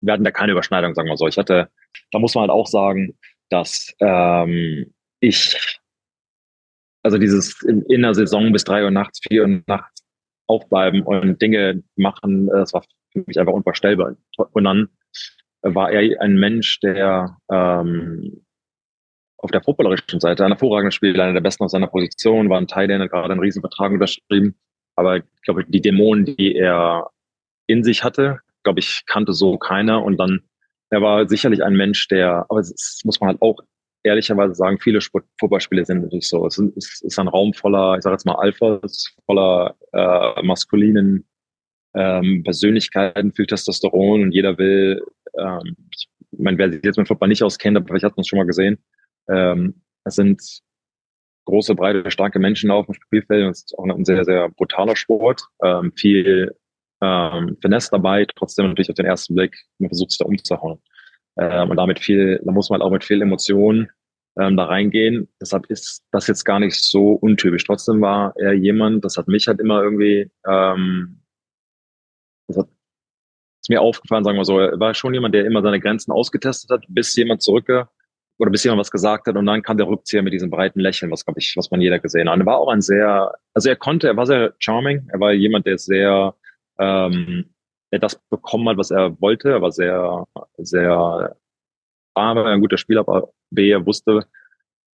wir 0.00 0.12
hatten 0.12 0.24
da 0.24 0.30
keine 0.30 0.52
Überschneidung, 0.52 0.94
sagen 0.94 1.08
wir 1.08 1.16
so. 1.16 1.26
Ich 1.26 1.38
hatte, 1.38 1.70
da 2.12 2.18
muss 2.18 2.34
man 2.34 2.42
halt 2.42 2.50
auch 2.50 2.66
sagen, 2.66 3.18
dass 3.48 3.94
ähm, 4.00 4.92
ich, 5.20 5.80
also 7.04 7.18
dieses 7.18 7.62
in, 7.62 8.02
der 8.02 8.14
Saison 8.14 8.52
bis 8.52 8.64
drei 8.64 8.82
Uhr 8.82 8.90
nachts, 8.90 9.20
vier 9.28 9.42
Uhr 9.42 9.62
nachts 9.66 10.02
aufbleiben 10.46 11.02
und 11.02 11.40
Dinge 11.40 11.82
machen, 11.96 12.48
das 12.48 12.72
war 12.72 12.82
für 13.12 13.24
mich 13.26 13.38
einfach 13.38 13.52
unvorstellbar. 13.52 14.16
Und 14.52 14.64
dann 14.64 14.88
war 15.62 15.92
er 15.92 16.20
ein 16.20 16.36
Mensch, 16.36 16.80
der 16.80 17.36
ähm, 17.50 18.44
auf 19.38 19.50
der 19.50 19.62
footballerischen 19.62 20.20
Seite 20.20 20.44
ein 20.44 20.52
hervorragender 20.52 20.90
Spieler, 20.90 21.24
einer 21.24 21.34
der 21.34 21.40
besten 21.40 21.64
auf 21.64 21.70
seiner 21.70 21.86
Position, 21.86 22.48
war 22.48 22.58
ein 22.58 22.66
Teil, 22.66 22.88
der 22.88 23.08
gerade 23.08 23.32
einen 23.32 23.40
Riesenvertrag 23.40 23.92
unterschrieben. 23.92 24.54
Aber 24.96 25.18
ich 25.18 25.42
glaube, 25.42 25.64
die 25.66 25.80
Dämonen, 25.82 26.24
die 26.24 26.54
er 26.54 27.10
in 27.66 27.84
sich 27.84 28.02
hatte, 28.02 28.40
glaube 28.62 28.80
ich, 28.80 29.02
kannte 29.06 29.34
so 29.34 29.58
keiner. 29.58 30.02
Und 30.02 30.16
dann, 30.16 30.40
er 30.88 31.02
war 31.02 31.28
sicherlich 31.28 31.62
ein 31.62 31.76
Mensch, 31.76 32.08
der, 32.08 32.46
aber 32.48 32.60
es 32.60 33.02
muss 33.04 33.20
man 33.20 33.28
halt 33.28 33.42
auch 33.42 33.60
ehrlicherweise 34.04 34.54
sagen, 34.54 34.78
viele 34.78 35.00
Footballspiele 35.00 35.84
sind 35.84 36.02
natürlich 36.02 36.28
so. 36.28 36.46
Es 36.46 36.58
ist, 36.58 37.02
ist 37.02 37.18
ein 37.18 37.28
Raum 37.28 37.52
voller, 37.52 37.96
ich 37.96 38.02
sage 38.02 38.14
jetzt 38.14 38.26
mal 38.26 38.36
Alphas, 38.36 39.14
voller 39.26 39.74
äh, 39.92 40.42
maskulinen 40.42 41.26
ähm, 41.94 42.42
Persönlichkeiten, 42.44 43.32
viel 43.32 43.46
Testosteron 43.46 44.22
und 44.22 44.32
jeder 44.32 44.56
will, 44.58 45.02
ähm, 45.38 45.76
ich 45.90 46.08
meine, 46.38 46.58
wer 46.58 46.70
sich 46.70 46.84
jetzt 46.84 46.98
mit 46.98 47.08
Football 47.08 47.28
nicht 47.28 47.42
auskennt, 47.42 47.76
aber 47.76 47.86
vielleicht 47.86 48.04
hat 48.04 48.16
man 48.16 48.22
es 48.22 48.28
schon 48.28 48.38
mal 48.38 48.46
gesehen, 48.46 48.78
ähm, 49.28 49.82
es 50.04 50.16
sind 50.16 50.42
große, 51.46 51.74
breite, 51.74 52.10
starke 52.10 52.38
Menschen 52.38 52.70
auf 52.70 52.86
dem 52.86 52.94
Spielfeld. 52.94 53.50
Es 53.50 53.64
ist 53.64 53.78
auch 53.78 53.84
ein 53.84 54.04
sehr, 54.04 54.24
sehr 54.24 54.48
brutaler 54.50 54.96
Sport. 54.96 55.42
Ähm, 55.62 55.92
viel 55.96 56.54
ähm, 57.02 57.56
Finesse 57.60 57.90
dabei, 57.90 58.26
trotzdem 58.36 58.66
natürlich 58.66 58.90
auf 58.90 58.96
den 58.96 59.06
ersten 59.06 59.34
Blick, 59.34 59.56
man 59.78 59.90
versucht 59.90 60.12
es 60.12 60.18
da 60.18 60.24
umzuhauen. 60.24 60.80
Ähm, 61.36 61.70
und 61.70 61.76
damit 61.76 62.00
viel, 62.00 62.40
da 62.44 62.52
muss 62.52 62.70
man 62.70 62.80
halt 62.80 62.86
auch 62.86 62.92
mit 62.92 63.04
viel 63.04 63.22
Emotionen 63.22 63.90
ähm, 64.38 64.56
da 64.56 64.64
reingehen. 64.64 65.28
Deshalb 65.40 65.66
ist 65.66 66.04
das 66.10 66.26
jetzt 66.26 66.44
gar 66.44 66.60
nicht 66.60 66.74
so 66.74 67.12
untypisch. 67.12 67.64
Trotzdem 67.64 68.00
war 68.00 68.34
er 68.36 68.52
jemand, 68.52 69.04
das 69.04 69.16
hat 69.16 69.28
mich 69.28 69.46
halt 69.46 69.60
immer 69.60 69.82
irgendwie, 69.82 70.30
ähm, 70.46 71.20
das 72.48 72.58
hat 72.58 72.68
ist 73.64 73.70
mir 73.70 73.80
aufgefallen, 73.80 74.24
sagen 74.24 74.36
wir 74.36 74.44
so, 74.44 74.58
er 74.58 74.78
war 74.78 74.92
schon 74.92 75.14
jemand, 75.14 75.34
der 75.34 75.46
immer 75.46 75.62
seine 75.62 75.80
Grenzen 75.80 76.12
ausgetestet 76.12 76.68
hat, 76.70 76.84
bis 76.86 77.16
jemand 77.16 77.40
zurückge 77.40 77.88
oder 78.38 78.50
bis 78.50 78.62
jemand 78.62 78.80
was 78.80 78.90
gesagt 78.90 79.26
hat 79.26 79.36
und 79.36 79.46
dann 79.46 79.62
kam 79.62 79.78
der 79.78 79.88
Rückzieher 79.88 80.20
mit 80.20 80.34
diesem 80.34 80.50
breiten 80.50 80.80
Lächeln, 80.80 81.10
was 81.10 81.24
glaube 81.24 81.40
ich, 81.40 81.54
was 81.56 81.70
man 81.70 81.80
jeder 81.80 81.98
gesehen 81.98 82.28
hat. 82.28 82.34
Und 82.34 82.42
er 82.42 82.46
war 82.46 82.58
auch 82.58 82.68
ein 82.68 82.82
sehr, 82.82 83.32
also 83.54 83.70
er 83.70 83.76
konnte, 83.76 84.08
er 84.08 84.18
war 84.18 84.26
sehr 84.26 84.52
charming, 84.58 85.08
er 85.10 85.18
war 85.18 85.32
jemand, 85.32 85.64
der 85.64 85.78
sehr, 85.78 86.34
ähm, 86.78 87.53
der 87.92 88.00
das 88.00 88.20
bekommen 88.30 88.68
hat, 88.68 88.76
was 88.76 88.90
er 88.90 89.20
wollte, 89.20 89.50
er 89.50 89.62
war 89.62 89.72
sehr, 89.72 90.24
sehr 90.58 91.36
A, 92.14 92.34
war 92.34 92.46
ein 92.46 92.60
guter 92.60 92.78
Spieler, 92.78 93.00
aber 93.00 93.32
B, 93.50 93.70
er 93.70 93.84
wusste, 93.86 94.26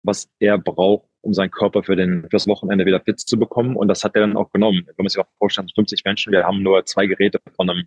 was 0.02 0.28
er 0.38 0.58
braucht, 0.58 1.06
um 1.22 1.34
seinen 1.34 1.50
Körper 1.50 1.82
für 1.82 1.96
den, 1.96 2.28
fürs 2.30 2.46
Wochenende 2.46 2.86
wieder 2.86 3.00
fit 3.00 3.20
zu 3.20 3.38
bekommen. 3.38 3.76
Und 3.76 3.88
das 3.88 4.04
hat 4.04 4.14
er 4.14 4.22
dann 4.22 4.36
auch 4.36 4.50
genommen. 4.52 4.84
Wenn 4.86 5.04
man 5.04 5.08
sich 5.08 5.20
auch 5.20 5.28
vorstellt, 5.38 5.72
50 5.74 6.04
Menschen, 6.04 6.32
wir 6.32 6.44
haben 6.44 6.62
nur 6.62 6.84
zwei 6.86 7.06
Geräte 7.06 7.38
von 7.54 7.68
einem 7.68 7.84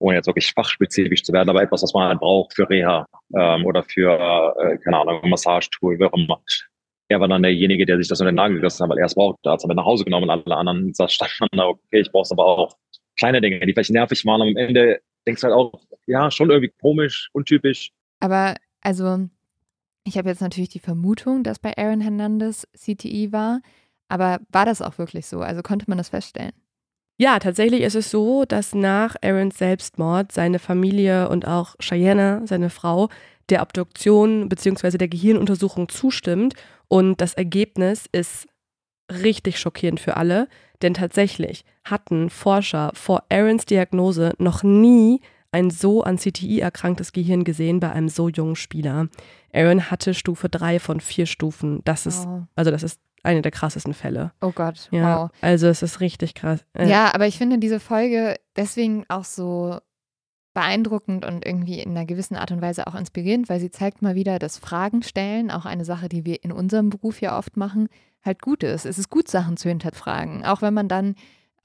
ohne 0.00 0.16
jetzt 0.16 0.26
wirklich 0.26 0.52
fachspezifisch 0.52 1.24
zu 1.24 1.32
werden, 1.32 1.48
aber 1.48 1.62
etwas, 1.62 1.82
was 1.82 1.92
man 1.92 2.08
halt 2.08 2.20
braucht 2.20 2.54
für 2.54 2.68
Reha 2.68 3.06
ähm, 3.34 3.66
oder 3.66 3.82
für, 3.82 4.54
äh, 4.56 4.78
keine 4.78 4.98
Ahnung, 5.00 5.28
Massagetool, 5.28 5.98
wie 5.98 6.04
auch 6.04 6.12
immer. 6.12 6.40
Er 7.08 7.20
war 7.20 7.28
dann 7.28 7.42
derjenige, 7.42 7.86
der 7.86 7.96
sich 7.96 8.08
das 8.08 8.20
unter 8.20 8.30
den 8.30 8.36
Nagel 8.36 8.58
gerissen 8.58 8.84
hat, 8.84 8.90
weil 8.90 8.98
er 8.98 9.06
es 9.06 9.14
braucht. 9.14 9.38
Da 9.42 9.52
hat 9.52 9.60
es 9.60 9.66
mit 9.66 9.76
nach 9.76 9.84
Hause 9.84 10.04
genommen 10.04 10.30
und 10.30 10.30
alle 10.30 10.56
anderen 10.56 10.92
standen 10.94 11.56
da, 11.56 11.66
okay, 11.68 12.00
ich 12.00 12.12
brauche 12.12 12.22
es 12.22 12.32
aber 12.32 12.44
auch. 12.44 12.76
Kleine 13.18 13.40
Dinge, 13.40 13.60
die 13.66 13.72
vielleicht 13.72 13.90
nervig 13.90 14.24
waren, 14.24 14.40
aber 14.40 14.50
am 14.50 14.56
Ende 14.56 15.00
denkst 15.26 15.42
du 15.42 15.46
halt 15.46 15.54
auch, 15.54 15.80
ja, 16.06 16.30
schon 16.30 16.50
irgendwie 16.50 16.72
komisch, 16.80 17.28
untypisch. 17.32 17.90
Aber 18.20 18.54
also, 18.80 19.28
ich 20.04 20.16
habe 20.16 20.30
jetzt 20.30 20.40
natürlich 20.40 20.70
die 20.70 20.78
Vermutung, 20.78 21.42
dass 21.42 21.58
bei 21.58 21.76
Aaron 21.76 22.00
Hernandez 22.00 22.66
CTI 22.74 23.32
war, 23.32 23.60
aber 24.08 24.40
war 24.50 24.64
das 24.64 24.80
auch 24.80 24.98
wirklich 24.98 25.26
so? 25.26 25.40
Also 25.40 25.62
konnte 25.62 25.84
man 25.88 25.98
das 25.98 26.08
feststellen? 26.08 26.52
Ja, 27.20 27.40
tatsächlich 27.40 27.82
ist 27.82 27.96
es 27.96 28.10
so, 28.10 28.44
dass 28.44 28.74
nach 28.74 29.16
Aarons 29.22 29.58
Selbstmord 29.58 30.30
seine 30.30 30.60
Familie 30.60 31.28
und 31.28 31.46
auch 31.46 31.74
Cheyenne, 31.80 32.42
seine 32.44 32.70
Frau, 32.70 33.08
der 33.50 33.62
Obduktion 33.62 34.48
bzw. 34.48 34.98
der 34.98 35.08
Gehirnuntersuchung 35.08 35.88
zustimmt. 35.88 36.54
Und 36.86 37.20
das 37.20 37.34
Ergebnis 37.34 38.06
ist 38.12 38.46
richtig 39.10 39.58
schockierend 39.58 39.98
für 39.98 40.16
alle, 40.16 40.48
denn 40.82 40.94
tatsächlich 40.94 41.64
hatten 41.84 42.30
Forscher 42.30 42.90
vor 42.94 43.24
Aarons 43.30 43.66
Diagnose 43.66 44.32
noch 44.38 44.62
nie 44.62 45.20
ein 45.50 45.70
so 45.70 46.02
an 46.02 46.18
CTI 46.18 46.60
erkranktes 46.60 47.12
Gehirn 47.12 47.44
gesehen 47.44 47.80
bei 47.80 47.90
einem 47.90 48.08
so 48.08 48.28
jungen 48.28 48.56
Spieler. 48.56 49.08
Aaron 49.52 49.90
hatte 49.90 50.14
Stufe 50.14 50.48
3 50.48 50.78
von 50.78 51.00
vier 51.00 51.26
Stufen. 51.26 51.80
Das 51.84 52.06
ist, 52.06 52.26
oh. 52.26 52.42
also 52.54 52.70
das 52.70 52.82
ist 52.82 53.00
eine 53.22 53.42
der 53.42 53.50
krassesten 53.50 53.94
Fälle. 53.94 54.32
Oh 54.40 54.52
Gott, 54.52 54.88
ja, 54.90 55.22
wow. 55.22 55.30
Also 55.40 55.68
es 55.68 55.82
ist 55.82 56.00
richtig 56.00 56.34
krass. 56.34 56.64
Ja, 56.78 57.14
aber 57.14 57.26
ich 57.26 57.38
finde 57.38 57.58
diese 57.58 57.80
Folge 57.80 58.36
deswegen 58.56 59.04
auch 59.08 59.24
so 59.24 59.78
beeindruckend 60.58 61.24
und 61.24 61.46
irgendwie 61.46 61.78
in 61.78 61.90
einer 61.90 62.04
gewissen 62.04 62.34
Art 62.34 62.50
und 62.50 62.60
Weise 62.60 62.88
auch 62.88 62.96
inspirierend, 62.96 63.48
weil 63.48 63.60
sie 63.60 63.70
zeigt 63.70 64.02
mal 64.02 64.16
wieder, 64.16 64.40
dass 64.40 64.58
Fragen 64.58 65.04
stellen, 65.04 65.52
auch 65.52 65.66
eine 65.66 65.84
Sache, 65.84 66.08
die 66.08 66.24
wir 66.24 66.42
in 66.42 66.50
unserem 66.50 66.90
Beruf 66.90 67.20
ja 67.20 67.38
oft 67.38 67.56
machen, 67.56 67.88
halt 68.24 68.42
gut 68.42 68.64
ist. 68.64 68.84
Es 68.84 68.98
ist 68.98 69.08
gut, 69.08 69.28
Sachen 69.28 69.56
zu 69.56 69.68
hinterfragen, 69.68 70.44
auch 70.44 70.60
wenn 70.60 70.74
man 70.74 70.88
dann 70.88 71.14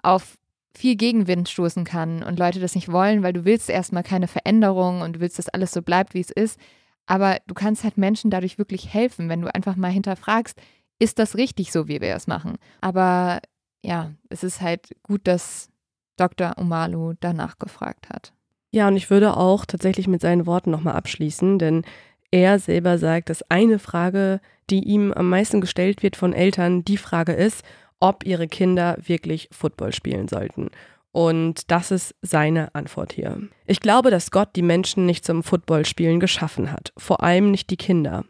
auf 0.03 0.37
viel 0.75 0.95
Gegenwind 0.95 1.49
stoßen 1.49 1.85
kann 1.85 2.21
und 2.21 2.37
Leute 2.37 2.59
das 2.59 2.75
nicht 2.75 2.91
wollen, 2.91 3.23
weil 3.23 3.33
du 3.33 3.45
willst 3.45 3.67
erstmal 3.67 4.03
keine 4.03 4.27
Veränderung 4.27 5.01
und 5.01 5.15
du 5.15 5.21
willst, 5.21 5.39
dass 5.39 5.49
alles 5.49 5.71
so 5.71 5.81
bleibt, 5.81 6.13
wie 6.13 6.21
es 6.21 6.29
ist. 6.29 6.59
Aber 7.07 7.39
du 7.47 7.55
kannst 7.55 7.83
halt 7.83 7.97
Menschen 7.97 8.29
dadurch 8.29 8.59
wirklich 8.59 8.93
helfen, 8.93 9.27
wenn 9.27 9.41
du 9.41 9.51
einfach 9.55 9.75
mal 9.75 9.89
hinterfragst, 9.89 10.61
ist 10.99 11.17
das 11.17 11.35
richtig 11.35 11.71
so, 11.71 11.87
wie 11.87 11.99
wir 11.99 12.13
es 12.13 12.27
machen? 12.27 12.57
Aber 12.79 13.41
ja, 13.83 14.11
es 14.29 14.43
ist 14.43 14.61
halt 14.61 14.95
gut, 15.01 15.21
dass 15.27 15.69
Dr. 16.15 16.59
Umalu 16.59 17.13
danach 17.19 17.57
gefragt 17.57 18.09
hat. 18.09 18.33
Ja, 18.73 18.87
und 18.87 18.97
ich 18.97 19.11
würde 19.11 19.37
auch 19.37 19.65
tatsächlich 19.65 20.07
mit 20.07 20.21
seinen 20.21 20.47
Worten 20.47 20.71
nochmal 20.71 20.95
abschließen, 20.95 21.59
denn 21.59 21.83
er 22.31 22.57
selber 22.57 22.97
sagt, 22.97 23.29
dass 23.29 23.47
eine 23.51 23.77
Frage, 23.77 24.41
die 24.71 24.83
ihm 24.83 25.13
am 25.13 25.29
meisten 25.29 25.61
gestellt 25.61 26.01
wird 26.01 26.15
von 26.15 26.33
Eltern, 26.33 26.83
die 26.83 26.97
Frage 26.97 27.33
ist, 27.33 27.63
ob 27.99 28.25
ihre 28.25 28.47
Kinder 28.47 28.97
wirklich 29.05 29.47
Football 29.51 29.93
spielen 29.93 30.27
sollten. 30.27 30.71
Und 31.11 31.69
das 31.69 31.91
ist 31.91 32.15
seine 32.23 32.73
Antwort 32.73 33.13
hier. 33.13 33.43
Ich 33.67 33.79
glaube, 33.79 34.09
dass 34.09 34.31
Gott 34.31 34.55
die 34.55 34.63
Menschen 34.63 35.05
nicht 35.05 35.23
zum 35.23 35.43
Footballspielen 35.43 36.19
geschaffen 36.19 36.71
hat, 36.71 36.93
vor 36.97 37.21
allem 37.21 37.51
nicht 37.51 37.69
die 37.69 37.77
Kinder. 37.77 38.25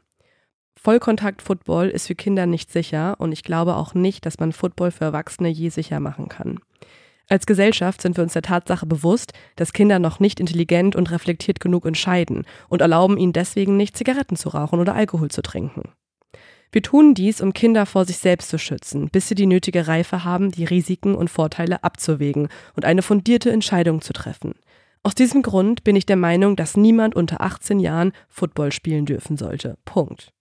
Vollkontakt-Football 0.75 1.87
ist 1.87 2.07
für 2.07 2.15
Kinder 2.15 2.47
nicht 2.47 2.69
sicher 2.69 3.15
und 3.17 3.31
ich 3.31 3.43
glaube 3.43 3.77
auch 3.77 3.93
nicht, 3.93 4.25
dass 4.25 4.39
man 4.39 4.51
Football 4.51 4.91
für 4.91 5.05
Erwachsene 5.05 5.47
je 5.47 5.69
sicher 5.69 6.01
machen 6.01 6.27
kann. 6.27 6.59
Als 7.33 7.47
Gesellschaft 7.47 7.99
sind 7.99 8.15
wir 8.15 8.23
uns 8.23 8.33
der 8.33 8.43
Tatsache 8.43 8.85
bewusst, 8.85 9.33
dass 9.55 9.73
Kinder 9.73 9.97
noch 9.97 10.19
nicht 10.19 10.39
intelligent 10.39 10.95
und 10.95 11.09
reflektiert 11.09 11.59
genug 11.59 11.87
entscheiden 11.87 12.45
und 12.69 12.81
erlauben 12.81 13.17
ihnen 13.17 13.33
deswegen 13.33 13.75
nicht, 13.75 13.97
Zigaretten 13.97 14.35
zu 14.35 14.49
rauchen 14.49 14.79
oder 14.79 14.93
Alkohol 14.93 15.31
zu 15.31 15.41
trinken. 15.41 15.89
Wir 16.71 16.83
tun 16.83 17.15
dies, 17.15 17.41
um 17.41 17.53
Kinder 17.53 17.87
vor 17.87 18.05
sich 18.05 18.19
selbst 18.19 18.49
zu 18.49 18.59
schützen, 18.59 19.09
bis 19.09 19.29
sie 19.29 19.33
die 19.33 19.47
nötige 19.47 19.87
Reife 19.87 20.23
haben, 20.23 20.51
die 20.51 20.63
Risiken 20.63 21.15
und 21.15 21.31
Vorteile 21.31 21.83
abzuwägen 21.83 22.49
und 22.75 22.85
eine 22.85 23.01
fundierte 23.01 23.51
Entscheidung 23.51 24.01
zu 24.01 24.13
treffen. 24.13 24.53
Aus 25.01 25.15
diesem 25.15 25.41
Grund 25.41 25.83
bin 25.83 25.95
ich 25.95 26.05
der 26.05 26.17
Meinung, 26.17 26.55
dass 26.55 26.77
niemand 26.77 27.15
unter 27.15 27.41
18 27.41 27.79
Jahren 27.79 28.11
Football 28.29 28.71
spielen 28.71 29.07
dürfen 29.07 29.37
sollte. 29.37 29.79
Punkt. 29.85 30.33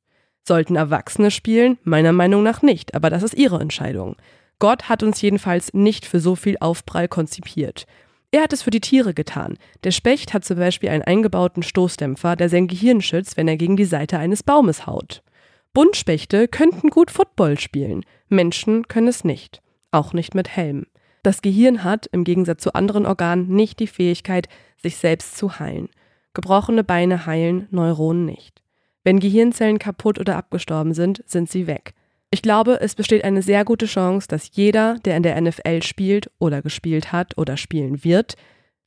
Sollten 0.47 0.77
Erwachsene 0.77 1.31
spielen? 1.31 1.79
Meiner 1.85 2.13
Meinung 2.13 2.43
nach 2.43 2.61
nicht, 2.61 2.95
aber 2.95 3.09
das 3.09 3.23
ist 3.23 3.33
ihre 3.33 3.61
Entscheidung. 3.61 4.17
Gott 4.63 4.89
hat 4.89 5.03
uns 5.03 5.21
jedenfalls 5.21 5.75
nicht 5.75 6.07
für 6.07 6.21
so 6.21 6.37
viel 6.37 6.57
Aufprall 6.61 7.09
konzipiert. 7.09 7.85
Er 8.31 8.45
hat 8.45 8.53
es 8.53 8.63
für 8.63 8.71
die 8.71 8.79
Tiere 8.79 9.13
getan. 9.13 9.59
Der 9.83 9.91
Specht 9.91 10.33
hat 10.33 10.45
zum 10.45 10.57
Beispiel 10.57 10.89
einen 10.91 11.03
eingebauten 11.03 11.65
Stoßdämpfer, 11.65 12.37
der 12.37 12.49
sein 12.49 12.69
Gehirn 12.69 13.01
schützt, 13.01 13.37
wenn 13.37 13.49
er 13.49 13.57
gegen 13.57 13.77
die 13.77 13.85
Seite 13.85 14.21
eines 14.21 14.45
Baumes 14.45 14.87
haut. 14.87 15.25
Buntspechte 15.73 16.47
könnten 16.47 16.91
gut 16.91 17.11
Football 17.11 17.59
spielen. 17.59 18.05
Menschen 18.29 18.87
können 18.87 19.09
es 19.09 19.25
nicht. 19.25 19.63
Auch 19.91 20.13
nicht 20.13 20.37
mit 20.37 20.55
Helm. 20.55 20.87
Das 21.25 21.43
Gehirn 21.43 21.83
hat, 21.83 22.07
im 22.13 22.23
Gegensatz 22.23 22.63
zu 22.63 22.73
anderen 22.73 23.05
Organen, 23.05 23.49
nicht 23.49 23.81
die 23.81 23.89
Fähigkeit, 23.89 24.49
sich 24.81 24.97
selbst 24.97 25.37
zu 25.37 25.59
heilen. 25.59 25.89
Gebrochene 26.35 26.85
Beine 26.85 27.27
heilen, 27.27 27.67
Neuronen 27.73 28.27
nicht. 28.27 28.63
Wenn 29.03 29.19
Gehirnzellen 29.19 29.81
kaputt 29.81 30.21
oder 30.21 30.37
abgestorben 30.37 30.95
sind, 30.95 31.25
sind 31.27 31.51
sie 31.51 31.67
weg. 31.67 31.95
Ich 32.35 32.41
glaube, 32.41 32.81
es 32.81 32.95
besteht 32.95 33.25
eine 33.25 33.43
sehr 33.43 33.63
gute 33.63 33.85
Chance, 33.85 34.27
dass 34.27 34.49
jeder, 34.53 34.97
der 35.05 35.19
in 35.19 35.23
der 35.23 35.39
NFL 35.39 35.83
spielt 35.83 36.31
oder 36.39 36.63
gespielt 36.63 37.13
hat 37.13 37.37
oder 37.37 37.59
spielen 37.59 38.05
wird, 38.05 38.37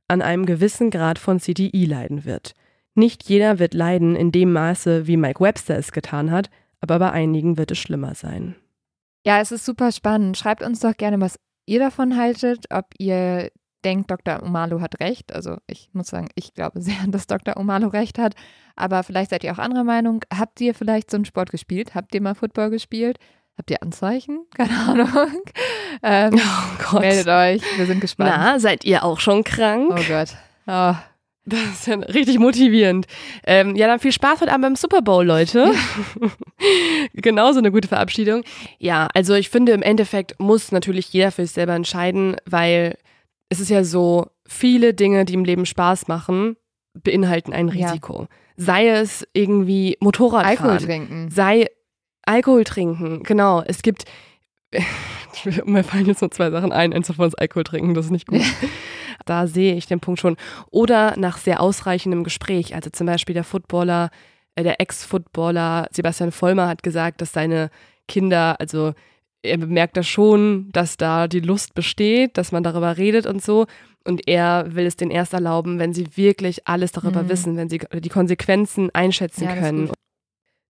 an 0.07 0.23
einem 0.23 0.47
gewissen 0.47 0.89
Grad 0.89 1.19
von 1.19 1.38
CTI 1.39 1.85
leiden 1.85 2.26
wird. 2.26 2.55
Nicht 2.95 3.30
jeder 3.30 3.59
wird 3.59 3.76
leiden 3.76 4.15
in 4.15 4.31
dem 4.31 4.51
Maße, 4.51 5.05
wie 5.05 5.15
Mike 5.15 5.41
Webster 5.41 5.77
es 5.77 5.91
getan 5.91 6.31
hat, 6.31 6.49
aber 6.81 6.97
bei 6.97 7.11
einigen 7.11 7.55
wird 7.55 7.69
es 7.69 7.77
schlimmer 7.77 8.15
sein. 8.15 8.55
Ja, 9.27 9.39
es 9.39 9.51
ist 9.51 9.63
super 9.63 9.91
spannend. 9.91 10.38
Schreibt 10.38 10.63
uns 10.63 10.80
doch 10.80 10.97
gerne, 10.97 11.22
was 11.22 11.38
ihr 11.67 11.77
davon 11.77 12.17
haltet, 12.17 12.65
ob 12.72 12.85
ihr 12.97 13.51
denkt, 13.85 14.11
Dr. 14.11 14.43
Umalu 14.43 14.81
hat 14.81 14.99
recht. 14.99 15.33
Also 15.33 15.57
ich 15.67 15.89
muss 15.93 16.07
sagen, 16.07 16.29
ich 16.35 16.53
glaube 16.53 16.81
sehr, 16.81 16.95
dass 17.07 17.27
Dr. 17.27 17.57
Umalu 17.57 17.87
recht 17.87 18.17
hat. 18.17 18.33
Aber 18.75 19.03
vielleicht 19.03 19.29
seid 19.29 19.43
ihr 19.43 19.53
auch 19.53 19.59
anderer 19.59 19.83
Meinung. 19.83 20.21
Habt 20.35 20.59
ihr 20.59 20.73
vielleicht 20.73 21.11
so 21.11 21.17
einen 21.17 21.25
Sport 21.25 21.51
gespielt? 21.51 21.95
Habt 21.95 22.13
ihr 22.13 22.21
mal 22.21 22.35
Football 22.35 22.71
gespielt? 22.71 23.17
Habt 23.57 23.71
ihr 23.71 23.81
Anzeichen? 23.81 24.45
Keine 24.55 24.77
Ahnung. 24.77 25.41
Ähm, 26.03 26.33
Oh 26.87 26.91
Gott. 26.91 27.01
meldet 27.01 27.27
euch, 27.27 27.61
wir 27.77 27.85
sind 27.85 28.01
gespannt. 28.01 28.31
Na, 28.35 28.59
seid 28.59 28.83
ihr 28.83 29.03
auch 29.03 29.19
schon 29.19 29.43
krank? 29.43 29.91
Oh 29.91 30.01
Gott. 30.07 30.35
Oh. 30.67 30.95
Das 31.47 31.59
ist 31.61 31.87
ja 31.87 31.95
richtig 31.95 32.39
motivierend. 32.39 33.05
Ähm, 33.45 33.75
ja, 33.75 33.85
dann 33.85 33.99
viel 33.99 34.11
Spaß 34.11 34.41
heute 34.41 34.51
Abend 34.51 34.63
beim 34.63 34.75
Super 34.75 35.03
Bowl, 35.03 35.23
Leute. 35.23 35.71
Genauso 37.13 37.59
eine 37.59 37.71
gute 37.71 37.87
Verabschiedung. 37.87 38.43
Ja, 38.79 39.07
also 39.13 39.35
ich 39.35 39.49
finde, 39.51 39.73
im 39.73 39.83
Endeffekt 39.83 40.39
muss 40.39 40.71
natürlich 40.71 41.13
jeder 41.13 41.31
für 41.31 41.43
sich 41.45 41.51
selber 41.53 41.73
entscheiden, 41.75 42.35
weil 42.45 42.97
es 43.56 43.61
ist 43.61 43.69
ja 43.69 43.84
so, 43.84 44.27
viele 44.48 44.94
Dinge, 44.94 45.26
die 45.26 45.34
im 45.34 45.45
Leben 45.45 45.65
Spaß 45.65 46.07
machen, 46.07 46.57
beinhalten 46.94 47.53
ein 47.53 47.69
Ja. 47.69 47.88
Risiko. 47.88 48.27
Sei 48.57 48.88
es 48.90 49.27
irgendwie 49.34 49.98
Motorradfahren. 49.99 50.69
Alkohol 50.72 50.77
trinken. 50.86 51.30
sei 51.32 51.68
Alkohol 52.23 52.64
trinken, 52.64 53.23
genau. 53.23 53.61
Es 53.61 53.82
gibt, 53.82 54.06
mir 55.65 55.84
fallen 55.84 56.06
jetzt 56.06 56.22
nur 56.22 56.32
zwei 56.32 56.49
Sachen 56.52 56.72
ein. 56.72 56.94
Eins 56.94 57.07
davon 57.07 57.27
ist 57.27 57.36
Alkohol 57.36 57.64
trinken, 57.64 57.94
das 57.94 58.06
ist 58.06 58.11
nicht 58.11 58.27
gut. 58.27 58.41
da 59.26 59.48
sehe 59.48 59.76
ich 59.76 59.86
den 59.88 59.99
Punkt 59.99 60.19
schon. 60.19 60.38
Oder 60.72 61.15
nach 61.18 61.38
sehr 61.38 61.61
ausreichendem 61.61 62.23
Gespräch. 62.23 62.76
Also 62.76 62.90
zum 62.90 63.07
Beispiel 63.07 63.34
der 63.34 63.44
Footballer, 63.44 64.10
äh, 64.56 64.64
der 64.64 64.80
Ex-Footballer 64.82 65.88
Sebastian 65.91 66.32
Vollmer 66.32 66.68
hat 66.68 66.84
gesagt, 66.84 67.22
dass 67.22 67.32
seine 67.32 67.69
Kinder, 68.07 68.60
also 68.60 68.94
er 69.45 69.57
bemerkt 69.57 69.97
da 69.97 70.03
schon, 70.03 70.69
dass 70.72 70.97
da 70.97 71.27
die 71.27 71.39
Lust 71.39 71.73
besteht, 71.73 72.38
dass 72.38 72.51
man 72.51 72.63
darüber 72.63 72.97
redet 72.97 73.26
und 73.26 73.41
so. 73.41 73.65
Und 74.03 74.27
er 74.27 74.76
will 74.76 74.85
es 74.85 74.95
denen 74.97 75.11
erst 75.11 75.34
erlauben, 75.34 75.80
wenn 75.80 75.93
sie 75.93 76.15
wirklich 76.15 76.67
alles 76.67 76.91
darüber 76.91 77.23
Mhm. 77.23 77.30
wissen, 77.30 77.57
wenn 77.57 77.69
sie 77.69 77.80
die 77.93 78.09
Konsequenzen 78.09 78.89
einschätzen 78.93 79.45
Ja, 79.45 79.55
können. 79.55 79.89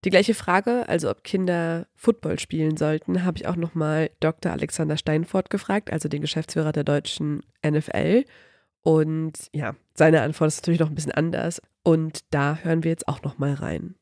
Die 0.05 0.09
gleiche 0.11 0.35
Frage, 0.35 0.87
also 0.87 1.09
ob 1.09 1.23
Kinder 1.23 1.87
Football 1.95 2.37
spielen 2.39 2.77
sollten, 2.77 3.25
habe 3.25 3.37
ich 3.39 3.47
auch 3.47 3.55
nochmal 3.55 4.11
Dr. 4.19 4.51
Alexander 4.51 4.97
Steinfort 4.97 5.49
gefragt, 5.49 5.91
also 5.91 6.07
den 6.07 6.21
Geschäftsführer 6.21 6.71
der 6.71 6.83
deutschen 6.83 7.41
NFL. 7.65 8.23
Und 8.83 9.33
ja, 9.53 9.75
seine 9.95 10.21
Antwort 10.21 10.49
ist 10.49 10.61
natürlich 10.61 10.79
noch 10.79 10.89
ein 10.89 10.95
bisschen 10.95 11.11
anders. 11.11 11.59
Und 11.83 12.19
da 12.29 12.59
hören 12.61 12.83
wir 12.83 12.91
jetzt 12.91 13.07
auch 13.07 13.23
nochmal 13.23 13.55
rein. 13.55 13.95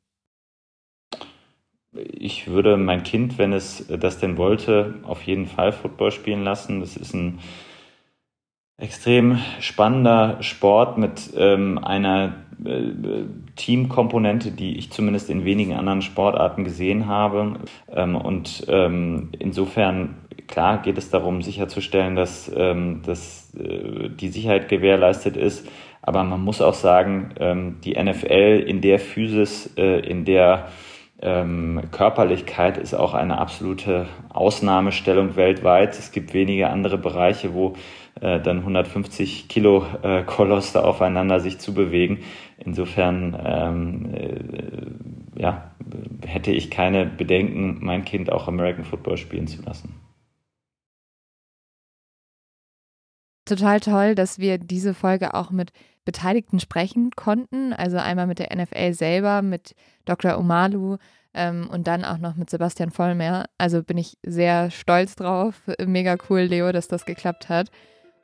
Ich 1.96 2.48
würde 2.48 2.78
mein 2.78 3.04
Kind, 3.04 3.38
wenn 3.38 3.54
es 3.54 3.86
das 3.88 4.18
denn 4.20 4.38
wollte, 4.38 4.96
auf 5.04 5.22
jeden 5.24 5.46
Fall 5.46 5.72
Football 5.72 6.12
spielen 6.12 6.44
lassen. 6.44 6.80
Das 6.80 6.98
ist 6.98 7.14
ein 7.14 7.40
extrem 8.78 9.38
spannender 9.60 10.42
Sport 10.42 10.98
mit 10.98 11.32
ähm, 11.38 11.78
einer 11.78 12.34
äh, 12.66 13.26
Teamkomponente, 13.56 14.52
die 14.52 14.78
ich 14.78 14.92
zumindest 14.92 15.30
in 15.30 15.46
wenigen 15.46 15.74
anderen 15.74 16.02
Sportarten 16.02 16.64
gesehen 16.64 17.08
habe. 17.08 17.60
Ähm, 17.92 18.16
und 18.16 18.66
ähm, 18.68 19.30
insofern, 19.38 20.16
klar, 20.48 20.82
geht 20.82 20.98
es 20.98 21.10
darum, 21.10 21.42
sicherzustellen, 21.42 22.16
dass, 22.16 22.52
ähm, 22.56 23.02
dass 23.06 23.54
äh, 23.56 24.10
die 24.10 24.30
Sicherheit 24.30 24.70
gewährleistet 24.70 25.38
ist. 25.38 25.68
Aber 26.02 26.24
man 26.24 26.42
muss 26.42 26.62
auch 26.62 26.74
sagen, 26.74 27.30
ähm, 27.40 27.78
die 27.84 27.94
NFL 27.94 28.66
in 28.68 28.82
der 28.82 29.00
Physis, 29.00 29.74
äh, 29.78 30.00
in 30.00 30.26
der 30.26 30.68
ähm, 31.24 31.82
Körperlichkeit 31.92 32.78
ist 32.78 32.94
auch 32.94 33.14
eine 33.14 33.38
absolute 33.38 34.08
Ausnahmestellung 34.30 35.38
weltweit. 35.38 35.98
Es 35.98 36.12
gibt 36.12 36.34
wenige 36.34 36.70
andere 36.70 36.98
Bereiche, 36.98 37.54
wo 37.54 37.76
äh, 38.20 38.42
dann 38.42 38.60
150 38.60 39.48
Kilo 39.48 39.86
äh, 40.04 40.24
Koloss 40.24 40.74
da 40.74 40.82
aufeinander 40.84 41.40
sich 41.40 41.60
zu 41.60 41.74
bewegen. 41.74 42.20
Insofern 42.58 43.42
ähm, 43.42 44.14
äh, 44.14 45.42
ja, 45.42 45.72
hätte 46.26 46.52
ich 46.52 46.70
keine 46.70 47.06
Bedenken, 47.06 47.78
mein 47.80 48.04
Kind 48.04 48.30
auch 48.30 48.50
American 48.50 48.84
Football 48.84 49.18
spielen 49.18 49.48
zu 49.48 49.62
lassen. 49.64 49.96
Total 53.46 53.80
toll, 53.80 54.16
dass 54.16 54.40
wir 54.40 54.58
diese 54.58 54.94
Folge 54.94 55.34
auch 55.34 55.52
mit 55.52 55.72
Beteiligten 56.06 56.60
sprechen 56.60 57.12
konnten. 57.16 57.74
Also 57.74 57.98
einmal 57.98 58.28
mit 58.28 58.40
der 58.40 58.56
NFL 58.56 58.94
selber, 58.94 59.42
mit 59.42 59.76
Dr. 60.06 60.38
Omalu 60.38 60.98
ähm, 61.34 61.70
und 61.72 61.88
dann 61.88 62.06
auch 62.06 62.18
noch 62.18 62.36
mit 62.36 62.50
Sebastian 62.50 62.92
Vollmer. 62.92 63.46
Also 63.58 63.84
bin 63.84 63.98
ich 63.98 64.18
sehr 64.24 64.72
stolz 64.72 65.16
drauf. 65.16 65.62
Mega 65.86 66.18
cool, 66.30 66.42
Leo, 66.42 66.72
dass 66.72 66.88
das 66.88 67.06
geklappt 67.06 67.50
hat. 67.50 67.70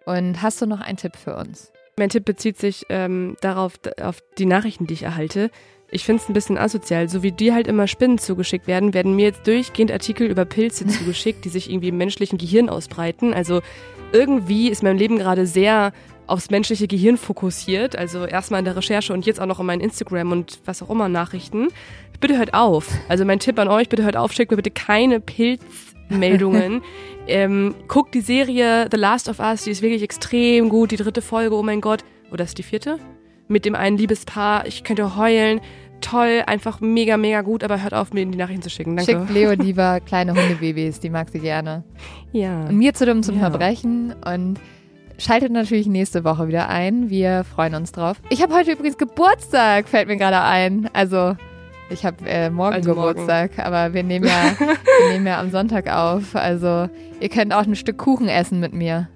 Und 0.06 0.42
hast 0.42 0.62
du 0.62 0.66
noch 0.66 0.82
einen 0.82 0.98
Tipp 0.98 1.16
für 1.16 1.36
uns? 1.36 1.72
Mein 1.98 2.10
Tipp 2.10 2.26
bezieht 2.26 2.58
sich 2.58 2.86
ähm, 2.90 3.36
darauf, 3.42 3.74
auf 4.02 4.22
die 4.38 4.46
Nachrichten, 4.46 4.88
die 4.88 4.94
ich 4.94 5.04
erhalte. 5.04 5.52
Ich 5.92 6.06
finde 6.06 6.22
es 6.22 6.30
ein 6.30 6.34
bisschen 6.34 6.58
asozial. 6.58 7.10
So 7.10 7.24
wie 7.24 7.32
dir 7.32 7.54
halt 7.54 7.68
immer 7.68 7.88
Spinnen 7.88 8.20
zugeschickt 8.20 8.68
werden, 8.68 8.94
werden 8.94 9.16
mir 9.16 9.26
jetzt 9.26 9.46
durchgehend 9.48 9.92
Artikel 9.92 10.28
über 10.28 10.46
Pilze 10.46 10.88
zugeschickt, 10.88 11.46
die 11.46 11.50
sich 11.50 11.70
irgendwie 11.70 11.90
im 11.90 11.98
menschlichen 11.98 12.38
Gehirn 12.38 12.70
ausbreiten. 12.70 13.34
Also 13.34 13.62
irgendwie 14.12 14.70
ist 14.70 14.84
mein 14.84 14.98
Leben 14.98 15.18
gerade 15.18 15.46
sehr 15.46 15.92
aufs 16.30 16.50
menschliche 16.50 16.88
Gehirn 16.88 17.18
fokussiert. 17.18 17.96
Also 17.96 18.26
erstmal 18.26 18.60
in 18.60 18.66
der 18.66 18.76
Recherche 18.76 19.14
und 19.14 19.26
jetzt 19.26 19.40
auch 19.40 19.46
noch 19.46 19.60
in 19.60 19.66
meinen 19.66 19.82
Instagram 19.82 20.32
und 20.32 20.60
was 20.66 20.82
auch 20.82 20.90
immer 20.90 21.10
Nachrichten. 21.10 21.68
Bitte 22.20 22.38
hört 22.38 22.54
auf. 22.54 22.88
Also 23.08 23.26
mein 23.26 23.40
Tipp 23.40 23.58
an 23.60 23.68
euch, 23.68 23.90
bitte 23.90 24.04
hört 24.04 24.18
auf, 24.18 24.34
schickt 24.34 24.52
mir 24.52 24.58
bitte 24.58 24.72
keine 24.72 25.20
Pilzmeldungen. 25.20 26.82
ähm, 27.28 27.76
guckt 27.88 28.14
die 28.14 28.22
Serie 28.22 28.88
The 28.92 28.98
Last 28.98 29.30
of 29.30 29.40
Us, 29.40 29.64
die 29.64 29.72
ist 29.72 29.82
wirklich 29.82 30.04
extrem 30.04 30.70
gut. 30.70 30.92
Die 30.92 30.98
dritte 30.98 31.22
Folge, 31.22 31.56
oh 31.56 31.64
mein 31.64 31.82
Gott. 31.82 32.04
Oder 32.32 32.44
ist 32.44 32.58
die 32.58 32.64
vierte? 32.64 33.00
Mit 33.48 33.66
dem 33.66 33.74
einen 33.76 33.98
Liebespaar. 33.98 34.68
Ich 34.68 34.84
könnte 34.84 35.16
heulen. 35.16 35.62
Toll, 36.02 36.44
einfach 36.46 36.80
mega, 36.80 37.18
mega 37.18 37.42
gut, 37.42 37.62
aber 37.64 37.82
hört 37.82 37.94
auf, 37.94 38.14
mir 38.14 38.26
die 38.26 38.38
Nachrichten 38.38 38.62
zu 38.62 38.70
schicken. 38.70 38.96
Danke. 38.96 39.12
Schickt 39.12 39.32
Leo 39.32 39.52
lieber 39.52 40.00
kleine 40.00 40.34
Hundebabys, 40.34 41.02
die 41.02 41.10
mag 41.10 41.30
sie 41.30 41.40
gerne. 41.40 41.84
Ja. 42.32 42.68
Und 42.68 42.78
mir 42.78 42.94
zu 42.94 43.06
dumm 43.06 43.22
zum 43.22 43.36
Ja. 43.36 43.50
Verbrechen 43.50 44.14
und 44.26 44.60
schaltet 45.20 45.52
natürlich 45.52 45.86
nächste 45.88 46.24
Woche 46.24 46.48
wieder 46.48 46.70
ein. 46.70 47.10
Wir 47.10 47.44
freuen 47.44 47.76
uns 47.76 47.92
drauf. 47.92 48.18
Ich 48.30 48.42
habe 48.42 48.54
heute 48.56 48.72
übrigens 48.72 48.98
Geburtstag, 48.98 49.88
fällt 49.88 50.08
mir 50.08 50.18
gerade 50.18 50.42
ein. 50.42 50.90
Also 50.94 51.36
ich 51.92 52.06
habe 52.06 52.18
äh, 52.28 52.50
morgen 52.50 52.76
Also 52.76 52.94
morgen. 52.96 53.10
Geburtstag, 53.10 53.52
aber 53.60 53.94
wir 53.94 54.04
nehmen, 54.04 54.26
ja, 54.26 54.54
wir 54.60 55.12
nehmen 55.12 55.28
ja 55.28 55.40
am 55.40 55.52
Sonntag 55.52 55.92
auf. 55.94 56.36
Also 56.36 56.90
ihr 57.20 57.30
könnt 57.30 57.54
auch 57.54 57.64
ein 57.64 57.76
Stück 57.76 57.98
Kuchen 57.98 58.28
essen 58.28 58.60
mit 58.60 58.74
mir. 58.74 59.08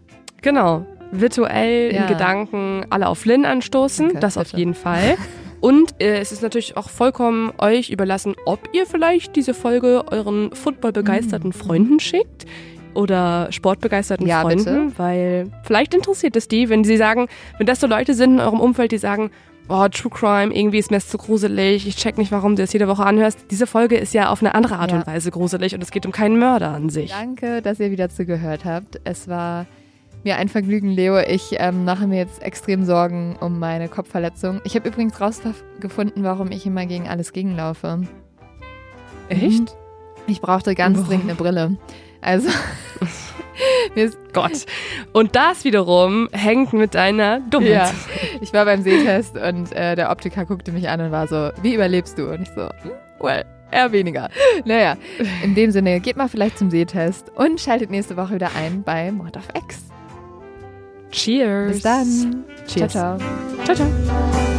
Genau. 0.41 0.85
Virtuell 1.11 1.93
Ja. 1.93 2.01
in 2.01 2.07
Gedanken 2.07 2.85
alle 2.89 3.07
auf 3.07 3.25
Lynn 3.25 3.45
anstoßen. 3.45 4.07
Danke, 4.07 4.19
das 4.19 4.37
auf 4.37 4.45
bitte. 4.45 4.57
jeden 4.57 4.73
Fall. 4.73 5.15
Und 5.61 6.01
äh, 6.01 6.17
es 6.19 6.33
ist 6.33 6.41
natürlich 6.41 6.75
auch 6.75 6.89
vollkommen 6.89 7.53
euch 7.57 7.89
überlassen, 7.89 8.35
ob 8.45 8.59
ihr 8.73 8.85
vielleicht 8.85 9.37
diese 9.37 9.53
Folge 9.53 10.03
euren 10.11 10.53
footballbegeisterten 10.53 11.51
Mm. 11.51 11.53
Freunden 11.53 11.99
schickt 12.01 12.45
oder 12.93 13.47
sportbegeisterten 13.51 14.27
Ja, 14.27 14.41
Freunden, 14.41 14.87
bitte. 14.87 14.99
weil 14.99 15.51
vielleicht 15.63 15.93
interessiert 15.93 16.35
es 16.35 16.47
die, 16.47 16.69
wenn 16.69 16.83
sie 16.83 16.97
sagen, 16.97 17.27
wenn 17.57 17.67
das 17.67 17.79
so 17.79 17.87
Leute 17.87 18.13
sind 18.13 18.35
in 18.35 18.39
eurem 18.39 18.59
Umfeld, 18.59 18.91
die 18.91 18.97
sagen, 18.97 19.31
oh, 19.69 19.87
True 19.87 20.11
Crime, 20.11 20.53
irgendwie 20.53 20.77
ist 20.79 20.91
mir 20.91 20.97
das 20.97 21.07
zu 21.07 21.17
gruselig, 21.17 21.87
ich 21.87 21.95
check 21.95 22.17
nicht, 22.17 22.31
warum 22.31 22.55
du 22.55 22.61
das 22.63 22.73
jede 22.73 22.87
Woche 22.87 23.05
anhörst. 23.05 23.45
Diese 23.51 23.65
Folge 23.67 23.95
ist 23.97 24.13
ja 24.13 24.29
auf 24.29 24.41
eine 24.41 24.55
andere 24.55 24.77
Art 24.77 24.91
Ja. 24.91 24.97
und 24.97 25.07
Weise 25.07 25.31
gruselig 25.31 25.73
und 25.73 25.81
es 25.81 25.91
geht 25.91 26.05
um 26.05 26.11
keinen 26.11 26.37
Mörder 26.37 26.69
an 26.71 26.89
sich. 26.89 27.11
Danke, 27.11 27.61
dass 27.61 27.79
ihr 27.79 27.89
wieder 27.91 28.09
zugehört 28.09 28.65
habt. 28.65 28.99
Es 29.05 29.27
war 29.27 29.65
mir 30.25 30.37
ein 30.37 30.47
Vergnügen, 30.49 30.89
Leo. 30.89 31.19
Ich 31.19 31.55
ähm, 31.59 31.83
mache 31.85 32.07
mir 32.07 32.17
jetzt 32.17 32.41
extrem 32.41 32.85
Sorgen 32.85 33.35
um 33.41 33.59
meine 33.59 33.89
Kopfverletzung. 33.89 34.61
Ich 34.63 34.75
habe 34.75 34.87
übrigens 34.87 35.19
rausgefunden, 35.19 36.23
warum 36.23 36.51
ich 36.51 36.65
immer 36.65 36.85
gegen 36.85 37.07
alles 37.09 37.33
gegenlaufe. 37.33 38.01
Echt? 39.29 39.75
Ich 40.27 40.39
brauchte 40.41 40.75
ganz 40.75 40.97
Warum? 40.97 41.09
dringend 41.09 41.25
eine 41.29 41.35
Brille. 41.35 41.77
Also, 42.23 42.49
mir 43.95 44.05
ist, 44.05 44.17
Gott. 44.33 44.65
Und 45.11 45.35
das 45.35 45.63
wiederum 45.63 46.29
hängt 46.31 46.73
mit 46.73 46.95
deiner 46.95 47.39
Dummheit. 47.41 47.71
ja, 47.71 47.91
ich 48.41 48.53
war 48.53 48.65
beim 48.65 48.81
Sehtest 48.81 49.35
und 49.37 49.71
äh, 49.73 49.95
der 49.95 50.09
Optiker 50.09 50.45
guckte 50.45 50.71
mich 50.71 50.89
an 50.89 51.01
und 51.01 51.11
war 51.11 51.27
so, 51.27 51.51
wie 51.61 51.75
überlebst 51.75 52.17
du? 52.17 52.31
Und 52.31 52.43
ich 52.43 52.49
so, 52.49 52.69
hm, 52.81 52.91
well, 53.19 53.45
eher 53.71 53.91
weniger. 53.91 54.29
Naja, 54.65 54.95
in 55.43 55.55
dem 55.55 55.71
Sinne, 55.71 55.99
geht 55.99 56.15
mal 56.15 56.29
vielleicht 56.29 56.57
zum 56.57 56.69
Sehtest 56.69 57.29
und 57.35 57.59
schaltet 57.59 57.91
nächste 57.91 58.17
Woche 58.17 58.35
wieder 58.35 58.51
ein 58.55 58.83
bei 58.83 59.11
Mord 59.11 59.37
of 59.37 59.47
X. 59.55 59.83
Cheers. 61.11 61.73
Bis 61.73 61.81
dann. 61.83 62.43
Cheers. 62.67 62.91
Ciao, 62.91 63.17
ciao. 63.17 63.65
Ciao, 63.65 63.75
ciao. 63.75 64.52